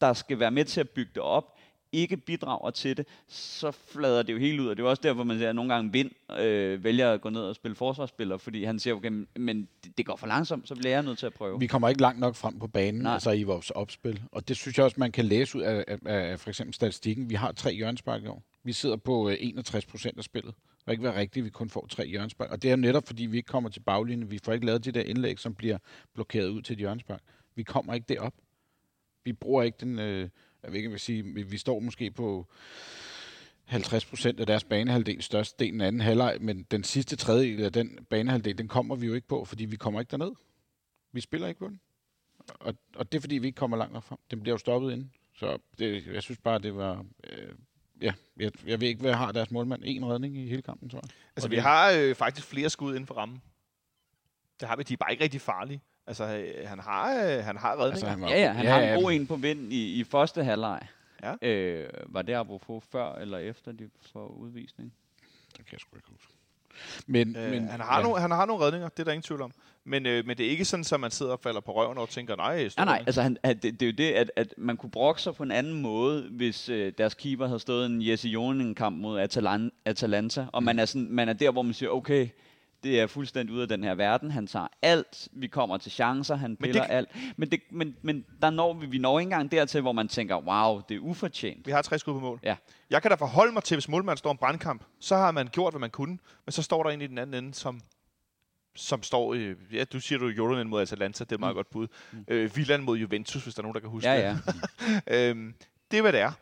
der 0.00 0.12
skal 0.12 0.38
være 0.38 0.50
med 0.50 0.64
til 0.64 0.80
at 0.80 0.90
bygge 0.90 1.10
det 1.14 1.22
op, 1.22 1.56
ikke 1.92 2.16
bidrager 2.16 2.70
til 2.70 2.96
det, 2.96 3.06
så 3.28 3.70
flader 3.70 4.22
det 4.22 4.32
jo 4.32 4.38
helt 4.38 4.60
ud. 4.60 4.66
Og 4.66 4.76
det 4.76 4.82
er 4.82 4.86
jo 4.86 4.90
også 4.90 5.02
derfor, 5.02 5.24
man 5.24 5.38
ser, 5.38 5.48
at 5.48 5.54
nogle 5.54 5.74
gange 5.74 5.92
Vind 5.92 6.10
øh, 6.38 6.84
vælger 6.84 7.12
at 7.12 7.20
gå 7.20 7.28
ned 7.28 7.40
og 7.40 7.54
spille 7.54 7.74
forsvarsspiller, 7.74 8.36
fordi 8.36 8.64
han 8.64 8.78
siger, 8.78 8.94
okay, 8.94 9.26
men 9.36 9.68
det, 9.96 10.06
går 10.06 10.16
for 10.16 10.26
langsomt, 10.26 10.68
så 10.68 10.74
bliver 10.74 10.90
jeg 10.90 11.02
nødt 11.02 11.18
til 11.18 11.26
at 11.26 11.34
prøve. 11.34 11.58
Vi 11.58 11.66
kommer 11.66 11.88
ikke 11.88 12.00
langt 12.00 12.20
nok 12.20 12.34
frem 12.36 12.58
på 12.58 12.66
banen, 12.66 13.02
Nej. 13.02 13.12
altså 13.12 13.30
i 13.30 13.42
vores 13.42 13.70
opspil. 13.70 14.22
Og 14.32 14.48
det 14.48 14.56
synes 14.56 14.78
jeg 14.78 14.84
også, 14.84 14.96
man 15.00 15.12
kan 15.12 15.24
læse 15.24 15.58
ud 15.58 15.62
af, 15.62 15.84
af, 15.88 15.98
af 16.04 16.40
for 16.40 16.48
eksempel 16.48 16.74
statistikken. 16.74 17.30
Vi 17.30 17.34
har 17.34 17.52
tre 17.52 17.74
hjørnespark 17.74 18.22
i 18.22 18.26
år. 18.26 18.42
Vi 18.64 18.72
sidder 18.72 18.96
på 18.96 19.28
øh, 19.28 19.36
61 19.40 19.86
procent 19.86 20.18
af 20.18 20.24
spillet. 20.24 20.54
Det 20.80 20.84
kan 20.84 20.92
ikke 20.92 21.02
være 21.02 21.20
rigtigt, 21.20 21.42
at 21.42 21.44
vi 21.44 21.50
kun 21.50 21.70
får 21.70 21.86
tre 21.86 22.06
hjørnespark. 22.06 22.50
Og 22.50 22.62
det 22.62 22.70
er 22.70 22.76
netop, 22.76 23.06
fordi 23.06 23.26
vi 23.26 23.36
ikke 23.36 23.46
kommer 23.46 23.70
til 23.70 23.80
baglinjen. 23.80 24.30
Vi 24.30 24.38
får 24.38 24.52
ikke 24.52 24.66
lavet 24.66 24.84
de 24.84 24.92
der 24.92 25.02
indlæg, 25.02 25.38
som 25.38 25.54
bliver 25.54 25.78
blokeret 26.14 26.48
ud 26.48 26.62
til 26.62 26.72
et 26.72 26.78
hjørnespark. 26.78 27.20
Vi 27.54 27.62
kommer 27.62 27.94
ikke 27.94 28.06
derop. 28.08 28.34
Vi 29.24 29.32
bruger 29.32 29.62
ikke 29.62 29.78
den... 29.80 29.98
Øh, 29.98 30.28
jeg 30.62 30.72
ved 30.72 30.76
ikke, 30.76 30.86
jeg 30.86 30.92
vil 30.92 31.00
sige. 31.00 31.22
Vi, 31.22 31.42
vi 31.42 31.58
står 31.58 31.80
måske 31.80 32.10
på 32.10 32.46
50 33.64 34.04
procent 34.04 34.40
af 34.40 34.46
deres 34.46 34.64
banehalvdel, 34.64 35.22
størstedelen 35.22 35.80
af 35.80 35.86
anden 35.86 36.00
halvleg, 36.00 36.36
men 36.40 36.62
den 36.62 36.84
sidste 36.84 37.16
tredjedel 37.16 37.64
af 37.64 37.72
den 37.72 38.06
banehalvdel, 38.10 38.58
den 38.58 38.68
kommer 38.68 38.96
vi 38.96 39.06
jo 39.06 39.14
ikke 39.14 39.28
på, 39.28 39.44
fordi 39.44 39.64
vi 39.64 39.76
kommer 39.76 40.00
ikke 40.00 40.10
derned. 40.10 40.32
Vi 41.12 41.20
spiller 41.20 41.48
ikke 41.48 41.58
på 41.58 41.68
den. 41.68 41.80
Og, 42.60 42.74
og 42.96 43.12
det 43.12 43.18
er 43.18 43.20
fordi, 43.20 43.38
vi 43.38 43.46
ikke 43.46 43.56
kommer 43.56 43.76
langt 43.76 43.92
nok 43.92 44.02
frem. 44.02 44.18
Den 44.30 44.40
bliver 44.40 44.54
jo 44.54 44.58
stoppet 44.58 44.92
inden. 44.92 45.12
Så 45.34 45.58
det, 45.78 46.06
jeg 46.06 46.22
synes 46.22 46.38
bare, 46.38 46.58
det 46.58 46.74
var... 46.74 47.06
Øh, 47.24 47.54
ja, 48.00 48.12
jeg, 48.36 48.52
jeg 48.66 48.80
ved 48.80 48.88
ikke, 48.88 49.00
hvad 49.00 49.12
har 49.14 49.32
deres 49.32 49.50
målmand. 49.50 49.82
En 49.84 50.04
redning 50.04 50.36
i 50.36 50.48
hele 50.48 50.62
kampen, 50.62 50.88
tror 50.88 50.98
jeg. 51.02 51.10
Altså, 51.36 51.46
Og 51.46 51.50
vi 51.50 51.56
det- 51.56 51.62
har 51.62 51.90
øh, 51.90 52.14
faktisk 52.14 52.46
flere 52.46 52.70
skud 52.70 52.90
inden 52.94 53.06
for 53.06 53.14
rammen. 53.14 53.42
Det 54.60 54.68
har 54.68 54.76
vi. 54.76 54.82
De 54.82 54.92
er 54.92 54.96
bare 54.96 55.10
ikke 55.12 55.24
rigtig 55.24 55.40
farlige. 55.40 55.80
Altså, 56.06 56.24
øh, 56.24 56.68
han 56.68 56.78
har, 56.78 57.24
øh, 57.24 57.44
han 57.44 57.56
har 57.56 57.70
redninger. 57.70 57.90
Altså, 57.90 58.06
han 58.06 58.20
var, 58.20 58.28
Ja, 58.28 58.40
ja, 58.40 58.52
han 58.52 58.64
ja, 58.64 58.70
har 58.70 58.80
en 58.96 59.02
god 59.02 59.12
en 59.12 59.26
på 59.26 59.36
vind 59.36 59.72
i, 59.72 60.00
i 60.00 60.04
første 60.04 60.44
halvleg. 60.44 60.80
Ja. 61.22 61.34
Øh, 61.48 61.88
var 62.06 62.22
det 62.22 62.32
apropos 62.34 62.84
før 62.92 63.14
eller 63.14 63.38
efter 63.38 63.72
de 63.72 63.90
får 64.12 64.26
udvisning? 64.28 64.92
Det 65.56 65.66
kan 65.66 65.72
jeg 65.72 65.80
sgu 65.80 65.96
ikke 65.96 66.08
huske. 66.10 66.32
Men, 67.06 67.36
Øh, 67.36 67.50
men, 67.50 67.68
han, 67.68 67.80
har 67.80 67.96
ja. 67.96 68.02
nogle, 68.02 68.20
han 68.20 68.30
har 68.30 68.46
nogle 68.46 68.64
redninger, 68.64 68.88
det 68.88 68.98
er 68.98 69.04
der 69.04 69.12
ingen 69.12 69.22
tvivl 69.22 69.42
om. 69.42 69.52
Men, 69.84 70.06
øh, 70.06 70.26
men 70.26 70.38
det 70.38 70.46
er 70.46 70.50
ikke 70.50 70.64
sådan, 70.64 70.84
at 70.92 71.00
man 71.00 71.10
sidder 71.10 71.32
og 71.32 71.40
falder 71.42 71.60
på 71.60 71.72
røven 71.72 71.98
og 71.98 72.08
tænker, 72.08 72.36
nej, 72.36 72.68
Nej, 72.76 72.84
nej, 72.84 73.02
altså 73.06 73.22
han, 73.22 73.36
at 73.42 73.62
det, 73.62 73.80
det 73.80 73.86
er 73.86 73.90
jo 73.90 73.96
det, 73.98 74.12
at, 74.12 74.30
at 74.36 74.54
man 74.58 74.76
kunne 74.76 74.90
brokke 74.90 75.22
sig 75.22 75.34
på 75.34 75.42
en 75.42 75.50
anden 75.50 75.82
måde, 75.82 76.28
hvis 76.30 76.68
øh, 76.68 76.92
deres 76.98 77.14
keeper 77.14 77.46
havde 77.46 77.60
stået 77.60 77.86
en 77.86 78.06
Jesse 78.06 78.28
Jonen-kamp 78.28 78.98
mod 78.98 79.20
Atalan, 79.20 79.70
Atalanta, 79.84 80.46
og 80.52 80.62
man 80.62 80.78
er, 80.78 80.84
sådan, 80.84 81.08
man 81.10 81.28
er 81.28 81.32
der, 81.32 81.50
hvor 81.50 81.62
man 81.62 81.74
siger, 81.74 81.90
okay, 81.90 82.28
det 82.82 83.00
er 83.00 83.06
fuldstændig 83.06 83.54
ude 83.54 83.62
af 83.62 83.68
den 83.68 83.84
her 83.84 83.94
verden, 83.94 84.30
han 84.30 84.46
tager 84.46 84.66
alt, 84.82 85.28
vi 85.32 85.46
kommer 85.46 85.76
til 85.78 85.92
chancer, 85.92 86.34
han 86.36 86.56
piller 86.56 86.82
det- 86.82 86.90
alt, 86.90 87.08
men, 87.36 87.50
det, 87.50 87.60
men, 87.70 87.96
men 88.02 88.24
der 88.42 88.50
når 88.50 88.72
vi, 88.74 88.86
vi 88.86 88.98
når 88.98 89.18
ikke 89.18 89.26
engang 89.26 89.52
dertil, 89.52 89.80
hvor 89.80 89.92
man 89.92 90.08
tænker, 90.08 90.36
wow, 90.36 90.80
det 90.88 90.94
er 90.94 91.00
ufortjent. 91.00 91.66
Vi 91.66 91.70
har 91.72 91.82
tre 91.82 91.98
skud 91.98 92.12
på 92.14 92.20
mål. 92.20 92.40
Ja. 92.42 92.56
Jeg 92.90 93.02
kan 93.02 93.10
da 93.10 93.14
forholde 93.16 93.52
mig 93.52 93.64
til, 93.64 93.74
hvis 93.74 93.88
målmanden 93.88 94.16
står 94.18 94.30
en 94.32 94.38
brandkamp, 94.38 94.84
så 95.00 95.16
har 95.16 95.30
man 95.30 95.46
gjort, 95.52 95.72
hvad 95.72 95.80
man 95.80 95.90
kunne, 95.90 96.18
men 96.46 96.52
så 96.52 96.62
står 96.62 96.82
der 96.82 96.90
en 96.90 97.02
i 97.02 97.06
den 97.06 97.18
anden 97.18 97.44
ende, 97.44 97.54
som, 97.54 97.80
som 98.76 99.02
står 99.02 99.34
i, 99.34 99.54
ja, 99.72 99.84
du 99.84 100.00
siger 100.00 100.18
du 100.18 100.26
Jolonen 100.28 100.68
mod 100.68 100.82
Atalanta, 100.82 101.24
det 101.24 101.32
er 101.32 101.36
et 101.36 101.40
meget 101.40 101.52
Mm. 101.54 101.56
godt 101.56 101.70
bud. 101.70 101.86
Øh, 102.28 102.56
Villand 102.56 102.82
mod 102.82 102.98
Juventus, 102.98 103.42
hvis 103.42 103.54
der 103.54 103.60
er 103.60 103.62
nogen, 103.62 103.74
der 103.74 103.80
kan 103.80 103.90
huske 103.90 104.08
Ja, 104.10 104.28
det. 104.30 104.42
ja. 105.08 105.28
øhm, 105.30 105.54
det 105.90 105.96
er, 105.96 106.02
hvad 106.02 106.12
det 106.12 106.20
er. 106.20 106.32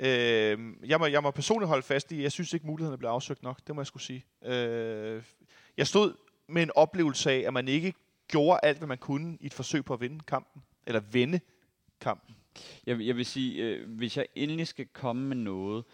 Øhm, 0.00 0.78
jeg, 0.86 0.98
må, 0.98 1.06
jeg 1.06 1.22
må 1.22 1.30
personligt 1.30 1.68
holde 1.68 1.82
fast 1.82 2.12
i, 2.12 2.22
jeg 2.22 2.32
synes 2.32 2.52
ikke, 2.52 2.66
mulighederne 2.66 2.98
blev 2.98 3.10
afsøgt 3.10 3.42
nok. 3.42 3.58
Det 3.66 3.74
må 3.74 3.80
jeg 3.80 3.86
skulle 3.86 4.02
sige. 4.02 4.24
Øh, 4.44 5.22
jeg 5.78 5.86
stod 5.86 6.14
med 6.48 6.62
en 6.62 6.70
oplevelse 6.74 7.30
af, 7.30 7.44
at 7.46 7.52
man 7.52 7.68
ikke 7.68 7.94
gjorde 8.28 8.60
alt, 8.62 8.78
hvad 8.78 8.88
man 8.88 8.98
kunne 8.98 9.38
i 9.40 9.46
et 9.46 9.54
forsøg 9.54 9.84
på 9.84 9.94
at 9.94 10.00
vinde 10.00 10.20
kampen. 10.26 10.62
Eller 10.86 11.00
vende 11.00 11.40
kampen. 12.00 12.36
Jeg, 12.86 13.00
jeg 13.00 13.16
vil 13.16 13.26
sige, 13.26 13.62
øh, 13.62 13.90
hvis 13.90 14.16
jeg 14.16 14.26
endelig 14.34 14.66
skal 14.66 14.86
komme 14.86 15.22
med 15.22 15.36
noget, 15.36 15.84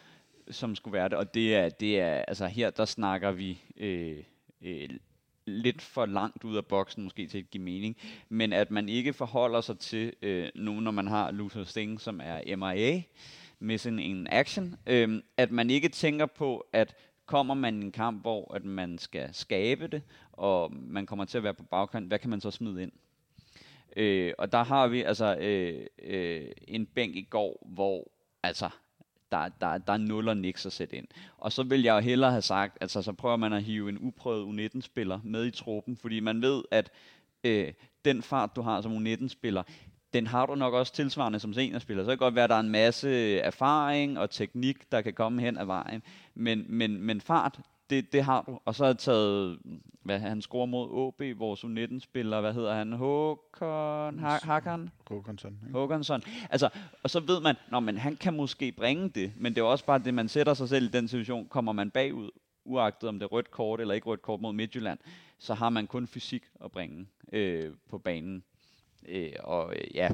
som 0.51 0.77
skulle 0.77 0.93
være 0.93 1.09
det, 1.09 1.19
og 1.19 1.35
det 1.35 1.55
er, 1.55 1.69
det 1.69 2.01
er 2.01 2.15
altså 2.15 2.47
her, 2.47 2.71
der 2.71 2.85
snakker 2.85 3.33
vi 3.33 3.63
øh, 3.77 4.19
øh, 4.63 4.89
lidt 5.47 5.83
for 5.83 6.07
langt 6.07 6.45
ud 6.45 6.57
af 6.57 6.67
boksen, 6.67 7.05
måske 7.05 7.27
til 7.27 7.39
at 7.39 7.51
give 7.51 7.63
mening, 7.63 7.97
men 8.29 8.53
at 8.53 8.71
man 8.71 8.89
ikke 8.89 9.13
forholder 9.13 9.61
sig 9.61 9.79
til, 9.79 10.13
øh, 10.23 10.49
nu 10.55 10.81
når 10.81 10.91
man 10.91 11.07
har 11.07 11.31
Luther 11.31 11.65
Sting, 11.65 12.01
som 12.01 12.21
er 12.25 12.57
MIA, 12.57 13.03
missing 13.59 14.05
in 14.05 14.27
action, 14.31 14.77
øh, 14.87 15.23
at 15.37 15.51
man 15.51 15.71
ikke 15.71 15.89
tænker 15.89 16.27
på, 16.27 16.67
at 16.73 16.95
kommer 17.27 17.55
man 17.55 17.83
i 17.83 17.85
en 17.85 17.93
kamp, 17.93 18.21
hvor 18.21 18.55
at 18.55 18.65
man 18.65 18.99
skal 18.99 19.35
skabe 19.35 19.87
det, 19.87 20.03
og 20.33 20.73
man 20.73 21.07
kommer 21.07 21.25
til 21.25 21.39
at 21.39 21.45
være 21.45 21.55
på 21.55 21.63
bagkant, 21.63 22.09
hvad 22.09 22.19
kan 22.19 22.31
man 22.31 22.41
så 22.41 22.51
smide 22.51 22.83
ind? 22.83 22.93
Øh, 23.97 24.33
og 24.39 24.53
der 24.53 24.65
har 24.65 24.89
vi 24.89 25.03
altså 25.03 25.37
øh, 25.37 25.87
øh, 26.03 26.51
en 26.69 26.87
bænk 26.87 27.17
i 27.17 27.27
går, 27.31 27.67
hvor 27.67 28.09
altså 28.43 28.71
der, 29.33 29.49
der, 29.61 29.79
der 29.79 29.93
er 29.93 29.97
nul 29.97 30.29
og 30.29 30.37
niks 30.37 30.67
at 30.67 30.73
sætte 30.73 30.97
ind. 30.97 31.07
Og 31.39 31.53
så 31.53 31.63
vil 31.63 31.83
jeg 31.83 31.95
jo 31.95 32.01
hellere 32.01 32.31
have 32.31 32.43
sagt, 32.43 32.79
altså 32.81 33.03
så 33.03 33.13
prøver 33.13 33.37
man 33.37 33.53
at 33.53 33.63
hive 33.63 33.89
en 33.89 33.99
uprøvet 34.01 34.45
U19-spiller 34.45 35.21
med 35.25 35.47
i 35.47 35.51
truppen, 35.51 35.97
fordi 35.97 36.21
man 36.21 36.43
ved, 36.43 36.63
at 36.71 36.91
øh, 37.45 37.73
den 38.05 38.23
fart, 38.23 38.57
du 38.57 38.63
har 38.63 38.81
som 38.81 39.07
U19-spiller, 39.07 39.63
den 40.15 40.27
har 40.27 40.47
du 40.47 40.55
nok 40.55 40.75
også 40.75 40.93
tilsvarende 40.93 41.41
som 41.41 41.53
seniorspiller. 41.55 42.03
Så 42.05 42.07
kan 42.07 42.11
det 42.13 42.19
godt 42.19 42.35
være, 42.35 42.45
at 42.45 42.51
der 42.51 42.57
er 42.57 42.61
en 42.61 42.71
masse 42.71 43.39
erfaring 43.39 44.19
og 44.19 44.31
teknik, 44.31 44.93
der 44.93 45.01
kan 45.03 45.15
komme 45.15 45.43
hen 45.43 45.57
ad 45.59 45.65
vejen. 45.65 46.03
Men, 46.35 46.65
men, 46.69 47.01
men 47.03 47.21
fart, 47.21 47.61
det, 47.91 48.13
det 48.13 48.23
har 48.25 48.43
du. 48.43 48.59
Og 48.65 48.75
så 48.75 48.85
har 48.85 48.89
jeg 48.89 48.99
taget, 48.99 49.59
hvad 50.03 50.19
han 50.19 50.43
scorer 50.43 50.67
mod 50.67 50.89
OB, 50.91 51.23
vores 51.39 51.65
U19-spiller, 51.65 52.41
hvad 52.41 52.53
hedder 52.55 52.75
han? 52.75 52.93
Håkon 52.93 54.19
ha- 54.19 54.39
Hakan? 54.43 54.91
Håkonsson. 55.09 55.59
ikke? 55.67 55.79
Håkansson. 55.79 56.23
Altså, 56.51 56.69
og 57.03 57.11
så 57.11 57.21
ved 57.21 57.41
man, 57.41 57.57
nå, 57.71 57.81
men 57.81 57.99
han 57.99 58.17
kan 58.17 58.35
måske 58.37 58.73
bringe 58.73 59.09
det, 59.09 59.33
men 59.37 59.55
det 59.55 59.61
er 59.61 59.65
også 59.65 59.85
bare 59.85 59.99
det, 59.99 60.15
man 60.15 60.29
sætter 60.29 60.55
sig 60.55 60.69
selv 60.69 60.85
i 60.85 60.89
den 60.89 61.09
situation. 61.09 61.47
Kommer 61.49 61.73
man 61.73 61.91
bagud, 61.91 62.31
uagtet 62.65 63.09
om 63.09 63.19
det 63.19 63.23
er 63.27 63.33
rødt 63.33 63.51
kort 63.51 63.81
eller 63.81 63.95
ikke 63.95 64.07
rødt 64.07 64.23
kort 64.23 64.41
mod 64.41 64.53
Midtjylland, 64.53 64.99
så 65.39 65.55
har 65.55 65.69
man 65.71 65.87
kun 65.87 66.07
fysik 66.07 66.43
at 66.65 66.71
bringe 66.73 67.07
øh, 67.33 67.71
på 67.91 67.99
banen. 67.99 68.45
Øh, 69.09 69.33
og 69.41 69.73
øh, 69.77 69.95
ja, 69.95 70.09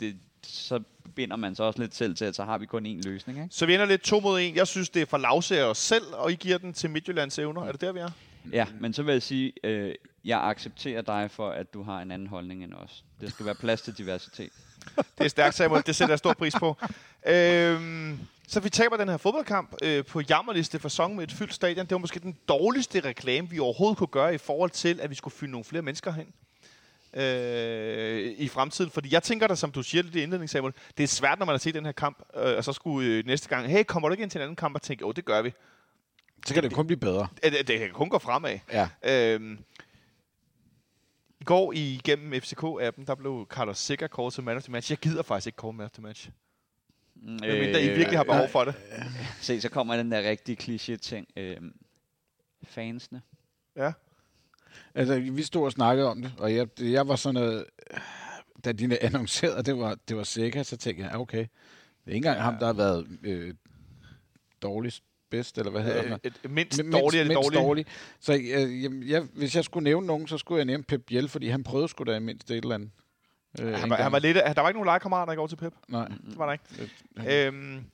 det, 0.00 0.16
så 0.42 0.80
binder 1.14 1.36
man 1.36 1.54
så 1.54 1.62
også 1.62 1.80
lidt 1.80 1.94
selv 1.94 2.16
til, 2.16 2.24
at 2.24 2.36
så 2.36 2.44
har 2.44 2.58
vi 2.58 2.66
kun 2.66 2.86
én 2.86 3.02
løsning. 3.04 3.38
Ikke? 3.38 3.54
Så 3.54 3.66
vi 3.66 3.74
ender 3.74 3.86
lidt 3.86 4.02
to 4.02 4.20
mod 4.20 4.40
en. 4.40 4.56
Jeg 4.56 4.66
synes, 4.66 4.90
det 4.90 5.02
er 5.02 5.06
for 5.06 5.18
lavse 5.18 5.58
af 5.58 5.64
os 5.64 5.78
selv, 5.78 6.04
og 6.12 6.32
I 6.32 6.34
giver 6.34 6.58
den 6.58 6.72
til 6.72 6.90
Midtjyllands 6.90 7.38
evner. 7.38 7.62
Er 7.62 7.72
det 7.72 7.80
der, 7.80 7.92
vi 7.92 8.00
er? 8.00 8.10
Ja, 8.52 8.66
men 8.80 8.92
så 8.92 9.02
vil 9.02 9.12
jeg 9.12 9.22
sige, 9.22 9.52
øh, 9.64 9.94
jeg 10.24 10.44
accepterer 10.44 11.02
dig 11.02 11.30
for, 11.30 11.50
at 11.50 11.74
du 11.74 11.82
har 11.82 12.02
en 12.02 12.10
anden 12.10 12.28
holdning 12.28 12.64
end 12.64 12.74
os. 12.74 13.04
Det 13.20 13.30
skal 13.30 13.46
være 13.46 13.54
plads 13.54 13.82
til 13.82 13.98
diversitet. 13.98 14.50
Det 15.18 15.24
er 15.24 15.28
stærkt, 15.28 15.54
Samuel. 15.54 15.82
Det 15.86 15.96
sætter 15.96 16.12
jeg 16.12 16.18
stor 16.18 16.32
pris 16.32 16.54
på. 16.54 16.76
Øhm, 17.26 18.18
så 18.48 18.60
vi 18.60 18.70
taber 18.70 18.96
den 18.96 19.08
her 19.08 19.16
fodboldkamp 19.16 19.74
øh, 19.82 20.04
på 20.04 20.20
jammerliste 20.20 20.78
fasong 20.78 21.16
med 21.16 21.24
et 21.24 21.32
fyldt 21.32 21.54
stadion. 21.54 21.86
Det 21.86 21.90
var 21.90 21.98
måske 21.98 22.20
den 22.20 22.36
dårligste 22.48 23.00
reklame, 23.00 23.50
vi 23.50 23.58
overhovedet 23.58 23.98
kunne 23.98 24.06
gøre 24.06 24.34
i 24.34 24.38
forhold 24.38 24.70
til, 24.70 25.00
at 25.00 25.10
vi 25.10 25.14
skulle 25.14 25.34
fylde 25.34 25.52
nogle 25.52 25.64
flere 25.64 25.82
mennesker 25.82 26.12
hen 26.12 26.26
øh, 27.16 28.34
i 28.38 28.48
fremtiden. 28.48 28.90
Fordi 28.90 29.08
jeg 29.12 29.22
tænker 29.22 29.46
da, 29.46 29.54
som 29.54 29.72
du 29.72 29.82
siger 29.82 30.02
lidt 30.02 30.14
i 30.14 30.22
indledningen, 30.22 30.72
det 30.96 31.02
er 31.02 31.08
svært, 31.08 31.38
når 31.38 31.46
man 31.46 31.52
har 31.52 31.58
set 31.58 31.74
den 31.74 31.84
her 31.84 31.92
kamp, 31.92 32.18
øh, 32.36 32.56
og 32.56 32.64
så 32.64 32.72
skulle 32.72 33.08
øh, 33.10 33.26
næste 33.26 33.48
gang, 33.48 33.66
hey, 33.66 33.84
kommer 33.84 34.08
du 34.08 34.12
ikke 34.12 34.22
ind 34.22 34.30
til 34.30 34.38
en 34.38 34.42
anden 34.42 34.56
kamp 34.56 34.74
og 34.74 34.82
tænke, 34.82 35.04
åh, 35.06 35.12
det 35.16 35.24
gør 35.24 35.42
vi. 35.42 35.52
Så 36.46 36.54
kan 36.54 36.62
det 36.62 36.72
kun 36.72 36.86
blive 36.86 37.00
bedre. 37.00 37.28
Øh, 37.44 37.52
Det, 37.52 37.68
det 37.68 37.78
kan 37.78 37.90
kun 37.90 38.08
gå 38.08 38.18
fremad. 38.18 38.58
Ja. 38.72 38.88
Øhm, 39.04 39.58
I 41.40 41.44
går 41.44 41.72
igennem 41.76 42.32
FCK-appen, 42.32 43.04
der 43.06 43.14
blev 43.14 43.46
Carlos 43.50 43.78
Sikker 43.78 44.06
kåret 44.06 44.34
til 44.34 44.42
man 44.42 44.56
of 44.56 44.62
the 44.62 44.72
match. 44.72 44.90
Jeg 44.90 44.98
gider 44.98 45.22
faktisk 45.22 45.46
ikke 45.46 45.56
kåre 45.56 45.72
man 45.72 45.84
of 45.84 45.90
the 45.90 46.02
match. 46.02 46.28
Øh, 47.22 47.60
mindre 47.60 47.82
I 47.82 47.88
virkelig 47.88 48.18
har 48.18 48.24
behov 48.24 48.48
for 48.48 48.64
det. 48.64 48.74
Se, 49.40 49.60
så 49.60 49.68
kommer 49.68 49.96
den 49.96 50.12
der 50.12 50.28
rigtige 50.30 50.56
kliché-ting. 50.62 51.26
Øh, 51.36 51.56
fansene. 52.64 53.22
Ja. 53.76 53.92
Altså, 54.94 55.20
vi 55.20 55.42
stod 55.42 55.64
og 55.64 55.72
snakkede 55.72 56.08
om 56.10 56.22
det, 56.22 56.32
og 56.38 56.54
jeg, 56.54 56.66
jeg 56.80 57.08
var 57.08 57.16
sådan 57.16 57.34
noget... 57.34 57.64
Da 58.64 58.72
de 58.72 58.98
annoncerede, 59.06 59.62
det 59.62 59.78
var, 59.78 59.96
det 60.08 60.16
var 60.16 60.22
sikker, 60.22 60.62
så 60.62 60.76
tænkte 60.76 61.04
jeg, 61.04 61.14
okay. 61.16 61.38
Det 61.38 61.46
er 62.06 62.08
ikke 62.10 62.16
engang 62.16 62.36
ja. 62.36 62.42
ham, 62.42 62.56
der 62.58 62.66
har 62.66 62.72
været 62.72 63.06
øh, 63.22 63.54
dårligst 64.62 65.02
bedst, 65.30 65.58
eller 65.58 65.70
hvad 65.70 65.82
hedder 65.82 66.04
Øh, 66.04 66.10
det? 66.10 66.20
et, 66.44 66.50
mindst 66.50 66.78
er 66.78 66.82
det 66.82 66.92
mindst 66.92 67.34
dårlige. 67.34 67.60
dårlig. 67.60 67.86
Så 68.20 68.32
øh, 68.32 69.10
jeg, 69.10 69.20
hvis 69.34 69.56
jeg 69.56 69.64
skulle 69.64 69.84
nævne 69.84 70.06
nogen, 70.06 70.26
så 70.28 70.38
skulle 70.38 70.58
jeg 70.58 70.64
nævne 70.64 70.82
Pep 70.84 71.00
Biel, 71.06 71.28
fordi 71.28 71.48
han 71.48 71.64
prøvede 71.64 71.88
sgu 71.88 72.04
da 72.04 72.18
mindst 72.20 72.50
et 72.50 72.56
eller 72.56 72.74
andet. 72.74 72.90
Øh, 73.60 73.72
Han 73.72 73.90
var, 73.90 73.96
han 73.96 74.12
var 74.12 74.18
lidt, 74.18 74.36
der 74.36 74.60
var 74.60 74.68
ikke 74.68 74.78
nogen 74.80 74.86
legekammerater 74.86 75.32
i 75.32 75.36
går 75.36 75.46
til 75.46 75.56
Pep. 75.56 75.72
Nej. 75.88 76.08
Det 76.08 76.38
var 76.38 76.46
der 76.46 76.52
ikke. 76.52 76.92
Han- 77.16 77.46
Øhm, 77.54 77.84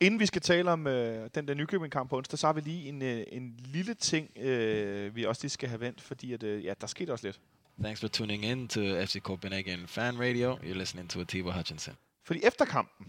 inden 0.00 0.20
vi 0.20 0.26
skal 0.26 0.42
tale 0.42 0.70
om 0.70 0.86
øh, 0.86 1.30
den 1.34 1.48
der 1.48 1.54
Nykøbing-kamp 1.54 2.10
på 2.10 2.16
onsdag, 2.16 2.38
så 2.38 2.46
har 2.46 2.52
vi 2.52 2.60
lige 2.60 2.88
en, 2.88 3.02
øh, 3.02 3.24
en 3.28 3.54
lille 3.58 3.94
ting, 3.94 4.38
øh, 4.38 5.16
vi 5.16 5.24
også 5.24 5.42
lige 5.42 5.50
skal 5.50 5.68
have 5.68 5.80
vendt, 5.80 6.00
fordi 6.00 6.32
at, 6.32 6.42
øh, 6.42 6.64
ja, 6.64 6.74
der 6.80 6.86
skete 6.86 7.12
også 7.12 7.26
lidt. 7.26 7.40
Thanks 7.82 8.00
for 8.00 8.08
tuning 8.08 8.44
in 8.44 8.68
to 8.68 8.80
FC 8.80 9.20
Copenhagen 9.20 9.86
Fan 9.86 10.20
Radio. 10.20 10.56
You're 10.56 10.78
listening 10.78 11.10
to 11.10 11.20
Atiba 11.20 11.50
Hutchinson. 11.50 11.94
Fordi 12.24 12.40
efter 12.42 12.64
kampen, 12.64 13.06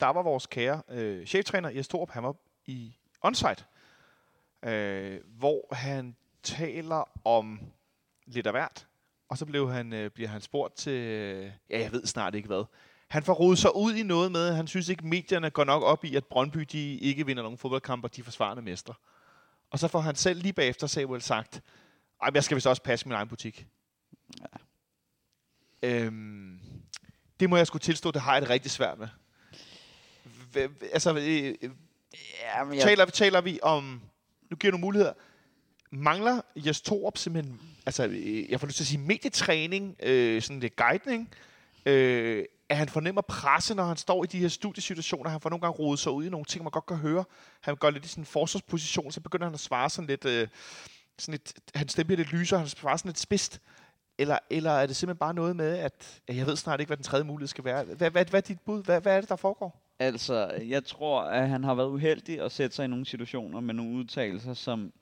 der 0.00 0.06
var 0.06 0.22
vores 0.22 0.46
kære 0.46 0.82
øh, 0.90 1.26
cheftræner 1.26 1.70
Jes 1.70 1.88
Torup, 1.88 2.10
han 2.10 2.22
var 2.22 2.36
i 2.66 2.94
onsite, 3.20 3.64
øh, 4.64 5.20
hvor 5.26 5.74
han 5.74 6.16
taler 6.42 7.26
om 7.26 7.60
lidt 8.26 8.46
af 8.46 8.52
hvert, 8.52 8.86
og 9.28 9.38
så 9.38 9.46
blev 9.46 9.70
han, 9.70 9.92
øh, 9.92 10.10
bliver 10.10 10.28
han 10.28 10.40
spurgt 10.40 10.76
til, 10.76 10.92
øh, 10.92 11.50
ja, 11.70 11.80
jeg 11.80 11.92
ved 11.92 12.06
snart 12.06 12.34
ikke 12.34 12.46
hvad. 12.46 12.64
Han 13.14 13.22
får 13.22 13.32
rodet 13.32 13.58
sig 13.58 13.76
ud 13.76 13.94
i 13.94 14.02
noget 14.02 14.32
med, 14.32 14.54
han 14.54 14.66
synes 14.66 14.88
ikke, 14.88 15.06
medierne 15.06 15.50
går 15.50 15.64
nok 15.64 15.82
op 15.82 16.04
i, 16.04 16.16
at 16.16 16.24
Brøndby 16.24 16.60
de 16.72 16.98
ikke 16.98 17.26
vinder 17.26 17.42
nogen 17.42 17.58
fodboldkamper, 17.58 18.08
de 18.08 18.20
er 18.20 18.24
forsvarende 18.24 18.62
mestre. 18.62 18.94
Og 19.70 19.78
så 19.78 19.88
får 19.88 20.00
han 20.00 20.14
selv 20.14 20.42
lige 20.42 20.52
bagefter 20.52 20.86
Samuel 20.86 21.22
sagt, 21.22 21.62
ej, 22.22 22.30
jeg 22.34 22.44
skal 22.44 22.54
vist 22.54 22.66
også 22.66 22.82
passe 22.82 23.08
min 23.08 23.14
egen 23.14 23.28
butik. 23.28 23.66
Ja. 24.40 24.46
Øhm, 25.88 26.58
det 27.40 27.50
må 27.50 27.56
jeg 27.56 27.66
skulle 27.66 27.80
tilstå, 27.80 28.10
det 28.10 28.22
har 28.22 28.32
jeg 28.32 28.42
det 28.42 28.50
rigtig 28.50 28.70
svært 28.70 28.98
med. 28.98 29.08
H- 30.54 30.84
altså, 30.92 31.16
øh, 31.16 31.54
øh, 31.62 31.70
Ja, 32.42 32.64
men 32.64 32.80
taler, 32.80 33.04
taler 33.04 33.40
vi 33.40 33.58
om, 33.62 34.02
nu 34.50 34.56
giver 34.56 34.68
jeg 34.68 34.72
nogle 34.72 34.84
muligheder, 34.86 35.12
mangler 35.90 36.40
Jes 36.56 36.80
Torup 36.80 37.18
simpelthen, 37.18 37.60
altså, 37.86 38.06
øh, 38.06 38.50
jeg 38.50 38.60
får 38.60 38.66
lyst 38.66 38.76
til 38.76 38.84
at 38.84 38.88
sige 38.88 39.00
medietræning, 39.00 39.96
øh, 40.02 40.42
sådan 40.42 40.60
lidt 40.60 40.76
guidning, 40.76 41.30
øh, 41.86 42.44
at 42.68 42.76
han 42.76 42.88
fornemmer 42.88 43.22
presse, 43.22 43.74
når 43.74 43.84
han 43.84 43.96
står 43.96 44.24
i 44.24 44.26
de 44.26 44.38
her 44.38 44.48
studiesituationer. 44.48 45.30
Han 45.30 45.40
får 45.40 45.50
nogle 45.50 45.60
gange 45.60 45.78
rodet 45.78 45.98
sig 45.98 46.12
ud 46.12 46.24
i 46.24 46.30
nogle 46.30 46.44
ting, 46.44 46.64
man 46.64 46.70
godt 46.70 46.86
kan 46.86 46.96
høre. 46.96 47.24
Han 47.60 47.76
går 47.76 47.90
lidt 47.90 48.04
i 48.04 48.08
sådan 48.08 48.22
en 48.22 48.26
forsvarsposition, 48.26 49.12
så 49.12 49.20
begynder 49.20 49.46
han 49.46 49.54
at 49.54 49.60
svare 49.60 49.90
sådan 49.90 50.08
lidt, 50.08 50.24
øh, 50.24 50.48
sådan 51.18 51.32
lidt 51.32 51.54
han 51.74 51.88
stemme 51.88 52.16
lidt 52.16 52.32
lyser, 52.32 52.58
han 52.58 52.68
svarer 52.68 52.96
sådan 52.96 53.08
lidt 53.08 53.18
spidst. 53.18 53.60
Eller, 54.18 54.38
eller 54.50 54.70
er 54.70 54.86
det 54.86 54.96
simpelthen 54.96 55.18
bare 55.18 55.34
noget 55.34 55.56
med, 55.56 55.78
at 55.78 56.22
at 56.28 56.36
jeg 56.36 56.46
ved 56.46 56.56
snart 56.56 56.80
ikke, 56.80 56.88
hvad 56.88 56.96
den 56.96 57.04
tredje 57.04 57.24
mulighed 57.24 57.48
skal 57.48 57.64
være. 57.64 57.84
Hvad, 57.84 58.10
hvad, 58.10 58.24
hvad 58.24 58.40
er 58.40 58.46
dit 58.46 58.60
bud? 58.60 58.84
Hvad, 58.84 59.00
hvad 59.00 59.16
er 59.16 59.20
det, 59.20 59.28
der 59.28 59.36
foregår? 59.36 59.80
Altså, 59.98 60.60
jeg 60.68 60.84
tror, 60.84 61.22
at 61.22 61.48
han 61.48 61.64
har 61.64 61.74
været 61.74 61.88
uheldig 61.88 62.40
at 62.40 62.52
sætte 62.52 62.76
sig 62.76 62.84
i 62.84 62.88
nogle 62.88 63.06
situationer 63.06 63.60
med 63.60 63.74
nogle 63.74 63.96
udtalelser, 63.96 64.54
som, 64.54 64.92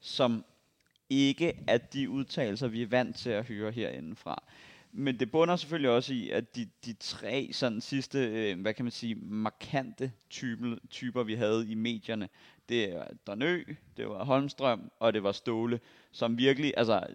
som 0.00 0.44
ikke 1.10 1.64
er 1.66 1.78
de 1.78 2.10
udtalelser, 2.10 2.68
vi 2.68 2.82
er 2.82 2.86
vant 2.86 3.16
til 3.16 3.30
at 3.30 3.44
høre 3.44 3.70
herindefra. 3.70 4.42
Men 4.92 5.20
det 5.20 5.30
bunder 5.30 5.56
selvfølgelig 5.56 5.90
også 5.90 6.14
i, 6.14 6.30
at 6.30 6.56
de, 6.56 6.68
de 6.84 6.92
tre 6.92 7.50
sådan 7.52 7.80
sidste, 7.80 8.18
øh, 8.18 8.60
hvad 8.60 8.74
kan 8.74 8.84
man 8.84 8.92
sige, 8.92 9.14
markante 9.14 10.12
typer, 10.30 10.76
typer, 10.90 11.22
vi 11.22 11.34
havde 11.34 11.70
i 11.70 11.74
medierne, 11.74 12.28
det 12.68 12.94
er 12.94 13.04
Dernø, 13.26 13.64
det 13.96 14.08
var 14.08 14.24
Holmstrøm, 14.24 14.90
og 15.00 15.12
det 15.12 15.22
var 15.22 15.32
Ståle, 15.32 15.80
som 16.12 16.38
virkelig, 16.38 16.74
altså, 16.76 17.06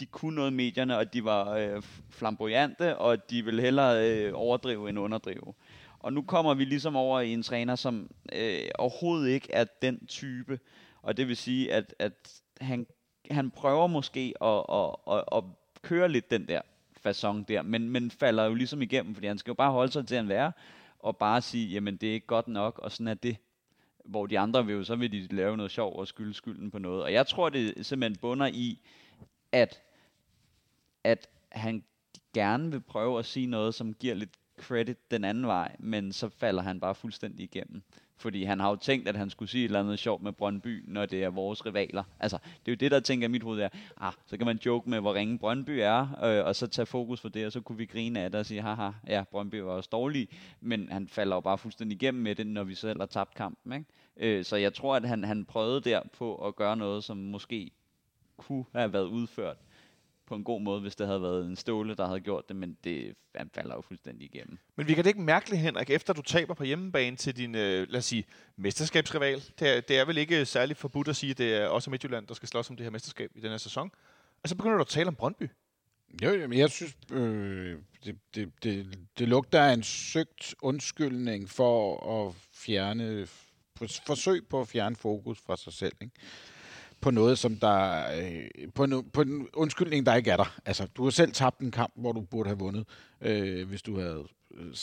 de 0.00 0.06
kunne 0.06 0.34
noget 0.34 0.52
medierne, 0.52 0.98
og 0.98 1.12
de 1.12 1.24
var 1.24 1.50
øh, 1.50 1.82
flamboyante, 2.10 2.98
og 2.98 3.30
de 3.30 3.44
ville 3.44 3.62
hellere 3.62 4.10
øh, 4.10 4.32
overdrive 4.34 4.88
end 4.88 4.98
underdrive. 4.98 5.54
Og 5.98 6.12
nu 6.12 6.22
kommer 6.22 6.54
vi 6.54 6.64
ligesom 6.64 6.96
over 6.96 7.20
i 7.20 7.32
en 7.32 7.42
træner, 7.42 7.76
som 7.76 8.10
øh, 8.32 8.60
overhovedet 8.78 9.28
ikke 9.28 9.52
er 9.52 9.64
den 9.82 10.06
type. 10.06 10.60
Og 11.02 11.16
det 11.16 11.28
vil 11.28 11.36
sige, 11.36 11.72
at, 11.72 11.94
at 11.98 12.42
han, 12.60 12.86
han 13.30 13.50
prøver 13.50 13.86
måske 13.86 14.34
at, 14.40 14.64
at, 14.72 15.16
at, 15.16 15.24
at 15.32 15.44
køre 15.82 16.08
lidt 16.08 16.30
den 16.30 16.48
der 16.48 16.60
fasong 16.98 17.48
der, 17.48 17.62
men, 17.62 17.90
men 17.90 18.10
falder 18.10 18.44
jo 18.44 18.54
ligesom 18.54 18.82
igennem, 18.82 19.14
fordi 19.14 19.26
han 19.26 19.38
skal 19.38 19.50
jo 19.50 19.54
bare 19.54 19.72
holde 19.72 19.92
sig 19.92 20.06
til 20.06 20.14
at 20.14 20.28
være, 20.28 20.52
og 20.98 21.16
bare 21.16 21.40
sige, 21.40 21.68
jamen 21.68 21.96
det 21.96 22.08
er 22.08 22.12
ikke 22.12 22.26
godt 22.26 22.48
nok, 22.48 22.78
og 22.78 22.92
sådan 22.92 23.08
er 23.08 23.14
det. 23.14 23.36
Hvor 24.04 24.26
de 24.26 24.38
andre 24.38 24.66
vil 24.66 24.74
jo, 24.74 24.84
så 24.84 24.96
vil 24.96 25.12
de 25.12 25.36
lave 25.36 25.56
noget 25.56 25.72
sjov 25.72 25.98
og 25.98 26.08
skylde 26.08 26.34
skylden 26.34 26.70
på 26.70 26.78
noget. 26.78 27.02
Og 27.02 27.12
jeg 27.12 27.26
tror, 27.26 27.48
det 27.48 27.86
simpelthen 27.86 28.20
bunder 28.20 28.46
i, 28.46 28.80
at, 29.52 29.82
at 31.04 31.28
han 31.48 31.84
gerne 32.34 32.70
vil 32.70 32.80
prøve 32.80 33.18
at 33.18 33.24
sige 33.24 33.46
noget, 33.46 33.74
som 33.74 33.94
giver 33.94 34.14
lidt 34.14 34.36
credit 34.58 35.10
den 35.10 35.24
anden 35.24 35.46
vej, 35.46 35.76
men 35.78 36.12
så 36.12 36.28
falder 36.28 36.62
han 36.62 36.80
bare 36.80 36.94
fuldstændig 36.94 37.44
igennem. 37.44 37.82
Fordi 38.18 38.44
han 38.44 38.60
har 38.60 38.70
jo 38.70 38.76
tænkt, 38.76 39.08
at 39.08 39.16
han 39.16 39.30
skulle 39.30 39.50
sige 39.50 39.64
et 39.64 39.68
eller 39.68 39.80
andet 39.80 39.98
sjovt 39.98 40.22
med 40.22 40.32
Brøndby, 40.32 40.84
når 40.86 41.06
det 41.06 41.24
er 41.24 41.28
vores 41.28 41.66
rivaler. 41.66 42.04
Altså, 42.20 42.38
det 42.66 42.68
er 42.68 42.72
jo 42.72 42.76
det, 42.76 42.90
der 42.90 43.00
tænker 43.00 43.28
i 43.28 43.30
mit 43.30 43.42
hoved 43.42 43.60
er, 43.60 43.68
ah, 44.00 44.12
så 44.26 44.36
kan 44.36 44.46
man 44.46 44.58
joke 44.66 44.90
med, 44.90 45.00
hvor 45.00 45.14
ringe 45.14 45.38
Brøndby 45.38 45.70
er, 45.70 46.24
øh, 46.24 46.44
og 46.44 46.56
så 46.56 46.66
tage 46.66 46.86
fokus 46.86 47.20
på 47.20 47.28
det, 47.28 47.46
og 47.46 47.52
så 47.52 47.60
kunne 47.60 47.78
vi 47.78 47.86
grine 47.86 48.20
af 48.20 48.30
det 48.30 48.40
og 48.40 48.46
sige, 48.46 48.62
haha, 48.62 48.90
ja, 49.06 49.24
Brøndby 49.30 49.54
var 49.54 49.72
også 49.72 49.88
dårlig, 49.92 50.28
men 50.60 50.88
han 50.92 51.08
falder 51.08 51.36
jo 51.36 51.40
bare 51.40 51.58
fuldstændig 51.58 52.02
igennem 52.02 52.22
med 52.22 52.34
det, 52.34 52.46
når 52.46 52.64
vi 52.64 52.74
selv 52.74 53.00
har 53.00 53.06
tabt 53.06 53.34
kampen. 53.34 53.72
Ikke? 53.72 53.86
Øh, 54.16 54.44
så 54.44 54.56
jeg 54.56 54.74
tror, 54.74 54.96
at 54.96 55.08
han, 55.08 55.24
han 55.24 55.44
prøvede 55.44 55.80
der 55.80 56.00
på 56.12 56.34
at 56.34 56.56
gøre 56.56 56.76
noget, 56.76 57.04
som 57.04 57.16
måske 57.16 57.70
kunne 58.36 58.64
have 58.74 58.92
været 58.92 59.06
udført 59.06 59.56
på 60.28 60.34
en 60.34 60.44
god 60.44 60.62
måde, 60.62 60.80
hvis 60.80 60.96
det 60.96 61.06
havde 61.06 61.22
været 61.22 61.46
en 61.46 61.56
ståle, 61.56 61.94
der 61.94 62.06
havde 62.06 62.20
gjort 62.20 62.48
det, 62.48 62.56
men 62.56 62.76
det 62.84 63.14
han 63.34 63.50
falder 63.54 63.74
jo 63.74 63.80
fuldstændig 63.80 64.34
igennem. 64.34 64.58
Men 64.76 64.88
vi 64.88 64.94
kan 64.94 65.04
det 65.04 65.10
ikke 65.10 65.20
mærkeligt, 65.20 65.62
Henrik, 65.62 65.90
efter 65.90 66.12
du 66.12 66.22
taber 66.22 66.54
på 66.54 66.64
hjemmebane 66.64 67.16
til 67.16 67.36
din, 67.36 67.54
øh, 67.54 67.86
lad 67.88 67.98
os 67.98 68.04
sige, 68.04 68.24
mesterskabsrival. 68.56 69.42
Det 69.58 69.76
er, 69.76 69.80
det 69.80 69.98
er 69.98 70.04
vel 70.04 70.18
ikke 70.18 70.46
særligt 70.46 70.78
forbudt 70.78 71.08
at 71.08 71.16
sige, 71.16 71.30
at 71.30 71.38
det 71.38 71.54
er 71.54 71.66
også 71.66 71.90
Midtjylland, 71.90 72.26
der 72.26 72.34
skal 72.34 72.48
slås 72.48 72.70
om 72.70 72.76
det 72.76 72.84
her 72.84 72.90
mesterskab 72.90 73.30
i 73.34 73.40
den 73.40 73.50
her 73.50 73.56
sæson. 73.58 73.90
Og 74.42 74.48
så 74.48 74.54
begynder 74.54 74.76
du 74.76 74.80
at 74.80 74.88
tale 74.88 75.08
om 75.08 75.14
Brøndby. 75.14 75.50
Jo, 76.22 76.30
jo, 76.30 76.48
men 76.48 76.58
jeg 76.58 76.70
synes, 76.70 76.96
øh, 77.12 77.78
det, 78.04 78.16
det, 78.34 78.52
det, 78.62 78.98
det 79.18 79.28
lugter 79.28 79.62
af 79.62 79.72
en 79.72 79.82
søgt 79.82 80.54
undskyldning 80.62 81.50
for 81.50 82.00
at 82.26 82.34
fjerne, 82.54 83.26
forsøg 84.06 84.46
på 84.46 84.60
at 84.60 84.68
fjerne 84.68 84.96
fokus 84.96 85.38
fra 85.46 85.56
sig 85.56 85.72
selv, 85.72 85.92
ikke? 86.00 86.14
På 87.00 87.10
noget, 87.10 87.38
som 87.38 87.56
der, 87.56 88.04
øh, 88.18 88.68
på, 88.74 88.84
en, 88.84 89.10
på 89.10 89.20
en 89.20 89.48
undskyldning, 89.54 90.06
der 90.06 90.14
ikke 90.14 90.30
er 90.30 90.36
der. 90.36 90.58
Altså, 90.64 90.86
du 90.86 91.04
har 91.04 91.10
selv 91.10 91.32
tabt 91.32 91.60
en 91.60 91.70
kamp, 91.70 91.92
hvor 91.96 92.12
du 92.12 92.20
burde 92.20 92.48
have 92.48 92.58
vundet, 92.58 92.88
øh, 93.20 93.68
hvis 93.68 93.82
du 93.82 93.98
havde 93.98 94.24
øh, 94.54 94.74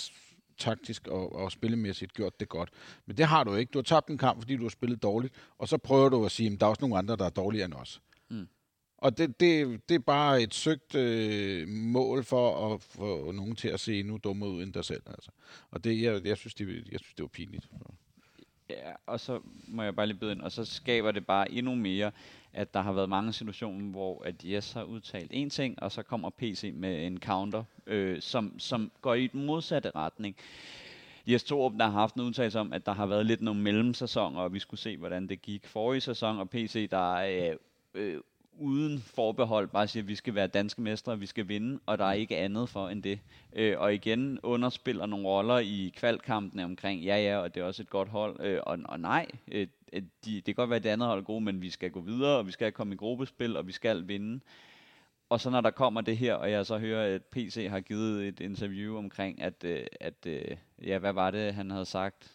taktisk 0.57 1.07
og, 1.07 1.35
og 1.35 1.51
spillemæssigt 1.51 2.13
gjort 2.13 2.39
det 2.39 2.49
godt. 2.49 2.69
Men 3.05 3.17
det 3.17 3.25
har 3.25 3.43
du 3.43 3.55
ikke. 3.55 3.71
Du 3.71 3.77
har 3.77 3.83
tabt 3.83 4.09
en 4.09 4.17
kamp, 4.17 4.41
fordi 4.41 4.55
du 4.55 4.61
har 4.61 4.69
spillet 4.69 5.03
dårligt, 5.03 5.33
og 5.57 5.67
så 5.67 5.77
prøver 5.77 6.09
du 6.09 6.25
at 6.25 6.31
sige, 6.31 6.53
at 6.53 6.59
der 6.59 6.65
er 6.65 6.69
også 6.69 6.81
nogle 6.81 6.97
andre, 6.97 7.15
der 7.15 7.25
er 7.25 7.29
dårligere 7.29 7.65
end 7.65 7.73
os. 7.73 8.01
Mm. 8.29 8.47
Og 8.97 9.17
det, 9.17 9.39
det, 9.39 9.81
det 9.89 9.95
er 9.95 9.99
bare 9.99 10.41
et 10.41 10.53
søgt 10.53 10.95
øh, 10.95 11.67
mål 11.67 12.23
for 12.23 12.73
at 12.73 12.81
få 12.81 13.31
nogen 13.31 13.55
til 13.55 13.67
at 13.67 13.79
se 13.79 13.99
endnu 13.99 14.17
dummere 14.23 14.49
ud 14.49 14.63
end 14.63 14.73
dig 14.73 14.85
selv. 14.85 15.01
Altså. 15.07 15.31
Og 15.71 15.83
det, 15.83 16.01
jeg, 16.01 16.25
jeg, 16.25 16.37
synes, 16.37 16.53
det, 16.53 16.67
jeg 16.67 16.99
synes, 16.99 17.13
det 17.13 17.23
var 17.23 17.27
pinligt. 17.27 17.69
Ja, 18.69 18.91
og 19.05 19.19
så 19.19 19.41
må 19.67 19.83
jeg 19.83 19.95
bare 19.95 20.07
lige 20.07 20.17
byde 20.17 20.31
ind, 20.31 20.41
og 20.41 20.51
så 20.51 20.65
skaber 20.65 21.11
det 21.11 21.25
bare 21.25 21.51
endnu 21.51 21.75
mere, 21.75 22.11
at 22.53 22.73
der 22.73 22.81
har 22.81 22.93
været 22.93 23.09
mange 23.09 23.33
situationer, 23.33 23.91
hvor 23.91 24.23
at 24.23 24.35
Jes 24.43 24.73
har 24.73 24.83
udtalt 24.83 25.31
en 25.33 25.49
ting, 25.49 25.83
og 25.83 25.91
så 25.91 26.03
kommer 26.03 26.29
PC 26.29 26.71
med 26.73 27.07
en 27.07 27.19
counter, 27.19 27.63
øh, 27.87 28.21
som, 28.21 28.59
som 28.59 28.91
går 29.01 29.13
i 29.13 29.27
den 29.27 29.45
modsatte 29.45 29.91
retning. 29.95 30.35
Jes 31.27 31.43
Torup, 31.43 31.73
der 31.79 31.85
har 31.85 31.91
haft 31.91 32.15
en 32.15 32.21
udtalelse 32.21 32.59
om, 32.59 32.73
at 32.73 32.85
der 32.85 32.93
har 32.93 33.05
været 33.05 33.25
lidt 33.25 33.41
nogle 33.41 33.61
mellemsæsoner, 33.61 34.41
og 34.41 34.53
vi 34.53 34.59
skulle 34.59 34.79
se, 34.79 34.97
hvordan 34.97 35.27
det 35.27 35.41
gik 35.41 35.67
forrige 35.67 36.01
sæson, 36.01 36.39
og 36.39 36.49
PC, 36.49 36.89
der 36.89 37.15
er 37.15 37.55
øh, 37.93 38.21
uden 38.59 38.99
forbehold 38.99 39.67
bare 39.67 39.87
siger, 39.87 40.03
at 40.03 40.07
vi 40.07 40.15
skal 40.15 40.35
være 40.35 40.47
danske 40.47 40.81
mestre, 40.81 41.19
vi 41.19 41.25
skal 41.25 41.47
vinde, 41.47 41.79
og 41.85 41.97
der 41.97 42.05
er 42.05 42.13
ikke 42.13 42.37
andet 42.37 42.69
for 42.69 42.89
end 42.89 43.03
det. 43.03 43.19
Øh, 43.53 43.79
og 43.79 43.93
igen 43.93 44.39
underspiller 44.43 45.05
nogle 45.05 45.27
roller 45.27 45.57
i 45.57 45.93
kvalkampene 45.95 46.63
omkring, 46.63 47.01
ja 47.01 47.17
ja, 47.17 47.37
og 47.37 47.55
det 47.55 47.61
er 47.61 47.65
også 47.65 47.81
et 47.81 47.89
godt 47.89 48.09
hold, 48.09 48.39
øh, 48.39 48.59
og, 48.63 48.79
og 48.85 48.99
nej, 48.99 49.27
øh, 49.51 49.67
de, 49.93 50.35
det 50.35 50.45
kan 50.45 50.55
godt 50.55 50.69
være, 50.69 50.77
at 50.77 50.83
det 50.83 50.89
andet 50.89 51.07
hold 51.07 51.19
er 51.19 51.23
gode, 51.23 51.41
men 51.41 51.61
vi 51.61 51.69
skal 51.69 51.91
gå 51.91 52.01
videre, 52.01 52.37
og 52.37 52.47
vi 52.47 52.51
skal 52.51 52.71
komme 52.71 52.93
i 52.93 52.97
gruppespil, 52.97 53.57
og 53.57 53.67
vi 53.67 53.71
skal 53.71 54.07
vinde. 54.07 54.39
Og 55.29 55.41
så 55.41 55.49
når 55.49 55.61
der 55.61 55.71
kommer 55.71 56.01
det 56.01 56.17
her, 56.17 56.33
og 56.33 56.51
jeg 56.51 56.65
så 56.65 56.77
hører, 56.77 57.15
at 57.15 57.23
PC 57.23 57.67
har 57.69 57.79
givet 57.79 58.27
et 58.27 58.39
interview 58.39 58.97
omkring, 58.97 59.41
at, 59.41 59.63
øh, 59.63 59.85
at 59.99 60.25
øh, 60.27 60.57
ja, 60.83 60.97
hvad 60.97 61.13
var 61.13 61.31
det, 61.31 61.53
han 61.53 61.71
havde 61.71 61.85
sagt? 61.85 62.34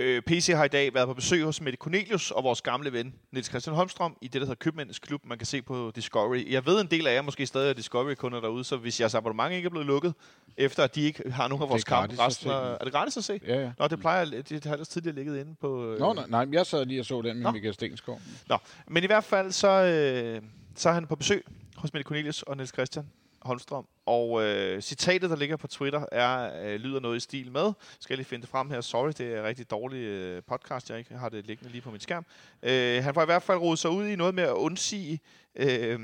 Øh, 0.00 0.22
PC 0.22 0.52
har 0.54 0.64
i 0.64 0.68
dag 0.68 0.94
været 0.94 1.08
på 1.08 1.14
besøg 1.14 1.44
hos 1.44 1.60
Mette 1.60 1.76
Cornelius 1.76 2.30
og 2.30 2.44
vores 2.44 2.62
gamle 2.62 2.92
ven, 2.92 3.14
Niels 3.32 3.48
Christian 3.48 3.76
Holmstrøm, 3.76 4.16
i 4.20 4.28
det, 4.28 4.32
der 4.32 4.40
hedder 4.40 4.54
Købmændenes 4.54 4.98
Klub, 4.98 5.20
man 5.24 5.38
kan 5.38 5.46
se 5.46 5.62
på 5.62 5.92
Discovery. 5.94 6.52
Jeg 6.52 6.66
ved, 6.66 6.80
en 6.80 6.86
del 6.86 7.06
af 7.06 7.14
jer 7.14 7.22
måske 7.22 7.46
stadig 7.46 7.70
er 7.70 7.72
Discovery-kunder 7.72 8.40
derude, 8.40 8.64
så 8.64 8.76
hvis 8.76 9.00
jeres 9.00 9.14
abonnement 9.14 9.52
ikke 9.52 9.66
er 9.66 9.70
blevet 9.70 9.86
lukket, 9.86 10.14
efter 10.56 10.84
at 10.84 10.94
de 10.94 11.02
ikke 11.02 11.30
har 11.30 11.48
nogen 11.48 11.62
af 11.62 11.68
vores 11.68 11.84
kampe 11.84 12.18
resten 12.18 12.50
af... 12.50 12.76
Er 12.80 12.84
det 12.84 12.92
gratis 12.92 13.16
at 13.16 13.24
se? 13.24 13.40
Ja, 13.46 13.60
ja. 13.60 13.72
Nå, 13.78 13.88
det 13.88 14.00
plejer 14.00 14.24
det, 14.24 14.48
det 14.48 14.64
har 14.64 14.72
ellers 14.72 14.88
tidligere 14.88 15.16
ligget 15.16 15.40
inde 15.40 15.54
på... 15.60 15.92
Øh... 15.92 15.98
Nå, 15.98 16.12
nej, 16.12 16.26
nej, 16.28 16.46
jeg 16.52 16.66
sad 16.66 16.86
lige 16.86 17.00
og 17.00 17.06
så 17.06 17.22
den 17.22 17.36
med 17.36 17.42
Nå. 17.42 17.50
Michael 17.50 17.74
Stenskov. 17.74 18.20
Nå, 18.48 18.58
men 18.88 19.02
i 19.02 19.06
hvert 19.06 19.24
fald 19.24 19.52
så, 19.52 19.68
øh, 19.68 20.42
så 20.74 20.88
er 20.88 20.92
han 20.92 21.06
på 21.06 21.16
besøg 21.16 21.44
hos 21.76 21.92
Mette 21.92 22.04
Cornelius 22.04 22.42
og 22.42 22.56
Niels 22.56 22.72
Christian 22.72 23.06
Holmstrøm. 23.42 23.86
Og 24.06 24.42
øh, 24.42 24.82
citatet, 24.82 25.30
der 25.30 25.36
ligger 25.36 25.56
på 25.56 25.66
Twitter, 25.66 26.06
er, 26.12 26.62
øh, 26.64 26.80
lyder 26.80 27.00
noget 27.00 27.16
i 27.16 27.20
stil 27.20 27.52
med. 27.52 27.72
Skal 28.00 28.14
jeg 28.14 28.18
lige 28.18 28.26
finde 28.26 28.42
det 28.42 28.50
frem 28.50 28.70
her. 28.70 28.80
Sorry, 28.80 29.12
det 29.18 29.20
er 29.20 29.38
en 29.38 29.44
rigtig 29.44 29.70
dårlig 29.70 29.98
øh, 29.98 30.42
podcast. 30.42 30.90
Jeg 30.90 30.98
ikke 30.98 31.14
har 31.14 31.28
det 31.28 31.46
liggende 31.46 31.72
lige 31.72 31.82
på 31.82 31.90
min 31.90 32.00
skærm. 32.00 32.26
Øh, 32.62 33.04
han 33.04 33.14
får 33.14 33.22
i 33.22 33.24
hvert 33.24 33.42
fald 33.42 33.58
rodet 33.58 33.78
sig 33.78 33.90
ud 33.90 34.06
i 34.06 34.16
noget 34.16 34.34
med 34.34 34.44
at 34.44 34.52
undsige 34.52 35.20
øh, 35.56 36.00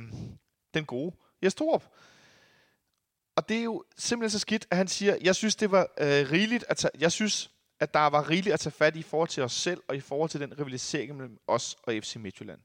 den 0.75 0.85
gode 0.85 1.17
Jes 1.43 1.55
Torup. 1.55 1.85
Og 3.37 3.49
det 3.49 3.59
er 3.59 3.63
jo 3.63 3.85
simpelthen 3.99 4.31
så 4.31 4.39
skidt, 4.39 4.67
at 4.71 4.77
han 4.77 4.89
siger, 4.89 5.17
jeg 5.23 5.35
synes, 5.37 5.57
det 5.57 5.71
var 5.71 5.81
øh, 5.81 6.31
rigeligt 6.31 6.65
at 6.69 6.77
tage, 6.77 6.91
jeg 6.99 7.13
synes, 7.13 7.51
at 7.81 7.95
der 7.95 8.07
var 8.07 8.31
rigeligt 8.31 8.53
at 8.55 8.61
tage 8.61 8.73
fat 8.73 8.97
i 8.97 8.99
i 8.99 9.03
forhold 9.03 9.29
til 9.29 9.43
os 9.43 9.53
selv, 9.53 9.83
og 9.89 9.97
i 9.97 10.01
forhold 10.01 10.31
til 10.31 10.41
den 10.41 10.59
rivalisering 10.59 11.17
mellem 11.17 11.39
os 11.47 11.77
og 11.83 11.95
FC 12.03 12.17
Midtjylland 12.17 12.61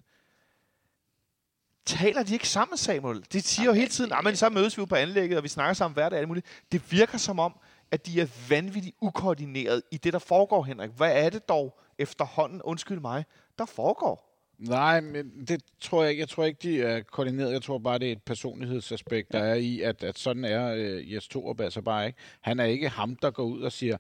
taler 1.85 2.23
de 2.23 2.33
ikke 2.33 2.47
sammen, 2.47 2.77
Samuel? 2.77 3.25
De 3.33 3.41
siger 3.41 3.65
jo 3.65 3.73
hele 3.73 3.89
tiden, 3.89 4.11
at 4.27 4.37
så 4.37 4.49
mødes 4.49 4.77
vi 4.77 4.81
jo 4.81 4.85
på 4.85 4.95
anlægget, 4.95 5.37
og 5.37 5.43
vi 5.43 5.49
snakker 5.49 5.73
sammen 5.73 5.93
hver 5.93 6.09
dag, 6.09 6.19
alt 6.19 6.27
muligt. 6.27 6.45
Det 6.71 6.91
virker 6.91 7.17
som 7.17 7.39
om, 7.39 7.53
at 7.91 8.05
de 8.05 8.21
er 8.21 8.27
vanvittigt 8.49 8.95
ukoordineret 9.01 9.83
i 9.91 9.97
det, 9.97 10.13
der 10.13 10.19
foregår, 10.19 10.63
Henrik. 10.63 10.89
Hvad 10.97 11.25
er 11.25 11.29
det 11.29 11.49
dog 11.49 11.79
efterhånden, 11.99 12.61
undskyld 12.61 12.99
mig, 12.99 13.25
der 13.57 13.65
foregår? 13.65 14.30
Nej, 14.61 15.01
men 15.01 15.45
det 15.47 15.61
tror 15.79 16.03
jeg 16.03 16.11
ikke. 16.11 16.19
Jeg 16.19 16.29
tror 16.29 16.45
ikke, 16.45 16.59
de 16.63 16.81
er 16.81 17.01
koordineret. 17.01 17.51
Jeg 17.51 17.61
tror 17.61 17.77
bare, 17.77 17.99
det 17.99 18.07
er 18.07 18.11
et 18.11 18.23
personlighedsaspekt, 18.23 19.31
der 19.31 19.39
er 19.39 19.55
i, 19.55 19.81
at, 19.81 20.03
at 20.03 20.19
sådan 20.19 20.45
er 20.45 20.73
uh, 20.73 21.13
Jes 21.13 21.27
Torup 21.27 21.59
altså 21.59 21.81
bare 21.81 22.07
ikke. 22.07 22.19
Han 22.41 22.59
er 22.59 22.65
ikke 22.65 22.89
ham, 22.89 23.15
der 23.15 23.31
går 23.31 23.43
ud 23.43 23.61
og 23.61 23.71
siger, 23.71 23.97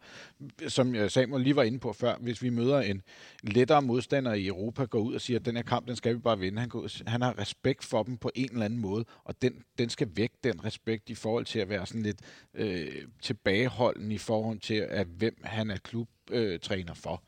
som 0.67 0.95
øh, 0.95 1.09
Samuel 1.09 1.43
lige 1.43 1.55
var 1.55 1.63
inde 1.63 1.79
på 1.79 1.93
før, 1.93 2.15
hvis 2.19 2.41
vi 2.43 2.49
møder 2.49 2.81
en 2.81 3.01
lettere 3.43 3.81
modstander 3.81 4.33
i 4.33 4.47
Europa, 4.47 4.85
går 4.85 4.99
ud 4.99 5.13
og 5.13 5.21
siger, 5.21 5.39
at 5.39 5.45
den 5.45 5.55
her 5.55 5.63
kamp, 5.63 5.87
den 5.87 5.95
skal 5.95 6.15
vi 6.15 6.19
bare 6.19 6.39
vinde. 6.39 6.59
Han, 6.59 6.69
går, 6.69 7.09
han 7.09 7.21
har 7.21 7.39
respekt 7.39 7.83
for 7.83 8.03
dem 8.03 8.17
på 8.17 8.31
en 8.35 8.51
eller 8.51 8.65
anden 8.65 8.79
måde, 8.79 9.05
og 9.23 9.41
den, 9.41 9.63
den 9.77 9.89
skal 9.89 10.07
væk, 10.15 10.31
den 10.43 10.65
respekt, 10.65 11.09
i 11.09 11.15
forhold 11.15 11.45
til 11.45 11.59
at 11.59 11.69
være 11.69 11.85
sådan 11.85 12.03
lidt 12.03 12.19
øh, 12.53 13.05
tilbageholden 13.21 14.11
i 14.11 14.17
forhold 14.17 14.59
til, 14.59 14.87
at 14.89 15.07
hvem 15.07 15.35
han 15.43 15.71
er 15.71 15.77
klubtræner 15.77 16.91
øh, 16.91 16.97
for 16.97 17.23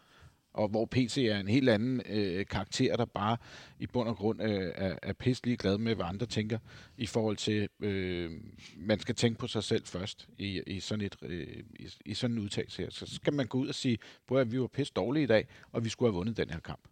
og 0.53 0.67
hvor 0.67 0.85
PC 0.85 1.17
er 1.17 1.39
en 1.39 1.47
helt 1.47 1.69
anden 1.69 2.01
øh, 2.09 2.45
karakter, 2.45 2.95
der 2.97 3.05
bare 3.05 3.37
i 3.79 3.87
bund 3.87 4.09
og 4.09 4.15
grund 4.15 4.41
øh, 4.41 4.71
er, 4.75 4.95
er 5.01 5.13
pisselig 5.13 5.59
glad 5.59 5.77
med, 5.77 5.95
hvad 5.95 6.05
andre 6.05 6.25
tænker, 6.25 6.57
i 6.97 7.05
forhold 7.05 7.37
til, 7.37 7.69
øh, 7.79 8.31
man 8.77 8.99
skal 8.99 9.15
tænke 9.15 9.39
på 9.39 9.47
sig 9.47 9.63
selv 9.63 9.85
først 9.85 10.27
i, 10.37 10.61
i, 10.67 10.79
sådan, 10.79 11.05
et, 11.05 11.15
øh, 11.21 11.63
i, 11.79 11.89
i 12.05 12.13
sådan 12.13 12.35
en 12.35 12.43
udtalelse 12.43 12.81
her. 12.81 12.89
Så 12.89 13.15
skal 13.15 13.33
man 13.33 13.47
gå 13.47 13.57
ud 13.57 13.67
og 13.67 13.75
sige, 13.75 13.97
at 14.35 14.51
vi 14.51 14.61
var 14.61 14.67
pisse 14.67 14.93
dårlige 14.93 15.23
i 15.23 15.27
dag, 15.27 15.47
og 15.71 15.83
vi 15.83 15.89
skulle 15.89 16.11
have 16.11 16.17
vundet 16.17 16.37
den 16.37 16.49
her 16.49 16.59
kamp. 16.59 16.87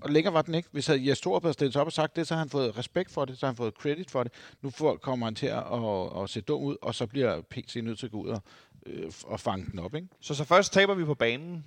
Og 0.00 0.10
længere 0.10 0.34
var 0.34 0.42
den 0.42 0.54
ikke. 0.54 0.68
Hvis 0.72 0.90
Jes 0.90 1.20
Torup 1.20 1.42
havde 1.42 1.52
stillet 1.52 1.72
sig 1.72 1.80
op 1.80 1.86
og 1.86 1.92
sagt 1.92 2.16
det, 2.16 2.26
så 2.26 2.34
har 2.34 2.38
han 2.38 2.50
fået 2.50 2.78
respekt 2.78 3.10
for 3.10 3.24
det, 3.24 3.38
så 3.38 3.46
har 3.46 3.52
han 3.52 3.56
fået 3.56 3.74
credit 3.74 4.10
for 4.10 4.22
det. 4.22 4.32
Nu 4.62 4.70
får, 4.70 4.96
kommer 4.96 5.26
han 5.26 5.34
til 5.34 5.46
at, 5.46 5.64
at, 5.72 6.22
at 6.22 6.30
se 6.30 6.40
dum 6.40 6.62
ud, 6.62 6.76
og 6.82 6.94
så 6.94 7.06
bliver 7.06 7.40
PC 7.40 7.80
nødt 7.82 7.98
til 7.98 8.06
at 8.06 8.12
gå 8.12 8.22
ud 8.22 8.28
og, 8.28 8.42
øh, 8.86 9.12
og 9.24 9.40
fange 9.40 9.66
den 9.70 9.78
op. 9.78 9.94
Ikke? 9.94 10.08
Så 10.20 10.34
så 10.34 10.44
først 10.44 10.72
taber 10.72 10.94
vi 10.94 11.04
på 11.04 11.14
banen, 11.14 11.64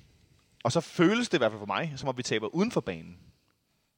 og 0.68 0.72
så 0.72 0.82
føles 0.82 1.30
det 1.30 1.38
i 1.38 1.41
hvert 1.41 1.51
fald 1.51 1.59
for 1.59 1.65
mig, 1.65 1.93
som 1.95 2.09
om 2.09 2.18
vi 2.18 2.24
taber 2.24 2.47
uden 2.47 2.72
for 2.72 2.82
banen. 2.82 3.18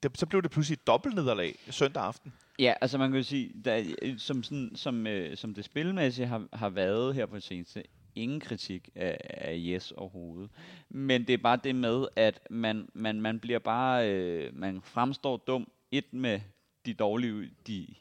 Det, 0.03 0.17
så 0.17 0.26
blev 0.26 0.41
det 0.41 0.51
pludselig 0.51 0.74
et 0.74 0.88
dobbelt 0.88 1.15
nederlag 1.15 1.55
søndag 1.70 2.03
aften. 2.03 2.34
Ja, 2.59 2.74
altså 2.82 2.97
man 2.97 3.11
kan 3.11 3.17
jo 3.17 3.24
sige, 3.24 3.51
der, 3.65 3.84
som, 4.17 4.43
sådan, 4.43 4.72
som, 4.76 5.07
øh, 5.07 5.38
som 5.38 5.53
det 5.53 5.65
spilmæssige 5.65 6.26
har, 6.28 6.47
har 6.53 6.70
været 6.70 7.15
her 7.15 7.26
på 7.26 7.36
det 7.36 7.43
seneste, 7.43 7.84
ingen 8.15 8.39
kritik 8.39 8.89
af, 8.95 9.17
af 9.24 9.55
Yes 9.57 9.91
overhovedet. 9.91 10.49
Men 10.89 11.28
det 11.28 11.34
er 11.34 11.38
bare 11.38 11.59
det 11.63 11.76
med, 11.76 12.07
at 12.15 12.39
man, 12.49 12.89
man, 12.93 13.22
man 13.22 13.39
bliver 13.39 13.59
bare, 13.59 14.09
øh, 14.09 14.55
man 14.55 14.82
fremstår 14.82 15.38
dum, 15.38 15.72
et 15.91 16.13
med 16.13 16.39
de 16.86 16.93
dårlige, 16.93 17.49
de 17.67 17.95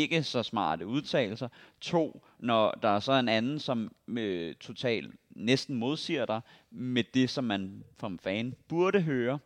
ikke 0.00 0.22
så 0.22 0.42
smarte 0.42 0.86
udtalelser. 0.86 1.48
To, 1.80 2.24
når 2.38 2.70
der 2.70 2.88
er 2.88 3.00
så 3.00 3.12
en 3.12 3.28
anden, 3.28 3.58
som 3.58 3.92
øh, 4.08 4.54
totalt 4.54 5.14
næsten 5.30 5.76
modsiger 5.76 6.26
dig 6.26 6.40
med 6.70 7.04
det, 7.14 7.30
som 7.30 7.44
man 7.44 7.84
som 8.00 8.18
fan 8.18 8.54
burde 8.68 9.00
høre. 9.00 9.38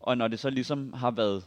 Og 0.00 0.16
når 0.16 0.28
det 0.28 0.38
så 0.38 0.50
ligesom 0.50 0.92
har 0.92 1.10
været 1.10 1.44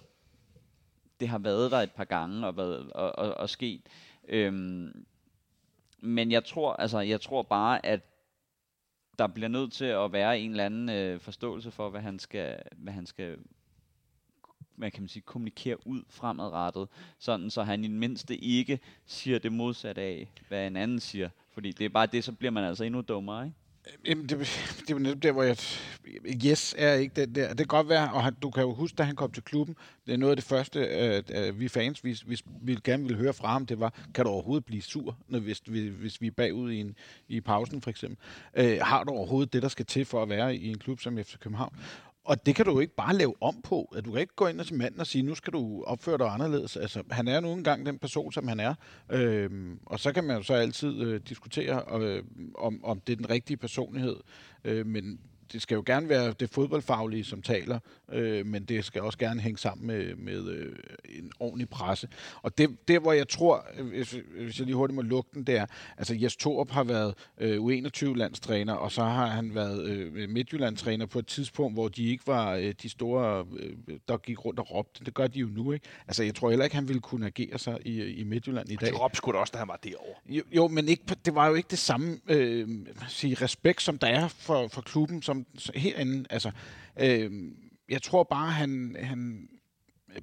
det 1.19 1.27
har 1.27 1.37
været 1.37 1.71
der 1.71 1.77
et 1.77 1.91
par 1.91 2.05
gange 2.05 2.47
og, 2.47 2.57
været, 2.57 2.91
og, 2.91 3.19
og, 3.19 3.33
og 3.33 3.49
sket. 3.49 3.81
Øhm, 4.27 5.05
men 5.99 6.31
jeg 6.31 6.45
tror, 6.45 6.73
altså, 6.73 6.99
jeg 6.99 7.21
tror 7.21 7.43
bare, 7.43 7.85
at 7.85 8.01
der 9.19 9.27
bliver 9.27 9.47
nødt 9.47 9.73
til 9.73 9.85
at 9.85 10.11
være 10.11 10.39
en 10.39 10.51
eller 10.51 10.65
anden 10.65 10.89
øh, 10.89 11.19
forståelse 11.19 11.71
for, 11.71 11.89
hvad 11.89 12.01
han 12.01 12.19
skal, 12.19 12.61
hvad 12.77 12.93
han 12.93 13.05
skal 13.05 13.37
hvad 14.79 14.91
kan 14.91 15.01
man 15.01 15.09
sige, 15.09 15.23
kommunikere 15.25 15.87
ud 15.87 16.01
fremadrettet, 16.09 16.87
sådan 17.19 17.49
så 17.49 17.63
han 17.63 17.83
i 17.83 17.87
det 17.87 17.95
mindste 17.95 18.37
ikke 18.37 18.79
siger 19.05 19.39
det 19.39 19.51
modsatte 19.51 20.01
af, 20.01 20.31
hvad 20.47 20.67
en 20.67 20.75
anden 20.75 20.99
siger. 20.99 21.29
Fordi 21.53 21.71
det 21.71 21.85
er 21.85 21.89
bare 21.89 22.05
det, 22.05 22.23
så 22.23 22.31
bliver 22.31 22.51
man 22.51 22.63
altså 22.63 22.83
endnu 22.83 23.01
dummere, 23.01 23.45
ikke? 23.45 23.57
Jamen, 24.05 24.29
det, 24.29 24.39
det 24.87 24.95
var 24.95 24.99
netop 24.99 25.23
der, 25.23 25.31
hvor 25.31 25.43
jeg... 25.43 25.57
Yes 26.45 26.75
er 26.77 26.93
ikke 26.93 27.21
den 27.21 27.35
der. 27.35 27.47
Det 27.47 27.57
kan 27.57 27.67
godt 27.67 27.89
være, 27.89 28.13
og 28.13 28.23
han, 28.23 28.33
du 28.41 28.49
kan 28.49 28.63
jo 28.63 28.73
huske, 28.73 28.95
da 28.95 29.03
han 29.03 29.15
kom 29.15 29.31
til 29.31 29.43
klubben, 29.43 29.75
det 30.05 30.13
er 30.13 30.17
noget 30.17 30.31
af 30.31 30.37
det 30.37 30.45
første, 30.45 30.79
øh, 30.79 31.23
øh 31.29 31.59
vi 31.59 31.67
fans, 31.67 32.03
vi, 32.03 32.19
vi, 32.25 32.41
vi 32.61 32.77
gerne 32.83 33.03
ville 33.03 33.17
høre 33.17 33.33
fra 33.33 33.47
ham, 33.47 33.65
det 33.65 33.79
var, 33.79 33.93
kan 34.13 34.25
du 34.25 34.31
overhovedet 34.31 34.65
blive 34.65 34.81
sur, 34.81 35.17
når, 35.27 35.39
hvis, 35.39 35.59
hvis 35.99 36.21
vi 36.21 36.27
er 36.27 36.31
bagud 36.31 36.71
i, 36.71 36.79
en, 36.79 36.95
i 37.27 37.41
pausen, 37.41 37.81
for 37.81 37.89
eksempel? 37.89 38.17
Øh, 38.53 38.77
har 38.81 39.03
du 39.03 39.11
overhovedet 39.11 39.53
det, 39.53 39.61
der 39.61 39.67
skal 39.67 39.85
til 39.85 40.05
for 40.05 40.21
at 40.21 40.29
være 40.29 40.55
i 40.55 40.67
en 40.67 40.77
klub 40.77 40.99
som 40.99 41.17
FC 41.17 41.37
København? 41.39 41.75
Og 42.29 42.45
det 42.45 42.55
kan 42.55 42.65
du 42.65 42.71
jo 42.71 42.79
ikke 42.79 42.95
bare 42.95 43.15
lave 43.15 43.33
om 43.41 43.61
på. 43.61 43.93
At 43.95 44.05
Du 44.05 44.11
kan 44.11 44.21
ikke 44.21 44.35
gå 44.35 44.47
ind 44.47 44.59
til 44.63 44.75
manden 44.75 44.99
og 44.99 45.07
sige, 45.07 45.21
nu 45.21 45.35
skal 45.35 45.53
du 45.53 45.83
opføre 45.83 46.17
dig 46.17 46.27
anderledes. 46.27 46.77
Altså, 46.77 47.03
han 47.11 47.27
er 47.27 47.39
nu 47.39 47.53
engang 47.53 47.85
den 47.85 47.99
person, 47.99 48.31
som 48.31 48.47
han 48.47 48.59
er. 48.59 48.73
Øhm, 49.09 49.79
og 49.85 49.99
så 49.99 50.13
kan 50.13 50.23
man 50.23 50.37
jo 50.37 50.43
så 50.43 50.53
altid 50.53 51.01
øh, 51.01 51.21
diskutere, 51.29 52.01
øh, 52.01 52.23
om, 52.55 52.85
om 52.85 52.99
det 52.99 53.13
er 53.13 53.17
den 53.17 53.29
rigtige 53.29 53.57
personlighed. 53.57 54.15
Øh, 54.63 54.85
men 54.85 55.19
det 55.53 55.61
skal 55.61 55.75
jo 55.75 55.83
gerne 55.85 56.09
være 56.09 56.33
det 56.39 56.49
fodboldfaglige, 56.49 57.23
som 57.23 57.41
taler, 57.41 57.79
øh, 58.11 58.45
men 58.45 58.63
det 58.63 58.85
skal 58.85 59.01
også 59.01 59.17
gerne 59.17 59.41
hænge 59.41 59.57
sammen 59.57 59.87
med, 59.87 60.15
med 60.15 60.47
øh, 60.47 60.75
en 61.09 61.31
ordentlig 61.39 61.69
presse. 61.69 62.07
Og 62.41 62.57
det, 62.57 62.87
det, 62.87 63.01
hvor 63.01 63.13
jeg 63.13 63.27
tror, 63.27 63.65
hvis, 63.83 64.11
hvis 64.11 64.59
jeg 64.59 64.65
lige 64.65 64.75
hurtigt 64.75 64.95
må 64.95 65.01
lukke 65.01 65.29
den, 65.33 65.43
det 65.43 65.57
er, 65.57 65.65
altså 65.97 66.15
Jes 66.15 66.35
Torup 66.35 66.71
har 66.71 66.83
været 66.83 67.13
øh, 67.37 67.57
U21-landstræner, 67.57 68.73
og 68.73 68.91
så 68.91 69.03
har 69.03 69.27
han 69.27 69.55
været 69.55 69.83
øh, 69.83 70.29
Midtjylland-træner 70.29 71.05
på 71.05 71.19
et 71.19 71.27
tidspunkt, 71.27 71.75
hvor 71.75 71.87
de 71.87 72.05
ikke 72.05 72.27
var 72.27 72.53
øh, 72.53 72.73
de 72.81 72.89
store, 72.89 73.45
øh, 73.59 73.73
der 74.07 74.17
gik 74.17 74.45
rundt 74.45 74.59
og 74.59 74.75
råbte. 74.75 75.05
Det 75.05 75.13
gør 75.13 75.27
de 75.27 75.39
jo 75.39 75.47
nu, 75.47 75.71
ikke? 75.71 75.85
Altså, 76.07 76.23
jeg 76.23 76.35
tror 76.35 76.49
heller 76.49 76.65
ikke, 76.65 76.75
han 76.75 76.87
ville 76.87 77.01
kunne 77.01 77.25
agere 77.25 77.59
sig 77.59 77.77
i, 77.85 78.03
i 78.03 78.23
Midtjylland 78.23 78.69
i 78.69 78.75
dag. 78.75 78.89
Det 78.89 79.01
råbte 79.01 79.17
sgu 79.17 79.31
da 79.31 79.37
også, 79.37 79.51
da 79.51 79.57
han 79.57 79.67
var 79.67 79.79
derovre. 79.83 80.19
Jo, 80.25 80.43
jo 80.51 80.67
men 80.67 80.87
ikke, 80.87 81.03
det 81.25 81.35
var 81.35 81.47
jo 81.47 81.53
ikke 81.53 81.67
det 81.69 81.79
samme 81.79 82.19
øh, 82.29 82.67
sige, 83.07 83.35
respekt, 83.35 83.81
som 83.81 83.97
der 83.97 84.07
er 84.07 84.27
for, 84.27 84.67
for 84.67 84.81
klubben 84.81 85.21
som 85.21 85.38
så 85.57 85.71
herinde. 85.75 86.25
Altså, 86.29 86.51
øh, 86.99 87.31
jeg 87.89 88.01
tror 88.01 88.23
bare, 88.23 88.51
han, 88.51 88.95
han 88.99 89.49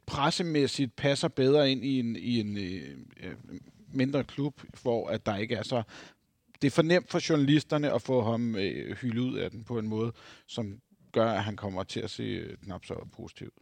pressemæssigt 0.06 0.96
passer 0.96 1.28
bedre 1.28 1.70
ind 1.70 1.84
i 1.84 1.98
en, 1.98 2.16
i 2.16 2.40
en 2.40 2.56
øh, 2.56 2.98
øh, 3.22 3.34
mindre 3.92 4.24
klub, 4.24 4.62
hvor 4.82 5.08
at 5.08 5.26
der 5.26 5.36
ikke 5.36 5.54
er 5.54 5.62
så... 5.62 5.82
Det 6.62 6.66
er 6.66 6.70
for 6.70 6.82
nemt 6.82 7.10
for 7.10 7.28
journalisterne 7.28 7.92
at 7.92 8.02
få 8.02 8.22
ham 8.22 8.56
øh, 8.56 8.96
hyldet 8.96 9.20
ud 9.20 9.38
af 9.38 9.50
den 9.50 9.64
på 9.64 9.78
en 9.78 9.88
måde, 9.88 10.12
som 10.46 10.80
gør, 11.12 11.30
at 11.30 11.44
han 11.44 11.56
kommer 11.56 11.82
til 11.82 12.00
at 12.00 12.10
se 12.10 12.22
øh, 12.22 12.56
knap 12.58 12.84
så 12.84 13.08
positivt. 13.12 13.54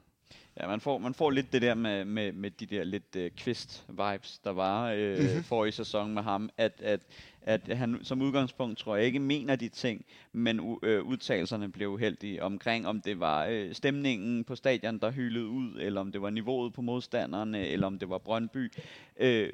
Ja, 0.60 0.66
man 0.66 0.80
får, 0.80 0.98
man 0.98 1.14
får 1.14 1.30
lidt 1.30 1.52
det 1.52 1.62
der 1.62 1.74
med, 1.74 2.04
med, 2.04 2.32
med 2.32 2.50
de 2.50 2.66
der 2.66 2.84
lidt 2.84 3.16
øh, 3.16 3.30
kvist-vibes, 3.36 4.40
der 4.44 4.50
var 4.50 4.90
øh, 4.90 5.18
mm-hmm. 5.18 5.44
forrige 5.44 5.72
sæson 5.72 6.14
med 6.14 6.22
ham, 6.22 6.50
at, 6.56 6.80
at, 6.82 7.00
at 7.42 7.76
han 7.76 7.98
som 8.02 8.22
udgangspunkt, 8.22 8.78
tror 8.78 8.96
jeg 8.96 9.04
ikke, 9.04 9.18
mener 9.18 9.56
de 9.56 9.68
ting, 9.68 10.04
men 10.32 10.60
u, 10.60 10.78
øh, 10.82 11.02
udtalelserne 11.02 11.72
blev 11.72 11.88
uheldige 11.88 12.42
omkring, 12.42 12.86
om 12.86 13.00
det 13.00 13.20
var 13.20 13.46
øh, 13.50 13.74
stemningen 13.74 14.44
på 14.44 14.56
stadion, 14.56 14.98
der 14.98 15.10
hylede 15.10 15.46
ud, 15.46 15.80
eller 15.80 16.00
om 16.00 16.12
det 16.12 16.22
var 16.22 16.30
niveauet 16.30 16.72
på 16.72 16.82
modstanderne, 16.82 17.66
eller 17.66 17.86
om 17.86 17.98
det 17.98 18.08
var 18.08 18.18
Brøndby. 18.18 18.72
Øh, 19.16 19.52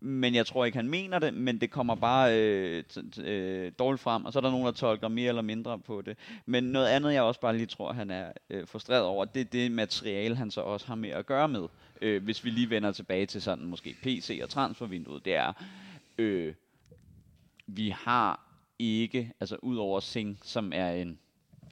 men 0.00 0.34
jeg 0.34 0.46
tror 0.46 0.64
ikke, 0.64 0.76
han 0.78 0.88
mener 0.88 1.18
det, 1.18 1.34
men 1.34 1.60
det 1.60 1.70
kommer 1.70 1.94
bare 1.94 2.38
øh, 2.38 2.82
øh, 3.24 3.72
dårligt 3.78 4.02
frem, 4.02 4.24
og 4.24 4.32
så 4.32 4.38
er 4.38 4.40
der 4.40 4.50
nogen, 4.50 4.66
der 4.66 4.72
tolker 4.72 5.08
mere 5.08 5.28
eller 5.28 5.42
mindre 5.42 5.78
på 5.78 6.00
det. 6.02 6.16
Men 6.46 6.64
noget 6.64 6.86
andet, 6.86 7.12
jeg 7.12 7.22
også 7.22 7.40
bare 7.40 7.56
lige 7.56 7.66
tror, 7.66 7.92
han 7.92 8.10
er 8.10 8.32
øh, 8.50 8.66
frustreret 8.68 9.02
over, 9.02 9.24
det 9.24 9.40
er 9.40 9.44
det 9.44 9.72
materiale, 9.72 10.36
han 10.36 10.50
så 10.50 10.60
også 10.60 10.86
har 10.86 10.94
med 10.94 11.10
at 11.10 11.26
gøre 11.26 11.48
med. 11.48 11.66
Øh, 12.02 12.24
hvis 12.24 12.44
vi 12.44 12.50
lige 12.50 12.70
vender 12.70 12.92
tilbage 12.92 13.26
til 13.26 13.42
sådan 13.42 13.64
måske 13.64 13.96
PC 14.02 14.40
og 14.42 14.48
transfervinduet, 14.50 15.24
det 15.24 15.34
er, 15.34 15.52
øh, 16.18 16.54
vi 17.66 17.88
har 17.98 18.40
ikke, 18.78 19.32
altså 19.40 19.56
ud 19.62 19.76
over 19.76 20.00
Sing, 20.00 20.38
som 20.42 20.72
er 20.74 20.90
en 20.90 21.18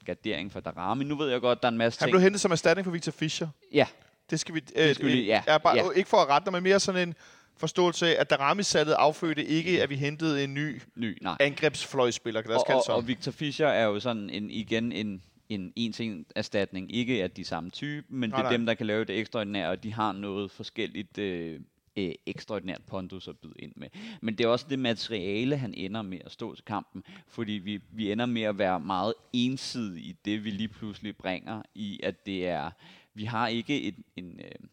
gardering 0.05 0.51
for 0.51 0.59
Darami. 0.59 1.03
Nu 1.03 1.15
ved 1.15 1.29
jeg 1.29 1.41
godt, 1.41 1.61
der 1.61 1.67
er 1.67 1.71
en 1.71 1.77
masse 1.77 1.99
Han 1.99 2.05
ting. 2.07 2.11
blev 2.13 2.21
hentet 2.21 2.41
som 2.41 2.51
erstatning 2.51 2.85
for 2.85 2.91
Victor 2.91 3.11
Fischer. 3.11 3.47
Ja, 3.73 3.87
Det 4.29 4.39
skal 4.39 4.55
vi... 4.55 4.61
Øh, 4.75 4.95
skal 4.95 5.05
vi 5.05 5.11
lige- 5.11 5.25
ja, 5.25 5.43
er 5.47 5.57
bare, 5.57 5.75
ja. 5.75 5.89
Ikke 5.95 6.09
for 6.09 6.17
at 6.17 6.27
rette 6.29 6.45
dig, 6.45 6.53
men 6.53 6.63
mere 6.63 6.79
sådan 6.79 7.07
en 7.09 7.15
forståelse 7.57 8.07
af, 8.07 8.21
at 8.21 8.29
Darami-salget 8.29 8.93
affødte 8.93 9.45
ikke, 9.45 9.83
at 9.83 9.89
vi 9.89 9.95
hentede 9.95 10.43
en 10.43 10.53
ny 10.53 10.81
ny, 10.95 11.17
nej. 11.21 11.37
angrebsfløjspiller, 11.39 12.41
kan 12.41 12.51
og, 12.51 12.57
og, 12.57 12.83
sådan. 12.85 12.97
og 12.97 13.07
Victor 13.07 13.31
Fischer 13.31 13.67
er 13.67 13.85
jo 13.85 13.99
sådan 13.99 14.29
en, 14.29 14.51
igen 14.51 14.91
en 14.91 15.21
en 15.49 15.73
en 15.75 15.93
en 15.99 16.25
erstatning. 16.35 16.95
Ikke 16.95 17.23
at 17.23 17.37
de 17.37 17.41
er 17.41 17.45
samme 17.45 17.69
type, 17.69 18.05
men 18.09 18.29
Nej, 18.29 18.37
det 18.37 18.45
er 18.45 18.49
nej. 18.49 18.57
dem, 18.57 18.65
der 18.65 18.73
kan 18.73 18.85
lave 18.85 19.05
det 19.05 19.19
ekstraordinære, 19.19 19.69
og 19.69 19.83
de 19.83 19.93
har 19.93 20.11
noget 20.11 20.51
forskelligt 20.51 21.17
øh, 21.17 21.59
øh, 21.97 22.11
ekstraordinært 22.25 22.81
pondus 22.87 23.27
at 23.27 23.37
byde 23.37 23.53
ind 23.59 23.71
med. 23.75 23.87
Men 24.21 24.37
det 24.37 24.43
er 24.43 24.47
også 24.47 24.65
det 24.69 24.79
materiale, 24.79 25.57
han 25.57 25.73
ender 25.73 26.01
med 26.01 26.19
at 26.25 26.31
stå 26.31 26.55
til 26.55 26.65
kampen, 26.65 27.03
fordi 27.27 27.51
vi, 27.51 27.81
vi 27.91 28.11
ender 28.11 28.25
med 28.25 28.41
at 28.41 28.57
være 28.57 28.79
meget 28.79 29.13
ensidige 29.33 30.05
i 30.05 30.15
det, 30.25 30.43
vi 30.43 30.49
lige 30.49 30.67
pludselig 30.67 31.17
bringer 31.17 31.61
i, 31.75 31.99
at 32.03 32.25
det 32.25 32.47
er, 32.47 32.71
vi 33.13 33.23
har 33.23 33.47
ikke 33.47 33.81
et, 33.81 33.95
en, 34.15 34.39
øh, 34.43 34.67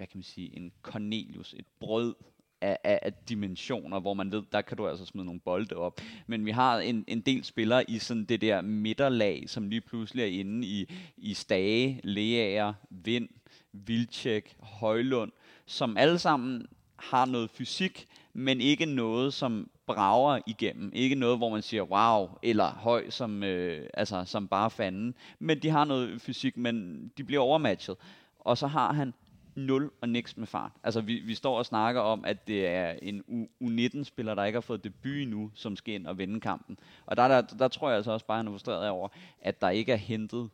hvad 0.00 0.06
kan 0.06 0.18
man 0.18 0.22
sige, 0.22 0.56
en 0.56 0.72
Cornelius, 0.82 1.54
et 1.58 1.66
brød 1.80 2.14
af, 2.60 2.78
af, 2.84 2.98
af 3.02 3.12
dimensioner, 3.28 4.00
hvor 4.00 4.14
man 4.14 4.32
ved, 4.32 4.42
der 4.52 4.60
kan 4.60 4.76
du 4.76 4.88
altså 4.88 5.04
smide 5.04 5.26
nogle 5.26 5.40
bolde 5.40 5.76
op. 5.76 6.00
Men 6.26 6.46
vi 6.46 6.50
har 6.50 6.78
en, 6.78 7.04
en 7.06 7.20
del 7.20 7.44
spillere 7.44 7.90
i 7.90 7.98
sådan 7.98 8.24
det 8.24 8.40
der 8.40 8.60
midterlag, 8.60 9.44
som 9.46 9.68
lige 9.68 9.80
pludselig 9.80 10.22
er 10.22 10.40
inde 10.40 10.66
i, 10.66 10.90
i 11.16 11.34
Stage, 11.34 12.00
Leager, 12.04 12.74
Vind, 12.90 13.28
Vilcek, 13.72 14.56
Højlund, 14.60 15.32
som 15.66 15.96
alle 15.96 16.18
sammen 16.18 16.66
har 16.96 17.26
noget 17.26 17.50
fysik, 17.50 18.06
men 18.32 18.60
ikke 18.60 18.86
noget, 18.86 19.34
som 19.34 19.70
brager 19.86 20.40
igennem. 20.46 20.92
Ikke 20.94 21.14
noget, 21.14 21.38
hvor 21.38 21.50
man 21.50 21.62
siger 21.62 21.82
wow, 21.82 22.28
eller 22.42 22.70
høj, 22.70 23.10
som, 23.10 23.42
øh, 23.42 23.88
altså, 23.94 24.24
som 24.24 24.48
bare 24.48 24.70
fanden. 24.70 25.14
Men 25.38 25.58
de 25.58 25.70
har 25.70 25.84
noget 25.84 26.20
fysik, 26.20 26.56
men 26.56 27.06
de 27.16 27.24
bliver 27.24 27.42
overmatchet. 27.42 27.96
Og 28.38 28.58
så 28.58 28.66
har 28.66 28.92
han 28.92 29.12
nul 29.54 29.90
og 30.00 30.08
niks 30.08 30.36
med 30.36 30.46
fart. 30.46 30.72
Altså, 30.82 31.00
vi, 31.00 31.14
vi 31.14 31.34
står 31.34 31.58
og 31.58 31.66
snakker 31.66 32.00
om, 32.00 32.24
at 32.24 32.46
det 32.46 32.66
er 32.66 32.94
en 33.02 33.48
U19-spiller, 33.62 34.34
der 34.34 34.44
ikke 34.44 34.56
har 34.56 34.60
fået 34.60 34.84
debut 34.84 35.16
endnu, 35.16 35.50
som 35.54 35.76
skal 35.76 35.94
ind 35.94 36.06
og 36.06 36.18
vinde 36.18 36.40
kampen. 36.40 36.78
Og 37.06 37.16
der, 37.16 37.28
der, 37.28 37.40
der 37.40 37.68
tror 37.68 37.88
jeg 37.88 37.96
altså 37.96 38.10
også 38.10 38.26
bare, 38.26 38.36
at 38.36 38.38
han 38.38 38.46
er 38.46 38.52
frustreret 38.52 38.88
over, 38.88 39.08
at 39.40 39.60
der 39.60 39.70
ikke 39.70 39.92
er 39.92 39.96
hentet, 39.96 40.50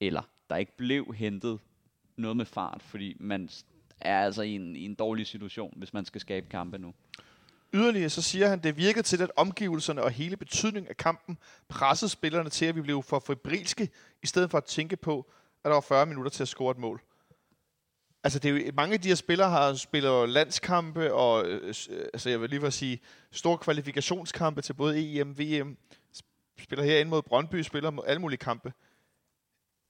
eller 0.00 0.22
der 0.50 0.56
ikke 0.56 0.76
blev 0.76 1.14
hentet 1.14 1.58
noget 2.16 2.36
med 2.36 2.44
fart, 2.44 2.82
fordi 2.82 3.16
man 3.20 3.48
er 4.00 4.20
altså 4.24 4.42
i 4.42 4.54
en, 4.54 4.76
i 4.76 4.84
en 4.84 4.94
dårlig 4.94 5.26
situation, 5.26 5.74
hvis 5.76 5.92
man 5.92 6.04
skal 6.04 6.20
skabe 6.20 6.46
kampe 6.50 6.78
nu. 6.78 6.94
Yderligere 7.72 8.10
så 8.10 8.22
siger 8.22 8.48
han, 8.48 8.62
det 8.62 8.76
virkede 8.76 9.02
til, 9.02 9.22
at 9.22 9.30
omgivelserne 9.36 10.02
og 10.02 10.10
hele 10.10 10.36
betydningen 10.36 10.88
af 10.88 10.96
kampen 10.96 11.38
pressede 11.68 12.10
spillerne 12.10 12.50
til, 12.50 12.66
at 12.66 12.76
vi 12.76 12.82
blev 12.82 13.02
for 13.02 13.18
febrilske, 13.18 13.88
i 14.22 14.26
stedet 14.26 14.50
for 14.50 14.58
at 14.58 14.64
tænke 14.64 14.96
på, 14.96 15.30
at 15.64 15.68
der 15.68 15.74
var 15.74 15.80
40 15.80 16.06
minutter 16.06 16.30
til 16.30 16.42
at 16.42 16.48
score 16.48 16.70
et 16.70 16.78
mål. 16.78 17.02
Altså, 18.24 18.38
det 18.38 18.50
er 18.50 18.66
jo, 18.66 18.72
mange 18.74 18.94
af 18.94 19.00
de 19.00 19.08
her 19.08 19.14
spillere 19.14 19.50
har 19.50 19.74
spillet 19.74 20.28
landskampe, 20.28 21.14
og 21.14 21.46
øh, 21.46 21.74
øh, 21.90 22.04
altså, 22.14 22.30
jeg 22.30 22.40
vil 22.40 22.50
lige 22.50 22.60
for 22.60 22.66
at 22.66 22.72
sige, 22.72 23.00
store 23.32 23.58
kvalifikationskampe 23.58 24.62
til 24.62 24.72
både 24.72 25.20
EM, 25.20 25.38
VM, 25.38 25.76
Sp- 26.16 26.62
spiller 26.62 26.84
her 26.84 26.98
ind 26.98 27.08
mod 27.08 27.22
Brøndby, 27.22 27.62
spiller 27.62 27.90
mod 27.90 28.04
alle 28.06 28.20
mulige 28.20 28.38
kampe. 28.38 28.72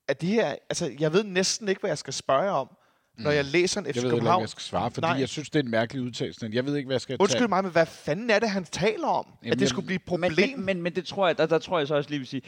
Er 0.08 0.12
det 0.14 0.28
her, 0.28 0.48
altså, 0.68 0.92
jeg 1.00 1.12
ved 1.12 1.24
næsten 1.24 1.68
ikke, 1.68 1.80
hvad 1.80 1.90
jeg 1.90 1.98
skal 1.98 2.12
spørge 2.12 2.50
om, 2.50 2.70
når 3.18 3.30
jeg 3.30 3.44
læser 3.44 3.80
en 3.80 3.86
FC 3.86 3.88
Jeg 3.88 3.94
ved 3.94 4.02
heller 4.02 4.08
ikke, 4.08 4.10
hvad 4.10 4.20
København. 4.20 4.40
jeg 4.40 4.48
skal 4.48 4.62
svare, 4.62 4.90
fordi 4.90 5.06
Nej. 5.06 5.16
Jeg 5.18 5.28
synes, 5.28 5.50
det 5.50 5.58
er 5.58 5.62
en 5.62 5.70
mærkelig 5.70 6.02
udtalelse. 6.02 6.50
Jeg 6.52 6.66
ved 6.66 6.76
ikke, 6.76 6.86
hvad 6.86 6.94
jeg 6.94 7.00
skal 7.00 7.16
Undskyld 7.20 7.40
tage. 7.40 7.48
mig, 7.48 7.62
men 7.64 7.72
hvad 7.72 7.86
fanden 7.86 8.30
er 8.30 8.38
det, 8.38 8.50
han 8.50 8.64
taler 8.64 9.06
om? 9.06 9.26
Jamen, 9.42 9.52
at 9.52 9.58
det 9.58 9.68
skulle 9.68 9.86
blive 9.86 9.96
et 9.96 10.04
problem? 10.06 10.32
Men, 10.36 10.56
men, 10.56 10.66
men, 10.66 10.82
men 10.82 10.94
det 10.94 11.04
tror 11.06 11.26
jeg, 11.26 11.38
der, 11.38 11.46
der 11.46 11.58
tror 11.58 11.78
jeg 11.78 11.88
så 11.88 11.94
også 11.94 12.10
lige 12.10 12.18
vil 12.18 12.28
sige, 12.28 12.42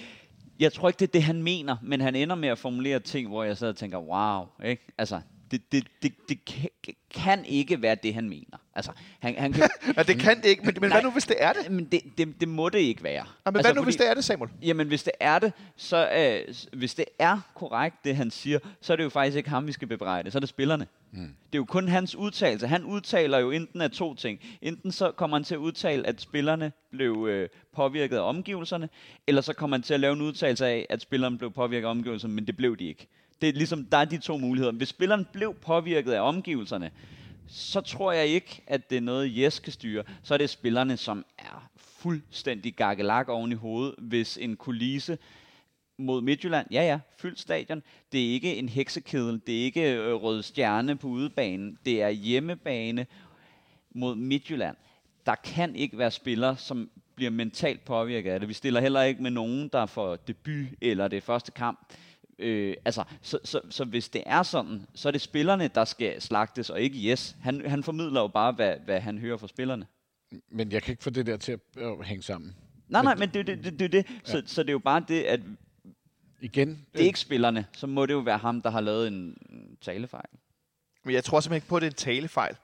jeg 0.61 0.73
tror 0.73 0.89
ikke, 0.89 0.99
det 0.99 1.07
er 1.09 1.13
det, 1.13 1.23
han 1.23 1.43
mener, 1.43 1.77
men 1.83 2.01
han 2.01 2.15
ender 2.17 2.37
med 2.37 2.49
at 2.49 2.59
formulere 2.59 2.99
ting, 3.01 3.29
hvor 3.29 3.45
jeg 3.45 3.57
sidder 3.57 3.73
og 3.73 3.77
tænker, 3.77 3.99
wow, 3.99 4.47
ikke? 4.65 4.87
Altså, 4.99 5.21
det, 5.53 5.73
det, 5.73 5.87
det, 6.03 6.13
det 6.29 6.39
kan, 7.11 7.45
ikke 7.45 7.83
være 7.83 7.95
det, 7.95 8.15
han 8.15 8.29
mener. 8.29 8.59
Altså, 8.75 8.93
han, 9.21 9.35
han 9.39 9.53
kan, 9.53 9.71
Ja, 9.97 10.03
det 10.03 10.19
kan 10.19 10.37
det 10.37 10.45
ikke, 10.49 10.63
men, 10.65 10.75
men 10.81 10.91
Nej. 10.91 10.97
hvad 10.97 11.03
nu, 11.03 11.11
hvis 11.11 11.27
det 11.27 11.37
er 11.39 11.53
det? 11.53 11.71
men 11.71 11.85
det, 11.85 12.01
det, 12.19 12.41
det 12.41 12.49
må 12.49 12.69
det 12.69 12.79
ikke 12.79 13.05
være. 13.05 13.13
Ja, 13.15 13.51
men 13.51 13.57
altså, 13.57 13.73
hvad 13.73 13.81
nu, 13.81 13.85
hvis 13.85 13.97
det 13.97 14.09
er 14.09 14.15
det, 14.15 14.25
Samuel? 14.25 14.51
Jamen, 14.63 14.89
hvis 14.89 15.03
det 15.03 15.13
er 15.21 15.39
det, 15.39 15.53
så 15.77 16.11
øh, 16.11 16.55
hvis 16.79 16.95
det 16.95 17.05
er 17.19 17.41
korrekt, 17.55 18.05
det 18.05 18.17
han 18.17 18.31
siger, 18.31 18.59
så 18.81 18.93
er 18.93 18.97
det 18.97 19.05
jo 19.05 19.09
faktisk 19.09 19.37
ikke 19.37 19.51
ham, 19.51 19.67
vi 19.67 19.73
skal 19.73 19.89
bebrejde. 19.89 20.31
Så 20.31 20.39
er 20.39 20.41
det 20.41 20.49
spillerne. 20.49 20.87
Mm. 21.13 21.21
Det 21.21 21.29
er 21.53 21.59
jo 21.59 21.65
kun 21.65 21.89
hans 21.89 22.17
udtalelse. 22.17 22.67
Han 22.67 22.85
udtaler 22.85 23.39
jo 23.39 23.51
enten 23.51 23.81
af 23.81 23.91
to 23.91 24.15
ting. 24.15 24.41
Enten 24.63 24.93
så 24.93 25.11
kommer 25.11 25.37
han 25.37 25.45
til 25.45 25.55
at 25.55 25.59
udtale, 25.59 26.07
at 26.07 26.21
spillerne 26.21 26.73
blev 26.91 27.27
øh, 27.31 27.49
påvirket 27.73 28.17
af 28.17 28.29
omgivelserne, 28.29 28.89
eller 29.27 29.41
så 29.41 29.53
kommer 29.53 29.77
han 29.77 29.83
til 29.83 29.95
at 29.95 30.01
lave 30.01 30.13
en 30.13 30.21
udtalelse 30.21 30.67
af, 30.67 30.87
at 30.91 31.03
spillerne 31.03 31.39
blev 31.39 31.53
påvirket 31.53 31.87
af 31.87 31.91
omgivelserne, 31.91 32.35
men 32.35 32.47
det 32.47 32.57
blev 32.57 32.77
de 32.77 32.85
ikke. 32.85 33.09
Det 33.43 33.49
er 33.49 33.53
ligesom, 33.53 33.85
der 33.85 33.99
er 33.99 34.05
de 34.05 34.19
to 34.19 34.39
muligheder. 34.39 34.73
Hvis 34.73 34.89
spilleren 34.89 35.27
blev 35.33 35.55
påvirket 35.55 36.13
af 36.13 36.21
omgivelserne, 36.21 36.91
så 37.49 37.81
tror 37.81 38.13
jeg 38.13 38.27
ikke, 38.27 38.63
at 38.67 38.91
det 38.91 38.97
er 38.97 39.01
noget, 39.01 39.39
Jes 39.39 39.59
kan 39.59 39.73
styre. 39.73 40.03
Så 40.23 40.35
er 40.35 40.39
det 40.39 40.51
spillerne, 40.51 40.97
som 40.97 41.25
er 41.39 41.71
fuldstændig 41.77 42.75
gakkelak 42.75 43.29
oven 43.29 43.53
i 43.53 43.55
hovedet, 43.55 43.95
hvis 43.99 44.39
en 44.39 44.57
kulisse 44.57 45.19
mod 45.99 46.23
Midtjylland, 46.23 46.67
ja 46.71 46.83
ja, 46.83 47.01
fyldt 47.19 47.41
stadion. 47.41 47.83
Det 48.13 48.27
er 48.29 48.33
ikke 48.33 48.57
en 48.57 48.69
heksekedel, 48.69 49.41
det 49.47 49.61
er 49.61 49.65
ikke 49.65 49.95
øh, 49.95 50.15
rød 50.15 50.43
stjerne 50.43 50.97
på 50.97 51.07
udebanen, 51.09 51.79
det 51.85 52.03
er 52.03 52.09
hjemmebane 52.09 53.07
mod 53.95 54.15
Midtjylland. 54.15 54.77
Der 55.27 55.35
kan 55.35 55.77
ikke 55.77 55.99
være 55.99 56.11
spillere, 56.11 56.57
som 56.57 56.91
bliver 57.15 57.31
mentalt 57.31 57.85
påvirket 57.85 58.31
af 58.31 58.41
det. 58.41 58.49
Vi 58.49 58.55
stiller 58.55 58.81
heller 58.81 59.03
ikke 59.03 59.23
med 59.23 59.31
nogen, 59.31 59.69
der 59.69 59.87
får 59.87 60.17
debut 60.17 60.67
eller 60.81 61.09
det 61.09 61.23
første 61.23 61.53
kamp. 61.53 61.79
Øh, 62.43 62.77
altså, 62.85 63.05
så, 63.23 63.39
så, 63.45 63.61
så 63.71 63.85
hvis 63.85 64.09
det 64.09 64.23
er 64.27 64.43
sådan, 64.43 64.87
så 64.95 65.09
er 65.09 65.11
det 65.11 65.21
spillerne, 65.21 65.69
der 65.69 65.85
skal 65.85 66.23
slagtes, 66.23 66.71
og 66.71 66.81
ikke 66.81 67.11
Yes. 67.11 67.37
Han, 67.41 67.67
han 67.67 67.83
formidler 67.83 68.21
jo 68.21 68.29
bare, 68.29 68.53
hvad, 68.53 68.77
hvad 68.85 69.01
han 69.01 69.19
hører 69.19 69.37
fra 69.37 69.49
spillerne. 69.49 69.87
Men 70.51 70.73
jeg 70.73 70.83
kan 70.83 70.93
ikke 70.93 71.03
få 71.03 71.11
det 71.11 71.27
der 71.27 71.37
til 71.37 71.53
at 71.53 71.61
øh, 71.77 72.01
hænge 72.01 72.23
sammen. 72.23 72.55
Nej, 72.89 73.03
nej, 73.03 73.15
men 73.15 73.29
det 73.29 73.41
er 73.41 73.45
det, 73.45 73.65
det, 73.65 73.79
det, 73.79 73.93
det. 73.93 74.07
Så, 74.25 74.43
så 74.47 74.63
det 74.63 74.69
er 74.69 74.73
jo 74.73 74.79
bare 74.79 75.05
det, 75.09 75.23
at 75.23 75.41
Igen, 76.41 76.87
det 76.93 77.01
er 77.01 77.05
ikke 77.05 77.21
spillerne. 77.21 77.67
Så 77.73 77.87
må 77.87 78.07
det 78.07 78.13
jo 78.13 78.19
være 78.19 78.39
ham, 78.39 78.63
der 78.63 78.71
har 78.71 78.81
lavet 78.81 79.09
en 79.09 79.37
talefejl. 79.81 80.29
Men 81.05 81.15
jeg 81.15 81.25
tror 81.25 81.41
simpelthen 81.41 81.57
ikke 81.57 81.69
på, 81.69 81.77
at 81.77 81.83
det 81.83 81.87
er 81.87 81.91
en 81.91 81.97
talefejl. 81.97 82.57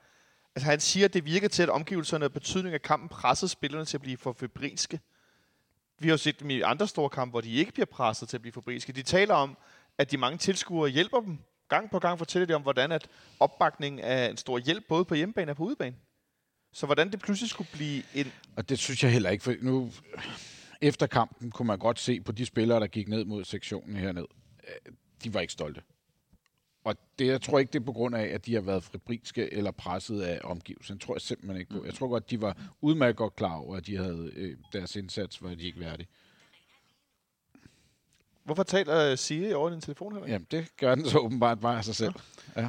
Altså, 0.55 0.71
han 0.71 0.81
siger, 0.81 1.05
at 1.05 1.15
det 1.15 1.25
virker 1.25 1.49
til, 1.49 1.63
at 1.63 1.69
omgivelserne 1.69 2.25
og 2.25 2.33
betydningen 2.33 2.75
af 2.75 2.83
kampen 2.83 3.09
pressede 3.09 3.51
spillerne 3.51 3.85
til 3.85 3.97
at 3.97 4.01
blive 4.03 4.17
for 4.17 4.33
febrilske. 4.33 5.01
Vi 5.99 6.09
har 6.09 6.13
jo 6.13 6.17
set 6.17 6.41
dem 6.41 6.51
i 6.51 6.61
andre 6.61 6.89
store 6.89 7.11
kampe, 7.11 7.31
hvor 7.31 7.41
de 7.41 7.53
ikke 7.53 7.73
bliver 7.73 7.87
presset 7.87 8.29
til 8.29 8.37
at 8.37 8.41
blive 8.41 8.53
fabriske. 8.53 8.93
De 8.93 9.03
taler 9.03 9.35
om, 9.35 9.57
at 9.99 10.11
de 10.11 10.17
mange 10.17 10.39
tilskuere 10.39 10.91
hjælper 10.91 11.21
dem. 11.21 11.39
Gang 11.69 11.91
på 11.91 11.99
gang 11.99 12.19
fortæller 12.19 12.47
de 12.47 12.55
om, 12.55 12.63
hvordan 12.63 12.93
at 12.93 13.09
opbakningen 13.41 14.01
er 14.01 14.29
en 14.29 14.37
stor 14.37 14.59
hjælp, 14.59 14.85
både 14.89 15.05
på 15.05 15.15
hjemmebane 15.15 15.53
og 15.53 15.57
på 15.57 15.63
udebane. 15.65 15.97
Så 16.73 16.87
hvordan 16.87 17.13
det 17.13 17.21
pludselig 17.21 17.51
skulle 17.51 17.71
blive 17.73 18.03
en... 18.15 18.33
Og 18.57 18.69
det 18.69 18.79
synes 18.79 19.03
jeg 19.03 19.13
heller 19.13 19.31
ikke, 19.31 19.45
for 19.45 19.55
nu 19.61 19.93
efter 20.81 21.07
kampen 21.07 21.51
kunne 21.51 21.67
man 21.67 21.79
godt 21.79 21.99
se 21.99 22.21
på 22.21 22.33
de 22.33 22.47
spillere, 22.47 22.81
der 22.81 22.87
gik 22.87 23.09
ned 23.09 23.25
mod 23.25 23.45
sektionen 23.45 23.97
herned. 23.97 24.27
Øh, 24.69 24.93
de 25.25 25.35
var 25.35 25.41
ikke 25.41 25.53
stolte. 25.53 25.83
Og 26.89 26.97
det, 27.19 27.27
jeg 27.27 27.43
tror 27.43 27.59
ikke, 27.59 27.73
det 27.73 27.81
er 27.81 27.85
på 27.85 27.93
grund 27.93 28.15
af, 28.17 28.25
at 28.25 28.47
de 28.47 28.55
har 28.55 28.61
været 28.61 28.85
febrilske 28.85 29.53
eller 29.53 29.71
presset 29.71 30.21
af 30.21 30.41
omgivelsen. 30.45 30.95
Det 30.97 31.03
tror 31.03 31.15
jeg 31.15 31.21
simpelthen 31.21 31.61
ikke 31.61 31.71
på. 31.73 31.85
Jeg 31.85 31.95
tror 31.95 32.09
godt, 32.09 32.31
de 32.31 32.41
var 32.41 32.57
udmærket 32.81 33.17
godt 33.17 33.37
klar 33.37 33.55
over, 33.55 33.77
at 33.77 33.87
de 33.87 33.97
havde 33.97 34.31
øh, 34.37 34.57
deres 34.73 34.97
indsats, 34.97 35.43
var 35.43 35.55
de 35.55 35.63
ikke 35.67 35.81
værdige. 35.81 36.09
Hvorfor 38.45 38.63
taler 38.63 39.17
Siri 39.17 39.53
over 39.53 39.71
din 39.71 39.81
telefon, 39.81 40.15
Henrik? 40.15 40.31
Jamen, 40.31 40.47
det 40.51 40.67
gør 40.77 40.95
den 40.95 41.07
så 41.07 41.19
åbenbart 41.19 41.61
bare 41.61 41.79
af 41.79 41.85
sig 41.85 41.95
selv. 41.95 42.15
Ja. 42.57 42.69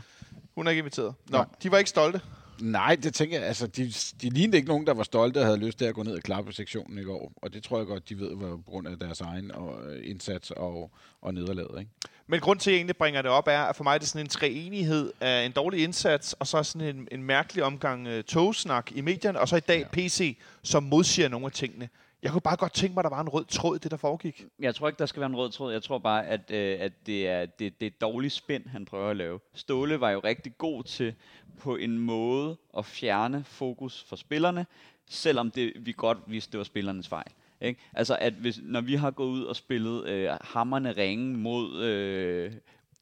Hun 0.56 0.68
er 0.68 0.72
ikke 0.72 0.80
inviteret. 0.80 1.16
Nå, 1.30 1.38
Nej. 1.38 1.48
de 1.64 1.72
var 1.72 1.78
ikke 1.78 1.90
stolte. 1.90 2.22
Nej, 2.62 2.96
det 3.04 3.14
tænker 3.14 3.38
jeg, 3.38 3.48
altså, 3.48 3.68
de, 3.68 3.94
de 4.22 4.30
lignede 4.30 4.58
ikke 4.58 4.70
nogen, 4.70 4.88
der 4.88 4.94
var 4.94 5.04
stolte 5.04 5.38
og 5.38 5.46
havde 5.46 5.58
lyst 5.58 5.78
til 5.78 5.86
at 5.86 5.96
gå 5.96 6.04
ned 6.04 6.14
og 6.16 6.22
klappe 6.22 6.54
sektionen 6.54 6.98
i 6.98 7.04
går. 7.04 7.32
Og 7.36 7.54
det 7.54 7.64
tror 7.64 7.78
jeg 7.78 7.88
godt, 7.88 8.10
de 8.10 8.20
ved 8.20 8.36
var 8.36 8.56
på 8.56 8.64
grund 8.66 8.88
af 8.88 9.00
deres 9.00 9.22
egen 9.22 9.52
og, 9.52 9.92
øh, 9.92 10.10
indsats 10.10 10.52
og, 10.52 10.92
og 11.22 11.34
nederlaget. 11.34 11.80
Ikke? 11.80 11.92
Men 12.28 12.40
grund 12.40 12.60
til, 12.60 12.70
at 12.70 12.74
jeg 12.74 12.78
egentlig 12.78 12.98
bringer 12.98 13.22
det 13.22 13.32
op, 13.32 13.48
er, 13.48 13.62
at 13.62 13.76
for 13.76 13.84
mig 13.84 13.94
er 13.94 13.98
det 13.98 14.08
sådan 14.08 14.26
en 14.26 14.30
treenighed 14.30 15.12
af 15.22 15.46
en 15.46 15.52
dårlig 15.52 15.84
indsats, 15.84 16.34
og 16.34 16.48
så 16.48 16.64
sådan 16.64 16.96
en, 16.96 17.08
en 17.12 17.24
mærkelig 17.24 17.64
omgang 17.64 18.08
uh, 18.08 18.22
togsnak 18.22 18.92
i 18.92 19.02
medierne, 19.02 19.40
og 19.40 19.48
så 19.48 19.56
i 19.56 19.60
dag 19.60 19.80
ja. 19.80 19.88
PC, 19.92 20.38
som 20.64 20.84
modsiger 20.84 21.30
nogle 21.30 21.46
af 21.46 21.52
tingene. 21.52 21.90
Jeg 22.24 22.32
kunne 22.32 22.42
bare 22.42 22.56
godt 22.58 22.74
tænke 22.74 22.94
mig, 22.94 23.02
at 23.02 23.04
der 23.04 23.16
var 23.16 23.22
en 23.22 23.30
rød 23.30 23.46
tråd 23.46 23.76
i 23.76 23.80
det, 23.80 23.92
der 23.92 23.98
foregik. 23.98 24.46
Jeg 24.60 24.76
tror 24.76 24.88
ikke, 24.88 25.00
der 25.00 25.06
skal 25.06 25.20
være 25.20 25.30
en 25.30 25.36
rød 25.36 25.50
tråd. 25.52 25.72
Jeg 25.74 25.84
tror 25.84 25.98
bare, 25.98 26.28
at, 26.28 26.52
øh, 26.52 26.78
at 26.80 26.92
det, 27.06 27.28
er, 27.28 27.46
det, 27.46 27.80
det 27.80 27.86
er 27.86 27.88
et 27.88 28.02
dårligt 28.02 28.34
spænd, 28.34 28.68
han 28.68 28.86
prøver 28.86 29.10
at 29.10 29.18
lave. 29.18 29.40
Ståle 29.54 30.00
var 30.00 30.10
jo 30.10 30.20
rigtig 30.20 30.58
god 30.58 30.84
til 30.84 31.14
på 31.60 31.76
en 31.76 32.00
måde 32.00 32.58
at 32.78 32.86
fjerne 32.86 33.44
fokus 33.44 34.04
for 34.10 34.16
spillerne, 34.16 34.66
selvom 35.10 35.52
det, 35.52 35.74
vi 35.80 35.94
godt 35.98 36.18
vidste, 36.28 36.52
det 36.52 36.58
var 36.58 36.64
spillernes 36.64 37.08
fejl. 37.08 37.32
Ikke? 37.62 37.80
Altså, 37.94 38.18
at 38.22 38.34
hvis, 38.34 38.60
når 38.64 38.82
vi 38.82 38.96
har 38.96 39.12
gået 39.12 39.30
ud 39.30 39.44
og 39.44 39.56
spillet 39.56 40.08
øh, 40.08 40.30
hammerne 40.42 40.92
ringe 40.92 41.38
mod 41.38 41.84
øh, 41.84 42.52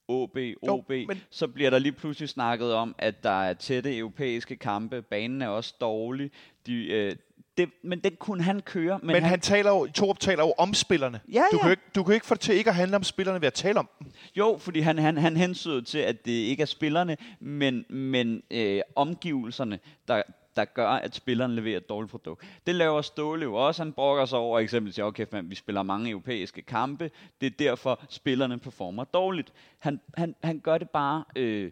OB, 0.08 0.38
OB, 0.62 0.90
men- 0.90 1.08
men... 1.08 1.22
så 1.30 1.48
bliver 1.48 1.70
der 1.70 1.80
lige 1.80 1.92
pludselig 1.92 2.30
snakket 2.30 2.74
om, 2.74 2.96
at 2.98 3.24
der 3.24 3.44
er 3.44 3.54
tætte 3.54 3.98
europæiske 3.98 4.56
kampe. 4.56 5.02
Banen 5.02 5.42
er 5.42 5.48
også 5.48 5.74
dårlig. 5.82 6.32
De, 6.66 6.88
øh, 6.88 7.16
det, 7.58 7.70
men 7.84 8.00
den 8.00 8.16
kunne 8.20 8.44
han 8.44 8.60
køre. 8.60 9.00
Men, 9.00 9.08
Men, 9.08 9.16
han, 9.16 9.24
han 9.24 9.40
taler 9.40 9.70
jo, 9.70 9.88
Torup 9.88 10.20
taler 10.20 10.44
jo 10.44 10.54
om 10.58 10.74
spillerne. 10.74 11.20
Ja, 11.34 11.44
Du, 11.52 11.58
ja. 11.58 11.62
kan 11.62 11.68
jo 11.68 11.72
ikke, 11.72 11.84
du 11.96 12.04
kan 12.04 12.14
ikke 12.14 12.26
få 12.26 12.34
det 12.34 12.42
til 12.42 12.56
ikke 12.56 12.70
at 12.70 12.76
handle 12.76 12.96
om 12.96 13.04
spillerne 13.04 13.42
ved 13.42 13.48
at 13.48 13.54
tale 13.54 13.80
om 13.80 13.90
dem. 14.00 14.12
Jo, 14.36 14.58
fordi 14.60 14.80
han, 14.80 14.98
han, 15.00 15.18
han 15.18 15.38
hensyder 15.38 15.82
til, 15.82 15.98
at 16.00 16.26
det 16.26 16.32
ikke 16.32 16.62
er 16.62 16.66
spillerne, 16.66 17.18
men, 17.40 17.86
men 17.90 18.44
øh, 18.52 18.82
omgivelserne, 18.96 19.80
der, 20.08 20.22
der 20.56 20.66
gør, 20.66 20.90
at 20.90 21.16
spilleren 21.16 21.56
leverer 21.56 21.78
et 21.78 21.90
dårligt 21.90 22.12
produkt. 22.12 22.46
Det 22.68 22.76
laver 22.76 23.02
Ståle 23.02 23.44
jo 23.44 23.56
også. 23.56 23.84
Han 23.84 23.94
brokker 23.94 24.26
sig 24.26 24.40
over 24.40 24.60
eksempel 24.60 24.94
til, 24.94 25.04
okay, 25.04 25.26
man, 25.32 25.50
vi 25.50 25.56
spiller 25.56 25.84
mange 25.84 26.10
europæiske 26.10 26.62
kampe. 26.62 27.12
Det 27.42 27.48
er 27.48 27.52
derfor, 27.60 28.00
spillerne 28.10 28.60
performer 28.60 29.04
dårligt. 29.04 29.54
Han, 29.80 30.00
han, 30.18 30.36
han 30.44 30.60
gør 30.60 30.78
det 30.78 30.90
bare 30.90 31.24
øh, 31.36 31.72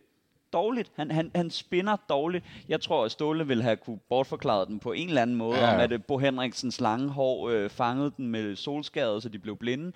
dårligt. 0.55 0.91
Han, 0.95 1.11
han, 1.11 1.31
han 1.35 1.49
spinner 1.49 1.95
dårligt. 2.09 2.45
Jeg 2.69 2.81
tror, 2.81 3.05
at 3.05 3.11
Ståle 3.11 3.47
ville 3.47 3.63
have 3.63 3.75
kunne 3.75 3.99
bortforklare 4.09 4.65
den 4.65 4.79
på 4.79 4.91
en 4.91 5.07
eller 5.07 5.21
anden 5.21 5.35
måde, 5.35 5.57
Ja. 5.59 5.73
om 5.73 5.79
at 5.79 5.91
øh, 5.91 5.99
Bo 6.07 6.17
Henriksens 6.17 6.81
lange 6.81 7.09
hår 7.09 7.49
øh, 7.49 7.69
fangede 7.69 8.11
den 8.17 8.27
med 8.27 8.55
solskade, 8.55 9.21
så 9.21 9.29
de 9.29 9.39
blev 9.39 9.57
blinde 9.57 9.91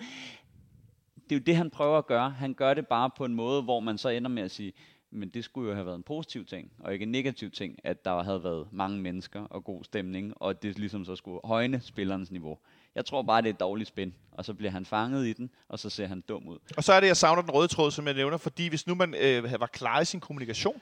det 1.30 1.36
er 1.36 1.40
jo 1.40 1.44
det, 1.46 1.56
han 1.56 1.70
prøver 1.70 1.98
at 1.98 2.06
gøre. 2.06 2.30
Han 2.30 2.54
gør 2.54 2.74
det 2.74 2.86
bare 2.86 3.10
på 3.16 3.24
en 3.24 3.34
måde, 3.34 3.62
hvor 3.62 3.80
man 3.80 3.98
så 3.98 4.08
ender 4.08 4.28
med 4.30 4.42
at 4.42 4.50
sige, 4.50 4.72
men 5.10 5.28
det 5.28 5.44
skulle 5.44 5.68
jo 5.68 5.74
have 5.74 5.86
været 5.86 5.96
en 5.96 6.02
positiv 6.02 6.44
ting, 6.44 6.70
og 6.78 6.92
ikke 6.92 7.02
en 7.02 7.10
negativ 7.12 7.50
ting, 7.50 7.78
at 7.84 8.04
der 8.04 8.22
havde 8.22 8.44
været 8.44 8.66
mange 8.72 8.98
mennesker 8.98 9.40
og 9.40 9.64
god 9.64 9.84
stemning, 9.84 10.32
og 10.36 10.62
det 10.62 10.78
ligesom 10.78 11.04
så 11.04 11.16
skulle 11.16 11.40
højne 11.44 11.80
spillerens 11.80 12.30
niveau. 12.30 12.58
Jeg 12.94 13.06
tror 13.06 13.22
bare, 13.22 13.42
det 13.42 13.48
er 13.48 13.52
et 13.52 13.60
dårligt 13.60 13.88
spin, 13.88 14.14
og 14.32 14.44
så 14.44 14.54
bliver 14.54 14.70
han 14.70 14.86
fanget 14.86 15.26
i 15.26 15.32
den, 15.32 15.50
og 15.68 15.78
så 15.78 15.90
ser 15.90 16.06
han 16.06 16.20
dum 16.20 16.48
ud. 16.48 16.58
Og 16.76 16.84
så 16.84 16.92
er 16.92 17.00
det, 17.00 17.06
jeg 17.06 17.16
savner 17.16 17.42
den 17.42 17.50
røde 17.50 17.68
tråd, 17.68 17.90
som 17.90 18.06
jeg 18.06 18.14
nævner, 18.14 18.36
fordi 18.36 18.68
hvis 18.68 18.86
nu 18.86 18.94
man 18.94 19.14
øh, 19.14 19.60
var 19.60 19.66
klar 19.66 20.00
i 20.00 20.04
sin 20.04 20.20
kommunikation, 20.20 20.80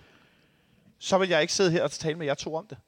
så 0.99 1.19
vil 1.19 1.29
jeg 1.29 1.41
ikke 1.41 1.53
sidde 1.53 1.71
her 1.71 1.83
og 1.83 1.91
tale 1.91 2.19
med 2.19 2.27
jer 2.27 2.35
to 2.35 2.55
om 2.55 2.67
det. 2.67 2.79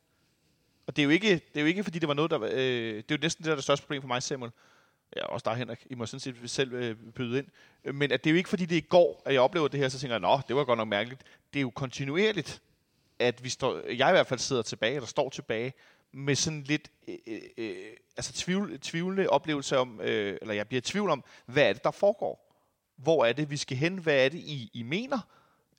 Og 0.86 0.97
det 0.97 1.02
er 1.02 1.05
jo 1.05 1.10
ikke, 1.10 1.30
det 1.30 1.56
er 1.56 1.60
jo 1.60 1.66
ikke 1.66 1.84
fordi 1.84 1.98
det 1.98 2.09
var 2.09 2.14
noget, 2.14 2.30
der... 2.30 2.42
Øh, 2.42 2.51
det 2.51 2.98
er 2.98 3.02
jo 3.10 3.18
næsten 3.22 3.42
det, 3.42 3.47
der 3.47 3.52
er 3.52 3.56
det 3.56 3.64
største 3.64 3.86
problem 3.86 4.02
for 4.02 4.09
mig, 4.09 4.22
Samuel. 4.22 4.52
Ja, 5.16 5.24
også 5.24 5.44
dig, 5.44 5.56
Henrik. 5.56 5.86
I 5.90 5.94
må 5.94 6.06
sådan 6.06 6.20
set 6.20 6.51
selv 6.51 6.72
øh, 6.72 6.97
byde 7.14 7.38
ind. 7.38 7.47
Men 7.92 8.12
at 8.12 8.24
det 8.24 8.30
er 8.30 8.34
jo 8.34 8.36
ikke 8.36 8.48
fordi, 8.48 8.64
det 8.64 8.74
er 8.76 8.82
i 8.82 8.86
går, 8.88 9.22
at 9.26 9.34
jeg 9.34 9.42
oplever 9.42 9.68
det 9.68 9.80
her, 9.80 9.88
så 9.88 9.98
tænker 9.98 10.14
jeg, 10.14 10.20
nå, 10.20 10.40
det 10.48 10.56
var 10.56 10.64
godt 10.64 10.76
nok 10.76 10.88
mærkeligt. 10.88 11.22
Det 11.52 11.59
er 11.59 11.62
jo 11.62 11.70
kontinuerligt, 11.70 12.62
at 13.18 13.44
vi 13.44 13.48
står, 13.48 13.80
jeg 13.88 14.09
i 14.09 14.12
hvert 14.12 14.26
fald 14.26 14.40
sidder 14.40 14.62
tilbage, 14.62 14.94
eller 14.94 15.06
står 15.06 15.30
tilbage, 15.30 15.72
med 16.12 16.35
sådan 16.35 16.62
lidt 16.62 16.91
øh, 17.09 17.16
øh, 17.59 17.77
altså 18.16 18.32
tvivl, 18.32 18.78
tvivlende 18.81 19.28
oplevelse 19.28 19.78
om, 19.78 20.01
øh, 20.01 20.37
eller 20.41 20.55
jeg 20.55 20.66
bliver 20.69 20.78
i 20.78 20.82
tvivl 20.82 21.11
om, 21.11 21.24
hvad 21.47 21.62
er 21.69 21.73
det, 21.73 21.85
der 21.85 21.91
foregår? 21.91 22.47
Hvor 22.97 23.24
er 23.24 23.32
det, 23.32 23.51
vi 23.51 23.57
skal 23.57 23.77
hen? 23.77 23.99
Hvad 23.99 24.24
er 24.24 24.28
det, 24.28 24.39
I, 24.39 24.70
I 24.74 24.82
mener? 24.82 25.19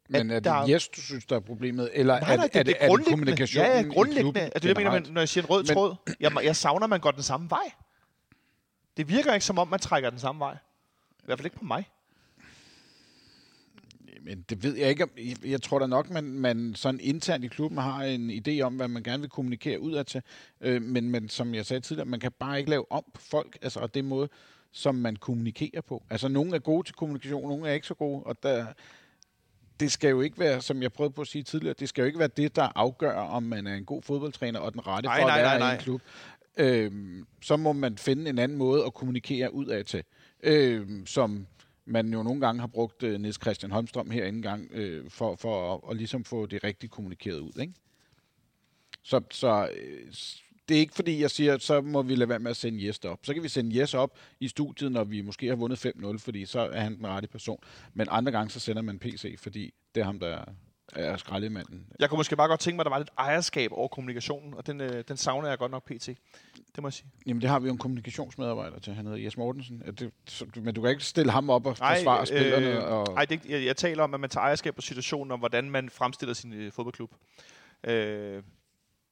Men 0.10 0.32
er 0.32 0.40
der 0.40 0.52
er- 0.52 0.66
det 0.66 0.74
Jes, 0.74 0.88
du 0.88 1.02
synes, 1.02 1.26
der 1.26 1.36
er 1.36 1.40
problemet? 1.40 1.90
Eller 1.94 2.20
Nej, 2.20 2.34
er, 2.34 2.38
nej, 2.38 2.48
det, 2.48 2.56
er, 2.60 2.64
det, 2.64 2.76
er 2.80 2.96
det 2.96 3.06
kommunikationen 3.06 3.72
Ja, 3.72 3.78
ja, 3.78 3.88
grundlæggende. 3.88 4.40
Altså, 4.42 4.60
det, 4.60 4.68
jeg 4.68 4.76
mener, 4.78 4.92
man, 4.92 5.06
når 5.10 5.22
jeg 5.22 5.30
siger 5.30 5.44
en 5.44 5.50
rød 5.50 5.64
Men- 5.64 5.74
tråd, 5.76 5.96
jeg, 6.20 6.32
jeg 6.44 6.56
savner, 6.56 6.88
man 6.88 7.00
går 7.00 7.12
den 7.12 7.24
samme 7.24 7.50
vej. 7.50 7.72
Det 8.98 9.10
virker 9.10 9.34
ikke, 9.34 9.46
som 9.46 9.60
om 9.60 9.68
man 9.68 9.80
trækker 9.80 10.10
den 10.10 10.20
samme 10.20 10.40
vej. 10.40 10.54
I 11.20 11.24
hvert 11.26 11.40
fald 11.40 11.46
ikke 11.46 11.58
på 11.58 11.66
mig. 11.66 11.90
Men 14.24 14.46
det 14.50 14.64
ved 14.64 14.76
jeg 14.78 14.90
ikke. 14.90 15.04
om- 15.04 15.10
Jeg- 15.46 15.62
tror 15.62 15.80
da 15.80 15.88
nok, 15.88 16.10
man, 16.10 16.24
man 16.24 16.76
sådan 16.76 17.00
internt 17.04 17.44
i 17.44 17.48
klubben 17.48 17.78
har 17.78 18.04
en 18.04 18.30
idé 18.48 18.62
om, 18.62 18.76
hvad 18.76 18.88
man 18.88 19.04
gerne 19.04 19.22
vil 19.22 19.30
kommunikere 19.30 19.80
ud 19.82 20.04
til. 20.04 20.22
Øh, 20.62 20.82
men, 20.82 21.10
men 21.12 21.30
som 21.30 21.54
jeg 21.56 21.66
sagde 21.66 21.82
tidligere, 21.82 22.10
man 22.10 22.20
kan 22.20 22.32
bare 22.40 22.58
ikke 22.60 22.70
lave 22.70 22.92
om 22.92 23.04
på 23.14 23.22
folk, 23.22 23.58
altså, 23.62 23.80
og 23.80 23.94
det 23.94 24.06
måde, 24.06 24.30
som 24.72 24.96
man 24.96 25.16
kommunikerer 25.16 25.82
på. 25.82 26.04
Altså, 26.10 26.28
nogle 26.28 26.56
er 26.56 26.60
gode 26.60 26.88
til 26.88 26.96
kommunikation, 26.96 27.50
nogle 27.50 27.70
er 27.70 27.74
ikke 27.74 27.88
så 27.88 27.94
gode, 27.94 28.24
og 28.24 28.44
der, 28.44 28.66
det 29.80 29.92
skal 29.92 30.10
jo 30.10 30.22
ikke 30.22 30.40
være, 30.40 30.62
som 30.62 30.82
jeg 30.82 30.94
prøvede 30.94 31.14
på 31.14 31.22
at 31.22 31.28
sige 31.28 31.44
tidligere, 31.44 31.76
det 31.80 31.90
skal 31.90 32.02
jo 32.02 32.06
ikke 32.06 32.20
være 32.20 32.30
det, 32.38 32.56
der 32.56 32.70
afgør, 32.76 33.14
om 33.14 33.44
man 33.44 33.68
er 33.68 33.76
en 33.76 33.86
god 33.86 34.02
fodboldtræner 34.02 34.60
og 34.60 34.74
den 34.74 34.88
rette 34.88 35.08
Nej, 35.08 35.20
for 35.22 35.28
nej, 35.28 35.38
at 35.40 35.44
være 35.44 35.60
nej, 35.60 35.68
i 35.68 35.70
nej. 35.70 35.74
en 35.76 35.82
klub. 35.82 36.02
Øhm, 36.58 37.26
så 37.42 37.58
må 37.58 37.74
man 37.74 37.98
finde 37.98 38.30
en 38.30 38.40
anden 38.40 38.58
måde 38.58 38.86
at 38.86 38.94
kommunikere 38.94 39.54
ud 39.54 39.66
af 39.66 39.86
til. 39.86 40.04
Øhm, 40.44 41.06
som 41.06 41.48
man 41.92 42.14
jo 42.14 42.24
nogle 42.24 42.42
gange 42.42 42.60
har 42.60 42.68
brugt 42.68 43.04
øh, 43.04 43.22
Niels 43.22 43.42
Christian 43.42 43.72
Holmstrøm 43.72 44.10
her 44.10 44.42
gang 44.42 44.70
øh, 44.72 45.10
for, 45.10 45.36
for 45.36 45.74
at, 45.74 45.92
at 45.92 45.98
ligesom 45.98 46.24
få 46.24 46.46
det 46.46 46.64
rigtigt 46.64 46.92
kommunikeret 46.92 47.40
ud. 47.40 47.60
Ikke? 47.62 47.74
Så, 49.04 49.22
så 49.32 49.70
øh, 49.76 50.14
det 50.70 50.76
er 50.76 50.80
ikke 50.80 50.96
fordi, 50.96 51.22
jeg 51.22 51.32
siger, 51.32 51.58
så 51.58 51.82
må 51.82 52.02
vi 52.02 52.16
lade 52.16 52.30
være 52.30 52.40
med 52.40 52.52
at 52.52 52.58
sende 52.58 52.88
Jes 52.88 53.00
op. 53.00 53.20
Så 53.24 53.34
kan 53.34 53.44
vi 53.44 53.50
sende 53.50 53.80
Jes 53.80 53.94
op 53.94 54.18
i 54.40 54.48
studiet, 54.48 54.92
når 54.92 55.04
vi 55.04 55.22
måske 55.22 55.48
har 55.48 55.56
vundet 55.56 55.86
5-0, 55.86 56.18
fordi 56.18 56.46
så 56.46 56.60
er 56.60 56.80
han 56.80 56.98
den 56.98 57.08
rette 57.08 57.28
person. 57.28 57.60
Men 57.94 58.08
andre 58.10 58.32
gange, 58.32 58.50
så 58.50 58.60
sender 58.60 58.82
man 58.82 59.00
PC, 59.00 59.36
fordi 59.40 59.74
det 59.96 60.02
er 60.02 60.06
ham, 60.06 60.20
der 60.20 60.46
er 60.96 61.18
skraldemanden. 61.18 61.86
Jeg 62.00 62.10
kunne 62.10 62.18
måske 62.18 62.36
bare 62.36 62.48
godt 62.48 62.60
tænke 62.60 62.76
mig, 62.76 62.82
at 62.82 62.86
der 62.86 62.90
var 62.90 62.98
lidt 62.98 63.10
ejerskab 63.18 63.72
over 63.74 63.88
kommunikationen, 63.88 64.54
og 64.54 64.68
den, 64.68 64.82
øh, 64.82 65.04
den 65.08 65.18
savner 65.18 65.50
jeg 65.50 65.58
godt 65.58 65.72
nok 65.72 65.86
pt. 65.86 66.06
Det 66.06 66.82
må 66.82 66.88
jeg 66.88 66.94
sige. 66.94 67.08
Jamen, 67.26 67.42
det 67.42 67.50
har 67.50 67.60
vi 67.60 67.68
jo 67.68 67.72
en 67.74 67.78
kommunikationsmedarbejder 67.78 68.80
til. 68.80 68.94
Han 68.94 69.06
hedder 69.06 69.20
Jes 69.20 69.38
Mortensen. 69.38 69.82
Er 69.86 69.92
Det, 69.92 70.12
så, 70.28 70.46
men 70.56 70.74
du 70.76 70.82
kan 70.82 70.90
ikke 70.90 71.04
stille 71.04 71.32
ham 71.32 71.50
op 71.50 71.66
og 71.66 71.78
forsvare 71.78 72.26
spillerne. 72.26 72.68
øh, 72.68 72.92
Og, 72.92 73.08
Ej, 73.18 73.26
det, 73.26 73.46
jeg, 73.46 73.66
jeg 73.66 73.78
taler 73.78 74.04
om, 74.04 74.14
at 74.14 74.20
man 74.20 74.30
tager 74.30 74.44
ejerskab 74.46 74.76
på 74.76 74.82
situationen, 74.82 75.32
og 75.32 75.38
hvordan 75.38 75.70
man 75.70 75.90
fremstiller 75.90 76.34
sin 76.34 76.54
øh, 76.54 76.72
fodboldklub. 76.72 77.12
Øh, 77.84 78.44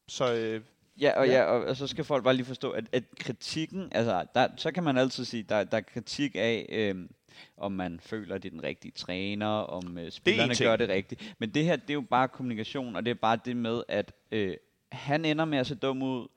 så 0.08 0.34
øh, 0.34 0.62
Ja, 1.02 1.20
og, 1.20 1.28
Ja. 1.28 1.34
ja. 1.34 1.44
og, 1.44 1.66
og 1.66 1.76
så 1.78 1.88
skal 1.88 2.04
folk 2.04 2.24
bare 2.24 2.34
lige 2.34 2.46
forstå, 2.46 2.72
at, 2.72 2.84
at 2.92 3.04
kritikken, 3.20 3.88
altså, 3.92 4.26
der, 4.36 4.48
så 4.58 4.72
kan 4.72 4.84
man 4.84 4.98
altid 4.98 5.26
sige, 5.26 5.44
der, 5.44 5.64
der 5.64 5.78
er 5.78 5.82
kritik 5.82 6.36
af, 6.36 6.66
øhm, 6.70 7.10
om 7.58 7.72
man 7.72 8.00
føler, 8.00 8.36
at 8.36 8.44
det 8.44 8.50
er 8.50 8.52
den 8.52 8.64
rigtige 8.64 8.92
træner, 8.92 9.48
om 9.48 9.98
øh, 9.98 10.12
spillerne 10.12 10.54
ting. 10.54 10.68
gør 10.68 10.76
det 10.76 10.90
rigtigt. 10.90 11.36
Men 11.40 11.50
det 11.50 11.66
her, 11.66 11.76
det 11.76 11.90
er 11.90 11.94
jo 11.94 12.02
bare 12.02 12.28
kommunikation, 12.28 12.96
og 12.96 13.06
det 13.06 13.12
er 13.12 13.16
bare 13.16 13.40
det 13.46 13.58
med, 13.58 13.84
at 13.88 14.14
øh, 14.32 14.56
han 14.92 15.26
ender 15.26 15.46
med 15.46 15.58
at 15.58 15.68
se 15.68 15.76
dum 15.76 16.02
ud. 16.02 16.28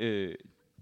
Øh, 0.00 0.34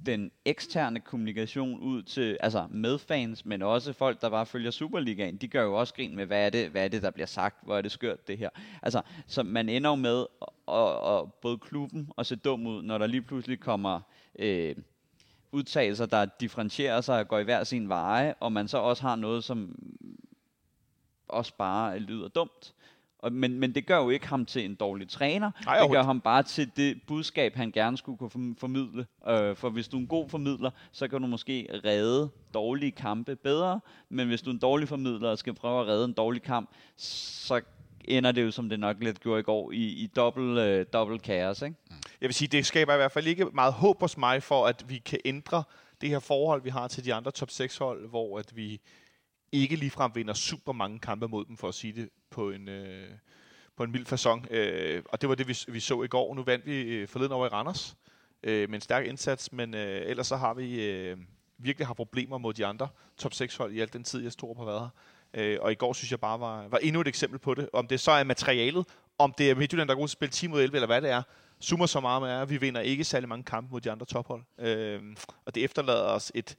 den 0.07 0.31
eksterne 0.45 1.01
kommunikation 1.01 1.81
ud 1.81 2.03
til 2.03 2.37
altså 2.41 2.67
medfans, 2.71 3.45
men 3.45 3.63
også 3.63 3.93
folk, 3.93 4.21
der 4.21 4.31
bare 4.31 4.47
følger 4.47 4.71
Superligaen, 4.71 5.37
de 5.37 5.49
gør 5.49 5.63
jo 5.63 5.75
også 5.75 5.95
grin 5.95 6.17
med, 6.17 6.27
hvad 6.27 6.47
er 6.47 6.51
det, 6.51 6.69
hvad 6.69 6.85
er 6.85 6.89
det 6.89 7.03
der 7.03 7.11
bliver 7.11 7.27
sagt, 7.27 7.65
hvor 7.65 7.77
er 7.77 7.83
det 7.83 7.93
skørt 7.93 8.29
det 8.29 8.39
her. 8.39 8.49
Altså, 8.83 9.03
så 9.27 9.43
man 9.43 9.69
ender 9.69 9.91
jo 9.91 9.97
med 9.97 10.27
at, 10.43 10.75
at, 10.75 11.19
at 11.19 11.33
både 11.33 11.59
klubben 11.59 12.09
og 12.17 12.27
se 12.27 12.37
dum 12.37 12.67
ud, 12.67 12.83
når 12.83 12.99
der 12.99 13.07
lige 13.07 13.23
pludselig 13.23 13.61
kommer 13.61 14.01
øh, 14.39 14.77
udtalelser, 15.53 16.07
der 16.07 16.25
differentierer 16.41 17.01
sig 17.01 17.19
og 17.21 17.29
går 17.29 17.39
i 17.39 17.45
hver 17.45 17.65
sin 17.65 17.89
veje, 17.89 18.35
og 18.41 18.53
man 18.53 18.69
så 18.69 18.79
også 18.79 19.03
har 19.03 19.17
noget, 19.17 19.45
som 19.45 19.75
også 21.29 21.53
bare 21.59 21.99
lyder 21.99 22.29
dumt. 22.29 22.75
Og, 23.19 23.33
men, 23.33 23.59
men 23.61 23.75
det 23.75 23.87
gør 23.87 23.97
jo 23.97 24.11
ikke 24.11 24.29
ham 24.29 24.47
til 24.47 24.65
en 24.65 24.75
dårlig 24.75 25.09
træner. 25.09 25.51
Nej, 25.65 25.79
det 25.81 25.91
gør 25.91 26.03
ham 26.03 26.21
bare 26.21 26.43
til 26.43 26.71
det 26.77 27.01
budskab, 27.07 27.55
han 27.55 27.71
gerne 27.71 27.99
skulle 27.99 28.19
kunne 28.19 28.31
form- 28.31 28.57
formidle. 28.59 29.07
Øh, 29.29 29.57
for 29.57 29.71
hvis 29.71 29.89
du 29.89 29.97
er 29.97 30.01
en 30.01 30.07
god 30.07 30.29
formidler, 30.29 30.71
så 30.93 31.09
kan 31.09 31.21
du 31.21 31.27
måske 31.27 31.81
redde 31.85 32.31
dårlige 32.55 32.91
kampe 32.93 33.37
bedre. 33.37 33.81
Men 34.09 34.29
hvis 34.29 34.43
du 34.43 34.51
er 34.51 34.55
en 34.55 34.61
dårlig 34.61 34.89
formidler 34.89 35.29
og 35.31 35.39
skal 35.39 35.55
prøve 35.55 35.81
at 35.81 35.87
redde 35.87 36.05
en 36.05 36.13
dårlig 36.13 36.43
kamp, 36.43 36.71
så 36.97 37.61
ender 38.19 38.33
det 38.33 38.43
jo, 38.43 38.51
som 38.51 38.69
det 38.69 38.81
nok 38.81 38.97
lidt 39.01 39.21
gjorde 39.21 39.41
i 39.41 39.43
går, 39.43 39.73
i, 39.73 39.77
i 39.77 40.07
dobbelt, 40.07 40.59
øh, 40.59 40.87
dobbelt 40.93 41.23
kaos. 41.23 41.63
Ikke? 41.63 41.77
Mm. 41.91 41.97
Jeg 42.21 42.27
vil 42.29 42.35
sige, 42.35 42.49
det 42.49 42.67
skaber 42.67 42.95
i 42.95 42.97
hvert 42.97 43.13
fald 43.13 43.27
ikke 43.27 43.45
meget 43.45 43.73
håb 43.73 44.01
hos 44.01 44.17
mig 44.17 44.43
for, 44.43 44.67
at 44.67 44.85
vi 44.89 44.99
kan 44.99 45.19
ændre 45.25 45.63
det 46.01 46.09
her 46.09 46.19
forhold, 46.19 46.63
vi 46.63 46.71
har 46.71 46.89
til 46.89 47.05
de 47.05 47.15
andre 47.15 47.31
top 47.31 47.51
6 47.51 47.77
hold, 47.79 48.09
hvor 48.09 48.39
at 48.39 48.57
vi 48.57 48.81
ikke 49.53 49.77
ligefrem 49.77 50.13
vinder 50.15 50.35
super 50.35 50.73
mange 50.73 50.99
kampe 50.99 51.29
mod 51.29 51.45
dem, 51.45 51.57
for 51.57 51.69
at 51.69 51.75
sige 51.75 51.93
det 51.93 52.09
på 52.31 52.51
en, 52.51 52.69
øh, 52.69 53.11
på 53.77 53.83
en 53.83 53.93
mild 53.93 54.07
façon. 54.07 54.55
Øh, 54.55 55.03
og 55.09 55.21
det 55.21 55.29
var 55.29 55.35
det, 55.35 55.49
vi, 55.49 55.59
vi 55.69 55.81
så 55.81 56.03
i 56.03 56.09
går. 56.09 56.35
Nu 56.35 56.43
vandt 56.43 56.67
vi 56.67 56.81
øh, 56.81 57.09
forleden 57.09 57.33
over 57.33 57.47
i 57.47 57.49
Randers 57.49 57.97
øh, 58.43 58.69
med 58.69 58.75
en 58.75 58.81
stærk 58.81 59.07
indsats, 59.07 59.53
men 59.53 59.75
øh, 59.75 60.03
ellers 60.07 60.27
så 60.27 60.37
har 60.37 60.55
vi 60.55 60.85
øh, 60.91 61.17
virkelig 61.59 61.87
har 61.87 61.95
problemer 61.95 62.39
mod 62.39 62.55
de 62.55 62.67
andre 62.67 62.89
top 63.17 63.35
6 63.35 63.57
hold 63.57 63.73
i 63.73 63.81
al 63.81 63.93
den 63.93 64.05
tid, 64.05 64.23
jeg 64.23 64.33
stod 64.33 64.55
på 64.55 64.65
været 64.65 64.81
her. 64.81 64.89
Øh, 65.35 65.59
og 65.61 65.73
i 65.73 65.75
går 65.75 65.93
synes 65.93 66.11
jeg 66.11 66.21
bare 66.21 66.41
var, 66.41 66.69
var 66.69 66.79
endnu 66.79 67.01
et 67.01 67.09
eksempel 67.09 67.39
på 67.39 67.55
det. 67.55 67.69
Om 67.73 67.87
det 67.87 68.01
så 68.01 68.11
er 68.11 68.25
materialet, 68.25 68.87
om 69.19 69.35
det 69.39 69.51
er 69.51 69.55
Midtjylland, 69.55 69.89
der 69.89 69.95
er 69.95 69.99
god 69.99 70.09
til 70.09 70.15
at 70.15 70.19
spille 70.19 70.33
10 70.33 70.47
mod 70.47 70.63
11, 70.63 70.77
eller 70.77 70.87
hvad 70.87 71.03
det 71.03 71.11
er, 71.11 71.23
summer 71.61 71.87
så 71.87 72.01
meget 72.01 72.23
med 72.23 72.31
at 72.31 72.51
vi 72.51 72.57
vinder 72.57 72.81
ikke 72.81 73.05
særlig 73.05 73.29
mange 73.29 73.45
kampe 73.45 73.73
mod 73.73 73.81
de 73.81 73.91
andre 73.91 74.07
tophold. 74.07 74.43
Øh, 74.59 75.03
og 75.45 75.55
det 75.55 75.65
efterlader 75.65 76.05
os 76.05 76.33
et... 76.35 76.57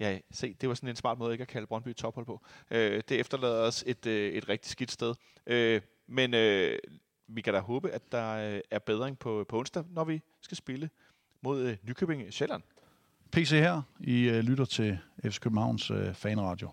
Ja, 0.00 0.18
se, 0.30 0.54
det 0.60 0.68
var 0.68 0.74
sådan 0.74 0.88
en 0.88 0.96
smart 0.96 1.18
måde 1.18 1.32
ikke 1.32 1.42
at 1.42 1.48
kalde 1.48 1.66
Brøndby 1.66 1.94
tophold 1.94 2.26
på. 2.26 2.40
Øh, 2.70 3.02
det 3.08 3.20
efterlader 3.20 3.60
os 3.60 3.84
et, 3.86 4.06
øh, 4.06 4.32
et 4.32 4.48
rigtig 4.48 4.70
skidt 4.70 4.90
sted. 4.90 5.14
Øh, 5.46 5.80
men 6.06 6.34
øh, 6.34 6.78
vi 7.28 7.40
kan 7.40 7.54
da 7.54 7.60
håbe, 7.60 7.90
at 7.90 8.12
der 8.12 8.54
øh, 8.54 8.60
er 8.70 8.78
bedring 8.78 9.18
på, 9.18 9.44
på 9.48 9.58
onsdag, 9.58 9.84
når 9.90 10.04
vi 10.04 10.22
skal 10.40 10.56
spille 10.56 10.90
mod 11.42 11.62
øh, 11.62 11.76
Nykøbing 11.82 12.32
Sjælland. 12.32 12.62
PC 13.32 13.50
her. 13.50 13.82
I 14.00 14.22
øh, 14.22 14.40
lytter 14.40 14.64
til 14.64 14.98
FC 15.24 15.40
Københavns 15.40 15.90
øh, 15.90 16.14
fanradio. 16.14 16.70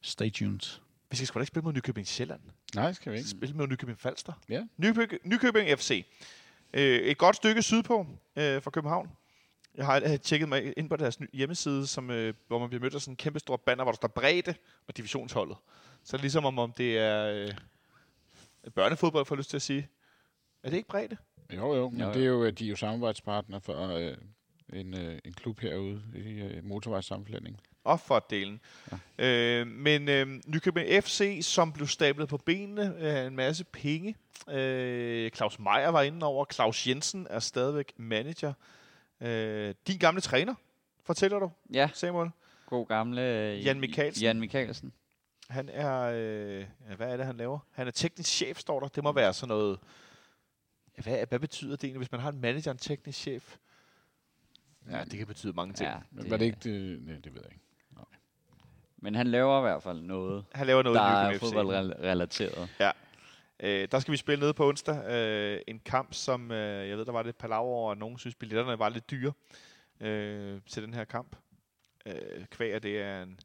Stay 0.00 0.30
tuned. 0.30 0.85
Vi 1.10 1.16
skal 1.16 1.26
sgu 1.26 1.38
da 1.38 1.42
ikke 1.42 1.48
spille 1.48 1.64
mod 1.64 1.72
Nykøbing 1.72 2.06
Sjælland. 2.06 2.40
Nej, 2.74 2.92
skal 2.92 3.12
vi 3.12 3.18
ikke. 3.18 3.30
spille 3.30 3.54
mod 3.54 3.66
Nykøbing 3.68 3.98
Falster. 4.00 4.32
Ja. 4.48 4.64
Nykøbing, 4.76 5.20
Nykøbing 5.24 5.78
FC. 5.78 6.06
Øh, 6.74 6.98
et 7.00 7.18
godt 7.18 7.36
stykke 7.36 7.62
sydpå 7.62 8.06
øh, 8.36 8.62
fra 8.62 8.70
København. 8.70 9.10
Jeg 9.74 9.86
har 9.86 10.02
øh, 10.04 10.18
tjekket 10.18 10.48
mig 10.48 10.78
ind 10.78 10.88
på 10.88 10.96
deres 10.96 11.18
hjemmeside, 11.32 11.86
som, 11.86 12.10
øh, 12.10 12.34
hvor 12.48 12.58
man 12.58 12.68
bliver 12.68 12.82
mødt 12.82 12.94
af 12.94 13.00
sådan 13.00 13.12
en 13.12 13.16
kæmpe 13.16 13.38
stor 13.38 13.56
banner, 13.56 13.84
hvor 13.84 13.92
der 13.92 13.96
står 13.96 14.08
bredde 14.08 14.54
og 14.88 14.96
divisionsholdet. 14.96 15.56
Så 16.04 16.16
er 16.16 16.20
ligesom 16.20 16.44
om, 16.44 16.58
om 16.58 16.72
det 16.72 16.98
er 16.98 17.26
øh, 18.64 18.70
børnefodbold, 18.74 19.26
får 19.26 19.34
jeg 19.34 19.38
lyst 19.38 19.50
til 19.50 19.56
at 19.56 19.62
sige. 19.62 19.88
Er 20.62 20.70
det 20.70 20.76
ikke 20.76 20.88
bredde? 20.88 21.16
Jo, 21.56 21.74
jo, 21.74 21.88
men 21.88 22.00
Jo, 22.00 22.06
jo. 22.06 22.12
det 22.14 22.22
er 22.22 22.26
jo, 22.26 22.50
de 22.50 22.64
er 22.64 22.68
jo 22.70 22.76
samarbejdspartner 22.76 23.58
for 23.58 23.88
øh, 23.88 24.16
en, 24.72 24.94
øh, 24.94 25.18
en 25.24 25.32
klub 25.32 25.60
herude 25.60 26.02
i 26.14 26.40
øh, 26.40 26.64
motorvejssammenflætning. 26.64 27.60
Og 27.86 28.00
for 28.00 28.26
delen. 28.30 28.60
Ja. 29.18 29.24
Øh, 29.26 29.66
men 29.66 30.08
øh, 30.08 30.26
Nykøbing 30.46 31.04
FC, 31.04 31.38
som 31.42 31.72
blev 31.72 31.86
stablet 31.86 32.28
på 32.28 32.36
benene 32.36 32.96
af 32.96 33.26
en 33.26 33.36
masse 33.36 33.64
penge. 33.64 34.16
Øh, 34.50 35.30
Claus 35.30 35.58
Meier 35.58 35.88
var 35.88 36.02
inde 36.02 36.26
over. 36.26 36.44
Claus 36.52 36.86
Jensen 36.86 37.26
er 37.30 37.38
stadigvæk 37.38 37.92
manager. 37.96 38.52
Øh, 39.20 39.74
din 39.86 39.98
gamle 39.98 40.20
træner, 40.20 40.54
fortæller 41.04 41.38
du, 41.38 41.50
Ja, 41.72 41.90
Samuel. 41.94 42.30
god 42.66 42.86
gamle 42.86 43.22
øh, 43.22 43.66
Jan 43.66 43.80
Mikkelsen. 43.80 44.22
Jan 44.22 44.40
Mikkelsen. 44.40 44.92
Han 45.48 45.68
er, 45.68 46.00
øh, 46.14 46.66
ja, 46.90 46.94
hvad 46.96 47.12
er 47.12 47.16
det, 47.16 47.26
han 47.26 47.36
laver? 47.36 47.58
Han 47.72 47.86
er 47.86 47.90
teknisk 47.90 48.30
chef, 48.30 48.58
står 48.58 48.80
der. 48.80 48.88
Det 48.88 49.02
må 49.04 49.12
være 49.12 49.34
sådan 49.34 49.48
noget... 49.48 49.78
Hvad, 50.96 51.26
hvad 51.28 51.38
betyder 51.38 51.76
det 51.76 51.84
egentlig, 51.84 51.98
hvis 51.98 52.12
man 52.12 52.20
har 52.20 52.30
en 52.32 52.40
manager 52.40 52.70
og 52.70 52.72
en 52.74 52.78
teknisk 52.78 53.18
chef? 53.18 53.56
Ja, 54.90 55.04
det 55.04 55.18
kan 55.18 55.26
betyde 55.26 55.52
mange 55.52 55.74
ting. 55.74 55.88
Ja. 55.90 55.96
Men 56.10 56.30
var 56.30 56.36
det 56.36 56.44
ikke 56.44 56.58
det? 56.62 57.02
Nej, 57.06 57.14
det 57.24 57.34
ved 57.34 57.40
jeg 57.42 57.52
ikke. 57.52 57.64
Men 59.06 59.14
han 59.14 59.26
laver 59.26 59.58
i 59.58 59.60
hvert 59.60 59.82
fald 59.82 60.00
noget, 60.00 60.44
Han 60.52 60.66
laver 60.66 60.82
noget 60.82 60.96
der 60.96 61.02
er 61.02 61.38
fodboldrelateret. 61.38 62.68
Øh, 63.60 63.88
der 63.90 63.98
skal 63.98 64.12
vi 64.12 64.16
spille 64.16 64.40
nede 64.40 64.54
på 64.54 64.68
onsdag. 64.68 65.10
Øh, 65.10 65.60
en 65.68 65.80
kamp, 65.84 66.14
som 66.14 66.50
øh, 66.50 66.88
jeg 66.88 66.98
ved, 66.98 67.04
der 67.04 67.12
var 67.12 67.22
lidt 67.22 67.38
palaver 67.38 67.62
over, 67.62 67.90
og 67.90 67.96
nogen 67.96 68.18
synes, 68.18 68.34
billetterne 68.34 68.78
var 68.78 68.88
lidt 68.88 69.10
dyre 69.10 69.32
øh, 70.00 70.60
til 70.66 70.82
den 70.82 70.94
her 70.94 71.04
kamp. 71.04 71.36
Øh, 72.06 72.46
kvæg, 72.50 72.82
det 72.82 73.02
er 73.02 73.22
en, 73.22 73.40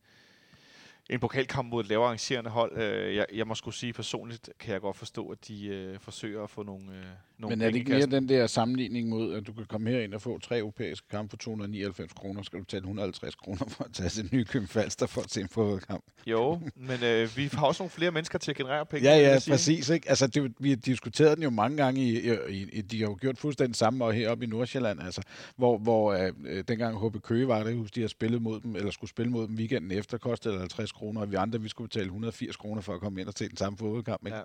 en 1.10 1.20
pokalkamp 1.20 1.70
mod 1.70 1.84
et 1.84 1.90
lavere 1.90 2.06
arrangerende 2.06 2.50
hold. 2.50 2.78
Øh, 2.78 3.16
jeg, 3.16 3.26
jeg 3.34 3.48
må 3.48 3.56
skulle 3.56 3.76
sige 3.76 3.94
personligt, 3.94 4.50
kan 4.60 4.74
jeg 4.74 4.82
godt 4.82 4.98
forstå, 4.98 5.30
at 5.30 5.48
de 5.48 5.68
øh, 5.68 6.00
forsøger 6.00 6.44
at 6.44 6.50
få 6.50 6.64
nogle, 6.64 6.92
øh, 6.92 7.06
nogle 7.42 7.56
Men 7.56 7.66
er 7.66 7.70
det 7.72 7.78
ikke 7.78 7.92
mere 7.92 8.06
den 8.06 8.30
der 8.30 8.48
sammenligning 8.48 9.10
mod, 9.10 9.34
at 9.34 9.48
du 9.48 9.54
kan 9.54 9.66
komme 9.66 9.90
herind 9.90 10.14
og 10.14 10.22
få 10.22 10.40
tre 10.40 10.60
europæiske 10.60 11.08
kampe 11.08 11.30
for 11.30 11.38
299 11.38 12.14
kroner, 12.14 12.44
skal 12.44 12.60
du 12.60 12.64
betale 12.64 12.80
150 12.82 13.36
kroner 13.36 13.66
for 13.68 13.84
at 13.84 13.92
tage 13.94 14.10
til 14.10 14.30
Nykøbing 14.32 14.70
Falster 14.70 15.08
for 15.08 15.22
at 15.22 15.32
se 15.32 15.42
en 15.42 15.50
fodboldkamp? 15.50 16.04
Jo, 16.26 16.62
men 16.76 17.04
øh, 17.04 17.38
vi 17.38 17.50
har 17.54 17.66
også 17.66 17.84
nogle 17.84 17.90
flere 17.90 18.12
mennesker 18.12 18.40
til 18.40 18.52
at 18.52 18.58
generere 18.58 18.86
penge. 18.86 19.10
Ja, 19.10 19.18
ja, 19.34 19.40
præcis. 19.50 19.90
Ikke? 19.90 20.10
Altså, 20.10 20.28
det, 20.28 20.54
vi 20.60 20.70
har 20.70 20.76
diskuteret 20.76 21.38
den 21.38 21.44
jo 21.44 21.50
mange 21.50 21.78
gange. 21.78 22.02
I, 22.02 22.30
i, 22.50 22.70
i, 22.74 22.82
de 22.82 23.00
har 23.00 23.08
jo 23.08 23.18
gjort 23.22 23.38
fuldstændig 23.38 23.76
samme 23.76 24.06
og 24.06 24.14
heroppe 24.14 24.46
i 24.46 24.48
Nordsjælland, 24.48 25.02
altså, 25.02 25.22
hvor, 25.56 25.78
hvor 25.78 26.14
øh, 26.14 26.64
dengang 26.68 27.08
HB 27.08 27.22
Køge 27.24 27.48
var 27.48 27.64
det, 27.64 27.76
husk, 27.76 27.96
de 27.96 28.02
har 28.02 28.08
spillet 28.08 28.42
mod 28.42 28.60
dem, 28.60 28.76
eller 28.76 28.92
skulle 28.92 29.10
spille 29.10 29.32
mod 29.32 29.48
dem 29.48 29.56
weekenden 29.56 29.92
efter, 29.92 30.18
kostede 30.18 30.54
det 30.54 30.60
50 30.60 30.92
kroner, 30.92 31.22
og 31.22 31.32
vi 31.32 31.36
andre, 31.36 31.62
vi 31.62 31.70
skulle 31.70 31.88
betale 31.88 32.06
180 32.06 32.56
kroner 32.56 32.82
for 32.82 32.94
at 32.94 33.00
komme 33.00 33.22
ind 33.22 33.28
og 33.28 33.34
se 33.38 33.50
den 33.50 33.58
samme 33.58 33.78
fodboldkamp. 33.78 34.26
Ikke? 34.26 34.38
Ja. 34.38 34.44